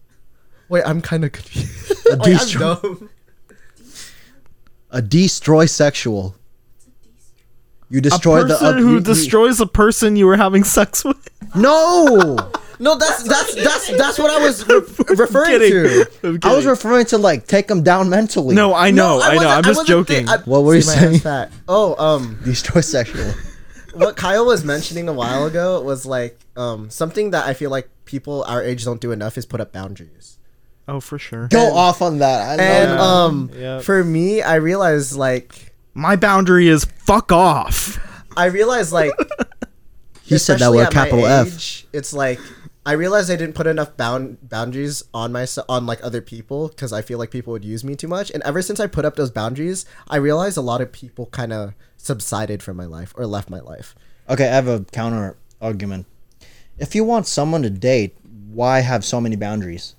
Wait, 0.69 0.83
I'm 0.85 1.01
kind 1.01 1.25
of 1.25 1.33
confused. 1.33 1.91
A 2.13 2.17
Wait, 2.17 2.27
I'm 2.27 2.33
destroy, 2.33 2.75
dumb. 2.75 3.11
a 4.91 5.01
destroy 5.03 5.65
sexual. 5.67 6.35
It's 6.77 6.87
a 6.87 6.91
destroy. 7.13 7.87
You 7.91 7.99
A 7.99 8.03
destroy 8.03 8.43
the 8.43 8.49
person 8.55 8.67
uh, 8.67 8.73
who 8.75 8.89
you- 8.89 8.95
you- 8.97 9.01
destroys 9.01 9.61
a 9.61 9.67
person 9.67 10.17
you 10.17 10.27
were 10.27 10.37
having 10.37 10.65
sex 10.65 11.05
with. 11.05 11.17
No, 11.55 12.37
No, 12.81 12.97
that's 12.97 13.23
that's 13.25 13.55
that's 13.57 13.97
that's 13.97 14.19
what 14.19 14.31
I 14.31 14.39
was 14.45 14.67
re- 14.69 14.81
referring 15.17 15.59
kidding. 15.61 15.73
to. 15.73 16.07
I'm 16.23 16.39
I 16.43 16.55
was 16.55 16.65
referring 16.67 17.07
to 17.07 17.19
like 17.19 17.47
take 17.47 17.67
them 17.67 17.83
down 17.83 18.09
mentally. 18.09 18.55
No, 18.55 18.75
I 18.75 18.91
know, 18.93 19.21
I, 19.21 19.31
know. 19.31 19.35
wasn't- 19.37 19.51
I'm 19.53 19.63
just 19.65 19.79
wasn't 19.81 19.89
joking. 19.89 20.27
thi- 20.27 20.33
I- 20.33 20.37
What 20.45 20.63
were 20.65 20.75
you 20.77 20.83
See, 20.83 20.89
my 20.95 20.97
hand's 20.97 21.23
saying? 21.23 21.49
fat. 21.49 21.53
Oh, 21.69 21.97
um, 22.03 22.39
destroy 22.45 22.81
sexual. 22.81 23.33
what 23.95 24.17
Kyle 24.17 24.47
was 24.47 24.65
mentioning 24.65 25.09
a 25.09 25.13
while 25.13 25.47
ago 25.47 25.81
was 25.83 26.07
like 26.07 26.39
um 26.57 26.89
something 26.91 27.31
that 27.33 27.47
I 27.47 27.55
feel 27.55 27.71
like 27.71 27.89
people 28.05 28.45
our 28.45 28.63
age 28.63 28.85
don't 28.85 29.01
do 29.01 29.11
enough 29.13 29.37
is 29.37 29.45
put 29.47 29.61
up 29.61 29.73
boundaries. 29.73 30.39
oh, 30.87 31.01
for 31.01 31.19
sure. 31.19 31.49
Go 31.49 31.67
And- 31.67 31.77
off 31.77 32.01
on 32.01 32.19
that. 32.19 32.61
I 32.61 32.63
And 32.63 32.91
that. 32.93 33.01
um 33.01 33.51
Yeah. 33.55 33.81
for 33.81 34.05
me, 34.05 34.41
I 34.43 34.55
realized 34.57 35.17
like 35.17 35.75
My 35.95 36.15
boundary 36.15 36.69
is 36.69 36.85
fuck 36.85 37.33
off. 37.33 37.99
I 38.37 38.45
realized 38.47 38.93
like 38.93 39.11
he 40.23 40.39
said 40.39 40.59
that 40.61 40.67
especially 40.71 40.79
with 40.79 40.85
a 40.85 40.89
at 40.89 40.95
my 40.95 41.05
capital 41.05 41.27
F. 41.27 41.47
age, 41.55 41.87
It's 41.93 42.13
like 42.13 42.39
I 42.89 42.93
realized 42.93 43.31
I 43.31 43.37
didn't 43.37 43.55
put 43.55 43.67
enough 43.67 43.99
bound 43.99 44.49
boundaries 44.49 45.05
on 45.13 45.31
myself 45.31 45.67
on 45.69 45.85
like 45.85 46.03
other 46.03 46.23
people 46.23 46.69
because 46.69 46.91
I 46.91 47.03
feel 47.03 47.19
like 47.19 47.31
people 47.31 47.53
would 47.53 47.63
use 47.63 47.85
me 47.85 47.95
too 47.95 48.09
much. 48.09 48.31
And 48.31 48.43
ever 48.45 48.63
since 48.63 48.81
I 48.81 48.87
put 48.87 49.05
up 49.05 49.15
those 49.15 49.31
boundaries, 49.31 49.85
I 50.09 50.17
realized 50.17 50.57
a 50.57 50.63
lot 50.63 50.81
of 50.81 50.91
people 50.91 51.27
kind 51.27 51.53
of 51.53 51.75
subsided 51.99 52.63
from 52.63 52.79
my 52.79 52.87
life 52.87 53.13
or 53.15 53.27
left 53.27 53.51
my 53.51 53.61
life. 53.61 53.95
Okay, 54.31 54.49
I 54.49 54.55
have 54.55 54.69
a 54.69 54.87
counter 54.91 55.37
argument. 55.61 56.07
If 56.79 56.95
you 56.95 57.05
want 57.05 57.27
someone 57.27 57.61
to 57.61 57.69
date, 57.69 58.17
why 58.51 58.81
have 58.81 59.05
so 59.05 59.21
many 59.21 59.37
boundaries? 59.37 59.95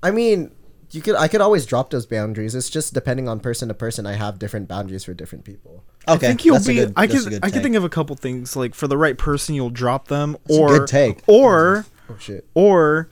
I 0.00 0.12
mean, 0.12 0.52
you 0.92 1.02
could 1.02 1.16
I 1.16 1.26
could 1.26 1.40
always 1.40 1.66
drop 1.66 1.90
those 1.90 2.06
boundaries. 2.06 2.54
It's 2.54 2.70
just 2.70 2.94
depending 2.94 3.28
on 3.28 3.40
person 3.40 3.66
to 3.66 3.74
person. 3.74 4.06
I 4.06 4.12
have 4.12 4.38
different 4.38 4.68
boundaries 4.68 5.02
for 5.02 5.12
different 5.12 5.44
people. 5.44 5.82
Okay, 6.06 6.26
I 6.26 6.28
think 6.28 6.44
you'll 6.44 6.54
that's 6.54 6.66
a 6.66 6.68
be. 6.68 6.74
good- 6.76 6.92
I 6.94 7.06
that's 7.08 7.26
a 7.26 7.30
can. 7.30 7.40
I 7.42 7.50
can 7.50 7.62
think 7.64 7.74
of 7.74 7.82
a 7.82 7.88
couple 7.88 8.14
things. 8.14 8.54
Like 8.54 8.76
for 8.76 8.86
the 8.86 8.96
right 8.96 9.18
person, 9.18 9.56
you'll 9.56 9.70
drop 9.70 10.06
them, 10.06 10.36
a 10.48 10.52
or 10.56 10.78
good 10.78 10.86
take. 10.86 11.22
or 11.26 11.78
mm-hmm. 11.78 11.97
Oh 12.10 12.16
shit. 12.18 12.46
or 12.54 13.10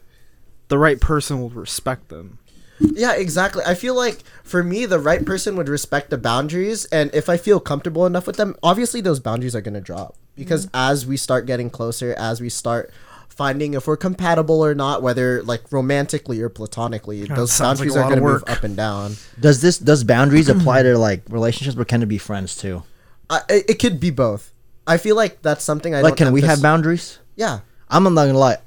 the 0.67 0.77
right 0.77 0.99
person 0.99 1.39
will 1.39 1.49
respect 1.49 2.09
them. 2.09 2.39
Yeah, 2.79 3.13
exactly. 3.13 3.63
I 3.65 3.73
feel 3.73 3.95
like 3.95 4.19
for 4.43 4.63
me, 4.63 4.85
the 4.85 4.99
right 4.99 5.25
person 5.25 5.55
would 5.55 5.69
respect 5.69 6.09
the 6.09 6.17
boundaries, 6.17 6.85
and 6.85 7.09
if 7.13 7.29
I 7.29 7.37
feel 7.37 7.59
comfortable 7.59 8.05
enough 8.05 8.27
with 8.27 8.35
them, 8.35 8.55
obviously 8.61 9.01
those 9.01 9.19
boundaries 9.19 9.55
are 9.55 9.61
gonna 9.61 9.81
drop 9.81 10.15
because 10.35 10.67
mm-hmm. 10.67 10.75
as 10.75 11.05
we 11.05 11.17
start 11.17 11.45
getting 11.45 11.69
closer, 11.69 12.13
as 12.17 12.39
we 12.39 12.49
start 12.49 12.91
finding 13.29 13.75
if 13.75 13.87
we're 13.87 13.97
compatible 13.97 14.63
or 14.63 14.75
not, 14.75 15.01
whether 15.01 15.41
like 15.43 15.71
romantically 15.71 16.41
or 16.41 16.49
platonically, 16.49 17.25
those 17.25 17.51
sounds 17.51 17.79
like 17.79 17.89
boundaries 17.89 18.05
are 18.05 18.09
gonna 18.09 18.21
move 18.21 18.43
up 18.47 18.63
and 18.63 18.75
down. 18.75 19.15
Does 19.39 19.61
this 19.61 19.77
does 19.77 20.03
boundaries 20.03 20.49
apply 20.55 20.83
to 20.83 20.97
like 20.97 21.23
relationships, 21.29 21.77
or 21.77 21.85
can 21.85 22.03
it 22.03 22.07
be 22.07 22.17
friends 22.17 22.55
too? 22.55 22.83
I, 23.29 23.41
it 23.49 23.69
it 23.71 23.79
could 23.79 23.99
be 23.99 24.11
both. 24.11 24.53
I 24.85 24.97
feel 24.97 25.15
like 25.15 25.41
that's 25.41 25.63
something 25.63 25.93
I 25.93 26.01
like, 26.01 26.15
don't 26.15 26.27
can 26.27 26.33
we 26.33 26.41
this- 26.41 26.49
have 26.49 26.61
boundaries? 26.61 27.19
Yeah, 27.35 27.59
I'm 27.89 28.03
not 28.03 28.13
gonna 28.13 28.37
lie. 28.37 28.57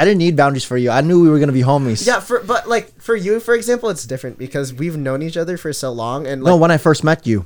I 0.00 0.04
didn't 0.06 0.16
need 0.18 0.34
boundaries 0.34 0.64
for 0.64 0.78
you. 0.78 0.88
I 0.90 1.02
knew 1.02 1.20
we 1.20 1.28
were 1.28 1.38
gonna 1.38 1.52
be 1.52 1.60
homies. 1.60 2.06
yeah. 2.06 2.20
For 2.20 2.40
but 2.40 2.66
like 2.66 2.98
for 3.02 3.14
you, 3.14 3.38
for 3.38 3.54
example, 3.54 3.90
it's 3.90 4.06
different 4.06 4.38
because 4.38 4.72
we've 4.72 4.96
known 4.96 5.20
each 5.22 5.36
other 5.36 5.58
for 5.58 5.74
so 5.74 5.92
long, 5.92 6.26
and 6.26 6.42
like 6.42 6.50
no, 6.52 6.56
when 6.56 6.70
I 6.70 6.78
first 6.78 7.04
met 7.04 7.26
you, 7.26 7.44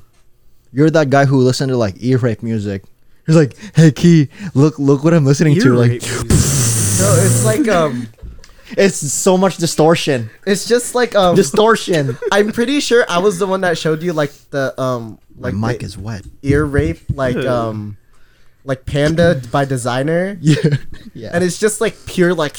you're 0.73 0.89
that 0.91 1.11
guy 1.11 1.25
who 1.25 1.39
listened 1.39 1.71
to 1.71 1.77
like 1.77 1.97
ear 1.99 2.19
rape 2.19 2.45
music. 2.45 2.85
He's 3.27 3.35
like, 3.35 3.57
"Hey, 3.75 3.91
Key, 3.91 4.29
look, 4.55 4.79
look 4.79 5.03
what 5.03 5.13
I'm 5.15 5.25
listening 5.25 5.59
to." 5.61 5.75
Like, 5.75 5.91
no, 6.03 7.09
it's 7.27 7.45
like 7.45 7.67
um, 7.67 8.07
it's 8.79 8.99
so 8.99 9.37
much 9.37 9.57
distortion, 9.57 10.31
it's 10.47 10.67
just 10.67 10.95
like 10.95 11.17
um, 11.17 11.35
distortion. 11.35 12.17
I'm 12.33 12.53
pretty 12.53 12.79
sure 12.79 13.05
I 13.09 13.19
was 13.19 13.39
the 13.41 13.47
one 13.49 13.63
that 13.63 13.79
showed 13.79 14.01
you 14.03 14.13
like 14.13 14.31
the 14.51 14.79
um 14.81 15.19
My 15.37 15.49
like 15.51 15.55
mic 15.57 15.79
the 15.81 15.87
is 15.87 15.99
wet. 15.99 16.23
ear 16.43 16.65
rape 16.65 17.01
like 17.13 17.37
um 17.37 17.97
like 18.65 18.87
Panda 18.87 19.41
by 19.53 19.65
Desiigner. 19.67 20.39
Yeah, 20.41 20.77
yeah. 21.15 21.31
And 21.33 21.45
it's 21.45 21.59
just 21.59 21.81
like 21.81 21.95
pure 22.07 22.35
like 22.35 22.57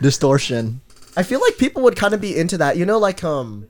distortion. 0.00 0.80
I 1.16 1.22
feel 1.22 1.40
like 1.40 1.58
people 1.58 1.82
would 1.82 1.96
kind 1.96 2.14
of 2.14 2.20
be 2.20 2.36
into 2.36 2.58
that. 2.58 2.76
You 2.76 2.86
know 2.86 2.98
like 2.98 3.22
um 3.24 3.68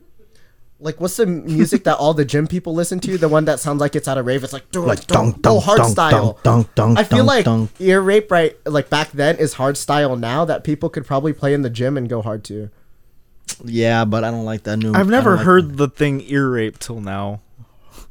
like 0.78 1.00
what's 1.00 1.16
the 1.16 1.26
music 1.26 1.84
that 1.84 1.96
all 1.96 2.12
the 2.14 2.24
gym 2.24 2.46
people 2.46 2.74
listen 2.74 2.98
to? 3.00 3.16
The 3.18 3.28
one 3.28 3.44
that 3.46 3.60
sounds 3.60 3.80
like 3.80 3.94
it's 3.96 4.08
at 4.08 4.18
a 4.18 4.22
rave. 4.22 4.42
It's 4.44 4.52
like 4.52 4.70
dunk, 4.70 4.86
Like 4.86 5.06
dunk, 5.06 5.42
dunk, 5.42 5.56
oh, 5.56 5.60
hard 5.60 5.78
dunk, 5.78 5.90
style. 5.90 6.10
dunk, 6.32 6.42
dunk, 6.42 6.74
dunk, 6.74 6.98
I 6.98 7.04
feel 7.04 7.18
dunk, 7.18 7.28
like 7.28 7.44
dunk. 7.44 7.70
ear 7.78 8.00
rape 8.00 8.30
right 8.30 8.56
like 8.66 8.90
back 8.90 9.10
then 9.12 9.36
is 9.36 9.54
hard 9.54 9.76
style 9.76 10.16
now 10.16 10.44
that 10.44 10.64
people 10.64 10.88
could 10.88 11.06
probably 11.06 11.32
play 11.32 11.54
in 11.54 11.62
the 11.62 11.70
gym 11.70 11.96
and 11.96 12.08
go 12.08 12.22
hard 12.22 12.44
to. 12.44 12.70
Yeah, 13.64 14.04
but 14.04 14.24
I 14.24 14.30
don't 14.30 14.44
like 14.44 14.62
that 14.64 14.78
new. 14.78 14.92
I've 14.94 15.08
never 15.08 15.36
like- 15.36 15.44
heard 15.44 15.76
the 15.76 15.88
thing 15.88 16.20
ear 16.26 16.48
rape 16.50 16.78
till 16.78 17.00
now. 17.00 17.40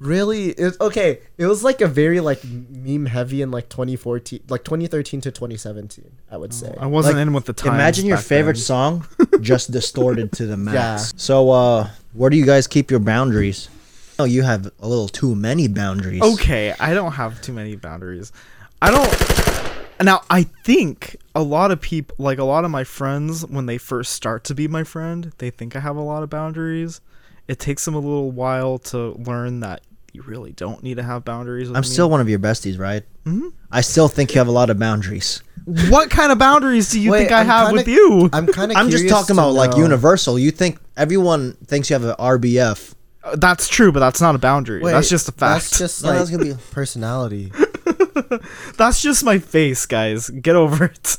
Really? 0.01 0.47
It, 0.49 0.75
okay. 0.81 1.19
It 1.37 1.45
was 1.45 1.63
like 1.63 1.79
a 1.79 1.87
very 1.87 2.19
like 2.21 2.43
meme 2.43 3.05
heavy 3.05 3.43
in 3.43 3.51
like 3.51 3.69
2014, 3.69 4.39
like 4.49 4.63
2013 4.63 5.21
to 5.21 5.31
2017. 5.31 6.11
I 6.31 6.37
would 6.37 6.53
say. 6.53 6.75
I 6.79 6.87
wasn't 6.87 7.17
Like, 7.17 7.21
in 7.27 7.33
with 7.33 7.45
the 7.45 7.53
time 7.53 7.75
Imagine 7.75 8.07
your 8.07 8.17
favorite 8.17 8.53
then. 8.55 8.61
song 8.63 9.07
just 9.41 9.69
distorted 9.71 10.31
to 10.33 10.47
the 10.47 10.57
max. 10.57 10.73
Yeah. 10.75 10.97
So, 11.17 11.51
uh, 11.51 11.89
where 12.13 12.31
do 12.31 12.35
you 12.37 12.45
guys 12.47 12.65
keep 12.65 12.89
your 12.89 12.99
boundaries? 12.99 13.69
Oh, 14.17 14.23
you 14.23 14.41
have 14.41 14.71
a 14.79 14.87
little 14.87 15.07
too 15.07 15.35
many 15.35 15.67
boundaries. 15.67 16.21
Okay, 16.21 16.73
I 16.79 16.95
don't 16.95 17.11
have 17.13 17.39
too 17.43 17.53
many 17.53 17.75
boundaries. 17.75 18.31
I 18.81 18.89
don't. 18.89 20.03
Now 20.03 20.21
I 20.31 20.43
think 20.63 21.15
a 21.35 21.43
lot 21.43 21.69
of 21.69 21.79
people, 21.79 22.15
like 22.17 22.39
a 22.39 22.43
lot 22.43 22.65
of 22.65 22.71
my 22.71 22.83
friends, 22.83 23.45
when 23.45 23.67
they 23.67 23.77
first 23.77 24.13
start 24.13 24.43
to 24.45 24.55
be 24.55 24.67
my 24.67 24.83
friend, 24.83 25.31
they 25.37 25.51
think 25.51 25.75
I 25.75 25.79
have 25.79 25.95
a 25.95 26.01
lot 26.01 26.23
of 26.23 26.31
boundaries. 26.31 27.01
It 27.47 27.59
takes 27.59 27.85
them 27.85 27.93
a 27.93 27.99
little 27.99 28.31
while 28.31 28.79
to 28.79 29.11
learn 29.11 29.59
that 29.59 29.81
you 30.13 30.21
really 30.23 30.51
don't 30.51 30.83
need 30.83 30.95
to 30.97 31.03
have 31.03 31.23
boundaries. 31.25 31.67
With 31.69 31.77
I'm 31.77 31.81
me. 31.81 31.87
still 31.87 32.09
one 32.09 32.21
of 32.21 32.29
your 32.29 32.39
besties, 32.39 32.79
right? 32.79 33.03
Mm-hmm. 33.25 33.49
I 33.71 33.81
still 33.81 34.07
think 34.07 34.33
you 34.33 34.39
have 34.39 34.47
a 34.47 34.51
lot 34.51 34.69
of 34.69 34.79
boundaries. 34.79 35.41
What 35.89 36.09
kind 36.09 36.31
of 36.31 36.39
boundaries 36.39 36.89
do 36.89 36.99
you 36.99 37.11
Wait, 37.11 37.19
think 37.19 37.31
I 37.31 37.41
I'm 37.41 37.45
have 37.45 37.67
kinda- 37.67 37.81
with 37.81 37.87
you? 37.87 38.29
I'm 38.33 38.47
kind 38.47 38.71
of. 38.71 38.77
I'm 38.77 38.89
just 38.89 39.07
talking 39.07 39.35
about 39.35 39.53
like 39.53 39.77
universal. 39.77 40.39
You 40.39 40.49
think 40.51 40.79
everyone 40.97 41.53
thinks 41.67 41.89
you 41.89 41.93
have 41.93 42.03
an 42.03 42.15
RBF? 42.17 42.95
Uh, 43.23 43.35
that's 43.35 43.67
true, 43.67 43.91
but 43.91 43.99
that's 43.99 44.19
not 44.19 44.33
a 44.33 44.39
boundary. 44.39 44.81
that's 44.83 45.07
just 45.09 45.29
a 45.29 45.31
fact. 45.31 45.65
That's 45.69 45.77
just 45.77 46.03
No, 46.03 46.09
like 46.09 46.17
that's 46.17 46.31
gonna 46.31 46.45
be- 46.45 46.55
personality. 46.71 47.51
That's 48.77 49.01
just 49.01 49.23
my 49.23 49.39
face, 49.39 49.85
guys. 49.85 50.29
Get 50.29 50.55
over 50.55 50.85
it. 50.85 51.17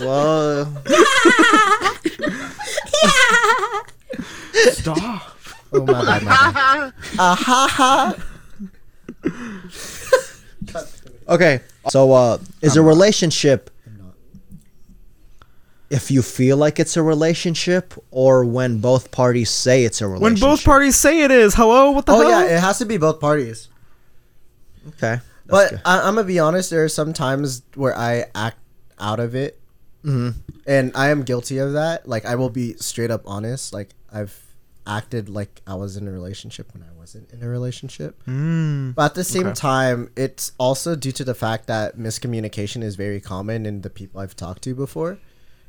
Well, 0.00 0.72
Stop. 4.72 5.35
Oh 5.76 5.84
my 5.84 6.04
bad, 6.04 6.22
my. 6.24 6.92
Ah 7.18 7.36
ha 7.38 7.68
ha. 7.70 8.16
okay. 11.28 11.60
So, 11.88 12.12
uh, 12.12 12.38
is 12.62 12.76
a 12.76 12.82
relationship 12.82 13.70
if 15.88 16.10
you 16.10 16.20
feel 16.20 16.56
like 16.56 16.80
it's 16.80 16.96
a 16.96 17.02
relationship, 17.02 17.94
or 18.10 18.44
when 18.44 18.78
both 18.78 19.12
parties 19.12 19.50
say 19.50 19.84
it's 19.84 20.00
a 20.00 20.06
relationship? 20.08 20.42
When 20.42 20.50
both 20.50 20.64
parties 20.64 20.96
say 20.96 21.20
it 21.22 21.30
is, 21.30 21.54
hello, 21.54 21.92
what 21.92 22.06
the 22.06 22.12
hell? 22.12 22.22
Oh 22.22 22.28
hell? 22.30 22.40
yeah, 22.48 22.56
it 22.56 22.60
has 22.60 22.78
to 22.78 22.84
be 22.86 22.96
both 22.96 23.20
parties. 23.20 23.68
Okay. 24.88 25.20
But 25.46 25.70
good. 25.70 25.80
I, 25.84 26.00
I'm 26.08 26.16
gonna 26.16 26.24
be 26.26 26.40
honest. 26.40 26.70
There 26.70 26.82
are 26.82 26.88
some 26.88 27.12
times 27.12 27.62
where 27.76 27.96
I 27.96 28.24
act 28.34 28.58
out 28.98 29.20
of 29.20 29.36
it, 29.36 29.60
Mhm. 30.04 30.34
and 30.66 30.90
I 30.96 31.10
am 31.10 31.22
guilty 31.22 31.58
of 31.58 31.74
that. 31.74 32.08
Like 32.08 32.24
I 32.26 32.34
will 32.34 32.50
be 32.50 32.74
straight 32.78 33.12
up 33.12 33.22
honest. 33.26 33.72
Like 33.72 33.90
I've 34.12 34.36
acted 34.86 35.28
like 35.28 35.60
I 35.66 35.74
was 35.74 35.96
in 35.96 36.06
a 36.08 36.10
relationship 36.12 36.72
when 36.74 36.82
I 36.82 36.92
wasn't 36.96 37.30
in 37.32 37.42
a 37.42 37.48
relationship. 37.48 38.22
Mm. 38.26 38.94
But 38.94 39.04
at 39.06 39.14
the 39.14 39.24
same 39.24 39.46
Okay. 39.48 39.54
time, 39.54 40.10
it's 40.16 40.52
also 40.58 40.94
due 40.96 41.12
to 41.12 41.24
the 41.24 41.34
fact 41.34 41.66
that 41.66 41.98
miscommunication 41.98 42.82
is 42.82 42.96
very 42.96 43.20
common 43.20 43.66
in 43.66 43.82
the 43.82 43.90
people 43.90 44.20
I've 44.20 44.36
talked 44.36 44.62
to 44.62 44.74
before. 44.74 45.18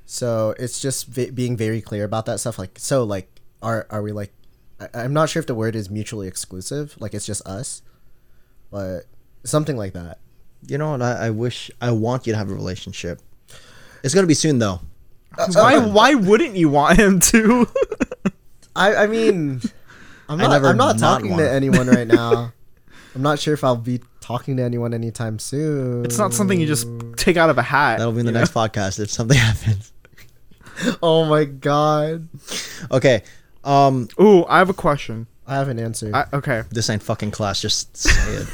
So 0.05 0.55
it's 0.59 0.79
just 0.79 1.07
v- 1.07 1.31
being 1.31 1.57
very 1.57 1.81
clear 1.81 2.03
about 2.05 2.25
that 2.27 2.39
stuff. 2.39 2.57
Like, 2.57 2.79
so 2.79 3.03
like, 3.03 3.27
are 3.61 3.85
are 3.89 4.01
we 4.01 4.11
like? 4.11 4.31
I, 4.79 4.87
I'm 4.93 5.13
not 5.13 5.29
sure 5.29 5.39
if 5.39 5.47
the 5.47 5.55
word 5.55 5.75
is 5.75 5.89
mutually 5.89 6.27
exclusive. 6.27 6.95
Like 6.99 7.13
it's 7.13 7.25
just 7.25 7.45
us, 7.47 7.81
but 8.71 9.01
something 9.43 9.75
like 9.77 9.93
that. 9.93 10.19
You 10.67 10.77
know 10.77 10.91
what? 10.91 11.01
I, 11.01 11.27
I 11.27 11.29
wish 11.31 11.69
I 11.81 11.91
want 11.91 12.25
you 12.27 12.33
to 12.33 12.37
have 12.37 12.49
a 12.49 12.53
relationship. 12.53 13.21
It's 14.03 14.13
gonna 14.13 14.27
be 14.27 14.33
soon 14.33 14.59
though. 14.59 14.79
Why 15.53 15.77
why 15.77 16.13
wouldn't 16.15 16.55
you 16.55 16.69
want 16.69 16.97
him 16.97 17.19
to? 17.19 17.67
I 18.77 19.03
I 19.03 19.07
mean, 19.07 19.61
I'm 20.29 20.39
I 20.39 20.43
not. 20.43 20.51
never 20.51 20.67
I'm 20.67 20.77
not 20.77 20.99
not 20.99 21.15
talking 21.19 21.31
wanna. 21.31 21.47
anyone 21.49 21.87
right 21.87 22.07
now. 22.07 22.53
I'm 23.15 23.21
not 23.21 23.39
sure 23.39 23.53
if 23.55 23.63
I'll 23.63 23.75
be 23.75 24.01
talking 24.21 24.57
to 24.57 24.63
anyone 24.63 24.93
anytime 24.93 25.39
soon. 25.39 26.05
it's 26.05 26.17
not 26.19 26.33
something 26.33 26.59
you 26.61 26.67
just 26.67 26.87
take 27.15 27.35
out 27.37 27.49
of 27.49 27.57
a 27.57 27.63
hat. 27.63 27.97
That'll 27.97 28.13
be 28.13 28.19
in 28.19 28.25
the 28.25 28.31
you 28.31 28.33
know? 28.33 28.39
next 28.41 28.53
podcast 28.53 28.99
if 28.99 29.09
something 29.09 29.37
happens. 29.49 29.91
Oh 31.01 31.25
my 31.25 31.45
god, 31.45 32.27
Okay. 32.91 33.23
Um, 33.63 34.07
Ooh, 34.21 34.45
I 34.45 34.59
have 34.59 34.69
a 34.69 34.73
question. 34.73 35.25
I 35.47 35.55
haven't 35.55 35.79
answered. 35.79 36.13
I, 36.13 36.25
okay. 36.31 36.63
this 36.71 36.89
ain't 36.89 37.01
fucking 37.01 37.31
class. 37.31 37.59
Just 37.61 37.97
say 37.97 38.11
it. 38.33 38.47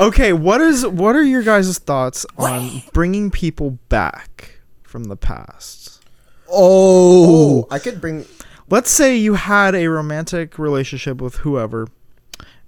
Okay, 0.00 0.32
what 0.32 0.62
is 0.62 0.86
what 0.86 1.14
are 1.14 1.22
your 1.22 1.42
guys' 1.42 1.78
thoughts 1.78 2.24
on 2.38 2.82
bringing 2.94 3.30
people 3.30 3.72
back 3.90 4.60
from 4.82 5.04
the 5.04 5.16
past? 5.16 6.02
oh, 6.50 7.66
I 7.70 7.78
could 7.78 8.00
bring. 8.00 8.24
Let's 8.70 8.90
say 8.90 9.16
you 9.16 9.34
had 9.34 9.74
a 9.74 9.88
romantic 9.88 10.58
relationship 10.58 11.20
with 11.20 11.36
whoever 11.36 11.88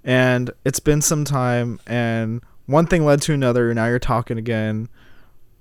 and 0.03 0.51
it's 0.65 0.81
been 0.81 1.01
some 1.01 1.23
time 1.23 1.79
and 1.87 2.41
one 2.65 2.87
thing 2.87 3.05
led 3.05 3.21
to 3.23 3.33
another 3.33 3.69
and 3.69 3.77
now 3.77 3.87
you're 3.87 3.99
talking 3.99 4.37
again. 4.37 4.89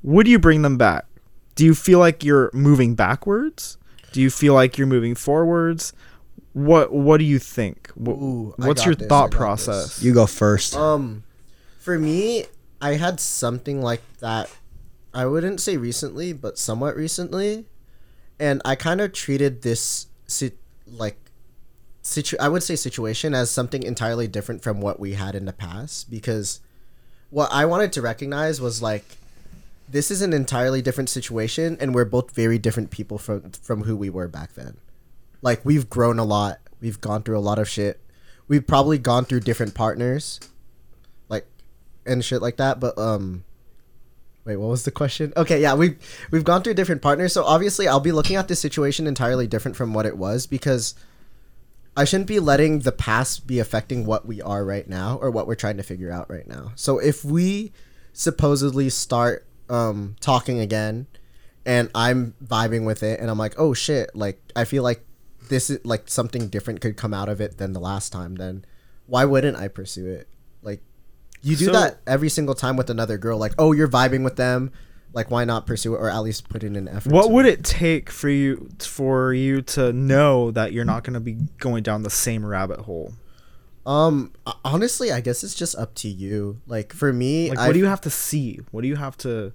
Would 0.03 0.27
you 0.27 0.41
bring 0.41 0.63
them 0.63 0.77
back? 0.77 1.07
Do 1.55 1.65
you 1.65 1.77
feel 1.77 2.01
like 2.01 2.25
you're 2.25 2.51
moving 2.53 2.97
backwards? 2.97 3.79
Do 4.11 4.21
you 4.21 4.31
feel 4.31 4.55
like 4.55 4.77
you're 4.77 4.87
moving 4.87 5.15
forwards? 5.15 5.93
What 6.55 6.93
what 6.93 7.19
do 7.19 7.25
you 7.25 7.39
think? 7.39 7.91
Wh- 7.95 8.09
Ooh, 8.09 8.55
I 8.61 8.67
your 8.67 8.95
this, 8.95 9.09
thought 9.09 9.31
got 9.31 9.39
process? 9.39 10.03
you 10.03 10.13
go 10.13 10.27
first. 10.27 10.75
Um, 10.75 11.23
for 11.79 11.99
me, 11.99 12.47
I 12.81 12.95
had 12.95 13.21
something 13.21 13.81
like 13.81 14.03
that. 14.19 14.51
I 15.15 15.27
wouldn't 15.27 15.61
say 15.61 15.77
recently, 15.77 16.33
but 16.33 16.59
somewhat 16.59 16.97
recently, 16.97 17.67
and 18.39 18.61
I 18.65 18.75
kind 18.75 19.01
of 19.01 19.13
treated 19.13 19.63
this 19.63 20.07
sit 20.33 20.59
like 20.87 21.19
situ. 22.03 22.37
I 22.41 22.49
would 22.49 22.63
say 22.63 22.77
situation 22.77 23.35
as 23.35 23.51
something 23.51 23.83
entirely 23.83 24.29
different 24.29 24.63
from 24.63 24.81
what 24.81 24.99
we 24.99 25.15
had 25.15 25.35
in 25.35 25.45
the 25.45 25.53
past 25.53 26.11
because 26.11 26.61
what 27.31 27.51
I 27.53 27.65
wanted 27.65 27.93
to 27.95 28.03
recognize 28.03 28.61
was 28.61 28.83
like 28.83 29.05
this 29.93 30.11
is 30.11 30.23
an 30.23 30.33
entirely 30.33 30.81
different 30.81 31.11
situation, 31.11 31.77
and 31.79 31.95
we're 31.95 32.07
both 32.07 32.31
very 32.31 32.59
different 32.59 32.91
people 32.91 33.19
from 33.19 33.51
from 33.51 33.85
who 33.85 33.97
we 33.97 34.11
were 34.11 34.29
back 34.29 34.55
then. 34.55 34.79
Like 35.43 35.65
we've 35.65 35.89
grown 35.91 36.19
a 36.19 36.25
lot. 36.25 36.59
We've 36.81 37.01
gone 37.01 37.23
through 37.23 37.39
a 37.39 37.41
lot 37.41 37.59
of 37.59 37.69
shit. 37.69 38.01
We've 38.49 38.67
probably 38.67 38.99
gone 38.99 39.25
through 39.27 39.41
different 39.41 39.75
partners, 39.75 40.41
like 41.29 41.47
and 42.07 42.25
shit 42.25 42.43
like 42.43 42.57
that. 42.57 42.81
But 42.81 42.97
um, 42.99 43.45
Wait, 44.45 44.57
what 44.57 44.69
was 44.69 44.85
the 44.85 44.91
question? 44.91 45.33
Okay, 45.37 45.61
yeah, 45.61 45.75
we've 45.75 45.97
we've 46.31 46.45
gone 46.45 46.63
through 46.63 46.75
different 46.75 47.01
partners, 47.01 47.33
so 47.33 47.45
obviously 47.45 47.87
I'll 47.87 48.01
be 48.01 48.13
looking 48.13 48.37
at 48.37 48.49
this 48.49 48.61
situation 48.61 49.07
entirely 49.07 49.47
different 49.47 49.77
from 49.77 49.95
what 49.95 50.05
it 50.05 50.17
was 50.17 50.47
because 50.47 50.95
I 51.97 52.05
shouldn't 52.05 52.27
be 52.27 52.41
letting 52.41 52.81
the 52.81 52.93
past 52.93 53.47
be 53.47 53.59
affecting 53.59 54.05
what 54.05 54.27
we 54.27 54.43
are 54.43 54.65
right 54.65 54.89
now 54.89 55.19
or 55.21 55.31
what 55.31 55.47
we're 55.47 55.55
trying 55.55 55.77
to 55.77 55.83
figure 55.83 56.11
out 56.11 56.31
right 56.31 56.47
now. 56.47 56.73
So 56.75 56.99
if 56.99 57.25
we 57.25 57.73
supposedly 58.13 58.89
start 58.89 59.47
um, 59.69 60.17
talking 60.21 60.59
again, 60.59 61.07
and 61.65 61.91
I'm 61.95 62.35
vibing 62.45 62.85
with 62.85 63.03
it, 63.03 63.21
and 63.21 63.31
I'm 63.31 63.39
like, 63.39 63.55
oh 63.59 63.75
shit, 63.75 64.11
like 64.17 64.41
I 64.57 64.65
feel 64.65 64.83
like 64.83 65.05
this 65.49 65.71
is 65.71 65.85
like 65.85 66.09
something 66.09 66.49
different 66.49 66.81
could 66.81 66.97
come 66.97 67.15
out 67.15 67.29
of 67.29 67.41
it 67.41 67.59
than 67.59 67.75
the 67.75 67.81
last 67.81 68.11
time. 68.11 68.37
Then 68.37 68.65
why 69.07 69.25
wouldn't 69.25 69.57
I 69.57 69.69
pursue 69.69 70.09
it? 70.09 70.29
Like 70.63 70.83
you 71.43 71.57
do 71.57 71.67
So- 71.67 71.73
that 71.73 72.01
every 72.07 72.29
single 72.29 72.55
time 72.55 72.77
with 72.77 72.89
another 72.91 73.19
girl. 73.19 73.39
Like 73.39 73.55
oh, 73.59 73.73
you're 73.73 73.89
vibing 73.89 74.25
with 74.25 74.37
them. 74.37 74.71
Like 75.15 75.31
why 75.31 75.45
not 75.45 75.67
pursue 75.67 75.95
it 75.95 75.99
or 75.99 76.09
at 76.09 76.21
least 76.21 76.49
put 76.49 76.65
in 76.65 76.75
an 76.77 76.89
effort? 76.89 77.13
What 77.13 77.31
would 77.31 77.45
it 77.45 77.63
take 77.65 78.09
for 78.11 78.31
you 78.31 78.71
for 78.79 79.35
you 79.35 79.61
to 79.63 79.93
know 79.93 80.51
that 80.53 80.73
you're 80.73 80.87
not 80.87 81.05
going 81.05 81.15
to 81.15 81.21
be 81.21 81.35
going 81.59 81.83
down 81.83 82.03
the 82.03 82.09
same 82.11 82.47
rabbit 82.47 82.81
hole? 82.81 83.13
Um, 83.85 84.33
honestly, 84.65 85.11
I 85.13 85.21
guess 85.21 85.43
it's 85.45 85.55
just 85.55 85.77
up 85.77 85.95
to 85.97 86.09
you. 86.09 86.61
Like 86.67 86.93
for 86.95 87.13
me, 87.13 87.51
Like, 87.51 87.59
what 87.59 87.73
do 87.73 87.79
you 87.79 87.87
have 87.87 88.01
to 88.03 88.11
see? 88.11 88.61
What 88.71 88.81
do 88.83 88.89
you 88.89 88.97
have 88.97 89.17
to, 89.19 89.53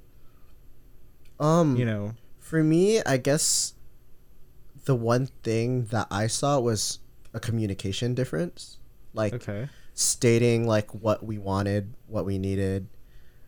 um 1.39 1.75
you 1.75 1.85
know? 1.85 2.13
For 2.39 2.63
me, 2.63 3.01
I 3.03 3.17
guess 3.17 3.73
the 4.85 4.95
one 4.95 5.27
thing 5.43 5.85
that 5.85 6.07
I 6.11 6.27
saw 6.27 6.59
was 6.59 6.99
a 7.33 7.39
communication 7.39 8.13
difference. 8.13 8.77
Like 9.13 9.33
Okay. 9.33 9.69
Stating 9.99 10.67
like 10.67 10.93
what 10.93 11.25
we 11.25 11.37
wanted, 11.39 11.91
what 12.05 12.23
we 12.23 12.37
needed, 12.37 12.87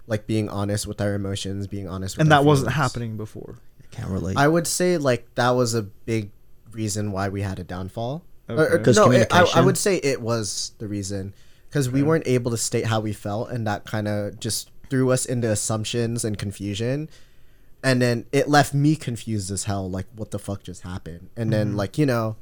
like 0.08 0.26
being 0.26 0.50
honest 0.50 0.88
with 0.88 1.00
our 1.00 1.14
emotions, 1.14 1.68
being 1.68 1.88
honest 1.88 2.18
with 2.18 2.22
And 2.26 2.34
our 2.34 2.40
that 2.42 2.46
wasn't 2.46 2.72
happening 2.72 3.18
before. 3.18 3.60
I 3.82 3.86
can't 3.96 4.10
relate. 4.10 4.36
I 4.36 4.48
would 4.48 4.66
say 4.66 4.98
like 4.98 5.28
that 5.36 5.52
was 5.52 5.76
a 5.76 5.84
big 5.84 6.32
reason 6.72 7.12
why 7.12 7.30
we 7.30 7.42
had 7.44 7.60
a 7.60 7.64
downfall. 7.64 8.24
Or- 8.50 8.78
or- 8.80 8.94
no, 8.94 9.12
it, 9.12 9.28
I, 9.32 9.44
I 9.56 9.62
would 9.62 9.78
say 9.78 9.98
it 9.98 10.22
was 10.22 10.72
the 10.80 10.88
reason 10.88 11.36
because 11.70 11.88
we 11.88 12.02
weren't 12.02 12.28
able 12.28 12.50
to 12.50 12.58
state 12.58 12.88
how 12.88 13.00
we 13.00 13.14
felt, 13.14 13.52
and 13.52 13.68
that 13.68 13.86
kind 13.86 14.08
of 14.08 14.40
just 14.40 14.72
threw 14.90 15.12
us 15.12 15.24
into 15.26 15.52
assumptions 15.52 16.26
and 16.26 16.36
confusion. 16.36 17.10
And 17.84 18.02
then 18.02 18.26
it 18.32 18.50
left 18.50 18.74
me 18.74 18.96
confused 18.96 19.52
as 19.52 19.66
hell. 19.66 19.88
Like, 19.88 20.08
what 20.16 20.32
the 20.32 20.40
fuck 20.40 20.64
just 20.64 20.82
happened? 20.82 21.30
And 21.38 21.54
then, 21.54 21.74
Mhm. 21.74 21.76
like, 21.78 22.00
you 22.00 22.08
know, 22.08 22.38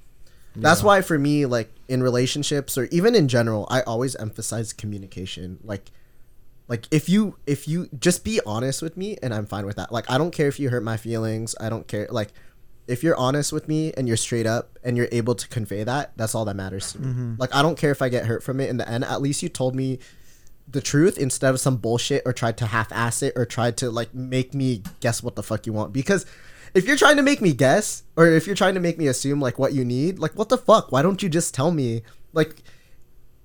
that's 0.57 0.83
why 0.83 1.01
for 1.01 1.17
me, 1.17 1.45
like 1.45 1.71
in 1.87 2.01
relationships 2.03 2.77
or 2.77 2.85
even 2.85 3.15
in 3.15 3.27
general, 3.27 3.67
I 3.69 3.81
always 3.81 4.15
emphasize 4.15 4.73
communication. 4.73 5.59
Like, 5.63 5.91
like 6.67 6.85
if 6.91 7.07
you 7.07 7.37
if 7.45 7.67
you 7.67 7.89
just 7.99 8.23
be 8.23 8.39
honest 8.45 8.81
with 8.81 8.97
me, 8.97 9.17
and 9.21 9.33
I'm 9.33 9.45
fine 9.45 9.65
with 9.65 9.77
that. 9.77 9.91
Like, 9.91 10.09
I 10.09 10.17
don't 10.17 10.31
care 10.31 10.47
if 10.47 10.59
you 10.59 10.69
hurt 10.69 10.83
my 10.83 10.97
feelings. 10.97 11.55
I 11.59 11.69
don't 11.69 11.87
care. 11.87 12.07
Like, 12.09 12.29
if 12.87 13.03
you're 13.03 13.17
honest 13.17 13.51
with 13.51 13.67
me 13.67 13.93
and 13.97 14.07
you're 14.07 14.17
straight 14.17 14.45
up 14.45 14.77
and 14.83 14.95
you're 14.95 15.09
able 15.11 15.35
to 15.35 15.47
convey 15.49 15.83
that, 15.83 16.11
that's 16.15 16.33
all 16.35 16.45
that 16.45 16.55
matters 16.55 16.93
to 16.93 17.01
me. 17.01 17.07
Mhm. 17.13 17.39
Like, 17.39 17.53
I 17.53 17.61
don't 17.61 17.77
care 17.77 17.91
if 17.91 18.01
I 18.01 18.09
get 18.09 18.25
hurt 18.25 18.43
from 18.43 18.59
it 18.59 18.69
in 18.69 18.77
the 18.77 18.87
end. 18.89 19.03
At 19.03 19.21
least 19.21 19.43
you 19.43 19.49
told 19.49 19.75
me 19.75 19.99
the 20.69 20.81
truth 20.81 21.17
instead 21.17 21.53
of 21.53 21.59
some 21.59 21.77
bullshit 21.77 22.23
or 22.25 22.33
tried 22.33 22.57
to 22.57 22.65
half-ass 22.65 23.23
it 23.23 23.33
or 23.37 23.45
tried 23.45 23.77
to 23.77 23.89
like 23.89 24.13
make 24.13 24.53
me 24.53 24.83
guess 24.99 25.23
what 25.23 25.35
the 25.37 25.43
fuck 25.43 25.65
you 25.65 25.71
want 25.71 25.93
because 25.93 26.25
if 26.77 26.85
you're 26.87 26.97
trying 26.97 27.17
to 27.17 27.23
make 27.23 27.41
me 27.41 27.53
guess 27.53 28.03
or 28.15 28.27
if 28.27 28.45
you're 28.45 28.55
trying 28.55 28.75
to 28.75 28.79
make 28.79 28.97
me 28.97 29.07
assume 29.07 29.41
like 29.41 29.57
what 29.57 29.73
you 29.73 29.83
need 29.83 30.19
like 30.19 30.33
what 30.33 30.49
the 30.49 30.57
fuck? 30.57 30.91
Why 30.91 31.01
don't 31.01 31.21
you 31.23 31.29
just 31.29 31.53
tell 31.53 31.71
me? 31.71 32.03
Like 32.33 32.61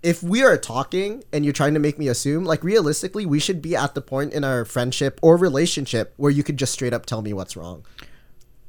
if 0.02 0.22
we 0.22 0.42
are 0.42 0.56
talking 0.56 1.24
and 1.32 1.44
you're 1.44 1.52
trying 1.52 1.74
to 1.74 1.80
make 1.80 1.98
me 1.98 2.08
assume 2.08 2.44
like 2.44 2.62
realistically 2.62 3.24
we 3.24 3.38
should 3.38 3.62
be 3.62 3.74
at 3.74 3.94
the 3.94 4.02
point 4.02 4.32
in 4.32 4.44
our 4.44 4.64
friendship 4.64 5.18
or 5.22 5.36
relationship 5.36 6.12
where 6.16 6.30
you 6.30 6.42
could 6.42 6.58
just 6.58 6.72
straight 6.72 6.92
up 6.92 7.06
tell 7.06 7.22
me 7.22 7.32
what's 7.32 7.56
wrong. 7.56 7.84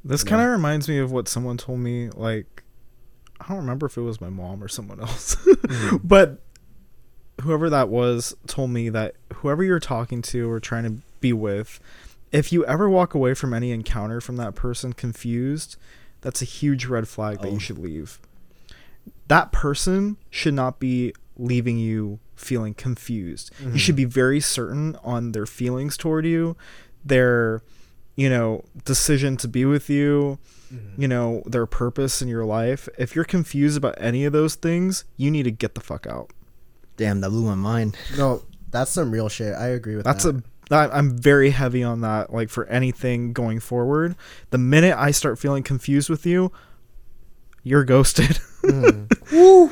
This 0.04 0.22
kind 0.22 0.42
of 0.42 0.48
reminds 0.48 0.88
me 0.88 0.98
of 0.98 1.12
what 1.12 1.28
someone 1.28 1.56
told 1.56 1.80
me. 1.80 2.10
Like, 2.10 2.62
I 3.40 3.48
don't 3.48 3.56
remember 3.56 3.86
if 3.86 3.96
it 3.96 4.02
was 4.02 4.20
my 4.20 4.28
mom 4.28 4.62
or 4.62 4.68
someone 4.68 5.00
else, 5.00 5.34
mm-hmm. 5.36 5.96
but 6.04 6.42
whoever 7.40 7.70
that 7.70 7.88
was 7.88 8.34
told 8.46 8.70
me 8.70 8.90
that 8.90 9.14
whoever 9.36 9.64
you're 9.64 9.80
talking 9.80 10.20
to 10.22 10.50
or 10.50 10.60
trying 10.60 10.84
to 10.84 11.02
be 11.20 11.32
with, 11.32 11.80
if 12.34 12.52
you 12.52 12.66
ever 12.66 12.90
walk 12.90 13.14
away 13.14 13.32
from 13.32 13.54
any 13.54 13.70
encounter 13.70 14.20
from 14.20 14.36
that 14.36 14.56
person 14.56 14.92
confused, 14.92 15.76
that's 16.20 16.42
a 16.42 16.44
huge 16.44 16.86
red 16.86 17.06
flag 17.06 17.40
that 17.40 17.46
Oh. 17.48 17.52
you 17.52 17.60
should 17.60 17.78
leave. 17.78 18.18
That 19.28 19.52
person 19.52 20.16
should 20.30 20.54
not 20.54 20.80
be 20.80 21.14
leaving 21.36 21.78
you 21.78 22.18
feeling 22.34 22.74
confused. 22.74 23.52
You 23.60 23.78
should 23.78 23.94
mm-hmm. 23.94 23.96
be 23.98 24.04
very 24.06 24.40
certain 24.40 24.96
on 25.04 25.30
their 25.30 25.46
feelings 25.46 25.96
toward 25.96 26.26
you, 26.26 26.56
their 27.04 27.62
you 28.16 28.28
know, 28.28 28.64
decision 28.84 29.36
to 29.36 29.48
be 29.48 29.64
with 29.64 29.88
you, 29.88 30.38
mm-hmm. 30.72 31.00
you 31.02 31.08
know, 31.08 31.42
their 31.46 31.66
purpose 31.66 32.20
in 32.20 32.28
your 32.28 32.44
life. 32.44 32.88
If 32.98 33.14
you're 33.14 33.24
confused 33.24 33.76
about 33.76 33.94
any 33.98 34.24
of 34.24 34.32
those 34.32 34.56
things, 34.56 35.04
you 35.16 35.30
need 35.30 35.44
to 35.44 35.50
get 35.50 35.74
the 35.74 35.80
fuck 35.80 36.06
out. 36.06 36.30
Damn, 36.96 37.20
that 37.20 37.30
blew 37.30 37.44
my 37.44 37.54
mind. 37.54 37.96
no 38.16 38.42
that's 38.74 38.90
some 38.90 39.12
real 39.12 39.28
shit 39.28 39.54
i 39.54 39.68
agree 39.68 39.94
with 39.94 40.04
that. 40.04 40.14
That's 40.14 40.24
that 40.24 40.34
a 40.34 40.38
I- 40.38 40.42
I'm 40.70 41.16
very 41.18 41.50
heavy 41.50 41.82
on 41.82 42.00
that 42.00 42.32
like 42.32 42.48
for 42.48 42.64
anything 42.66 43.32
going 43.32 43.60
forward. 43.60 44.16
The 44.50 44.58
minute 44.58 44.96
I 44.96 45.10
start 45.10 45.38
feeling 45.38 45.62
confused 45.62 46.08
with 46.10 46.24
you, 46.26 46.52
you're 47.62 47.84
ghosted. 47.84 48.38
Mhm. 48.64 49.70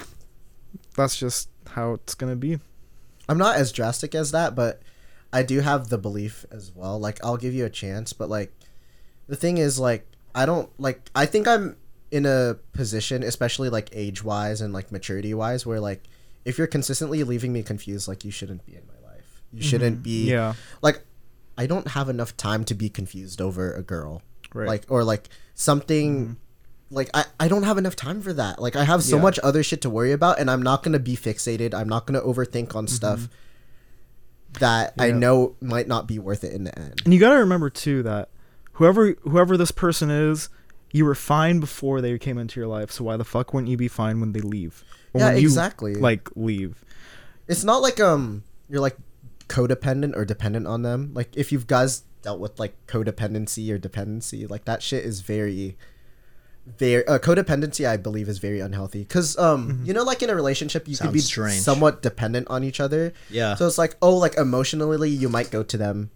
That's 0.96 1.16
just 1.16 1.48
how 1.68 1.94
it's 1.94 2.14
going 2.14 2.30
to 2.30 2.36
be. 2.36 2.58
I'm 3.28 3.38
not 3.38 3.56
as 3.56 3.72
drastic 3.72 4.14
as 4.14 4.32
that, 4.32 4.54
but 4.54 4.82
I 5.32 5.42
do 5.42 5.60
have 5.60 5.88
the 5.88 5.96
belief 5.96 6.44
as 6.50 6.70
well. 6.74 6.98
Like 6.98 7.18
I'll 7.24 7.38
give 7.38 7.54
you 7.54 7.64
a 7.64 7.70
chance, 7.70 8.12
but 8.12 8.28
like 8.28 8.52
the 9.28 9.36
thing 9.36 9.56
is 9.56 9.78
like 9.78 10.06
I 10.34 10.44
don't 10.44 10.68
like 10.78 11.08
I 11.14 11.24
think 11.24 11.48
I'm 11.48 11.76
in 12.10 12.26
a 12.26 12.56
position, 12.74 13.22
especially 13.22 13.70
like 13.70 13.88
age 13.92 14.22
wise 14.22 14.60
and 14.60 14.74
like 14.74 14.92
maturity 14.92 15.32
wise, 15.32 15.64
where 15.64 15.80
like 15.80 16.02
if 16.44 16.58
you're 16.58 16.66
consistently 16.66 17.24
leaving 17.24 17.52
me 17.54 17.62
confused, 17.62 18.08
like 18.08 18.24
you 18.26 18.30
shouldn't 18.30 18.66
be 18.66 18.74
in 18.74 18.82
You 19.52 19.62
shouldn't 19.62 19.98
Mhm. 20.00 20.02
be 20.02 20.30
Yeah. 20.30 20.54
like 20.82 21.04
I 21.58 21.66
don't 21.66 21.88
have 21.88 22.08
enough 22.08 22.36
time 22.36 22.64
to 22.64 22.74
be 22.74 22.88
confused 22.88 23.40
over 23.40 23.72
a 23.74 23.82
girl. 23.82 24.22
Right. 24.54 24.66
Like 24.68 24.84
or 24.88 25.04
like 25.04 25.28
something 25.54 26.26
Mhm. 26.26 26.36
like 26.90 27.10
I, 27.14 27.24
I 27.38 27.48
don't 27.48 27.64
have 27.64 27.78
enough 27.78 27.94
time 27.96 28.20
for 28.22 28.32
that. 28.32 28.60
Like 28.60 28.76
I 28.76 28.84
have 28.84 29.02
so 29.02 29.16
Yeah. 29.16 29.22
much 29.22 29.38
other 29.42 29.62
shit 29.62 29.80
to 29.82 29.90
worry 29.90 30.12
about 30.12 30.38
and 30.38 30.50
I'm 30.50 30.62
not 30.62 30.82
gonna 30.82 30.98
be 30.98 31.16
fixated. 31.16 31.74
I'm 31.74 31.88
not 31.88 32.06
gonna 32.06 32.20
overthink 32.22 32.74
on 32.74 32.86
stuff 32.86 33.28
that 34.60 34.92
I 34.98 35.10
know 35.10 35.56
might 35.60 35.88
not 35.88 36.06
be 36.06 36.18
worth 36.18 36.44
it 36.44 36.52
in 36.52 36.64
the 36.64 36.78
end. 36.78 37.00
And 37.04 37.14
you 37.14 37.20
got 37.20 37.30
to 37.30 37.36
remember 37.38 37.70
too 37.70 38.02
that 38.02 38.28
whoever 38.72 39.12
whoever 39.22 39.56
this 39.56 39.70
person 39.70 40.10
is, 40.10 40.48
you 40.92 41.04
were 41.06 41.14
fine 41.14 41.58
before 41.60 42.00
they 42.00 42.18
came 42.18 42.36
into 42.38 42.60
your 42.60 42.68
life. 42.68 42.90
So 42.90 43.04
why 43.04 43.16
the 43.16 43.24
fuck 43.24 43.54
wouldn't 43.54 43.70
you 43.70 43.76
be 43.78 43.88
fine 43.88 44.20
when 44.20 44.32
they 44.32 44.40
leave? 44.40 44.84
Or 45.14 45.20
Yeah, 45.20 45.28
when 45.28 45.36
you, 45.38 45.48
exactly. 45.48 45.94
Like 45.94 46.28
leave. 46.36 46.84
It's 47.48 47.64
not 47.64 47.80
like 47.82 47.98
um 48.00 48.44
you're 48.68 48.80
like 48.80 48.96
codependent 49.52 50.16
or 50.16 50.24
dependent 50.24 50.66
on 50.66 50.82
them. 50.82 51.10
Like 51.12 51.36
if 51.36 51.52
you've 51.52 51.66
guys 51.66 52.04
dealt 52.22 52.40
with 52.40 52.58
like 52.58 52.74
codependency 52.86 53.70
or 53.72 53.78
dependency, 53.78 54.46
like 54.46 54.64
that 54.64 54.82
shit 54.82 55.04
is 55.04 55.20
very 55.20 55.76
very 56.78 57.04
uh, 57.08 57.18
codependency 57.18 57.86
I 57.88 57.96
believe 57.96 58.28
is 58.28 58.38
very 58.38 58.60
unhealthy 58.60 59.02
because 59.02 59.36
um 59.36 59.82
you 59.84 59.92
know 59.92 60.04
like 60.04 60.22
in 60.22 60.30
a 60.30 60.34
relationship 60.34 60.86
you 60.86 60.96
could 60.96 61.12
be 61.12 61.18
strange. 61.18 61.60
somewhat 61.60 62.02
dependent 62.02 62.46
on 62.48 62.62
each 62.62 62.78
other 62.78 63.12
Yeah. 63.30 63.56
So 63.56 63.66
it's 63.66 63.78
like, 63.78 63.96
oh, 64.00 64.16
like 64.16 64.36
emotionally, 64.36 65.10
you 65.10 65.28
might 65.28 65.50
go 65.50 65.64
to 65.64 65.76
them 65.76 66.10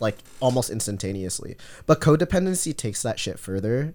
like 0.00 0.16
almost 0.40 0.70
instantaneously. 0.70 1.56
But 1.86 2.00
codependency 2.00 2.74
takes 2.74 3.02
that 3.02 3.20
shit 3.20 3.38
further, 3.38 3.94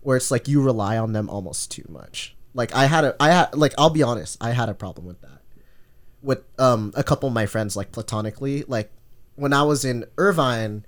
where 0.00 0.16
it's 0.16 0.30
like 0.30 0.48
you 0.48 0.62
rely 0.62 0.96
on 0.96 1.12
them 1.12 1.28
almost 1.28 1.70
too 1.70 1.84
much. 1.88 2.34
Like 2.54 2.74
I 2.74 2.86
had 2.86 3.04
a, 3.04 3.14
I 3.20 3.30
had 3.30 3.54
like 3.54 3.74
I'll 3.78 3.90
be 3.90 4.02
honest, 4.02 4.38
I 4.40 4.50
had 4.50 4.68
a 4.70 4.74
problem 4.74 5.06
with 5.06 5.20
that. 5.20 5.41
With 6.22 6.42
um 6.58 6.92
a 6.94 7.02
couple 7.02 7.26
of 7.28 7.32
my 7.34 7.46
friends, 7.46 7.76
like 7.76 7.92
platonically, 7.92 8.64
like 8.68 8.90
when 9.34 9.52
I 9.52 9.62
was 9.62 9.84
in 9.84 10.04
Irvine, 10.18 10.84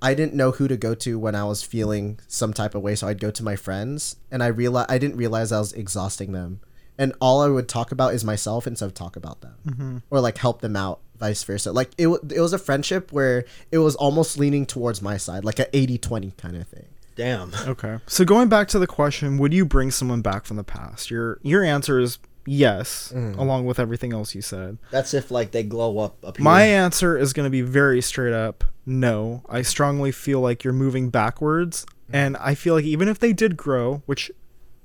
I 0.00 0.14
didn't 0.14 0.34
know 0.34 0.52
who 0.52 0.68
to 0.68 0.76
go 0.76 0.94
to 0.94 1.18
when 1.18 1.34
I 1.34 1.44
was 1.44 1.62
feeling 1.62 2.18
some 2.26 2.52
type 2.54 2.74
of 2.74 2.82
way, 2.82 2.94
so 2.94 3.06
I'd 3.08 3.20
go 3.20 3.30
to 3.30 3.42
my 3.44 3.56
friends, 3.56 4.16
and 4.30 4.42
I 4.42 4.46
realize 4.46 4.86
I 4.88 4.98
didn't 4.98 5.16
realize 5.16 5.52
I 5.52 5.58
was 5.58 5.72
exhausting 5.74 6.32
them, 6.32 6.60
and 6.96 7.12
all 7.20 7.42
I 7.42 7.48
would 7.48 7.68
talk 7.68 7.92
about 7.92 8.14
is 8.14 8.24
myself 8.24 8.66
instead 8.66 8.86
of 8.86 8.94
talk 8.94 9.16
about 9.16 9.40
them 9.42 9.54
Mm-hmm. 9.66 9.96
or 10.10 10.20
like 10.20 10.38
help 10.38 10.60
them 10.62 10.76
out 10.76 11.00
vice 11.18 11.42
versa 11.44 11.70
like 11.70 11.90
it, 11.98 12.06
wa- 12.06 12.18
it 12.34 12.40
was 12.40 12.54
a 12.54 12.58
friendship 12.58 13.12
where 13.12 13.44
it 13.70 13.76
was 13.76 13.94
almost 13.96 14.38
leaning 14.38 14.64
towards 14.64 15.02
my 15.02 15.18
side 15.18 15.44
like 15.44 15.58
a 15.58 15.66
80-20 15.66 16.34
kind 16.38 16.56
of 16.56 16.66
thing 16.66 16.86
Damn. 17.16 17.52
Okay. 17.66 17.98
So 18.06 18.24
going 18.24 18.48
back 18.48 18.68
to 18.68 18.78
the 18.78 18.86
question, 18.86 19.36
would 19.36 19.52
you 19.52 19.66
bring 19.66 19.90
someone 19.90 20.22
back 20.22 20.46
from 20.46 20.56
the 20.56 20.64
past? 20.64 21.10
Your 21.10 21.38
your 21.42 21.62
answer 21.62 21.98
is 22.00 22.16
yes, 22.46 23.12
Mm. 23.14 23.36
along 23.38 23.66
with 23.66 23.78
everything 23.78 24.12
else 24.12 24.34
you 24.34 24.42
said. 24.42 24.78
That's 24.90 25.14
if 25.14 25.30
like 25.30 25.50
they 25.52 25.62
glow 25.62 25.98
up 25.98 26.24
up 26.24 26.36
here. 26.38 26.44
My 26.44 26.62
answer 26.62 27.16
is 27.18 27.32
going 27.32 27.44
to 27.46 27.50
be 27.50 27.62
very 27.62 28.00
straight 28.00 28.32
up 28.34 28.64
no. 28.86 29.42
I 29.48 29.62
strongly 29.62 30.10
feel 30.10 30.40
like 30.40 30.64
you're 30.64 30.72
moving 30.72 31.10
backwards. 31.10 31.86
And 32.12 32.36
I 32.38 32.54
feel 32.56 32.74
like 32.74 32.84
even 32.84 33.06
if 33.08 33.20
they 33.20 33.32
did 33.32 33.56
grow, 33.56 34.02
which 34.06 34.32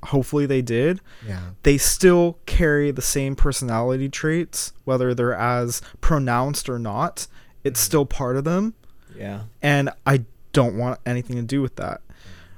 hopefully 0.04 0.46
they 0.46 0.62
did, 0.62 1.02
yeah 1.28 1.40
they 1.64 1.78
still 1.80 2.38
carry 2.46 2.92
the 2.92 3.02
same 3.02 3.36
personality 3.36 4.08
traits, 4.10 4.74
whether 4.84 5.16
they're 5.16 5.34
as 5.34 5.82
pronounced 6.02 6.70
or 6.70 6.78
not. 6.78 7.26
It's 7.64 7.80
still 7.80 8.06
part 8.06 8.36
of 8.38 8.44
them. 8.44 8.74
Yeah. 9.18 9.44
and 9.62 9.90
I 10.06 10.26
don't 10.52 10.78
want 10.78 11.00
anything 11.06 11.38
to 11.38 11.42
do 11.42 11.62
with 11.62 11.78
that. 11.78 12.02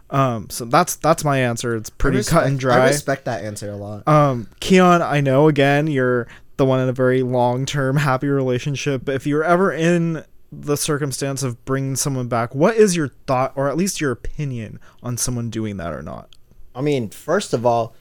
Um, 0.09 0.49
so 0.49 0.65
that's 0.65 0.95
that's 0.95 1.23
my 1.23 1.39
answer. 1.39 1.75
It's 1.75 1.89
pretty 1.89 2.19
I 2.19 2.23
cut 2.23 2.47
and 2.47 2.59
dry. 2.59 2.77
I 2.85 2.87
respect 2.87 3.25
that 3.25 3.43
answer 3.43 3.69
a 3.69 3.75
lot. 3.75 4.07
Um, 4.07 4.47
Kiann, 4.61 5.01
I 5.01 5.21
know 5.21 5.47
again 5.47 5.87
you're 5.87 6.27
the 6.57 6.65
one 6.65 6.79
in 6.79 6.89
a 6.89 6.93
very 6.93 7.23
long 7.23 7.65
term 7.65 7.97
happy 7.97 8.27
relationship. 8.27 9.03
But 9.05 9.15
if 9.15 9.27
you're 9.27 9.43
ever 9.43 9.71
in 9.71 10.23
the 10.51 10.77
circumstance 10.77 11.43
of 11.43 11.63
bringing 11.65 11.95
someone 11.95 12.27
back, 12.27 12.55
what 12.55 12.75
is 12.75 12.95
your 12.95 13.09
thought, 13.27 13.51
or 13.55 13.67
at 13.67 13.77
least 13.77 13.99
your 13.99 14.11
opinion, 14.11 14.79
on 15.03 15.17
someone 15.17 15.49
doing 15.49 15.77
that 15.77 15.93
or 15.93 16.01
not? 16.01 16.29
I 16.73 16.81
mean, 16.81 17.09
first 17.09 17.53
of 17.53 17.65
all, 17.65 17.95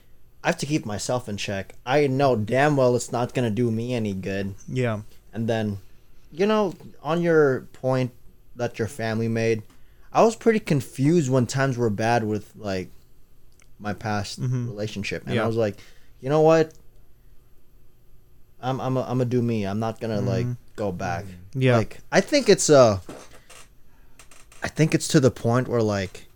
I 0.45 0.49
have 0.49 0.59
to 0.59 0.67
keep 0.67 0.87
myself 0.87 1.29
in 1.29 1.37
check. 1.39 1.75
I 1.85 2.07
know 2.07 2.37
damn 2.37 2.77
well 2.77 2.95
it's 2.95 3.11
not 3.11 3.35
gonna 3.35 3.51
do 3.51 3.71
me 3.71 3.95
any 3.95 4.13
good. 4.13 4.55
Yeah, 4.69 5.01
And 5.33 5.49
then, 5.49 5.79
you 6.31 6.47
know, 6.47 6.75
on 7.03 7.21
your 7.21 7.63
point 7.73 8.13
that 8.55 8.79
your 8.79 8.87
family 8.89 9.29
made, 9.29 9.63
I 10.17 10.23
was 10.25 10.35
pretty 10.35 10.61
confused 10.61 11.29
when 11.31 11.47
times 11.47 11.77
were 11.77 11.91
bad 11.91 12.25
with 12.25 12.51
like 12.57 12.89
my 13.79 13.93
past 13.93 14.41
Mhm. 14.41 14.67
relationship, 14.67 15.25
and 15.27 15.35
Yeah. 15.35 15.45
I 15.45 15.47
was 15.47 15.57
like, 15.57 15.77
you 16.21 16.31
know 16.31 16.41
what? 16.41 16.73
I'm 18.61 18.81
I'm 18.81 18.97
a, 18.97 19.03
I'm 19.03 19.19
gonna 19.19 19.27
do 19.27 19.43
me. 19.43 19.65
I'm 19.67 19.79
not 19.79 20.01
gonna 20.01 20.23
like 20.23 20.47
Mhm. 20.47 20.57
go 20.75 20.91
back. 20.91 21.27
yeah, 21.55 21.77
Like 21.77 21.99
I 22.11 22.21
think 22.23 22.49
it's 22.49 22.71
uh 22.71 23.01
I 24.63 24.69
think 24.69 24.95
it's 24.95 25.07
to 25.09 25.21
the 25.21 25.31
point 25.31 25.69
where 25.69 25.83
like 25.83 26.27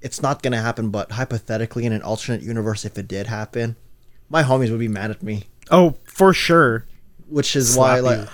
it's 0.00 0.22
not 0.22 0.40
gonna 0.42 0.62
happen, 0.62 0.90
but 0.90 1.10
hypothetically 1.12 1.84
in 1.86 1.92
an 1.92 2.02
alternate 2.02 2.42
universe 2.42 2.84
if 2.84 2.96
it 2.96 3.08
did 3.08 3.26
happen, 3.26 3.74
my 4.28 4.44
homies 4.44 4.70
would 4.70 4.78
be 4.78 4.86
mad 4.88 5.10
at 5.10 5.22
me. 5.24 5.44
oh 5.72 5.96
for 6.04 6.32
sure. 6.32 6.84
Which 7.26 7.56
is 7.56 7.76
why 7.76 7.98
like 7.98 8.28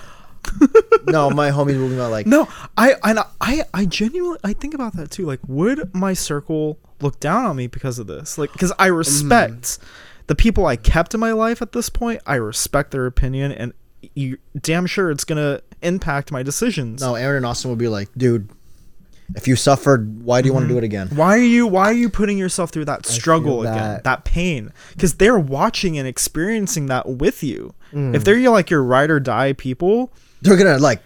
No, 1.06 1.30
my 1.30 1.50
homies 1.50 1.78
will 1.78 1.88
be 1.88 1.96
like 1.96 2.26
No, 2.26 2.48
I 2.76 2.94
and 3.02 3.20
I 3.40 3.64
I 3.74 3.84
genuinely 3.84 4.38
I 4.42 4.52
think 4.52 4.74
about 4.74 4.96
that 4.96 5.10
too. 5.10 5.26
Like, 5.26 5.40
would 5.46 5.94
my 5.94 6.14
circle 6.14 6.78
look 7.00 7.20
down 7.20 7.44
on 7.44 7.56
me 7.56 7.66
because 7.66 7.98
of 7.98 8.06
this? 8.06 8.38
Like, 8.38 8.52
because 8.52 8.72
I 8.78 8.86
respect 8.86 9.78
the 10.26 10.34
people 10.34 10.66
I 10.66 10.76
kept 10.76 11.14
in 11.14 11.20
my 11.20 11.32
life 11.32 11.60
at 11.60 11.72
this 11.72 11.88
point. 11.88 12.22
I 12.26 12.36
respect 12.36 12.90
their 12.90 13.06
opinion, 13.06 13.52
and 13.52 13.72
you 14.14 14.38
damn 14.58 14.86
sure 14.86 15.10
it's 15.10 15.24
gonna 15.24 15.60
impact 15.82 16.32
my 16.32 16.42
decisions. 16.42 17.00
No, 17.02 17.14
Aaron 17.14 17.38
and 17.38 17.46
Austin 17.46 17.70
would 17.70 17.78
be 17.78 17.88
like, 17.88 18.08
dude, 18.16 18.48
if 19.34 19.48
you 19.48 19.56
suffered, 19.56 20.22
why 20.24 20.42
do 20.42 20.48
you 20.48 20.52
want 20.52 20.64
to 20.64 20.68
do 20.68 20.78
it 20.78 20.84
again? 20.84 21.08
Why 21.08 21.34
are 21.34 21.38
you 21.38 21.66
Why 21.66 21.84
are 21.84 21.94
you 21.94 22.08
putting 22.08 22.38
yourself 22.38 22.70
through 22.70 22.86
that 22.86 23.06
struggle 23.06 23.62
feel 23.62 23.72
again? 23.72 23.76
that. 23.76 24.04
That 24.04 24.24
pain, 24.24 24.72
because 24.92 25.14
they're 25.14 25.38
watching 25.38 25.98
and 25.98 26.06
experiencing 26.06 26.86
that 26.86 27.08
with 27.08 27.42
you. 27.42 27.74
Mm. 27.92 28.14
If 28.14 28.24
they're 28.24 28.38
your, 28.38 28.52
like 28.52 28.70
your 28.70 28.82
ride 28.82 29.10
or 29.10 29.20
die 29.20 29.52
people, 29.52 30.12
They're 30.44 30.56
gonna 30.56 30.78
like 30.78 31.02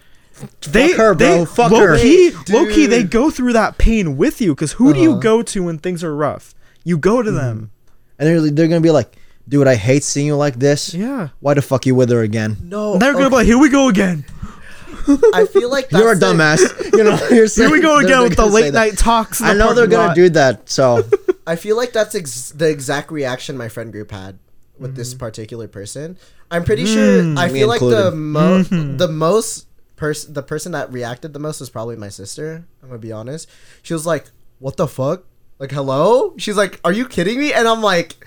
they, 0.71 0.89
Fuck 0.89 0.97
her, 0.97 1.15
bro. 1.15 1.27
They, 1.39 1.45
Fuck 1.45 1.71
low 1.71 1.79
her. 1.79 1.97
Key, 1.97 2.29
Dude. 2.45 2.49
low 2.49 2.65
key, 2.67 2.85
they 2.85 3.03
go 3.03 3.29
through 3.29 3.53
that 3.53 3.77
pain 3.77 4.15
with 4.15 4.39
you. 4.39 4.53
Because 4.55 4.73
who 4.73 4.93
do 4.93 4.99
you 4.99 5.11
Uh-huh. 5.11 5.19
go 5.19 5.41
to 5.41 5.63
when 5.63 5.77
things 5.79 6.03
are 6.03 6.15
rough? 6.15 6.53
You 6.85 6.97
go 6.97 7.15
Mm-hmm. 7.17 7.25
to 7.25 7.31
them. 7.31 7.71
and 8.17 8.27
they're, 8.27 8.51
they're 8.51 8.67
gonna 8.67 8.79
be 8.81 8.91
like, 8.91 9.17
dude, 9.49 9.67
I 9.67 9.75
hate 9.75 10.03
seeing 10.03 10.27
you 10.27 10.35
like 10.37 10.59
this. 10.59 10.93
Yeah. 10.93 11.29
Why 11.41 11.55
the 11.55 11.61
fuck 11.61 11.85
you 11.85 11.95
with 11.95 12.09
her 12.11 12.21
again? 12.21 12.55
No, 12.63 12.93
And 12.93 13.01
they're 13.01 13.13
gonna 13.13 13.29
be 13.29 13.35
like, 13.35 13.45
"Here 13.47 13.57
we 13.57 13.69
go 13.69 13.87
again. 13.89 14.23
I 15.33 15.45
feel 15.45 15.69
like 15.71 15.89
that's 15.89 16.01
You're 16.03 16.11
a 16.13 16.15
dumbass. 16.15 16.61
You 16.95 17.03
know, 17.03 17.17
you're 17.17 17.27
Here 17.29 17.41
we 17.43 17.47
saying- 17.47 17.81
go 17.81 17.97
they're- 17.97 18.05
again 18.05 18.09
they're 18.19 18.23
with 18.29 18.35
the 18.37 18.45
late 18.45 18.73
night 18.73 18.97
talks." 18.97 19.41
I 19.41 19.53
know 19.53 19.73
they're 19.73 19.87
gonna 19.87 20.07
lot. 20.07 20.15
do 20.15 20.29
that. 20.31 20.69
So 20.69 21.03
I 21.47 21.55
feel 21.55 21.75
like 21.77 21.93
that's 21.93 22.15
ex- 22.15 22.51
the 22.51 22.69
exact 22.69 23.11
reaction 23.11 23.57
my 23.57 23.69
friend 23.69 23.91
group 23.91 24.11
had 24.11 24.37
with 24.77 24.95
this 24.95 25.09
Mm-hmm. 25.11 25.19
particular 25.19 25.67
person. 25.67 26.17
I'm 26.51 26.63
pretty 26.63 26.85
sure. 26.85 27.21
I 27.37 27.47
Me 27.47 27.53
feel 27.53 27.67
like 27.67 27.79
the 27.79 28.07
included. 28.07 28.15
mo- 28.17 28.63
Mm-hmm. 28.63 28.97
the 28.97 29.07
most 29.07 29.67
person, 29.95 30.33
the 30.33 30.41
person 30.43 30.71
that 30.71 30.91
reacted 30.91 31.33
the 31.33 31.39
most 31.39 31.59
was 31.59 31.69
probably 31.69 31.95
my 31.95 32.09
sister. 32.09 32.65
I'm 32.81 32.89
gonna 32.89 32.99
be 32.99 33.11
honest. 33.11 33.47
She 33.83 33.93
was 33.93 34.05
like, 34.05 34.25
"What 34.59 34.77
the 34.77 34.87
fuck? 34.87 35.25
Like, 35.59 35.71
hello?" 35.71 36.33
She's 36.37 36.57
like, 36.57 36.79
"Are 36.83 36.91
you 36.93 37.07
kidding 37.07 37.37
me?" 37.37 37.53
And 37.53 37.67
I'm 37.67 37.81
like, 37.81 38.25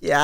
"Yeah." 0.00 0.20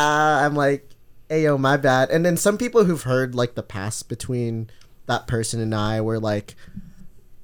I'm 0.47 0.55
like, 0.55 0.89
"Ayo, 1.31 1.59
my 1.59 1.77
bad." 1.77 2.11
And 2.11 2.25
then 2.25 2.37
some 2.37 2.59
people 2.59 2.85
who've 2.85 3.03
heard 3.03 3.35
like 3.35 3.55
the 3.55 3.63
past 3.63 4.09
between 4.09 4.71
that 5.07 5.27
person 5.27 5.61
and 5.61 5.75
I 5.75 6.01
were 6.01 6.21
like, 6.21 6.55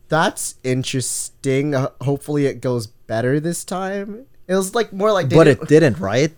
"That's 0.08 0.56
interesting. 0.62 1.74
Uh, 1.74 1.88
hopefully, 2.02 2.46
it 2.46 2.60
goes 2.60 2.86
better 2.86 3.40
this 3.40 3.64
time." 3.64 4.26
It 4.46 4.54
was 4.54 4.74
like 4.74 4.92
more 4.92 5.12
like, 5.12 5.28
but 5.30 5.44
didn't- 5.44 5.62
it 5.62 5.68
didn't, 5.68 5.98
right? 5.98 6.32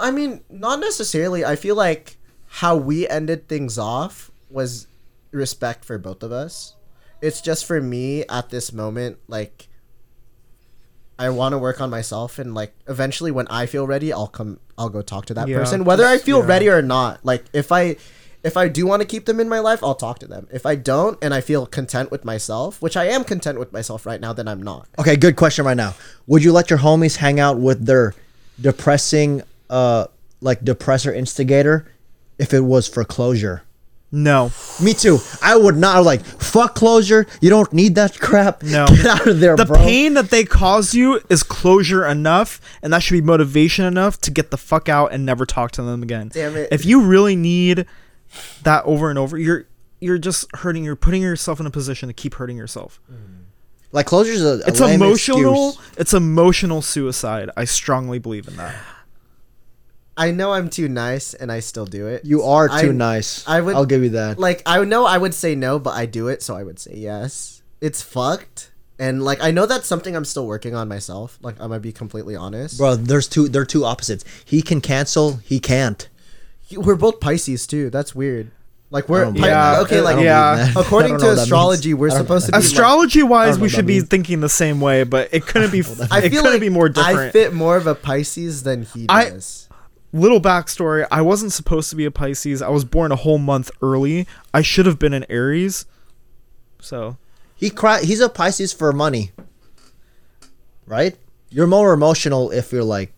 I 0.00 0.10
mean, 0.12 0.42
not 0.50 0.78
necessarily. 0.80 1.44
I 1.44 1.56
feel 1.56 1.74
like 1.74 2.17
how 2.58 2.74
we 2.76 3.08
ended 3.08 3.46
things 3.48 3.78
off 3.78 4.30
was 4.50 4.88
respect 5.30 5.84
for 5.84 5.96
both 5.96 6.22
of 6.24 6.32
us. 6.32 6.74
It's 7.22 7.40
just 7.40 7.64
for 7.64 7.80
me 7.80 8.24
at 8.28 8.50
this 8.50 8.72
moment, 8.72 9.18
like 9.28 9.68
I 11.20 11.30
want 11.30 11.52
to 11.52 11.58
work 11.58 11.80
on 11.80 11.88
myself, 11.90 12.38
and 12.38 12.54
like 12.54 12.74
eventually, 12.88 13.30
when 13.30 13.46
I 13.48 13.66
feel 13.66 13.86
ready, 13.86 14.12
I'll 14.12 14.26
come. 14.28 14.58
I'll 14.76 14.88
go 14.88 15.02
talk 15.02 15.26
to 15.26 15.34
that 15.34 15.46
Yeah, 15.48 15.58
person, 15.58 15.84
whether 15.84 16.04
I 16.04 16.18
feel 16.18 16.40
yeah. 16.40 16.46
ready 16.46 16.68
or 16.68 16.82
not. 16.82 17.24
Like 17.24 17.44
if 17.52 17.72
I. 17.72 17.96
If 18.44 18.56
I 18.56 18.68
do 18.68 18.86
want 18.86 19.02
to 19.02 19.06
keep 19.08 19.26
them 19.26 19.40
in 19.40 19.48
my 19.48 19.58
life, 19.58 19.82
I'll 19.82 19.96
talk 19.96 20.20
to 20.20 20.26
them. 20.28 20.46
If 20.52 20.64
I 20.64 20.76
don't 20.76 21.18
and 21.20 21.34
I 21.34 21.40
feel 21.40 21.66
content 21.66 22.12
with 22.12 22.24
myself, 22.24 22.80
which 22.80 22.96
I 22.96 23.06
am 23.06 23.24
content 23.24 23.58
with 23.58 23.72
myself 23.72 24.06
right 24.06 24.20
now, 24.20 24.32
then 24.32 24.46
I'm 24.46 24.62
not. 24.62 24.86
Okay, 24.96 25.16
good 25.16 25.34
question 25.34 25.64
right 25.66 25.76
now. 25.76 25.94
Would 26.28 26.44
you 26.44 26.52
let 26.52 26.70
your 26.70 26.78
homies 26.78 27.16
hang 27.16 27.40
out 27.40 27.58
with 27.58 27.84
their 27.84 28.14
depressing, 28.60 29.42
uh, 29.68 30.06
like 30.40 30.60
depressor 30.60 31.12
instigator, 31.14 31.90
if 32.38 32.52
it 32.54 32.60
was 32.60 32.88
for 32.88 33.04
closure? 33.04 33.62
No, 34.10 34.50
Me 34.80 34.94
too. 34.94 35.18
I 35.42 35.54
would 35.54 35.76
not. 35.76 35.96
I 35.96 35.98
was 35.98 36.06
like, 36.06 36.24
fuck 36.24 36.74
closure. 36.74 37.26
You 37.42 37.50
don't 37.50 37.70
need 37.74 37.96
that 37.96 38.18
crap. 38.18 38.62
No. 38.62 38.86
get 38.86 39.04
out 39.04 39.26
of 39.26 39.38
there, 39.38 39.54
the 39.54 39.66
bro. 39.66 39.76
pain 39.76 40.14
that 40.14 40.30
they 40.30 40.44
cause 40.44 40.94
you 40.94 41.20
is 41.28 41.42
closure 41.42 42.06
enough, 42.06 42.58
and 42.82 42.90
that 42.94 43.02
should 43.02 43.12
be 43.14 43.20
motivation 43.20 43.84
enough 43.84 44.18
to 44.22 44.30
get 44.30 44.50
the 44.50 44.56
fuck 44.56 44.88
out 44.88 45.12
and 45.12 45.26
never 45.26 45.44
talk 45.44 45.72
to 45.72 45.82
them 45.82 46.02
again. 46.02 46.30
Damn 46.32 46.56
it. 46.56 46.68
If 46.72 46.86
you 46.86 47.02
really 47.02 47.36
need 47.36 47.84
that 48.62 48.82
over 48.86 49.10
and 49.10 49.18
over, 49.18 49.36
you're 49.36 49.66
you're 50.00 50.16
just 50.16 50.46
hurting. 50.56 50.84
You're 50.84 50.96
putting 50.96 51.20
yourself 51.20 51.60
in 51.60 51.66
a 51.66 51.70
position 51.70 52.08
to 52.08 52.14
keep 52.14 52.36
hurting 52.36 52.56
yourself. 52.56 53.00
Like 53.92 54.06
closure's 54.06 54.42
a, 54.42 54.60
a 54.64 54.68
It's 54.68 54.80
lame 54.80 55.02
emotional. 55.02 55.68
excuse. 55.70 55.98
It's 55.98 56.14
emotional 56.14 56.80
suicide. 56.80 57.50
I 57.58 57.64
strongly 57.64 58.18
believe 58.18 58.48
in 58.48 58.56
that. 58.56 58.74
I 60.18 60.32
know 60.32 60.52
I'm 60.52 60.68
too 60.68 60.88
nice 60.88 61.32
and 61.32 61.50
I 61.50 61.60
still 61.60 61.86
do 61.86 62.08
it. 62.08 62.24
You 62.24 62.42
are 62.42 62.68
too 62.68 62.74
I- 62.90 62.92
nice. 62.92 63.44
I 63.46 63.60
would- 63.60 63.74
I'll 63.76 63.86
give 63.86 64.02
you 64.02 64.10
that. 64.10 64.38
like 64.38 64.62
I 64.66 64.84
know 64.84 65.06
I 65.06 65.16
would 65.16 65.32
say 65.32 65.54
no, 65.54 65.78
but 65.78 65.94
I 65.94 66.04
do 66.06 66.28
it, 66.28 66.42
so 66.42 66.56
I 66.56 66.62
would 66.64 66.78
say 66.78 66.94
yes. 66.96 67.62
It's 67.80 68.02
fucked, 68.02 68.72
and 68.98 69.22
like 69.24 69.40
I 69.40 69.52
know 69.52 69.64
that's 69.64 69.86
something 69.86 70.16
I'm 70.16 70.24
still 70.24 70.46
working 70.46 70.74
on 70.74 70.88
myself. 70.88 71.38
Like 71.40 71.54
I'm 71.60 71.68
gonna 71.68 71.78
be 71.80 71.92
completely 71.92 72.34
honest. 72.34 72.76
Bro, 72.78 72.96
there's 72.96 73.28
two. 73.28 73.48
They're 73.48 73.64
two 73.64 73.84
opposites. 73.84 74.24
He 74.44 74.60
can 74.62 74.80
cancel. 74.80 75.36
He 75.44 75.60
can't. 75.60 76.08
We're 76.76 76.96
both 76.96 77.20
Pisces 77.20 77.66
too. 77.66 77.88
That's 77.88 78.14
weird. 78.14 78.50
Like 78.90 79.08
we're 79.08 79.30
Pi- 79.32 79.46
Yeah, 79.48 79.80
okay. 79.82 80.00
Like 80.00 80.18
Yeah. 80.18 80.54
believe 80.56 80.74
that. 80.74 80.76
I 80.80 80.80
according 80.80 81.12
to 81.18 81.22
know 81.22 81.28
what 81.28 81.34
that 81.36 81.42
astrology, 81.42 81.94
we're 81.94 82.10
supposed 82.10 82.46
to 82.46 82.52
be 82.52 82.56
don't- 82.56 82.62
like- 82.62 82.70
astrology 82.72 83.22
wise. 83.22 83.58
we 83.58 83.68
should 83.68 83.86
be 83.86 83.98
means. 83.98 84.08
thinking 84.08 84.40
the 84.40 84.48
same 84.48 84.80
way, 84.80 85.04
but 85.04 85.28
it 85.30 85.46
couldn't 85.46 85.70
be. 85.70 85.80
I 86.10 86.18
it 86.18 86.30
feel 86.30 86.40
couldn't 86.42 86.52
like 86.52 86.60
be 86.60 86.68
more 86.68 86.88
different. 86.88 87.18
I 87.18 87.30
fit 87.30 87.52
more 87.54 87.76
of 87.76 87.86
a 87.86 87.94
Pisces 87.94 88.64
than 88.64 88.82
he 88.82 89.06
I- 89.08 89.30
does. 89.30 89.67
Little 90.12 90.40
backstory 90.40 91.06
i 91.10 91.20
wasn't 91.20 91.52
supposed 91.52 91.90
to 91.90 91.96
be 91.96 92.04
a 92.06 92.10
pisces 92.10 92.62
i 92.62 92.68
was 92.68 92.84
born 92.84 93.12
a 93.12 93.16
whole 93.16 93.38
month 93.38 93.70
early 93.82 94.26
i 94.54 94.62
should 94.62 94.86
have 94.86 94.98
been 94.98 95.12
an 95.12 95.24
aries 95.28 95.84
so 96.80 97.16
He 97.56 97.70
cry. 97.70 98.02
He's 98.02 98.20
a 98.20 98.28
Pisces 98.28 98.72
for 98.72 98.92
money. 98.92 99.32
Right. 100.86 101.16
You're 101.50 101.66
more 101.66 101.92
emotional 101.92 102.50
if 102.50 102.72
you're 102.72 102.84
like, 102.84 103.12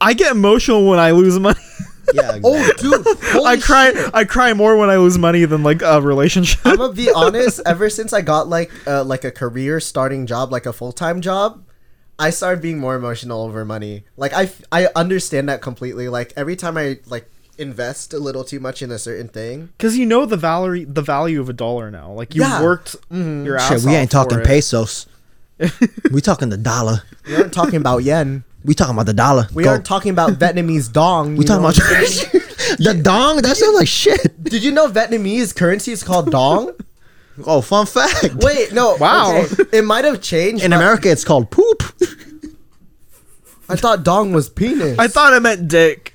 i 0.00 0.12
get 0.14 0.30
emotional 0.32 0.86
when 0.86 0.98
i 1.00 1.10
lose 1.10 1.38
money 1.40 1.58
yeah. 2.14 2.36
Exactly. 2.36 2.42
Oh, 2.44 2.72
dude! 2.78 3.06
holy 3.32 3.46
i 3.46 3.56
cry 3.56 3.92
shit. 3.92 4.10
i 4.14 4.24
cry 4.24 4.52
more 4.54 4.76
when 4.76 4.90
i 4.90 4.96
lose 4.96 5.18
money 5.18 5.44
than 5.44 5.62
like 5.64 5.82
a 5.82 6.00
relationship 6.00 6.60
I'm 6.64 6.76
gonna 6.76 6.92
be 6.92 7.10
honest. 7.10 7.60
Ever 7.66 7.90
since 7.90 8.12
I 8.12 8.20
got 8.20 8.48
like 8.48 8.70
uh, 8.86 9.02
like 9.04 9.24
a 9.24 9.30
career 9.32 9.80
starting 9.80 10.26
job, 10.26 10.52
like 10.52 10.66
a 10.66 10.72
full 10.72 10.92
time 10.92 11.20
job, 11.20 11.64
I 12.18 12.30
started 12.30 12.60
being 12.60 12.78
more 12.78 12.96
emotional 12.96 13.42
over 13.42 13.64
money. 13.64 14.04
Like 14.16 14.32
I, 14.34 14.50
I 14.72 14.88
understand 14.96 15.48
that 15.48 15.60
completely. 15.62 16.08
Like 16.08 16.32
every 16.36 16.56
time 16.56 16.76
I 16.76 16.98
like 17.06 17.30
invest 17.58 18.12
a 18.14 18.18
little 18.18 18.44
too 18.44 18.60
much 18.60 18.82
in 18.82 18.90
a 18.90 18.98
certain 18.98 19.28
thing, 19.28 19.70
because 19.78 19.96
you 19.96 20.06
know 20.06 20.26
the 20.26 20.36
value 20.36 20.86
the 20.86 21.02
value 21.02 21.40
of 21.40 21.48
a 21.48 21.52
dollar 21.52 21.90
now 21.90 22.12
like 22.12 22.34
you 22.34 22.42
Yeah. 22.42 22.62
worked 22.62 22.96
Mhm. 23.10 23.44
your 23.44 23.56
ass 23.56 23.68
Shit, 23.68 23.82
we 23.82 23.92
off 23.92 24.00
ain't 24.02 24.10
talking 24.10 24.38
for 24.38 24.42
it. 24.42 24.46
pesos. 24.46 25.06
we 26.12 26.20
talking 26.20 26.48
the 26.50 26.56
dollar. 26.56 27.02
we 27.26 27.34
aren't 27.36 27.52
talking 27.52 27.76
about 27.76 27.98
yen. 28.04 28.44
We 28.64 28.74
talking 28.74 28.94
about 28.94 29.06
the 29.06 29.12
dollar. 29.14 29.48
We 29.54 29.64
Go. 29.64 29.70
aren't 29.70 29.84
talking 29.84 30.10
about 30.10 30.32
Vietnamese 30.38 30.92
dong. 30.92 31.36
We 31.36 31.44
talking 31.44 31.62
know 31.62 31.68
about 31.70 31.78
what 31.78 31.96
I'm 31.96 32.06
saying? 32.06 32.42
the 32.78 32.94
dong. 33.02 33.36
That 33.42 33.56
sounds 33.56 33.76
like 33.76 33.88
shit. 33.88 34.42
Did 34.42 34.62
you 34.62 34.70
know 34.72 34.88
Vietnamese 34.88 35.54
currency 35.54 35.92
is 35.92 36.02
called 36.02 36.30
dong? 36.30 36.72
Oh, 37.46 37.60
fun 37.60 37.86
fact. 37.86 38.34
Wait, 38.36 38.72
no. 38.72 38.96
Wow. 39.00 39.42
okay, 39.42 39.78
It 39.78 39.82
might 39.84 40.04
have 40.04 40.20
changed. 40.20 40.64
In 40.64 40.70
but 40.70 40.76
America, 40.76 41.10
it's 41.10 41.24
called 41.24 41.50
poop. 41.50 41.82
I 43.68 43.76
thought 43.76 44.02
dong 44.02 44.32
was 44.32 44.48
penis. 44.48 44.98
i 44.98 45.08
thought 45.08 45.34
it 45.34 45.40
meant 45.40 45.68
dick 45.68 46.14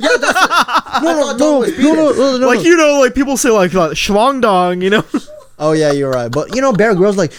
yeah, 0.00 0.08
that's 0.20 0.22
what, 0.22 0.50
I 0.50 1.00
thought 1.20 1.38
dong 1.38 1.58
was 1.60 1.72
penis. 1.72 2.16
no, 2.40 2.46
like 2.46 2.62
you 2.64 2.76
know 2.76 3.00
like 3.00 3.14
people 3.14 3.36
say 3.36 3.50
like 3.50 3.74
uh, 3.74 3.90
schwang 3.90 4.40
dong 4.40 4.80
you 4.82 4.90
know 4.90 5.04
Oh 5.58 5.72
yeah, 5.72 5.92
you're 5.92 6.10
right. 6.10 6.30
But 6.32 6.56
you 6.56 6.60
know, 6.60 6.72
Bear 6.72 6.92
Grylls 6.94 7.16
like 7.16 7.32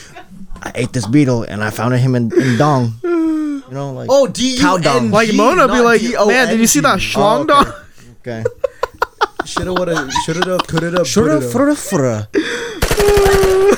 I 0.62 0.72
ate 0.76 0.94
this 0.94 1.06
beetle 1.06 1.44
and 1.44 1.62
I 1.62 1.72
found 1.72 1.94
him 1.96 2.16
in, 2.16 2.32
in 2.40 2.58
dong. 2.58 2.94
You 3.04 3.64
know, 3.72 3.92
like 3.92 4.08
Oh, 4.10 4.28
D 4.28 4.58
Cow 4.60 4.78
U 4.78 4.82
dung. 4.82 5.12
Like 5.12 5.34
Mona 5.34 5.68
be 5.68 5.82
like, 5.82 6.00
D 6.00 6.16
O 6.16 6.28
man, 6.28 6.48
did 6.48 6.60
you 6.62 6.68
see 6.68 6.80
that 6.82 6.94
N 6.94 7.00
G." 7.00 7.06
schlong 7.14 7.42
Oh, 7.42 7.46
dog? 7.48 7.68
okay. 8.22 8.40
okay. 8.42 8.50
Shoulda, 9.46 9.74
woulda, 9.74 10.10
shoulda, 10.26 10.58
coulda, 10.68 11.04
Shura, 11.04 11.40
woulda. 11.40 11.52
fura, 11.52 11.76
fura. 11.76 12.28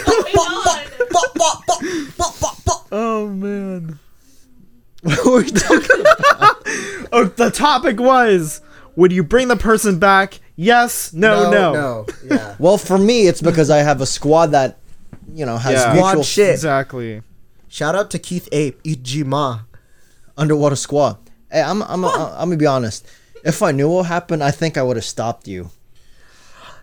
Oh 0.07 0.23
my 0.33 0.35
god. 0.35 0.91
Oh 2.91 3.27
man. 3.27 3.99
What 5.01 5.25
were 5.25 5.37
we 5.43 5.51
talking 5.51 6.05
Oh, 7.11 7.25
the 7.25 7.51
topic 7.51 7.99
was, 7.99 8.61
would 8.95 9.11
you 9.11 9.23
bring 9.23 9.47
the 9.47 9.55
person 9.55 9.99
back? 9.99 10.39
Yes. 10.55 11.13
No. 11.13 11.49
No. 11.51 11.73
no. 11.73 12.05
Yeah. 12.23 12.55
Well, 12.59 12.77
for 12.77 12.97
me, 12.97 13.27
it's 13.27 13.41
because 13.41 13.69
I 13.69 13.77
have 13.79 14.01
a 14.01 14.05
squad 14.05 14.47
that, 14.47 14.77
you 15.33 15.45
know, 15.45 15.57
has 15.57 15.73
Yeah. 15.81 15.93
mutual 15.93 16.09
Squad 16.11 16.25
shit. 16.25 16.53
Exactly. 16.53 17.21
Shout 17.67 17.95
out 17.95 18.09
to 18.11 18.19
Keith 18.19 18.47
Ape, 18.51 18.79
It 18.83 19.03
G 19.03 19.23
Ma. 19.23 19.59
underwater 20.37 20.75
squad. 20.77 21.17
Hey, 21.51 21.61
I'm, 21.61 21.81
I'm, 21.83 22.03
I'm, 22.05 22.07
I'm 22.21 22.49
gonna 22.49 22.57
be 22.57 22.65
honest. 22.65 23.05
If 23.45 23.61
I 23.61 23.72
knew 23.72 23.89
what 23.89 24.07
happened, 24.07 24.43
I 24.43 24.51
think 24.51 24.77
I 24.77 24.84
would 24.84 24.97
have 24.97 25.05
stopped 25.05 25.47
you. 25.47 25.69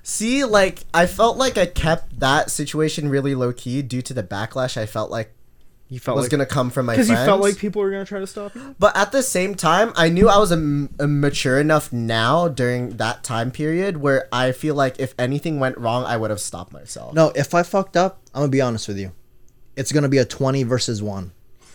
See, 0.02 0.44
like 0.44 0.84
I 0.94 1.06
felt 1.06 1.36
like 1.36 1.56
I 1.58 1.66
kept 1.66 2.20
that 2.20 2.50
situation 2.50 3.08
really 3.08 3.34
low 3.34 3.52
key 3.52 3.82
due 3.82 4.02
to 4.02 4.14
the 4.14 4.22
backlash 4.22 4.76
I 4.76 4.86
felt 4.86 5.10
like 5.10 5.32
You 5.88 6.00
felt 6.00 6.16
was 6.16 6.24
like 6.24 6.30
gonna 6.32 6.46
come 6.46 6.70
from 6.70 6.86
my 6.86 6.94
because 6.94 7.08
you 7.08 7.14
felt 7.16 7.40
like 7.40 7.56
people 7.58 7.82
were 7.82 7.90
gonna 7.90 8.04
try 8.04 8.18
to 8.18 8.26
stop 8.26 8.54
you. 8.54 8.74
But 8.80 8.96
at 8.96 9.12
the 9.12 9.22
same 9.22 9.54
time, 9.54 9.92
I 9.94 10.08
knew 10.08 10.28
I 10.28 10.38
was 10.38 10.50
a, 10.50 10.54
m- 10.56 10.90
a 10.98 11.06
mature 11.06 11.60
enough 11.60 11.92
now 11.92 12.48
during 12.48 12.96
that 12.96 13.22
time 13.22 13.50
period 13.52 13.98
where 13.98 14.28
I 14.32 14.50
feel 14.52 14.74
like 14.74 14.98
if 14.98 15.14
anything 15.18 15.60
went 15.60 15.78
wrong, 15.78 16.04
I 16.04 16.16
would 16.16 16.30
have 16.30 16.40
stopped 16.40 16.72
myself. 16.72 17.14
No, 17.14 17.30
if 17.36 17.54
I 17.54 17.62
fucked 17.62 17.96
up, 17.96 18.20
I'm 18.34 18.40
gonna 18.42 18.50
be 18.50 18.60
honest 18.60 18.88
with 18.88 18.98
you. 18.98 19.12
It's 19.76 19.92
gonna 19.92 20.08
be 20.08 20.18
a 20.18 20.24
20 20.24 20.64
versus 20.64 21.00
one. 21.02 21.32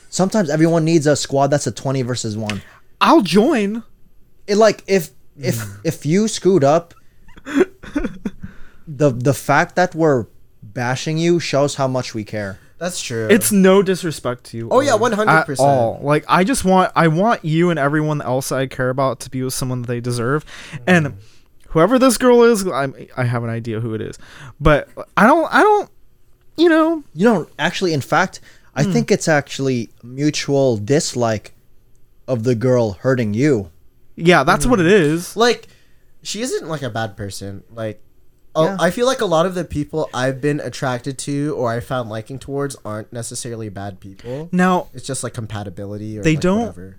Sometimes 0.10 0.50
everyone 0.50 0.84
needs 0.84 1.08
a 1.08 1.16
squad 1.16 1.48
that's 1.48 1.68
a 1.68 1.72
20 1.72 2.02
versus 2.02 2.36
one. 2.38 2.62
I'll 3.00 3.22
join. 3.22 3.84
It 4.48 4.56
like 4.56 4.84
if 4.88 5.12
if 5.38 5.58
mm. 5.58 5.80
if 5.84 6.06
you 6.06 6.28
screwed 6.28 6.64
up, 6.64 6.94
the 8.88 9.12
the 9.12 9.34
fact 9.34 9.76
that 9.76 9.94
we're 9.94 10.28
bashing 10.64 11.18
you 11.18 11.40
shows 11.40 11.76
how 11.76 11.88
much 11.88 12.14
we 12.14 12.24
care. 12.24 12.60
That's 12.78 13.02
true. 13.02 13.28
It's 13.30 13.52
no 13.52 13.82
disrespect 13.82 14.44
to 14.46 14.58
you. 14.58 14.70
Oh, 14.70 14.82
yeah, 14.82 14.92
100%. 14.92 15.28
At 15.28 15.60
all. 15.60 16.00
Like 16.04 16.26
I 16.28 16.44
just 16.44 16.64
want 16.64 16.92
I 16.96 17.08
want 17.08 17.44
you 17.44 17.72
and 17.72 17.80
everyone 17.80 18.22
else 18.22 18.52
I 18.52 18.68
care 18.68 18.90
about 18.90 19.20
to 19.22 19.32
be 19.32 19.42
with 19.42 19.56
someone 19.56 19.82
that 19.82 19.88
they 19.88 20.00
deserve. 20.00 20.46
And 20.86 21.08
mm. 21.08 21.14
whoever 21.70 21.98
this 21.98 22.18
girl 22.18 22.44
is, 22.44 22.68
I 22.68 23.08
I 23.18 23.24
have 23.24 23.44
an 23.44 23.50
idea 23.50 23.80
who 23.80 23.96
it 23.96 24.02
is. 24.02 24.20
But 24.60 24.90
I 25.16 25.26
don't 25.26 25.52
I 25.52 25.64
don't 25.64 25.90
you 26.58 26.70
know, 26.70 27.04
You 27.14 27.26
know, 27.26 27.48
actually, 27.60 27.94
in 27.94 28.02
fact, 28.02 28.40
I 28.76 28.84
hmm. 28.84 28.92
think 28.92 29.12
it's 29.12 29.28
actually 29.28 29.92
mutual 30.04 30.78
dislike 30.78 31.54
of 32.28 32.44
the 32.44 32.56
girl 32.56 32.94
hurting 32.94 33.36
you. 33.36 33.70
Yeah, 34.18 34.44
that's 34.44 34.66
what 34.66 34.80
it 34.82 34.88
is. 34.88 35.38
like 35.38 35.68
she 36.24 36.42
isn't 36.42 36.68
like 36.68 36.82
a 36.82 36.90
bad 36.90 37.16
person. 37.16 37.64
Like 37.72 38.02
oh, 38.56 38.66
Yeah. 38.66 38.78
I 38.80 38.90
feel 38.92 39.06
like 39.06 39.22
a 39.22 39.26
lot 39.26 39.46
of 39.46 39.56
the 39.56 39.64
people 39.64 40.10
I've 40.14 40.42
been 40.42 40.60
attracted 40.60 41.18
to 41.20 41.54
or 41.56 41.72
I 41.72 41.80
found 41.80 42.10
liking 42.10 42.40
towards 42.40 42.76
aren't 42.84 43.14
necessarily 43.14 43.70
bad 43.70 44.00
people. 44.02 44.50
Now, 44.52 44.88
It's 44.94 45.06
just 45.08 45.24
like 45.24 45.34
compatibility 45.34 46.18
or 46.20 46.24
They 46.24 46.34
like, 46.34 46.42
don't- 46.42 46.60
whatever. 46.62 46.98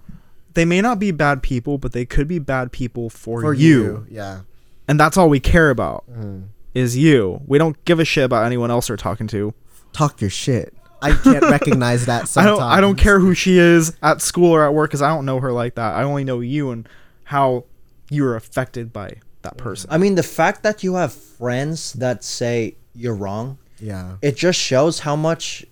they 0.54 0.64
may 0.64 0.80
not 0.80 0.98
be 0.98 1.10
bad 1.10 1.42
people, 1.42 1.76
but 1.76 1.92
they 1.92 2.06
could 2.06 2.26
be 2.28 2.38
bad 2.38 2.72
people 2.72 3.10
for, 3.10 3.40
for 3.42 3.52
you. 3.52 3.82
you. 3.82 4.06
Yeah. 4.08 4.40
And 4.86 4.98
that's 4.98 5.16
all 5.18 5.28
we 5.28 5.40
care 5.40 5.68
about 5.70 6.04
Mm. 6.10 6.44
is 6.74 6.96
you. 6.96 7.42
We 7.46 7.58
don't 7.58 7.76
give 7.84 7.98
a 8.00 8.04
shit 8.04 8.24
about 8.24 8.46
anyone 8.46 8.70
else 8.70 8.88
we're 8.88 8.96
talking 8.96 9.26
to. 9.28 9.52
Talk 9.92 10.20
your 10.22 10.30
shit. 10.30 10.72
I 11.02 11.12
can't 11.12 11.42
recognize 11.50 12.06
that 12.06 12.22
I 12.22 12.24
sometimes. 12.24 12.58
don't 12.60 12.68
I 12.68 12.80
don't 12.80 12.96
care 12.96 13.20
who 13.20 13.34
she 13.34 13.58
is 13.58 13.96
at 14.02 14.20
school 14.22 14.50
or 14.52 14.64
at 14.64 14.72
work 14.74 14.90
cuz 14.92 15.02
I 15.02 15.08
don't 15.08 15.26
know 15.26 15.40
her 15.40 15.52
like 15.52 15.74
that. 15.74 15.94
I 15.94 16.02
only 16.04 16.24
know 16.24 16.40
you 16.40 16.70
and 16.70 16.88
how 17.28 17.64
you're 18.10 18.36
affected 18.36 18.92
by 18.92 19.14
that 19.42 19.56
person. 19.58 19.88
I 19.92 19.98
mean, 19.98 20.14
the 20.14 20.22
fact 20.22 20.62
that 20.62 20.82
you 20.82 20.94
have 20.94 21.12
friends 21.12 21.92
that 21.94 22.24
say 22.24 22.76
you're 22.94 23.14
wrong, 23.14 23.58
Yeah. 23.80 24.16
it 24.22 24.34
just 24.36 24.58
shows 24.58 25.00
how 25.00 25.14
much 25.14 25.64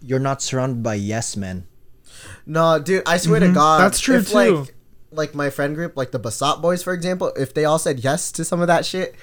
you're 0.00 0.18
not 0.18 0.40
surrounded 0.42 0.82
by 0.82 0.94
yes 0.94 1.36
men. 1.36 1.66
No, 2.46 2.78
dude, 2.78 3.02
I 3.06 3.18
swear 3.18 3.40
to 3.40 3.46
Mhm. 3.48 3.54
God, 3.54 3.80
That's 3.82 4.00
true, 4.00 4.16
if, 4.16 4.30
too. 4.30 4.34
Like, 4.34 4.74
like 5.12 5.34
my 5.34 5.50
friend 5.50 5.74
group, 5.74 5.94
like 5.96 6.10
the 6.10 6.18
Basat 6.18 6.62
boys, 6.62 6.82
for 6.82 6.92
example, 6.94 7.32
if 7.36 7.52
they 7.52 7.64
all 7.66 7.78
said 7.78 8.00
yes 8.00 8.32
to 8.32 8.44
some 8.44 8.60
of 8.62 8.66
that 8.68 8.86
shit, 8.86 9.14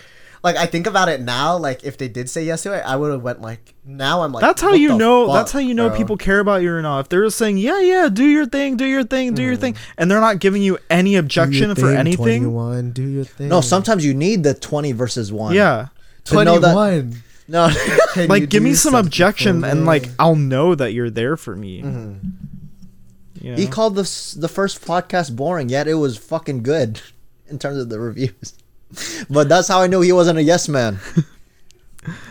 like 0.43 0.55
I 0.55 0.65
think 0.65 0.87
about 0.87 1.09
it 1.09 1.21
now, 1.21 1.57
like 1.57 1.83
if 1.83 1.97
they 1.97 2.07
did 2.07 2.29
say 2.29 2.43
yes 2.45 2.63
to 2.63 2.73
it, 2.73 2.81
I 2.85 2.95
would 2.95 3.11
have 3.11 3.21
went 3.21 3.41
like. 3.41 3.73
Now 3.85 4.21
I'm 4.21 4.31
like. 4.31 4.41
that's 4.41 4.61
how 4.61 4.73
you 4.73 4.95
know 4.97 5.25
fuck, 5.27 5.35
that's 5.35 5.51
how 5.51 5.57
you 5.59 5.73
know 5.73 5.89
bro? 5.89 5.97
people 5.97 6.15
care 6.17 6.39
about 6.39 6.61
you 6.61 6.71
or 6.71 6.81
not. 6.81 6.99
If 6.99 7.09
they're 7.09 7.23
just 7.23 7.37
saying, 7.37 7.57
"Yeah, 7.57 7.79
yeah, 7.81 8.07
do 8.07 8.23
your 8.23 8.45
thing, 8.45 8.77
do 8.77 8.85
your 8.85 9.03
thing, 9.03 9.33
do 9.33 9.41
your 9.41 9.55
thing." 9.55 9.75
And 9.97 10.11
they're 10.11 10.21
not 10.21 10.39
giving 10.39 10.61
you 10.61 10.77
any 10.91 11.09
Do 11.09 11.13
your 11.13 11.19
objection 11.21 11.73
for 11.75 11.81
thing, 11.87 11.97
anything. 11.97 12.43
21, 12.43 12.91
do 12.91 13.01
your 13.03 13.23
thing. 13.25 13.49
No, 13.49 13.61
sometimes 13.61 14.05
you 14.05 14.13
need 14.13 14.43
the 14.43 14.53
20 14.53 14.91
versus 14.91 15.31
1. 15.33 15.55
Yeah. 15.55 15.87
to 16.25 16.43
know 16.43 16.59
that- 16.59 16.73
twenty-one. 16.73 17.23
No. 17.47 17.69
Like 18.27 18.49
give 18.49 18.61
me 18.61 18.75
some 18.75 18.93
objection 18.93 19.63
and 19.63 19.85
like 19.87 20.07
I'll 20.19 20.35
know 20.35 20.75
that 20.75 20.93
you're 20.93 21.09
there 21.09 21.35
for 21.37 21.55
me. 21.55 21.81
Mhm. 21.81 22.19
You 23.41 23.55
he 23.55 23.65
called 23.67 23.95
the 23.95 24.03
the 24.37 24.47
first 24.49 24.83
podcast 24.85 25.35
boring, 25.35 25.69
yet 25.69 25.87
it 25.87 25.95
was 25.95 26.17
fucking 26.17 26.61
good 26.63 27.01
in 27.47 27.57
terms 27.57 27.79
of 27.79 27.89
the 27.89 27.99
reviews. 27.99 28.53
But 29.29 29.49
that's 29.49 29.67
how 29.67 29.81
I 29.81 29.87
knew 29.87 30.01
he 30.01 30.11
wasn't 30.11 30.39
a 30.39 30.43
yes 30.43 30.67
man. 30.67 30.99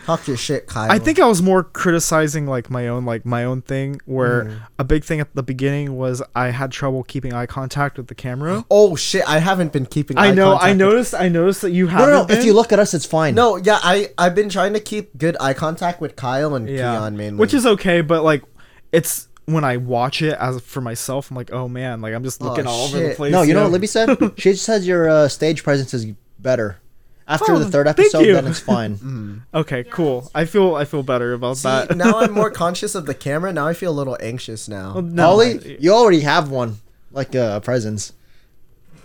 Talk 0.06 0.26
your 0.26 0.38
shit, 0.38 0.66
Kyle. 0.66 0.90
I 0.90 0.98
think 0.98 1.20
I 1.20 1.26
was 1.26 1.42
more 1.42 1.62
criticizing 1.62 2.46
like 2.46 2.70
my 2.70 2.88
own 2.88 3.04
like 3.04 3.26
my 3.26 3.44
own 3.44 3.60
thing 3.60 4.00
where 4.06 4.44
Mm. 4.44 4.58
a 4.78 4.84
big 4.84 5.04
thing 5.04 5.20
at 5.20 5.34
the 5.34 5.42
beginning 5.42 5.94
was 5.96 6.22
I 6.34 6.48
had 6.50 6.72
trouble 6.72 7.02
keeping 7.04 7.34
eye 7.34 7.44
contact 7.44 7.98
with 7.98 8.06
the 8.08 8.14
camera. 8.14 8.64
Oh 8.70 8.96
shit! 8.96 9.28
I 9.28 9.40
haven't 9.40 9.72
been 9.74 9.84
keeping. 9.84 10.16
I 10.16 10.28
eye 10.28 10.32
know 10.32 10.54
I 10.54 10.58
contact 10.58 10.70
with- 10.70 10.78
noticed 10.78 11.14
I 11.14 11.28
noticed 11.28 11.60
that 11.60 11.70
you 11.72 11.86
haven't 11.88 12.08
no, 12.08 12.14
no. 12.16 12.22
If 12.22 12.28
been. 12.38 12.46
you 12.46 12.54
look 12.54 12.72
at 12.72 12.78
us, 12.78 12.94
it's 12.94 13.04
fine. 13.04 13.34
No, 13.34 13.56
yeah, 13.56 13.78
I 13.82 14.08
I've 14.16 14.34
been 14.34 14.48
trying 14.48 14.72
to 14.72 14.80
keep 14.80 15.16
good 15.18 15.36
eye 15.38 15.52
contact 15.52 16.00
with 16.00 16.16
Kyle 16.16 16.54
and 16.54 16.66
yeah, 16.68 16.94
Kiann 16.96 17.14
mainly. 17.14 17.38
which 17.38 17.52
is 17.52 17.66
okay, 17.66 18.00
but 18.00 18.24
like 18.24 18.42
it's 18.90 19.28
when 19.44 19.64
I 19.64 19.76
watch 19.76 20.22
it 20.22 20.36
as 20.40 20.60
for 20.62 20.80
myself, 20.80 21.30
I'm 21.30 21.36
like, 21.36 21.52
oh 21.52 21.68
man, 21.68 22.00
like 22.00 22.14
I'm 22.14 22.24
just 22.24 22.40
Oh, 22.42 22.46
looking 22.46 22.66
all 22.66 22.84
over 22.86 22.98
the 23.00 23.14
place. 23.14 23.32
No, 23.32 23.42
you 23.42 23.52
know 23.52 23.60
what 23.64 23.66
know? 23.68 23.72
Libby 23.74 23.86
said? 23.86 24.16
she 24.38 24.52
just 24.52 24.64
says 24.64 24.86
your 24.86 25.08
uh, 25.10 25.28
stage 25.28 25.62
presence 25.62 25.92
is 25.92 26.06
better. 26.38 26.78
After 27.26 27.52
Oh, 27.52 27.58
the 27.58 27.70
third 27.70 27.86
episode, 27.86 28.24
then 28.24 28.46
it's 28.46 28.60
fine. 28.60 28.96
Mm. 28.98 29.42
Okay, 29.52 29.84
cool. 29.84 30.30
I 30.34 30.46
feel 30.46 30.74
I 30.76 30.84
feel 30.86 31.02
better 31.02 31.34
about 31.34 31.58
See, 31.58 31.68
that. 31.68 31.94
now 31.96 32.18
I'm 32.20 32.32
more 32.32 32.50
conscious 32.64 32.94
of 32.94 33.04
the 33.04 33.14
camera. 33.14 33.52
Now 33.52 33.66
I 33.68 33.74
feel 33.74 33.90
a 33.92 33.98
little 33.98 34.16
anxious 34.20 34.66
now. 34.68 34.94
Well, 34.94 35.02
no, 35.02 35.22
Holly, 35.26 35.76
you 35.78 35.92
already 35.92 36.20
have 36.20 36.50
one, 36.50 36.78
like 37.12 37.36
uh, 37.36 37.52
a 37.56 37.60
presence. 37.60 38.12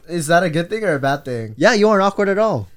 Is 0.07 0.27
that 0.27 0.43
a 0.43 0.49
good 0.49 0.69
thing 0.69 0.83
or 0.85 0.93
a 0.95 0.99
bad 0.99 1.25
thing? 1.25 1.53
Yeah, 1.57 1.73
you 1.73 1.89
aren't 1.89 2.01
awkward 2.03 2.29
at 2.29 2.37
all. 2.37 2.69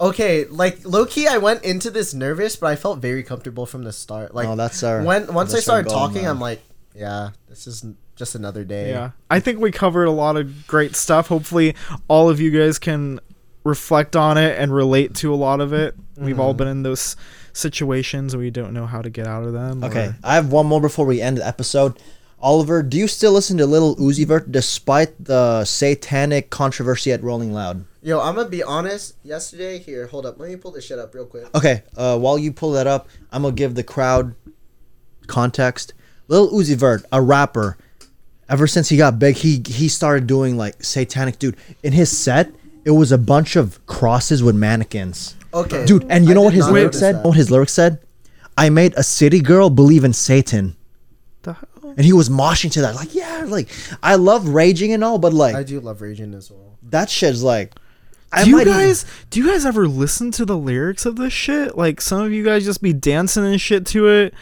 Okay, 0.00 0.44
like 0.44 0.78
low 0.84 1.06
key, 1.06 1.26
I 1.26 1.38
went 1.38 1.64
into 1.64 1.90
this 1.90 2.14
nervous, 2.14 2.54
but 2.54 2.68
I 2.68 2.76
felt 2.76 3.00
very 3.00 3.24
comfortable 3.24 3.66
from 3.66 3.82
the 3.82 3.92
start. 3.92 4.32
Like 4.32 4.46
oh, 4.46 4.54
that's 4.54 4.82
our. 4.84 5.02
when 5.02 5.32
once 5.34 5.50
I 5.52 5.56
that's 5.56 5.68
our 5.68 5.82
started 5.82 5.88
talking, 5.90 6.22
man. 6.22 6.30
I'm 6.30 6.40
like, 6.40 6.62
yeah, 6.94 7.30
this 7.48 7.66
is 7.66 7.84
just 8.14 8.36
another 8.36 8.62
day. 8.64 8.90
Yeah. 8.90 9.10
I 9.28 9.40
think 9.40 9.58
we 9.58 9.72
covered 9.72 10.04
a 10.04 10.12
lot 10.12 10.36
of 10.36 10.68
great 10.68 10.94
stuff. 10.94 11.26
Hopefully, 11.28 11.74
all 12.06 12.28
of 12.30 12.40
you 12.40 12.52
guys 12.52 12.78
can 12.78 13.18
reflect 13.68 14.16
on 14.16 14.36
it 14.38 14.58
and 14.58 14.74
relate 14.74 15.14
to 15.16 15.32
a 15.32 15.36
lot 15.36 15.60
of 15.60 15.72
it. 15.72 15.94
We've 16.16 16.40
all 16.40 16.54
Mhm. 16.54 16.58
been 16.58 16.68
in 16.68 16.82
those 16.82 17.14
situations 17.52 18.34
and 18.34 18.42
we 18.42 18.50
don't 18.50 18.72
know 18.72 18.86
how 18.86 19.02
to 19.02 19.10
get 19.10 19.26
out 19.26 19.44
of 19.44 19.52
them. 19.52 19.84
Okay, 19.84 20.06
or- 20.06 20.16
I 20.24 20.34
have 20.34 20.50
one 20.50 20.66
more 20.66 20.80
before 20.80 21.06
we 21.06 21.20
end 21.20 21.36
the 21.38 21.46
episode. 21.46 21.94
Oliver, 22.40 22.82
do 22.82 22.96
you 22.96 23.08
still 23.08 23.32
listen 23.32 23.56
to 23.58 23.66
Little 23.66 23.96
Uzi 23.96 24.24
Vert 24.26 24.50
despite 24.52 25.24
the 25.24 25.64
satanic 25.64 26.50
controversy 26.50 27.12
at 27.12 27.22
Rolling 27.22 27.52
Loud? 27.52 27.84
Yo, 28.00 28.20
I'm 28.20 28.36
gonna 28.36 28.48
be 28.48 28.62
honest. 28.62 29.14
Yesterday, 29.24 29.78
here, 29.78 30.06
hold 30.06 30.24
up. 30.24 30.38
Let 30.38 30.48
me 30.48 30.56
pull 30.56 30.70
this 30.70 30.84
shit 30.84 30.98
up 31.00 31.14
real 31.14 31.26
quick. 31.26 31.46
Okay, 31.54 31.82
uh, 31.96 32.16
while 32.18 32.38
you 32.38 32.52
pull 32.52 32.72
that 32.72 32.86
up, 32.86 33.08
I'm 33.32 33.42
gonna 33.42 33.54
give 33.54 33.74
the 33.74 33.82
crowd 33.82 34.34
context. 35.26 35.94
Lil 36.28 36.50
Uzi 36.52 36.76
Vert, 36.76 37.04
a 37.10 37.20
rapper, 37.20 37.76
ever 38.48 38.66
since 38.66 38.88
he 38.88 38.96
got 38.96 39.18
big, 39.18 39.36
he 39.36 39.62
he 39.66 39.88
started 39.88 40.26
doing 40.26 40.56
like 40.56 40.82
satanic 40.82 41.38
dude. 41.40 41.56
In 41.82 41.92
his 41.92 42.16
set, 42.16 42.52
it 42.88 42.92
was 43.00 43.10
a 43.12 43.18
bunch 43.18 43.54
of 43.56 43.64
crosses 43.86 44.42
with 44.42 44.56
mannequins. 44.56 45.36
Okay, 45.52 45.84
Dude, 45.86 46.04
and 46.10 46.24
you 46.24 46.32
I 46.32 46.34
know 46.34 46.42
what 46.42 46.54
his 46.54 46.66
not 46.66 46.74
lyrics 46.74 46.98
said? 46.98 47.16
that. 47.16 47.24
What 47.24 47.36
his 47.36 47.50
lyrics 47.50 47.72
said? 47.72 48.00
I 48.56 48.70
made 48.70 48.92
a 48.96 49.02
city 49.02 49.40
girl 49.40 49.70
believe 49.70 50.04
in 50.04 50.12
Satan. 50.12 50.76
The 51.42 51.52
hell? 51.54 51.94
And 51.96 52.04
he 52.04 52.12
was 52.12 52.28
moshing 52.28 52.70
to 52.72 52.80
that. 52.82 52.94
Like, 52.94 53.14
yeah, 53.14 53.44
like 53.46 53.68
I 54.02 54.14
love 54.16 54.48
raging 54.48 54.92
and 54.92 55.02
all, 55.04 55.18
but 55.18 55.32
like 55.32 55.54
I 55.54 55.62
do 55.62 55.80
love 55.80 56.00
raging 56.02 56.34
as 56.34 56.50
well. 56.50 56.76
that 56.90 57.08
shit's 57.10 57.42
like 57.42 57.74
I 58.32 58.44
do 58.44 58.50
you 58.50 58.56
might 58.56 58.66
even- 58.66 58.78
guys 58.80 59.06
do 59.30 59.40
you 59.40 59.46
guys 59.50 59.64
ever 59.64 59.86
listen 59.88 60.30
to 60.32 60.44
the 60.44 60.56
lyrics 60.56 61.06
of 61.06 61.16
this 61.16 61.32
shit? 61.32 61.76
Like 61.78 62.00
some 62.00 62.20
of 62.22 62.32
you 62.32 62.44
guys 62.44 62.64
just 62.64 62.82
be 62.82 62.92
dancing 62.92 63.44
and 63.44 63.60
shit 63.60 63.86
to 63.94 64.06
it, 64.08 64.34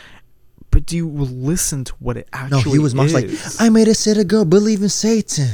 but 0.70 0.86
do 0.86 0.96
you 0.96 1.08
listen 1.08 1.84
to 1.84 1.92
what 2.00 2.16
it 2.16 2.28
actually? 2.32 2.58
Is? 2.60 2.66
No, 2.66 2.72
he 2.72 2.78
was 2.80 2.94
much 2.94 3.12
like. 3.12 3.28
I 3.60 3.68
made 3.70 3.88
a 3.88 3.94
city 3.94 4.24
girl 4.24 4.44
believe 4.44 4.82
in 4.82 4.88
Satan. 4.88 5.48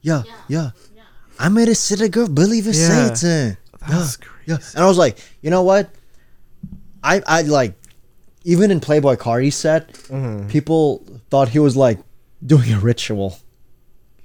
Yeah, 0.00 0.22
yeah. 0.48 0.70
Yeah. 0.93 0.93
I 1.38 1.48
made 1.48 1.68
a 1.68 1.74
city 1.74 2.08
girl 2.08 2.28
believe 2.28 2.66
in 2.66 2.74
Yeah. 2.74 3.14
Satan. 3.14 3.56
That's 3.88 4.18
yeah, 4.20 4.26
crazy. 4.26 4.44
yeah. 4.46 4.58
And 4.74 4.84
I 4.84 4.88
was 4.88 4.98
like, 4.98 5.18
you 5.42 5.50
know 5.50 5.62
what? 5.62 5.90
I 7.02 7.22
I 7.26 7.42
like 7.42 7.74
even 8.44 8.70
in 8.70 8.80
Playboi 8.80 9.16
Carti 9.16 9.52
set, 9.52 9.92
Mm-hmm. 10.08 10.48
people 10.48 11.04
thought 11.30 11.48
he 11.48 11.58
was 11.58 11.76
like 11.76 11.98
doing 12.44 12.72
a 12.72 12.78
ritual 12.78 13.38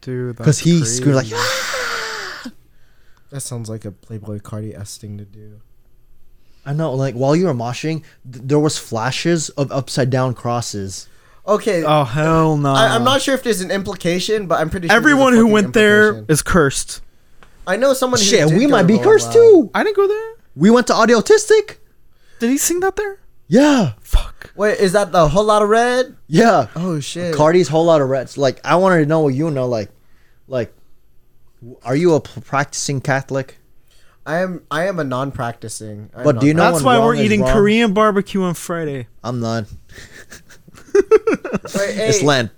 Dude, 0.01 0.35
because 0.37 0.59
he 0.59 0.83
screamed 0.85 1.15
like, 1.15 1.29
crazy. 1.29 2.51
That 3.31 3.41
sounds 3.41 3.69
like 3.69 3.85
a 3.85 3.91
Playboi 3.91 4.41
Carti 4.41 4.73
s 4.77 4.97
thing 4.97 5.17
to 5.17 5.25
do. 5.25 5.61
I 6.65 6.73
know, 6.73 6.93
like 6.93 7.15
while 7.15 7.35
you 7.35 7.45
were 7.45 7.53
moshing, 7.53 8.03
th- 8.31 8.43
there 8.45 8.59
was 8.59 8.77
flashes 8.77 9.49
of 9.49 9.71
upside 9.71 10.09
down 10.09 10.33
crosses. 10.33 11.07
Okay, 11.49 11.83
Oh 11.83 12.03
hell 12.03 12.57
no! 12.57 12.73
I, 12.73 12.95
I'm 12.95 13.03
not 13.03 13.21
sure 13.21 13.33
if 13.33 13.41
there's 13.41 13.61
an 13.61 13.71
implication, 13.71 14.45
but 14.45 14.59
I'm 14.59 14.69
pretty 14.69 14.87
sure. 14.87 14.95
Everyone 14.95 15.33
who 15.33 15.47
went 15.47 15.73
there 15.73 16.23
is 16.27 16.41
cursed. 16.43 17.01
I 17.65 17.75
know 17.75 17.93
someone. 17.93 18.19
Who 18.19 18.25
Shit, 18.25 18.49
did 18.49 18.57
we 18.57 18.67
might 18.67 18.83
be 18.83 18.99
cursed 18.99 19.33
too. 19.33 19.71
I 19.73 19.83
didn't 19.83 19.95
go 19.95 20.07
there. 20.07 20.33
We 20.55 20.69
went 20.69 20.87
to 20.87 20.93
Audiotistic. 20.93 21.77
Did 22.39 22.49
he 22.51 22.57
sing 22.57 22.79
that 22.81 22.95
there? 22.95 23.19
Yeah, 23.47 23.93
Fuck. 24.01 24.51
Wait, 24.55 24.77
is 24.77 24.91
that 24.91 25.11
the 25.11 25.27
Whole 25.29 25.45
Lotta 25.45 25.65
Red? 25.65 26.15
yeah. 26.27 26.67
Oh 26.75 26.99
shit. 26.99 27.33
Carti's 27.33 27.67
whole 27.67 27.85
lot 27.85 27.99
of 27.99 28.09
reds. 28.09 28.37
Like 28.37 28.59
I 28.63 28.75
wanted 28.75 28.99
to 28.99 29.05
know 29.07 29.21
what 29.21 29.33
you 29.33 29.49
know. 29.49 29.65
Like, 29.65 29.89
like, 30.47 30.71
are 31.83 31.95
you 31.95 32.13
a 32.13 32.21
practicing 32.21 33.01
Catholic? 33.01 33.57
I 34.25 34.37
am. 34.37 34.61
I 34.69 34.85
am 34.87 34.99
a 34.99 35.03
non-practicing. 35.03 36.11
I 36.13 36.19
am 36.19 36.23
But 36.23 36.39
do 36.39 36.45
you 36.45 36.53
know 36.53 36.71
That's 36.71 36.83
why 36.83 36.99
we're 36.99 37.15
eating 37.15 37.41
wrong? 37.41 37.51
Korean 37.51 37.93
barbecue 37.93 38.43
on 38.43 38.53
Friday. 38.53 39.07
I'm 39.23 39.39
not. 39.39 39.65
Wait, 41.75 41.95
hey, 41.95 42.09
It's 42.09 42.21
Lent. 42.23 42.51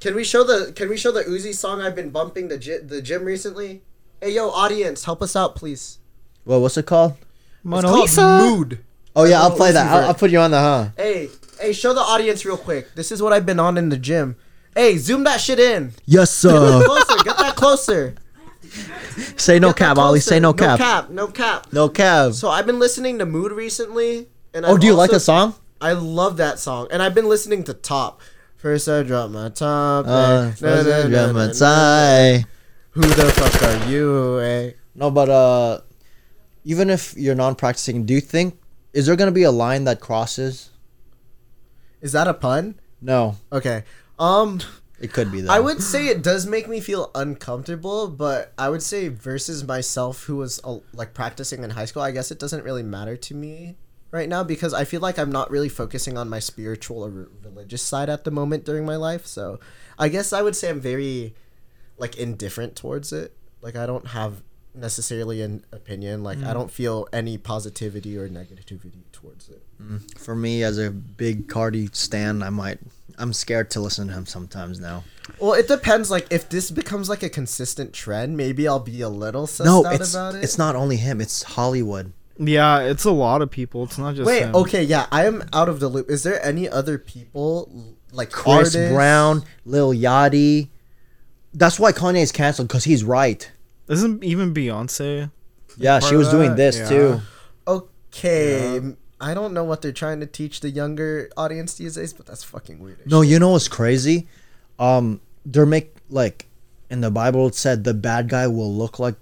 Can 0.00 0.14
we 0.14 0.24
show 0.24 0.44
the 0.44 0.72
Can 0.72 0.88
we 0.88 0.96
show 0.96 1.12
the 1.12 1.22
Uzi 1.24 1.54
song 1.54 1.80
I've 1.80 1.94
been 1.96 2.10
bumping 2.10 2.48
the 2.48 2.58
gy- 2.58 2.78
the 2.78 3.00
gym 3.02 3.24
recently? 3.24 3.82
Hey 4.20 4.32
yo, 4.32 4.50
audience, 4.50 5.04
help 5.04 5.22
us 5.22 5.34
out, 5.36 5.56
please. 5.56 5.98
Well, 6.44 6.60
what's 6.60 6.76
it 6.76 6.86
called? 6.86 7.14
It's 7.66 8.16
called 8.16 8.58
Mood. 8.58 8.78
Oh 9.16 9.24
yeah, 9.24 9.40
I'll 9.42 9.50
play 9.50 9.70
Uzi 9.70 9.74
that. 9.74 9.86
I'll, 9.92 10.08
I'll 10.08 10.14
put 10.14 10.30
you 10.30 10.38
on 10.38 10.50
the 10.50 10.60
huh. 10.60 10.88
Hey, 10.96 11.28
hey, 11.60 11.72
show 11.72 11.94
the 11.94 12.00
audience 12.00 12.44
real 12.44 12.56
quick. 12.56 12.94
This 12.94 13.10
is 13.12 13.22
what 13.22 13.32
I've 13.32 13.46
been 13.46 13.60
on 13.60 13.76
in 13.78 13.88
the 13.88 13.96
gym. 13.96 14.36
Hey, 14.74 14.98
zoom 14.98 15.24
that 15.24 15.40
shit 15.40 15.60
in. 15.60 15.92
Yes, 16.04 16.30
sir. 16.32 16.82
Closer, 16.84 17.22
get 17.24 17.36
that 17.38 17.54
closer. 17.56 18.14
Say 19.36 19.58
no 19.60 19.68
Get 19.68 19.76
cap, 19.76 19.98
Ollie. 19.98 20.18
Say 20.20 20.40
no 20.40 20.52
cap. 20.52 20.78
No 20.80 20.84
cap. 20.84 21.10
No 21.10 21.26
cap. 21.28 21.72
No 21.72 21.88
cap. 21.88 22.32
So 22.32 22.48
I've 22.50 22.66
been 22.66 22.80
listening 22.80 23.18
to 23.20 23.26
Mood 23.26 23.52
recently, 23.52 24.28
and 24.52 24.66
Oh, 24.66 24.74
I've 24.74 24.80
do 24.80 24.86
you 24.88 24.94
like 24.94 25.10
the 25.10 25.20
song? 25.20 25.54
I 25.84 25.92
love 25.92 26.38
that 26.38 26.58
song, 26.58 26.88
and 26.90 27.02
I've 27.02 27.14
been 27.14 27.28
listening 27.28 27.62
to 27.64 27.74
Top. 27.74 28.22
First 28.56 28.88
I 28.88 29.02
drop 29.02 29.30
my 29.30 29.50
top. 29.50 30.06
Uh, 30.08 30.50
eh, 30.50 30.54
na, 30.62 30.82
na, 30.82 30.82
na, 30.82 31.08
na, 31.08 31.32
na, 31.32 31.40
Inside. 31.44 32.46
Who 32.92 33.02
the 33.02 33.30
fuck 33.30 33.62
are 33.62 33.90
you? 33.90 34.38
Eh? 34.40 34.70
No, 34.94 35.10
but 35.10 35.28
uh, 35.28 35.82
even 36.64 36.88
if 36.88 37.14
you're 37.18 37.34
non-practicing, 37.34 38.06
do 38.06 38.14
you 38.14 38.22
think 38.22 38.58
is 38.94 39.04
there 39.04 39.14
gonna 39.14 39.30
be 39.30 39.42
a 39.42 39.50
line 39.50 39.84
that 39.84 40.00
crosses? 40.00 40.70
Is 42.00 42.12
that 42.12 42.28
a 42.28 42.32
pun? 42.32 42.80
No, 43.02 43.36
Okay. 43.52 43.84
Um, 44.18 44.60
it 44.98 45.12
could 45.12 45.30
be 45.30 45.42
though. 45.42 45.52
I 45.52 45.60
would 45.60 45.82
say 45.82 46.06
it 46.08 46.22
does 46.22 46.46
make 46.46 46.66
me 46.66 46.80
feel 46.80 47.10
uncomfortable, 47.14 48.08
but 48.08 48.54
I 48.56 48.70
would 48.70 48.82
say 48.82 49.08
versus 49.08 49.62
myself 49.62 50.24
who 50.24 50.36
was 50.36 50.62
uh, 50.64 50.78
like 50.94 51.12
practicing 51.12 51.62
in 51.62 51.68
high 51.68 51.84
school, 51.84 52.00
I 52.00 52.10
guess 52.10 52.30
it 52.30 52.38
doesn't 52.38 52.64
really 52.64 52.82
matter 52.82 53.18
to 53.18 53.34
me 53.34 53.76
right 54.14 54.28
now 54.28 54.44
because 54.44 54.72
I 54.72 54.84
feel 54.84 55.00
like 55.00 55.18
I'm 55.18 55.32
not 55.32 55.50
really 55.50 55.68
focusing 55.68 56.16
on 56.16 56.30
my 56.30 56.38
spiritual 56.38 57.04
or 57.04 57.28
religious 57.42 57.82
side 57.82 58.08
at 58.08 58.22
the 58.22 58.30
moment 58.30 58.64
during 58.64 58.86
my 58.86 58.94
life. 58.94 59.26
So, 59.26 59.58
I 59.98 60.08
guess 60.08 60.32
I 60.32 60.40
would 60.40 60.54
say 60.54 60.70
I'm 60.70 60.80
very 60.80 61.34
like 61.98 62.16
indifferent 62.16 62.76
towards 62.76 63.12
it. 63.12 63.36
Like 63.60 63.74
I 63.74 63.86
don't 63.86 64.06
have 64.08 64.42
necessarily 64.72 65.42
an 65.42 65.64
opinion. 65.72 66.22
Like 66.22 66.38
I 66.38 66.50
mm. 66.50 66.54
don't 66.54 66.70
feel 66.70 67.08
any 67.12 67.38
positivity 67.38 68.16
or 68.16 68.28
negativity 68.28 69.02
towards 69.10 69.48
it. 69.48 69.62
Mm. 69.82 70.18
For 70.18 70.36
me, 70.36 70.62
as 70.62 70.78
a 70.78 70.92
big 70.92 71.48
Carti 71.48 71.94
stan, 71.94 72.42
I 72.42 72.50
might. 72.50 72.78
I'm 73.18 73.32
scared 73.32 73.70
to 73.72 73.80
listen 73.80 74.08
to 74.08 74.14
him 74.14 74.26
sometimes 74.26 74.80
now. 74.80 75.04
Well, 75.38 75.54
it 75.54 75.68
depends. 75.68 76.10
Like, 76.10 76.26
if 76.30 76.48
this 76.48 76.70
becomes 76.70 77.08
like 77.08 77.22
a 77.22 77.28
consistent 77.28 77.92
trend, 77.92 78.36
maybe 78.36 78.66
I'll 78.66 78.80
be 78.80 79.00
a 79.02 79.08
little 79.08 79.48
No, 79.60 79.86
out 79.86 79.94
it's 79.94 80.14
about 80.14 80.34
it. 80.34 80.42
it's 80.42 80.58
not 80.58 80.74
only 80.74 80.96
him. 80.96 81.20
It's 81.20 81.42
Hollywood. 81.42 82.12
Yeah, 82.36 82.80
it's 82.80 83.04
a 83.04 83.10
lot 83.12 83.42
of 83.42 83.50
people. 83.50 83.84
It's 83.84 83.98
not 83.98 84.14
just 84.16 84.26
Wait, 84.26 84.42
him. 84.42 84.54
okay, 84.56 84.82
yeah, 84.82 85.06
I 85.12 85.26
am 85.26 85.44
out 85.52 85.68
of 85.68 85.78
the 85.80 85.88
loop. 85.88 86.10
Is 86.10 86.22
there 86.24 86.44
any 86.44 86.68
other 86.68 86.98
people 86.98 87.94
like 88.12 88.30
Chris 88.30 88.74
artists? 88.74 88.92
Brown, 88.92 89.44
Lil 89.64 89.92
Yachty. 89.92 90.68
That's 91.52 91.78
why 91.78 91.92
Kanye 91.92 92.22
is 92.22 92.32
canceled 92.32 92.68
because 92.68 92.84
he's 92.84 93.04
right. 93.04 93.50
Isn't 93.88 94.24
even 94.24 94.52
Beyonce? 94.52 95.30
Yeah, 95.76 96.00
she 96.00 96.16
was 96.16 96.28
doing 96.30 96.50
that? 96.50 96.56
this 96.56 96.78
Yeah. 96.78 96.88
too. 96.88 97.20
Okay, 97.68 98.80
I 99.20 99.34
don't 99.34 99.54
know 99.54 99.64
what 99.64 99.82
they're 99.82 99.92
trying 99.92 100.20
to 100.20 100.26
teach 100.26 100.60
the 100.60 100.70
younger 100.70 101.30
audience 101.36 101.74
these 101.74 101.94
days, 101.94 102.12
but 102.12 102.26
that's 102.26 102.44
fucking 102.44 102.78
weird. 102.80 102.98
No, 103.06 103.22
shit. 103.22 103.30
you 103.30 103.38
know 103.38 103.50
what's 103.50 103.68
crazy? 103.68 104.26
Um, 104.78 105.20
they're 105.46 105.66
make 105.66 105.94
like 106.10 106.46
in 106.90 107.00
the 107.00 107.10
Bible 107.10 107.46
it 107.46 107.54
said 107.54 107.84
the 107.84 107.94
bad 107.94 108.28
guy 108.28 108.46
will 108.46 108.72
look 108.72 108.98
like 108.98 109.14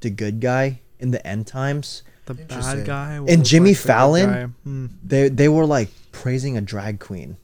the 0.00 0.10
good 0.10 0.40
guy 0.40 0.80
in 0.98 1.10
the 1.12 1.24
end 1.26 1.46
times. 1.46 2.02
The 2.28 2.34
bad 2.34 2.86
guy. 2.86 3.14
And 3.26 3.44
Jimmy 3.44 3.70
like 3.70 3.78
Fallon? 3.78 4.30
guy. 4.30 4.44
Hmm. 4.64 4.86
They 5.02 5.28
they 5.28 5.48
were 5.48 5.66
like 5.66 5.88
praising 6.12 6.56
a 6.56 6.60
drag 6.60 7.00
queen. 7.00 7.36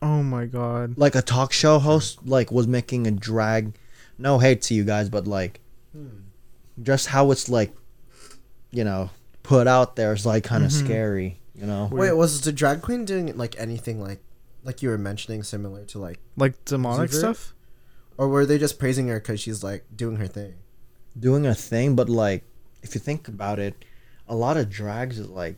Oh 0.00 0.22
my 0.22 0.46
god. 0.46 0.96
Like 0.96 1.14
a 1.14 1.22
talk 1.22 1.52
show 1.52 1.78
host 1.78 2.26
like 2.26 2.52
was 2.52 2.66
making 2.66 3.06
a 3.06 3.10
drag. 3.10 3.74
No 4.18 4.38
hate 4.38 4.62
to 4.62 4.74
you 4.74 4.84
guys, 4.84 5.08
but 5.08 5.26
like 5.26 5.60
just 6.82 7.08
how 7.08 7.30
it's 7.32 7.48
like, 7.48 7.72
you 8.70 8.84
know, 8.84 9.10
put 9.42 9.66
out 9.66 9.96
there 9.96 10.12
is 10.12 10.24
like 10.26 10.44
kind 10.44 10.64
of 10.64 10.70
Mhm. 10.70 10.84
scary. 10.84 11.40
You 11.54 11.66
know. 11.66 11.88
Wait, 11.90 12.12
was 12.12 12.40
the 12.42 12.52
drag 12.52 12.82
queen 12.82 13.04
doing 13.04 13.36
like 13.36 13.58
anything 13.58 14.00
like 14.00 14.20
like 14.64 14.82
you 14.82 14.88
were 14.90 14.98
mentioning 14.98 15.42
similar 15.42 15.84
to 15.86 15.98
like, 15.98 16.18
Like 16.36 16.64
demonic 16.64 17.10
Lucifer? 17.12 17.18
stuff? 17.34 17.54
or 18.18 18.28
were 18.28 18.44
they 18.44 18.58
just 18.58 18.78
praising 18.78 19.06
her 19.08 19.18
because 19.20 19.40
she's 19.40 19.62
like 19.64 19.84
doing 19.94 20.16
her 20.16 20.26
thing? 20.26 20.54
doing 21.18 21.46
a 21.46 21.54
thing, 21.54 21.96
but 21.96 22.08
like 22.08 22.44
if 22.82 22.94
you 22.94 23.00
think 23.00 23.28
about 23.28 23.58
it, 23.58 23.84
a 24.28 24.34
lot 24.34 24.56
of 24.56 24.68
drags 24.70 25.18
is 25.18 25.28
like 25.28 25.56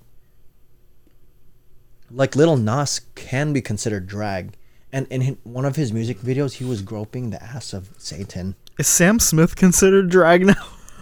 like 2.11 2.35
Little 2.35 2.57
Nas 2.57 3.01
can 3.15 3.53
be 3.53 3.61
considered 3.61 4.07
drag. 4.07 4.55
And 4.93 5.07
in 5.09 5.21
hi- 5.23 5.37
one 5.45 5.65
of 5.65 5.77
his 5.77 5.93
music 5.93 6.19
videos, 6.19 6.55
he 6.55 6.65
was 6.65 6.83
groping 6.83 7.31
the 7.31 7.41
ass 7.43 7.73
of 7.73 7.91
Satan. 7.99 8.57
Is 8.79 8.89
Sam 8.89 9.21
Smith 9.21 9.55
considered 9.55 10.09
drag 10.11 10.45
now? 10.47 10.55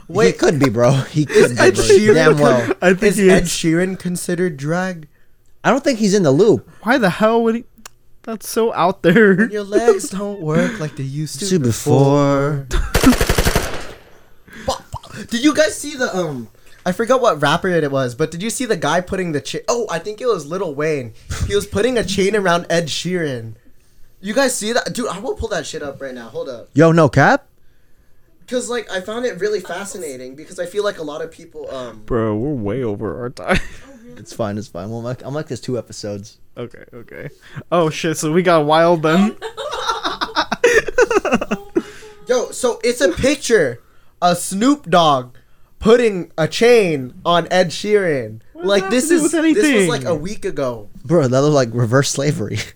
Wait, 0.08 0.26
he 0.34 0.38
could 0.38 0.58
be, 0.58 0.68
bro. 0.68 0.90
He 0.92 1.24
could 1.24 1.56
be, 1.56 1.62
Ed 1.62 1.74
bro. 1.74 1.84
Sheeran 1.84 2.14
damn 2.14 2.32
con- 2.32 2.42
well. 2.42 2.72
I 2.82 2.88
think 2.92 3.02
Is 3.12 3.16
he 3.16 3.30
Ed 3.30 3.44
is. 3.44 3.48
Sheeran 3.48 3.98
considered 3.98 4.58
drag? 4.58 5.08
I 5.64 5.70
don't 5.70 5.82
think 5.82 5.98
he's 5.98 6.12
in 6.14 6.22
the 6.22 6.30
loop. 6.30 6.68
Why 6.82 6.98
the 6.98 7.08
hell 7.10 7.42
would 7.44 7.54
he? 7.54 7.64
That's 8.22 8.46
so 8.46 8.74
out 8.74 9.02
there. 9.02 9.34
When 9.36 9.50
your 9.50 9.64
legs 9.64 10.10
don't 10.10 10.42
work 10.42 10.78
like 10.80 10.96
they 10.96 11.04
used 11.04 11.40
to 11.40 11.48
To 11.48 11.58
before. 11.58 12.66
Did 15.26 15.42
you 15.44 15.54
guys 15.54 15.76
see 15.76 15.96
the 15.96 16.14
um? 16.16 16.48
I 16.86 16.92
forgot 16.92 17.20
what 17.20 17.40
rapper 17.42 17.68
it 17.68 17.90
was, 17.90 18.14
but 18.14 18.30
did 18.30 18.42
you 18.42 18.50
see 18.50 18.64
the 18.64 18.76
guy 18.76 19.00
putting 19.00 19.32
the 19.32 19.40
chain? 19.40 19.60
Oh, 19.68 19.86
I 19.90 19.98
think 19.98 20.20
it 20.20 20.26
was 20.26 20.46
Lil 20.46 20.74
Wayne. 20.74 21.12
He 21.46 21.54
was 21.54 21.66
putting 21.66 21.98
a 21.98 22.04
chain 22.04 22.34
around 22.36 22.66
Ed 22.70 22.86
Sheeran. 22.86 23.54
You 24.20 24.32
guys 24.34 24.56
see 24.56 24.72
that, 24.72 24.92
dude? 24.94 25.08
I 25.08 25.18
will 25.18 25.34
pull 25.34 25.48
that 25.48 25.66
shit 25.66 25.82
up 25.82 26.00
right 26.00 26.14
now. 26.14 26.28
Hold 26.28 26.48
up, 26.48 26.68
Yo, 26.74 26.90
no 26.92 27.08
cap. 27.08 27.46
because 28.40 28.68
like 28.70 28.90
I 28.90 29.00
found 29.00 29.26
it 29.26 29.38
really 29.40 29.60
fascinating 29.60 30.34
because 30.34 30.58
I 30.58 30.66
feel 30.66 30.82
like 30.82 30.98
a 30.98 31.02
lot 31.04 31.20
of 31.22 31.30
people 31.30 31.70
um. 31.74 32.02
Bro, 32.06 32.36
we're 32.36 32.54
way 32.54 32.82
over 32.82 33.20
our 33.20 33.30
time. 33.30 33.58
It's 34.16 34.32
fine. 34.32 34.58
It's 34.58 34.66
fine. 34.66 34.90
We'll 34.90 35.02
make, 35.02 35.24
I'm 35.24 35.32
like 35.32 35.46
this 35.46 35.60
two 35.60 35.78
episodes. 35.78 36.38
okay, 36.56 36.82
okay. 36.92 37.28
Oh 37.70 37.88
shit, 37.88 38.16
so 38.16 38.32
we 38.32 38.42
got 38.42 38.64
wild 38.66 39.02
then. 39.02 39.36
Yo, 42.26 42.50
so 42.50 42.80
it's 42.82 43.00
a 43.00 43.12
picture, 43.12 43.80
a 44.22 44.34
Snoop 44.36 44.88
Dogg 44.90 45.34
putting 45.78 46.30
a 46.36 46.48
chain 46.48 47.14
on 47.24 47.46
Ed 47.50 47.68
Sheeran. 47.68 48.40
like 48.54 48.90
this 48.90 49.10
have 49.10 49.30
to 49.30 49.40
do 49.40 49.44
is 49.44 49.54
this 49.54 49.76
was 49.76 49.88
like 49.88 50.04
a 50.04 50.14
week 50.14 50.44
ago. 50.44 50.88
Bro, 51.04 51.28
that 51.28 51.40
was 51.40 51.50
like 51.50 51.68
reverse 51.72 52.10
slavery. 52.10 52.58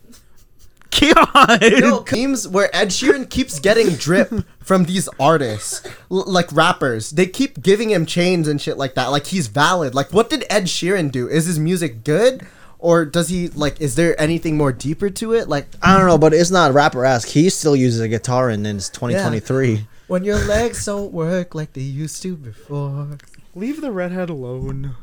Kiann! 0.90 1.80
No, 1.80 2.04
memes 2.12 2.46
where 2.46 2.74
Ed 2.76 2.88
Sheeran 2.88 3.28
keeps 3.28 3.58
getting 3.58 3.90
drip 3.96 4.30
from 4.60 4.84
these 4.84 5.08
artists, 5.18 5.82
L- 6.10 6.24
like 6.26 6.52
rappers. 6.52 7.10
They 7.10 7.26
keep 7.26 7.62
giving 7.62 7.90
him 7.90 8.04
chains 8.04 8.46
and 8.46 8.60
shit 8.60 8.76
like 8.76 8.94
that. 8.94 9.06
Like 9.06 9.26
he's 9.26 9.46
valid. 9.46 9.94
Like 9.94 10.12
what 10.12 10.28
did 10.28 10.44
Ed 10.50 10.64
Sheeran 10.64 11.10
do? 11.10 11.28
Is 11.28 11.46
his 11.46 11.58
music 11.58 12.04
good? 12.04 12.46
Or 12.78 13.04
does 13.04 13.28
he 13.28 13.48
like? 13.48 13.80
Is 13.80 13.94
there 13.94 14.20
anything 14.20 14.56
more 14.56 14.72
deeper 14.72 15.08
to 15.08 15.32
it? 15.32 15.48
Like 15.48 15.66
I 15.80 15.96
don't 15.96 16.06
know, 16.06 16.18
but 16.18 16.34
it's 16.34 16.50
not 16.50 16.74
rapper 16.74 17.04
ask. 17.04 17.28
He 17.28 17.48
still 17.48 17.76
uses 17.76 18.00
a 18.00 18.08
guitar 18.08 18.50
and 18.50 18.66
it's 18.66 18.88
2023. 18.90 19.86
When 20.08 20.24
your 20.24 20.38
legs 20.38 20.84
don't 20.84 21.12
work 21.12 21.54
like 21.54 21.72
they 21.72 21.80
used 21.82 22.22
to 22.22 22.36
before. 22.36 23.18
Leave 23.54 23.80
the 23.80 23.90
redhead 23.92 24.30
alone. 24.30 24.94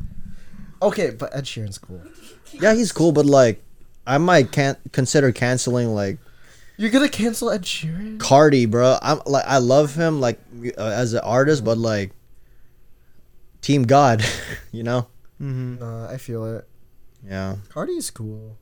Okay, 0.82 1.12
but 1.12 1.36
Ed 1.36 1.46
Sheeran's 1.46 1.78
cool. 1.78 2.02
Yeah, 2.54 2.74
he's 2.74 2.92
cool, 2.92 3.12
but 3.12 3.26
like, 3.26 3.62
I 4.08 4.18
might 4.18 4.52
can't 4.52 4.78
consider 4.92 5.32
canceling 5.32 5.94
like 5.94 6.18
You're 6.78 6.90
gonna 6.90 7.10
cancel 7.10 7.50
Ed 7.52 7.64
Sheeran? 7.64 8.18
Carti, 8.18 8.70
bro. 8.70 8.98
I'm 9.02 9.20
like, 9.26 9.46
I 9.46 9.58
love 9.58 9.96
him 9.96 10.20
like 10.20 10.40
uh, 10.78 10.84
as 10.84 11.14
an 11.14 11.20
artist, 11.20 11.64
but 11.64 11.78
like, 11.78 12.12
Team 13.62 13.84
God, 13.84 14.24
you 14.72 14.84
know. 14.84 15.08
Mm-hmm. 15.42 15.80
Nah, 15.80 16.10
I 16.10 16.18
feel 16.18 16.46
it. 16.46 16.68
Yeah. 17.28 17.58
Carti's 17.70 18.10
cool 18.10 18.58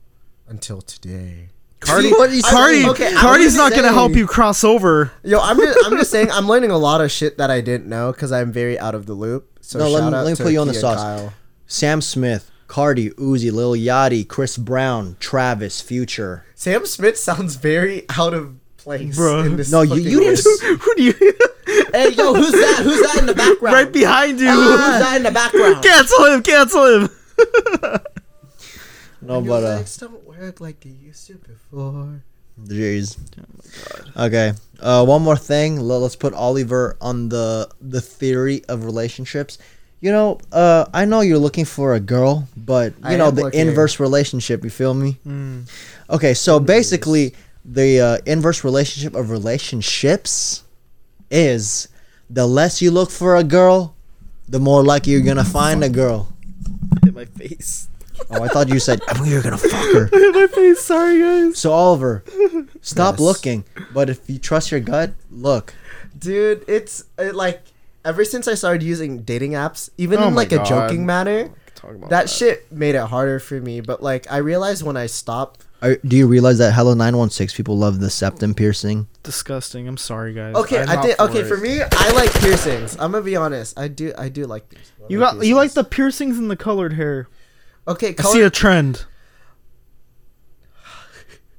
until 0.48 0.80
today. 0.80 1.48
Carti, 1.80 2.10
What 2.10 2.30
is- 2.30 2.42
Carti, 2.44 2.88
okay, 2.88 3.08
I'm 3.08 3.16
Carti's 3.16 3.56
not 3.56 3.72
gonna 3.72 3.92
help 3.92 4.12
you 4.16 4.26
cross 4.26 4.64
over. 4.64 5.12
Yo, 5.22 5.38
I'm 5.40 5.56
just, 5.58 5.78
I'm 5.86 5.96
just 5.96 6.10
saying 6.10 6.30
I'm 6.30 6.48
learning 6.48 6.70
a 6.70 6.78
lot 6.78 7.00
of 7.00 7.10
shit 7.10 7.38
that 7.38 7.50
I 7.50 7.60
didn't 7.60 7.88
know 7.88 8.10
because 8.12 8.32
I'm 8.32 8.50
very 8.52 8.78
out 8.78 8.94
of 8.94 9.06
the 9.06 9.14
loop. 9.14 9.58
So 9.60 9.78
No, 9.78 9.88
let 9.88 10.00
me- 10.00 10.06
out 10.08 10.24
let 10.24 10.30
me 10.30 10.36
to 10.36 10.42
put 10.42 10.52
you 10.52 10.60
on 10.60 10.66
the 10.68 10.74
sauce. 10.74 10.96
Kyle. 11.00 11.32
Sam 11.66 12.00
Smith, 12.00 12.50
Carti, 12.66 13.12
Uzi, 13.14 13.52
Lil 13.52 13.72
Yachty, 13.74 14.26
Chris 14.26 14.56
Brown, 14.56 15.16
Travis, 15.20 15.80
Future. 15.80 16.44
Sam 16.54 16.84
Smith 16.86 17.16
sounds 17.16 17.54
very 17.56 18.04
out 18.16 18.34
of 18.34 18.54
place. 18.76 19.16
Bruh. 19.16 19.46
in 19.46 19.56
this 19.56 19.70
No, 19.70 19.82
you- 19.82 19.96
you 19.96 20.20
didn't. 20.20 20.44
Who 20.80 20.94
do 20.96 21.02
you? 21.02 21.14
Hey, 21.92 22.10
yo, 22.10 22.32
who's 22.34 22.52
that? 22.52 22.80
Who's 22.82 23.00
that 23.02 23.16
in 23.20 23.26
the 23.26 23.34
background? 23.34 23.74
right 23.74 23.92
behind 23.92 24.40
you. 24.40 24.48
Ah, 24.48 24.52
who's 24.54 25.04
that 25.06 25.16
in 25.18 25.22
the 25.22 25.30
background? 25.30 25.82
cancel 25.84 26.24
him! 26.24 26.42
Cancel 26.42 26.84
him! 26.86 27.08
No, 29.20 29.40
Your 29.40 29.48
but 29.48 29.64
uh, 29.64 29.68
legs 29.76 29.96
don't 29.96 30.24
work 30.26 30.60
like 30.60 30.80
they 30.80 30.90
used 30.90 31.26
to 31.26 31.34
before. 31.34 32.22
jeez. 32.64 33.16
Okay. 34.16 34.52
Uh, 34.80 35.04
one 35.04 35.22
more 35.22 35.36
thing. 35.36 35.80
Let- 35.80 35.98
Let's 36.00 36.16
put 36.16 36.34
Oliver 36.34 36.96
on 37.00 37.28
the 37.28 37.68
the 37.80 38.00
theory 38.00 38.62
of 38.68 38.84
relationships. 38.84 39.58
You 40.00 40.12
know, 40.12 40.38
uh, 40.52 40.86
I 40.94 41.04
know 41.04 41.20
you're 41.22 41.38
looking 41.42 41.64
for 41.64 41.94
a 41.94 42.00
girl, 42.00 42.46
but 42.56 42.92
you 43.02 43.10
I 43.10 43.16
know 43.16 43.32
the 43.32 43.42
looking. 43.44 43.60
inverse 43.60 43.98
relationship. 43.98 44.62
You 44.62 44.70
feel 44.70 44.94
me? 44.94 45.18
Hmm. 45.24 45.62
Okay, 46.08 46.34
so 46.34 46.60
basically, 46.60 47.34
the 47.64 48.00
uh, 48.00 48.18
inverse 48.24 48.62
relationship 48.62 49.16
of 49.16 49.30
relationships 49.30 50.62
is 51.30 51.88
the 52.30 52.46
less 52.46 52.80
you 52.80 52.92
look 52.92 53.10
for 53.10 53.34
a 53.36 53.42
girl, 53.42 53.96
the 54.48 54.60
more 54.60 54.84
likely 54.84 55.12
you're 55.12 55.26
gonna 55.26 55.44
find 55.44 55.82
a 55.82 55.88
girl. 55.88 56.28
Hit 57.04 57.14
my 57.14 57.24
face. 57.24 57.87
Oh, 58.30 58.42
I 58.42 58.48
thought 58.48 58.68
you 58.68 58.78
said 58.80 59.00
I 59.08 59.20
mean, 59.20 59.30
you're 59.32 59.42
gonna 59.42 59.56
fuck 59.58 59.72
her. 59.94 60.10
I 60.12 60.16
hit 60.18 60.34
my 60.34 60.46
face. 60.48 60.80
Sorry, 60.80 61.20
guys. 61.20 61.58
So 61.58 61.72
Oliver, 61.72 62.24
stop 62.82 63.14
Yes. 63.14 63.20
looking. 63.20 63.64
But 63.92 64.10
if 64.10 64.28
you 64.28 64.38
trust 64.38 64.70
your 64.70 64.80
gut, 64.80 65.12
look. 65.30 65.74
Dude, 66.18 66.64
it's 66.68 67.04
uh, 67.18 67.30
like 67.32 67.62
ever 68.04 68.24
since 68.24 68.48
I 68.48 68.54
started 68.54 68.82
using 68.82 69.22
dating 69.22 69.52
apps, 69.52 69.90
even 69.98 70.18
Oh 70.20 70.28
in 70.28 70.34
my 70.34 70.42
like 70.42 70.52
a 70.52 70.56
God. 70.56 70.66
joking 70.66 71.06
manner, 71.06 71.50
Talk 71.74 71.94
about 71.94 72.10
that 72.10 72.28
shit 72.28 72.70
made 72.72 72.94
it 72.96 73.02
harder 73.06 73.38
for 73.38 73.60
me. 73.60 73.80
But 73.80 74.02
like 74.02 74.30
I 74.30 74.38
realized 74.38 74.82
when 74.82 74.96
I 74.96 75.06
stopped. 75.06 75.64
Are, 75.80 75.94
do 76.04 76.16
you 76.16 76.26
realize 76.26 76.58
that 76.58 76.72
Hello 76.74 76.92
916 76.92 77.56
people 77.56 77.78
love 77.78 78.00
the 78.00 78.10
septum 78.10 78.52
piercing? 78.52 79.06
Disgusting. 79.22 79.86
I'm 79.86 79.96
sorry, 79.96 80.34
guys. 80.34 80.56
Okay, 80.56 80.82
I'm 80.82 80.88
I 80.90 80.94
not 80.96 81.04
did. 81.04 81.20
Okay, 81.20 81.40
it. 81.42 81.46
for 81.46 81.56
me, 81.56 81.80
I 81.80 82.10
like 82.16 82.32
piercings. 82.34 82.94
I'm 82.98 83.12
gonna 83.12 83.22
be 83.22 83.36
honest. 83.36 83.78
I 83.78 83.86
do. 83.86 84.12
I 84.18 84.28
do 84.28 84.44
like 84.46 84.68
these. 84.70 84.80
I 85.00 85.04
You 85.08 85.20
like 85.20 85.34
got 85.36 85.46
you 85.46 85.54
like 85.54 85.72
the 85.74 85.84
piercings 85.84 86.36
and 86.36 86.50
the 86.50 86.56
colored 86.56 86.94
hair. 86.94 87.28
Okay, 87.88 88.14
I 88.18 88.22
see 88.22 88.42
a 88.42 88.50
trend. 88.50 89.04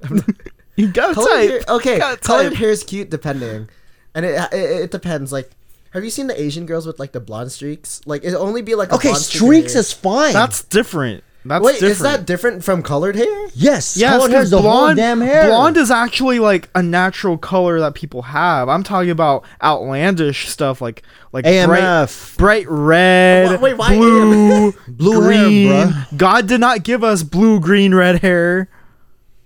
you 0.76 0.88
got 0.88 1.14
colored 1.14 1.28
type. 1.28 1.50
hair. 1.50 1.60
Okay, 1.68 1.98
Gotta 1.98 2.16
colored 2.18 2.50
type. 2.50 2.58
hair 2.58 2.70
is 2.70 2.84
cute 2.84 3.10
depending, 3.10 3.68
and 4.14 4.24
it, 4.24 4.40
it 4.52 4.80
it 4.84 4.90
depends. 4.90 5.32
Like, 5.32 5.50
have 5.90 6.04
you 6.04 6.10
seen 6.10 6.26
the 6.26 6.40
Asian 6.40 6.66
girls 6.66 6.86
with 6.86 6.98
like 6.98 7.12
the 7.12 7.20
blonde 7.20 7.52
streaks? 7.52 8.00
Like, 8.06 8.24
it 8.24 8.34
only 8.34 8.62
be 8.62 8.74
like 8.74 8.90
a 8.92 8.94
Okay, 8.94 9.08
blonde 9.10 9.22
streaks 9.24 9.74
hair. 9.74 9.80
is 9.80 9.92
fine. 9.92 10.32
That's 10.32 10.62
different. 10.64 11.22
That's 11.42 11.64
Wait, 11.64 11.72
different. 11.74 11.92
is 11.92 11.98
that 12.00 12.26
different 12.26 12.64
from 12.64 12.82
colored 12.82 13.16
hair? 13.16 13.46
yes. 13.54 13.96
Yes, 13.96 14.10
colored 14.10 14.30
hair's 14.30 14.50
because 14.50 14.50
the 14.50 14.60
whole 14.60 14.70
blonde, 14.72 14.96
damn 14.98 15.20
hair. 15.22 15.46
blonde 15.48 15.78
is 15.78 15.90
actually 15.90 16.38
like 16.38 16.68
a 16.74 16.82
natural 16.82 17.38
color 17.38 17.80
that 17.80 17.94
people 17.94 18.20
have. 18.22 18.68
I'm 18.68 18.82
talking 18.82 19.08
about 19.10 19.44
outlandish 19.62 20.48
stuff 20.48 20.82
like 20.82 21.02
like 21.32 21.44
bright, 21.44 21.82
AMF. 21.82 22.36
bright 22.36 22.66
red, 22.68 23.52
Wha- 23.52 23.56
wait, 23.58 23.76
why 23.78 23.96
blue, 23.96 24.72
Blue 24.88 25.20
hair, 25.22 25.44
green. 25.44 25.68
bruh. 25.68 26.16
God 26.18 26.46
did 26.46 26.60
not 26.60 26.82
give 26.82 27.02
us 27.02 27.22
blue, 27.22 27.58
green, 27.58 27.94
red 27.94 28.20
hair. 28.20 28.68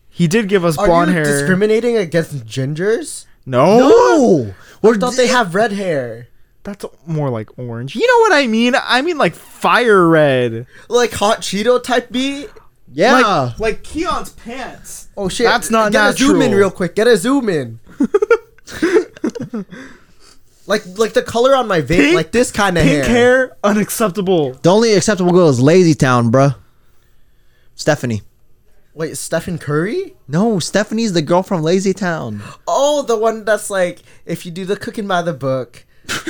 He 0.08 0.26
did 0.26 0.48
give 0.48 0.64
us 0.64 0.76
Are 0.78 0.86
blonde 0.86 1.10
you 1.10 1.14
hair. 1.16 1.24
discriminating 1.24 1.96
against 1.96 2.44
gingers? 2.46 3.26
no, 3.46 3.78
No. 3.78 4.54
I 4.90 4.96
thought 4.98 5.14
they 5.16 5.28
have 5.28 5.54
red 5.54 5.72
hair, 5.72 6.28
that's 6.64 6.84
more 7.06 7.30
like 7.30 7.56
orange. 7.58 7.94
You 7.94 8.06
know 8.06 8.18
what 8.20 8.32
I 8.32 8.46
mean? 8.46 8.74
I 8.74 9.02
mean 9.02 9.18
like 9.18 9.34
fire 9.34 10.08
red. 10.08 10.66
like 10.88 11.12
hot 11.12 11.40
Cheeto 11.42 11.82
type 11.82 12.10
B. 12.10 12.46
yeah. 12.92 13.12
Like, 13.18 13.58
like 13.60 13.82
Kiann's 13.84 14.30
pants. 14.30 15.08
Oh 15.16 15.28
shit! 15.28 15.46
That's 15.46 15.70
not 15.70 15.92
Get 15.92 16.10
a 16.10 16.12
zoom 16.14 16.42
in 16.42 16.52
real 16.52 16.70
quick. 16.70 16.94
Get 16.96 17.06
a 17.06 17.16
zoom 17.16 17.48
in. 17.48 17.78
like 20.66 20.82
like 20.98 21.12
the 21.12 21.22
color 21.22 21.54
on 21.54 21.68
my 21.68 21.80
vape, 21.80 21.96
Pink- 21.96 22.16
like 22.16 22.32
this 22.32 22.50
kind 22.50 22.76
of 22.78 22.84
Pink 22.84 23.04
hair. 23.04 23.08
hair, 23.48 23.56
unacceptable. 23.62 24.54
the 24.54 24.70
only 24.72 24.94
acceptable 24.94 25.32
girl 25.32 25.48
is 25.48 25.60
Lazy 25.60 25.94
Town, 25.94 26.32
bruh. 26.32 26.56
Stephanie. 27.74 28.22
Wait, 28.94 29.16
Stephen 29.18 29.58
Curry? 29.58 30.14
No, 30.28 30.60
Stephanie's 30.60 31.12
the 31.12 31.22
girl 31.22 31.42
from 31.42 31.62
Lazy 31.62 31.92
Town. 31.92 32.40
Oh, 32.68 33.02
the 33.02 33.16
one 33.18 33.44
that's 33.44 33.68
like, 33.68 34.00
if 34.24 34.46
you 34.46 34.52
do 34.52 34.64
the 34.64 34.76
cooking 34.76 35.08
by 35.08 35.20
the 35.22 35.32
book. 35.32 35.84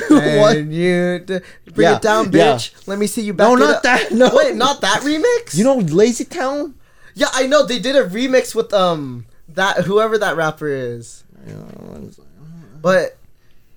What? 0.09 0.57
And 0.57 0.73
you 0.73 1.19
d- 1.19 1.39
bring 1.73 1.87
Yeah, 1.87 1.95
it 1.97 2.01
down, 2.01 2.31
yeah. 2.31 2.55
bitch. 2.55 2.87
Let 2.87 2.97
me 2.99 3.07
see 3.07 3.21
you 3.21 3.33
back 3.33 3.47
No, 3.49 3.55
it 3.55 3.59
not 3.59 3.75
up. 3.77 3.83
that, 3.83 4.11
no. 4.11 4.29
Wait, 4.33 4.55
not 4.55 4.81
that 4.81 5.01
remix. 5.01 5.55
You 5.57 5.63
know 5.65 5.75
Lazy 5.77 6.23
Town? 6.25 6.75
Yeah, 7.13 7.27
I 7.33 7.47
know 7.47 7.65
they 7.65 7.79
did 7.79 7.95
a 7.95 8.05
remix 8.07 8.53
with 8.55 8.73
um 8.73 9.25
that 9.49 9.79
whoever 9.85 10.17
that 10.17 10.35
rapper 10.37 10.67
is. 10.67 11.23
But 12.81 13.17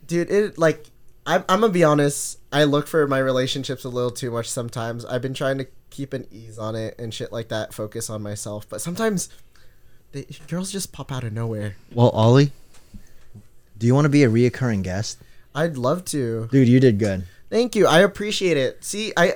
dude, 0.07 0.31
it 0.31 0.59
like 0.59 0.87
I'm 1.27 1.45
I'm 1.49 1.61
gonna 1.61 1.73
be 1.73 1.85
honest. 1.85 2.39
I 2.53 2.65
look 2.65 2.87
for 2.87 3.07
my 3.07 3.19
relationships 3.19 3.85
a 3.85 3.89
little 3.89 4.11
too 4.11 4.31
much 4.31 4.49
sometimes. 4.49 5.05
I've 5.05 5.23
been 5.23 5.35
trying 5.35 5.59
to 5.59 5.67
keep 5.91 6.13
an 6.13 6.27
ease 6.31 6.59
on 6.59 6.75
it 6.75 6.95
and 6.99 7.13
shit 7.13 7.33
like 7.33 7.49
that. 7.49 7.75
Focus 7.75 8.09
on 8.11 8.23
myself, 8.23 8.67
but 8.69 8.81
sometimes 8.81 9.29
they, 10.13 10.27
girls 10.49 10.71
just 10.73 10.93
pop 10.93 11.13
out 11.13 11.25
of 11.25 11.33
nowhere. 11.33 11.77
Well, 11.93 12.11
Ollie, 12.11 12.53
do 13.77 13.87
you 13.87 13.95
want 13.95 14.05
to 14.07 14.09
be 14.11 14.25
a 14.25 14.29
reoccurring 14.31 14.83
guest? 14.83 15.19
I'd 15.55 15.77
love 15.77 16.05
to. 16.07 16.49
Dude, 16.51 16.69
you 16.69 16.81
did 16.81 16.99
good. 16.99 17.25
Thank 17.51 17.75
you. 17.75 17.87
I 17.87 18.01
appreciate 18.01 18.57
it. 18.57 18.85
See, 18.85 19.13
I 19.17 19.35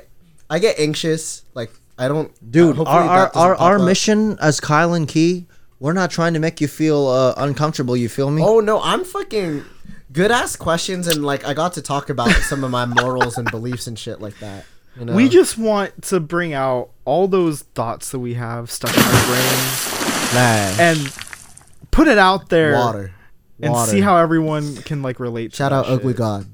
I 0.50 0.58
get 0.58 0.78
anxious. 0.78 1.44
Like 1.54 1.72
I 1.98 2.08
don't. 2.08 2.32
Dude, 2.50 2.78
uh, 2.78 2.82
our 2.84 3.02
our, 3.08 3.34
our, 3.36 3.54
our 3.56 3.78
mission 3.78 4.38
as 4.40 4.60
Kyle 4.60 4.94
and 4.94 5.08
Key, 5.08 5.46
we're 5.80 5.92
not 5.94 6.10
trying 6.10 6.34
to 6.34 6.40
make 6.40 6.60
you 6.60 6.68
feel 6.68 7.06
uh, 7.08 7.34
uncomfortable. 7.36 7.96
You 7.96 8.08
feel 8.08 8.30
me? 8.30 8.42
Oh 8.42 8.60
no, 8.60 8.80
I'm 8.82 9.04
fucking 9.04 9.64
good 10.12 10.30
ass 10.30 10.56
questions 10.56 11.06
and 11.08 11.24
like 11.24 11.46
I 11.46 11.54
got 11.54 11.72
to 11.74 11.82
talk 11.82 12.10
about 12.10 12.30
some 12.42 12.64
of 12.64 12.70
my 12.70 12.84
morals 12.84 13.38
and 13.38 13.50
beliefs 13.50 13.86
and 13.86 13.98
shit 13.98 14.20
like 14.20 14.38
that. 14.40 14.66
You 14.98 15.06
know? 15.06 15.14
We 15.14 15.30
just 15.30 15.56
want 15.56 16.02
to 16.02 16.20
bring 16.20 16.52
out 16.52 16.90
all 17.06 17.26
those 17.26 17.62
thoughts 17.62 18.10
that 18.10 18.18
we 18.18 18.34
have 18.34 18.70
stuck 18.70 18.94
in 18.94 19.02
our 19.02 19.26
brains 19.26 20.34
Nah. 20.34 20.82
and 20.82 21.14
put 21.90 22.08
it 22.08 22.18
out 22.18 22.50
there 22.50 22.74
water. 22.74 23.12
And 23.62 23.72
Water. 23.72 23.90
see 23.90 24.00
how 24.00 24.16
everyone 24.16 24.76
can 24.78 25.02
like 25.02 25.20
relate. 25.20 25.54
Shout 25.54 25.70
that 25.70 25.76
out 25.76 25.86
Ugly 25.88 26.12
shit. 26.12 26.18
God. 26.18 26.46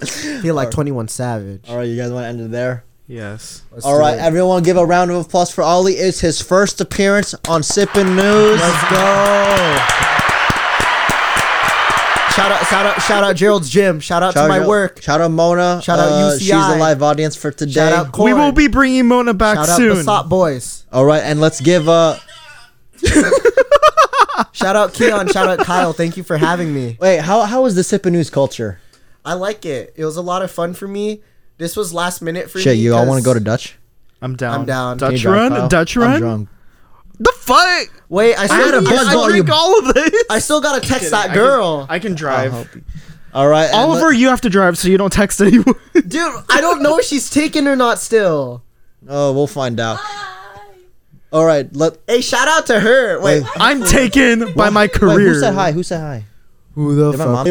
Feel 0.42 0.54
like 0.54 0.70
Twenty 0.70 0.92
One 0.92 1.08
Savage. 1.08 1.68
All 1.68 1.76
right, 1.76 1.84
you 1.84 1.96
guys 1.96 2.10
want 2.10 2.24
to 2.24 2.28
end 2.28 2.40
it 2.40 2.50
there? 2.50 2.84
Yes. 3.06 3.62
Let's 3.72 3.84
All 3.86 3.94
do 3.96 4.00
right, 4.00 4.18
it. 4.18 4.20
everyone, 4.20 4.62
give 4.62 4.76
a 4.76 4.84
round 4.84 5.10
of 5.10 5.16
applause 5.26 5.50
for 5.50 5.62
Ollie. 5.64 5.94
It's 5.94 6.20
his 6.20 6.40
first 6.42 6.80
appearance 6.80 7.34
on 7.48 7.62
Sippin' 7.62 8.14
News. 8.14 8.60
Let's 8.60 8.90
go. 8.90 9.78
Shout 12.36 12.52
out, 12.52 12.66
shout 12.66 12.86
out, 12.86 13.02
shout 13.02 13.24
out 13.24 13.34
Gerald's 13.34 13.68
gym. 13.68 13.98
Shout 13.98 14.22
out 14.22 14.34
to 14.34 14.46
my 14.46 14.60
out, 14.60 14.68
work. 14.68 15.02
Shout 15.02 15.20
out 15.20 15.30
Mona. 15.32 15.80
Shout 15.82 15.98
out 15.98 16.08
Uh, 16.12 16.38
She's 16.38 16.48
the 16.50 16.76
live 16.78 17.02
audience 17.02 17.34
for 17.34 17.50
today. 17.50 17.72
Shout 17.72 17.92
out 17.92 18.16
We 18.18 18.32
will 18.32 18.52
be 18.52 18.68
bringing 18.68 19.08
Mona 19.08 19.34
back 19.34 19.56
Shout 19.56 19.70
out 19.70 19.76
soon. 19.76 19.96
Basot 20.04 20.28
Boys. 20.28 20.84
All 20.92 21.04
right, 21.04 21.22
and 21.22 21.40
let's 21.40 21.60
give 21.60 21.88
uh 21.88 22.16
Shout 24.52 24.76
out 24.76 24.92
Kiann. 24.94 25.32
shout 25.32 25.48
out 25.48 25.64
Kyle. 25.66 25.92
Thank 25.92 26.16
you 26.16 26.22
for 26.22 26.36
having 26.36 26.72
me. 26.74 26.96
wait, 27.00 27.20
how 27.20 27.42
how 27.42 27.62
was 27.62 27.74
the 27.74 27.82
Sippin' 27.82 28.12
News 28.12 28.30
culture? 28.30 28.80
I 29.24 29.34
like 29.34 29.66
it. 29.66 29.92
It 29.96 30.04
was 30.04 30.16
a 30.16 30.22
lot 30.22 30.42
of 30.42 30.50
fun 30.50 30.74
for 30.74 30.88
me. 30.88 31.22
This 31.58 31.76
was 31.76 31.92
last 31.92 32.22
minute 32.22 32.50
for 32.50 32.58
me. 32.58 32.64
Shit, 32.64 32.78
you 32.78 32.94
all 32.94 33.06
want 33.06 33.18
to 33.20 33.24
go 33.24 33.34
to 33.34 33.40
Dutch? 33.40 33.76
I'm 34.22 34.36
down. 34.36 34.60
I'm 34.60 34.66
down. 34.66 34.98
Can 34.98 35.06
you 35.10 35.16
Dutch 35.16 35.22
drive, 35.22 35.34
run? 35.52 35.60
Kyle? 35.60 35.68
Dutch 35.68 35.96
I'm 35.96 36.02
run? 36.02 36.20
drunk. 36.20 36.48
The 37.20 37.32
fuck? 37.36 37.88
Wait, 38.08 38.34
I 38.36 38.42
I 38.42 38.46
still, 38.46 38.58
had 38.64 38.74
a 38.74 38.80
buzz 38.82 39.08
I 39.08 39.12
volume. 39.14 39.30
drink 39.46 39.50
all 39.50 39.78
of 39.80 39.94
this. 39.94 40.24
I 40.30 40.38
still 40.38 40.60
gotta 40.60 40.86
text 40.86 41.10
that 41.10 41.24
I 41.24 41.26
can- 41.26 41.34
girl. 41.34 41.86
I 41.88 41.98
can 41.98 42.12
I'll 42.12 42.16
drive. 42.16 42.52
help 42.52 42.74
you. 42.74 42.82
All 43.34 43.48
right, 43.48 43.66
and 43.66 43.74
Oliver, 43.74 44.12
you 44.12 44.28
have 44.28 44.40
to 44.42 44.48
drive 44.48 44.78
so 44.78 44.88
you 44.88 44.96
don't 44.98 45.12
text 45.12 45.40
anyone. 45.40 45.74
Dude, 45.94 46.32
I 46.48 46.60
don't 46.60 46.80
know 46.82 46.98
if 46.98 47.04
she's 47.04 47.28
taken 47.28 47.66
or 47.68 47.76
not 47.76 47.98
still. 47.98 48.62
let- 49.02 49.14
oh, 49.14 49.32
we'll 49.32 49.46
find 49.46 49.78
out. 49.80 49.98
All 51.32 51.44
right, 51.44 51.68
let. 51.76 51.98
Hey, 52.06 52.20
shout 52.22 52.48
out 52.48 52.66
to 52.66 52.80
her. 52.80 53.20
Wait, 53.20 53.42
Wait. 53.42 53.50
I'm 53.56 53.82
taken 53.84 54.54
by 54.54 54.70
my 54.70 54.82
Wait, 54.84 54.92
career. 54.92 55.34
who 55.34 55.40
said 55.40 55.54
hi? 55.54 55.72
Who 55.72 55.82
said 55.82 56.00
hi? 56.00 56.24
who 56.74 56.94
the 56.94 57.10
Did 57.10 57.18
my 57.18 57.26
mom? 57.26 57.44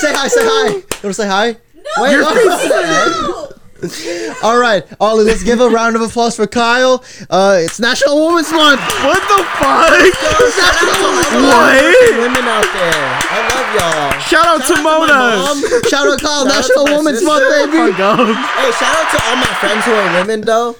say 0.00 0.12
hi. 0.12 0.28
Say 0.28 0.40
hi. 0.42 0.68
You 0.68 0.72
want 0.74 0.84
to 1.02 1.14
say 1.14 1.28
hi? 1.28 1.56
Wait, 1.98 2.12
Your 2.12 2.22
what? 2.22 3.58
All 4.44 4.58
right, 4.58 4.84
Ollie, 5.00 5.24
let's 5.24 5.42
give 5.42 5.60
a 5.60 5.68
round 5.68 5.96
of 5.96 6.02
applause 6.02 6.36
for 6.36 6.46
Kyle. 6.46 7.02
Uh, 7.28 7.58
it's 7.60 7.80
National 7.80 8.26
Women's 8.28 8.52
Month. 8.52 8.80
What 9.02 9.20
the 9.26 9.42
fuck? 9.58 9.90
What? 11.32 11.32
what? 11.32 12.16
Women 12.18 12.44
out 12.44 12.62
there, 12.62 13.18
I 13.30 13.38
love 13.50 13.68
y'all. 13.74 14.20
Shout 14.20 14.46
out 14.46 14.60
to 14.60 14.66
Shout 14.66 14.76
to 14.76 14.82
my 14.82 14.98
Mona. 14.98 15.12
mom. 15.14 15.62
Shout 15.88 16.06
out 16.06 16.20
Kyle, 16.20 16.44
Shout 16.44 16.46
out 16.46 16.46
National 16.46 16.84
my 16.86 16.96
Women's 16.96 17.18
sister. 17.18 17.26
Month, 17.26 17.72
baby. 17.72 17.92
Hey, 17.92 18.70
shout 18.72 18.94
out 18.96 19.10
to 19.10 19.24
all 19.24 19.36
my 19.36 19.54
friends 19.60 19.84
who 19.84 19.92
are 19.92 20.20
women 20.20 20.40
though. 20.42 20.76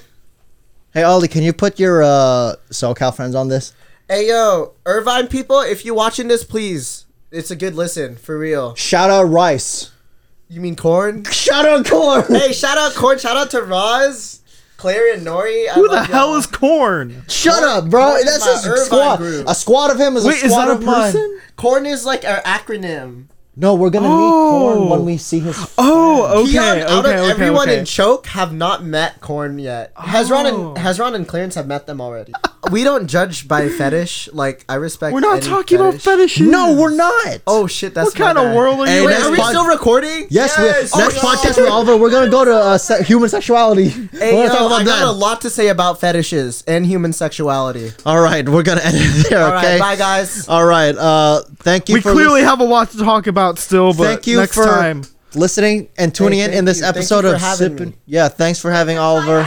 Hey, 0.93 1.03
Ollie, 1.03 1.27
can 1.27 1.43
you 1.43 1.53
put 1.53 1.79
your 1.79 2.03
uh, 2.03 2.55
SoCal 2.69 3.15
friends 3.15 3.35
on 3.35 3.47
this? 3.49 3.73
Hey 4.07 4.27
yo, 4.29 4.73
Irvine 4.85 5.27
people, 5.27 5.61
if 5.61 5.83
you're 5.85 5.95
watching 5.95 6.27
this, 6.27 6.43
please, 6.43 7.05
it's 7.31 7.49
a 7.51 7.55
good 7.55 7.73
listen 7.75 8.15
for 8.15 8.37
real. 8.37 8.75
Shout 8.75 9.09
out 9.09 9.23
Rice. 9.23 9.91
You 10.53 10.61
mean 10.61 10.75
corn? 10.75 11.23
Shout 11.31 11.65
out 11.65 11.83
Corn. 11.87 12.25
hey, 12.29 12.53
shout 12.53 12.77
out 12.77 12.93
corn. 12.93 13.17
Shout 13.17 13.35
out 13.35 13.49
to 13.51 13.63
Roz, 13.63 14.41
Claire, 14.77 15.15
and 15.15 15.25
Nori. 15.25 15.67
I 15.67 15.73
Who 15.73 15.87
the 15.89 16.03
hell 16.03 16.29
y'all. 16.29 16.37
is 16.37 16.45
corn? 16.45 17.23
Shut 17.27 17.55
Corn- 17.63 17.69
up, 17.69 17.89
bro. 17.89 18.09
Corn 18.11 18.21
That's 18.25 18.45
my 18.45 18.51
a 18.69 18.71
Irvine 18.73 18.85
squad. 18.85 19.17
group. 19.17 19.47
A 19.49 19.55
squad 19.55 19.89
of 19.91 19.99
him 19.99 20.15
is 20.15 20.25
Wait, 20.25 20.43
a 20.43 20.45
is 20.45 20.51
squad 20.51 20.65
that 20.65 20.69
a 20.69 20.73
of 20.73 20.83
mine. 20.83 21.11
person? 21.11 21.39
corn 21.55 21.85
is 21.87 22.05
like 22.05 22.23
an 22.23 22.41
acronym. 22.43 23.25
No, 23.55 23.75
we're 23.75 23.91
gonna 23.91 24.07
Oh. 24.09 24.17
meet 24.17 24.75
Corn 24.77 24.89
when 24.89 25.05
we 25.05 25.17
see 25.17 25.39
his. 25.39 25.55
Oh, 25.77 26.41
okay, 26.43 26.53
Kiann, 26.53 26.71
okay, 26.73 26.81
out 26.83 27.05
of 27.05 27.11
okay, 27.11 27.29
everyone 27.29 27.69
okay. 27.69 27.79
in 27.79 27.85
Choke 27.85 28.25
have 28.27 28.51
not 28.51 28.83
met 28.83 29.21
Corn 29.21 29.59
yet. 29.59 29.93
Hezron 29.95 30.45
Oh. 30.51 30.69
and 30.73 30.77
Hezron 30.77 31.13
and 31.13 31.27
Clarence 31.27 31.53
have 31.55 31.67
met 31.67 31.85
them 31.85 32.01
already. 32.01 32.33
we 32.71 32.83
don't 32.83 33.05
judge 33.05 33.47
by 33.47 33.69
fetish. 33.69 34.27
Like 34.33 34.65
I 34.67 34.75
respect. 34.75 35.13
We're 35.13 35.19
not 35.19 35.37
any 35.37 35.45
talking 35.45 35.79
about 35.79 35.93
fetish. 35.93 36.03
fetishes. 36.37 36.47
No, 36.47 36.73
we're 36.73 36.95
not. 36.95 37.41
Oh 37.45 37.67
shit! 37.67 37.93
That's 37.93 38.07
What 38.07 38.15
kind 38.15 38.37
my 38.39 38.45
of 38.49 38.55
world 38.55 38.79
are 38.79 38.85
Hey, 38.87 39.01
you 39.01 39.05
Wait, 39.05 39.11
next 39.11 39.25
are 39.27 39.31
we 39.31 39.37
pod- 39.37 39.49
still 39.49 39.67
recording? 39.67 40.25
Yes, 40.31 40.57
we 40.57 40.63
Yes! 40.65 40.95
next 40.95 41.17
Oh, 41.17 41.27
podcast 41.27 41.57
no. 41.57 41.63
with 41.63 41.71
Oliver, 41.71 41.97
we're 41.97 42.09
gonna 42.09 42.31
go 42.31 42.43
to 42.45 42.55
uh, 42.55 42.77
se- 42.79 43.03
human 43.03 43.29
sexuality. 43.29 43.89
Hey, 43.89 44.33
we're 44.33 44.47
gonna 44.47 44.57
talk 44.59 44.65
about 44.67 44.81
I 44.81 44.83
got 44.83 44.99
that. 44.99 45.07
a 45.07 45.11
lot 45.11 45.41
to 45.41 45.51
say 45.51 45.67
about 45.67 45.99
fetishes 46.01 46.63
and 46.67 46.87
human 46.87 47.13
sexuality. 47.13 47.91
All 48.03 48.19
right, 48.19 48.49
we're 48.49 48.63
gonna 48.63 48.81
end 48.83 48.95
it 48.97 49.29
there. 49.29 49.43
All 49.45 49.51
right, 49.51 49.63
okay. 49.65 49.79
bye 49.79 49.95
guys. 49.95 50.47
All 50.49 50.65
right. 50.65 50.97
Uh, 50.97 51.41
thank 51.59 51.87
you. 51.89 51.93
We 51.95 52.01
for 52.01 52.13
clearly 52.13 52.41
lis- 52.41 52.49
have 52.49 52.59
a 52.59 52.63
lot 52.65 52.89
to 52.91 52.97
talk 52.97 53.27
about 53.27 53.42
still, 53.55 53.93
but 53.93 54.03
Thank 54.05 54.27
you 54.27 54.37
next 54.37 54.53
for 54.55 54.65
time. 54.65 55.03
listening 55.35 55.89
and 55.97 56.13
tuning 56.13 56.39
Hey, 56.39 56.45
in 56.45 56.53
in 56.53 56.65
this 56.65 56.79
you. 56.79 56.85
Episode 56.85 57.25
of 57.25 57.39
having 57.39 57.75
Sippin'. 57.77 57.85
me. 57.87 57.93
Yeah, 58.05 58.27
thanks 58.29 58.59
for 58.59 58.71
having 58.71 58.97
Oliver. 58.97 59.45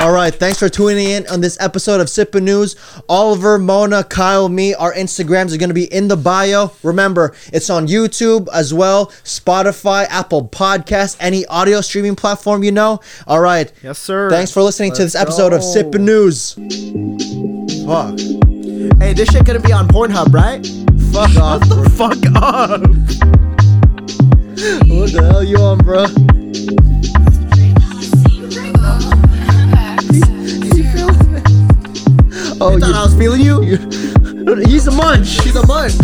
All 0.00 0.10
right, 0.10 0.34
thanks 0.34 0.58
for 0.58 0.68
tuning 0.68 1.06
in 1.10 1.28
on 1.28 1.40
this 1.40 1.56
episode 1.60 2.00
of 2.00 2.08
Sippin' 2.08 2.42
News. 2.42 2.74
Oliver, 3.08 3.56
Mona, 3.56 4.02
Kyle, 4.02 4.48
me, 4.48 4.74
our 4.74 4.92
Instagrams 4.92 5.54
are 5.54 5.58
going 5.58 5.70
to 5.70 5.74
be 5.74 5.84
in 5.94 6.08
the 6.08 6.16
bio. 6.16 6.72
Remember, 6.82 7.36
it's 7.52 7.70
on 7.70 7.86
YouTube 7.86 8.48
as 8.52 8.74
well, 8.74 9.06
Spotify, 9.22 10.06
Apple 10.10 10.48
Podcasts, 10.48 11.16
any 11.20 11.46
audio 11.46 11.80
streaming 11.80 12.16
platform 12.16 12.64
you 12.64 12.72
know. 12.72 13.00
All 13.28 13.38
right, 13.38 13.70
Yes, 13.80 14.00
sir. 14.00 14.28
thanks 14.28 14.50
for 14.50 14.60
listening 14.64 14.90
to 14.94 15.04
this 15.04 15.14
Let's 15.14 15.22
episode 15.38 15.52
of. 15.52 15.60
Sippin' 15.60 16.00
News. 16.00 16.54
Fuck. 17.86 18.51
Hey, 18.98 19.12
this 19.12 19.28
shit 19.30 19.44
gonna 19.44 19.60
be 19.60 19.72
on 19.72 19.86
Pornhub, 19.88 20.32
right? 20.32 20.64
Fuck 21.12 21.36
off. 21.36 21.62
Fuck 21.92 22.24
up. 22.36 22.80
What 24.88 25.12
the 25.12 25.28
hell 25.30 25.44
you 25.44 25.56
on, 25.58 25.78
bro? 25.78 26.06
Oh, 32.64 32.78
Thought 32.78 32.94
I 32.94 33.02
was 33.04 33.14
feeling 33.16 33.40
you. 33.40 33.60
you, 33.64 33.76
he's 34.66 34.86
a 34.86 34.92
munch. 34.92 35.40
He's 35.42 35.56
a 35.56 35.66
munch. 35.66 35.94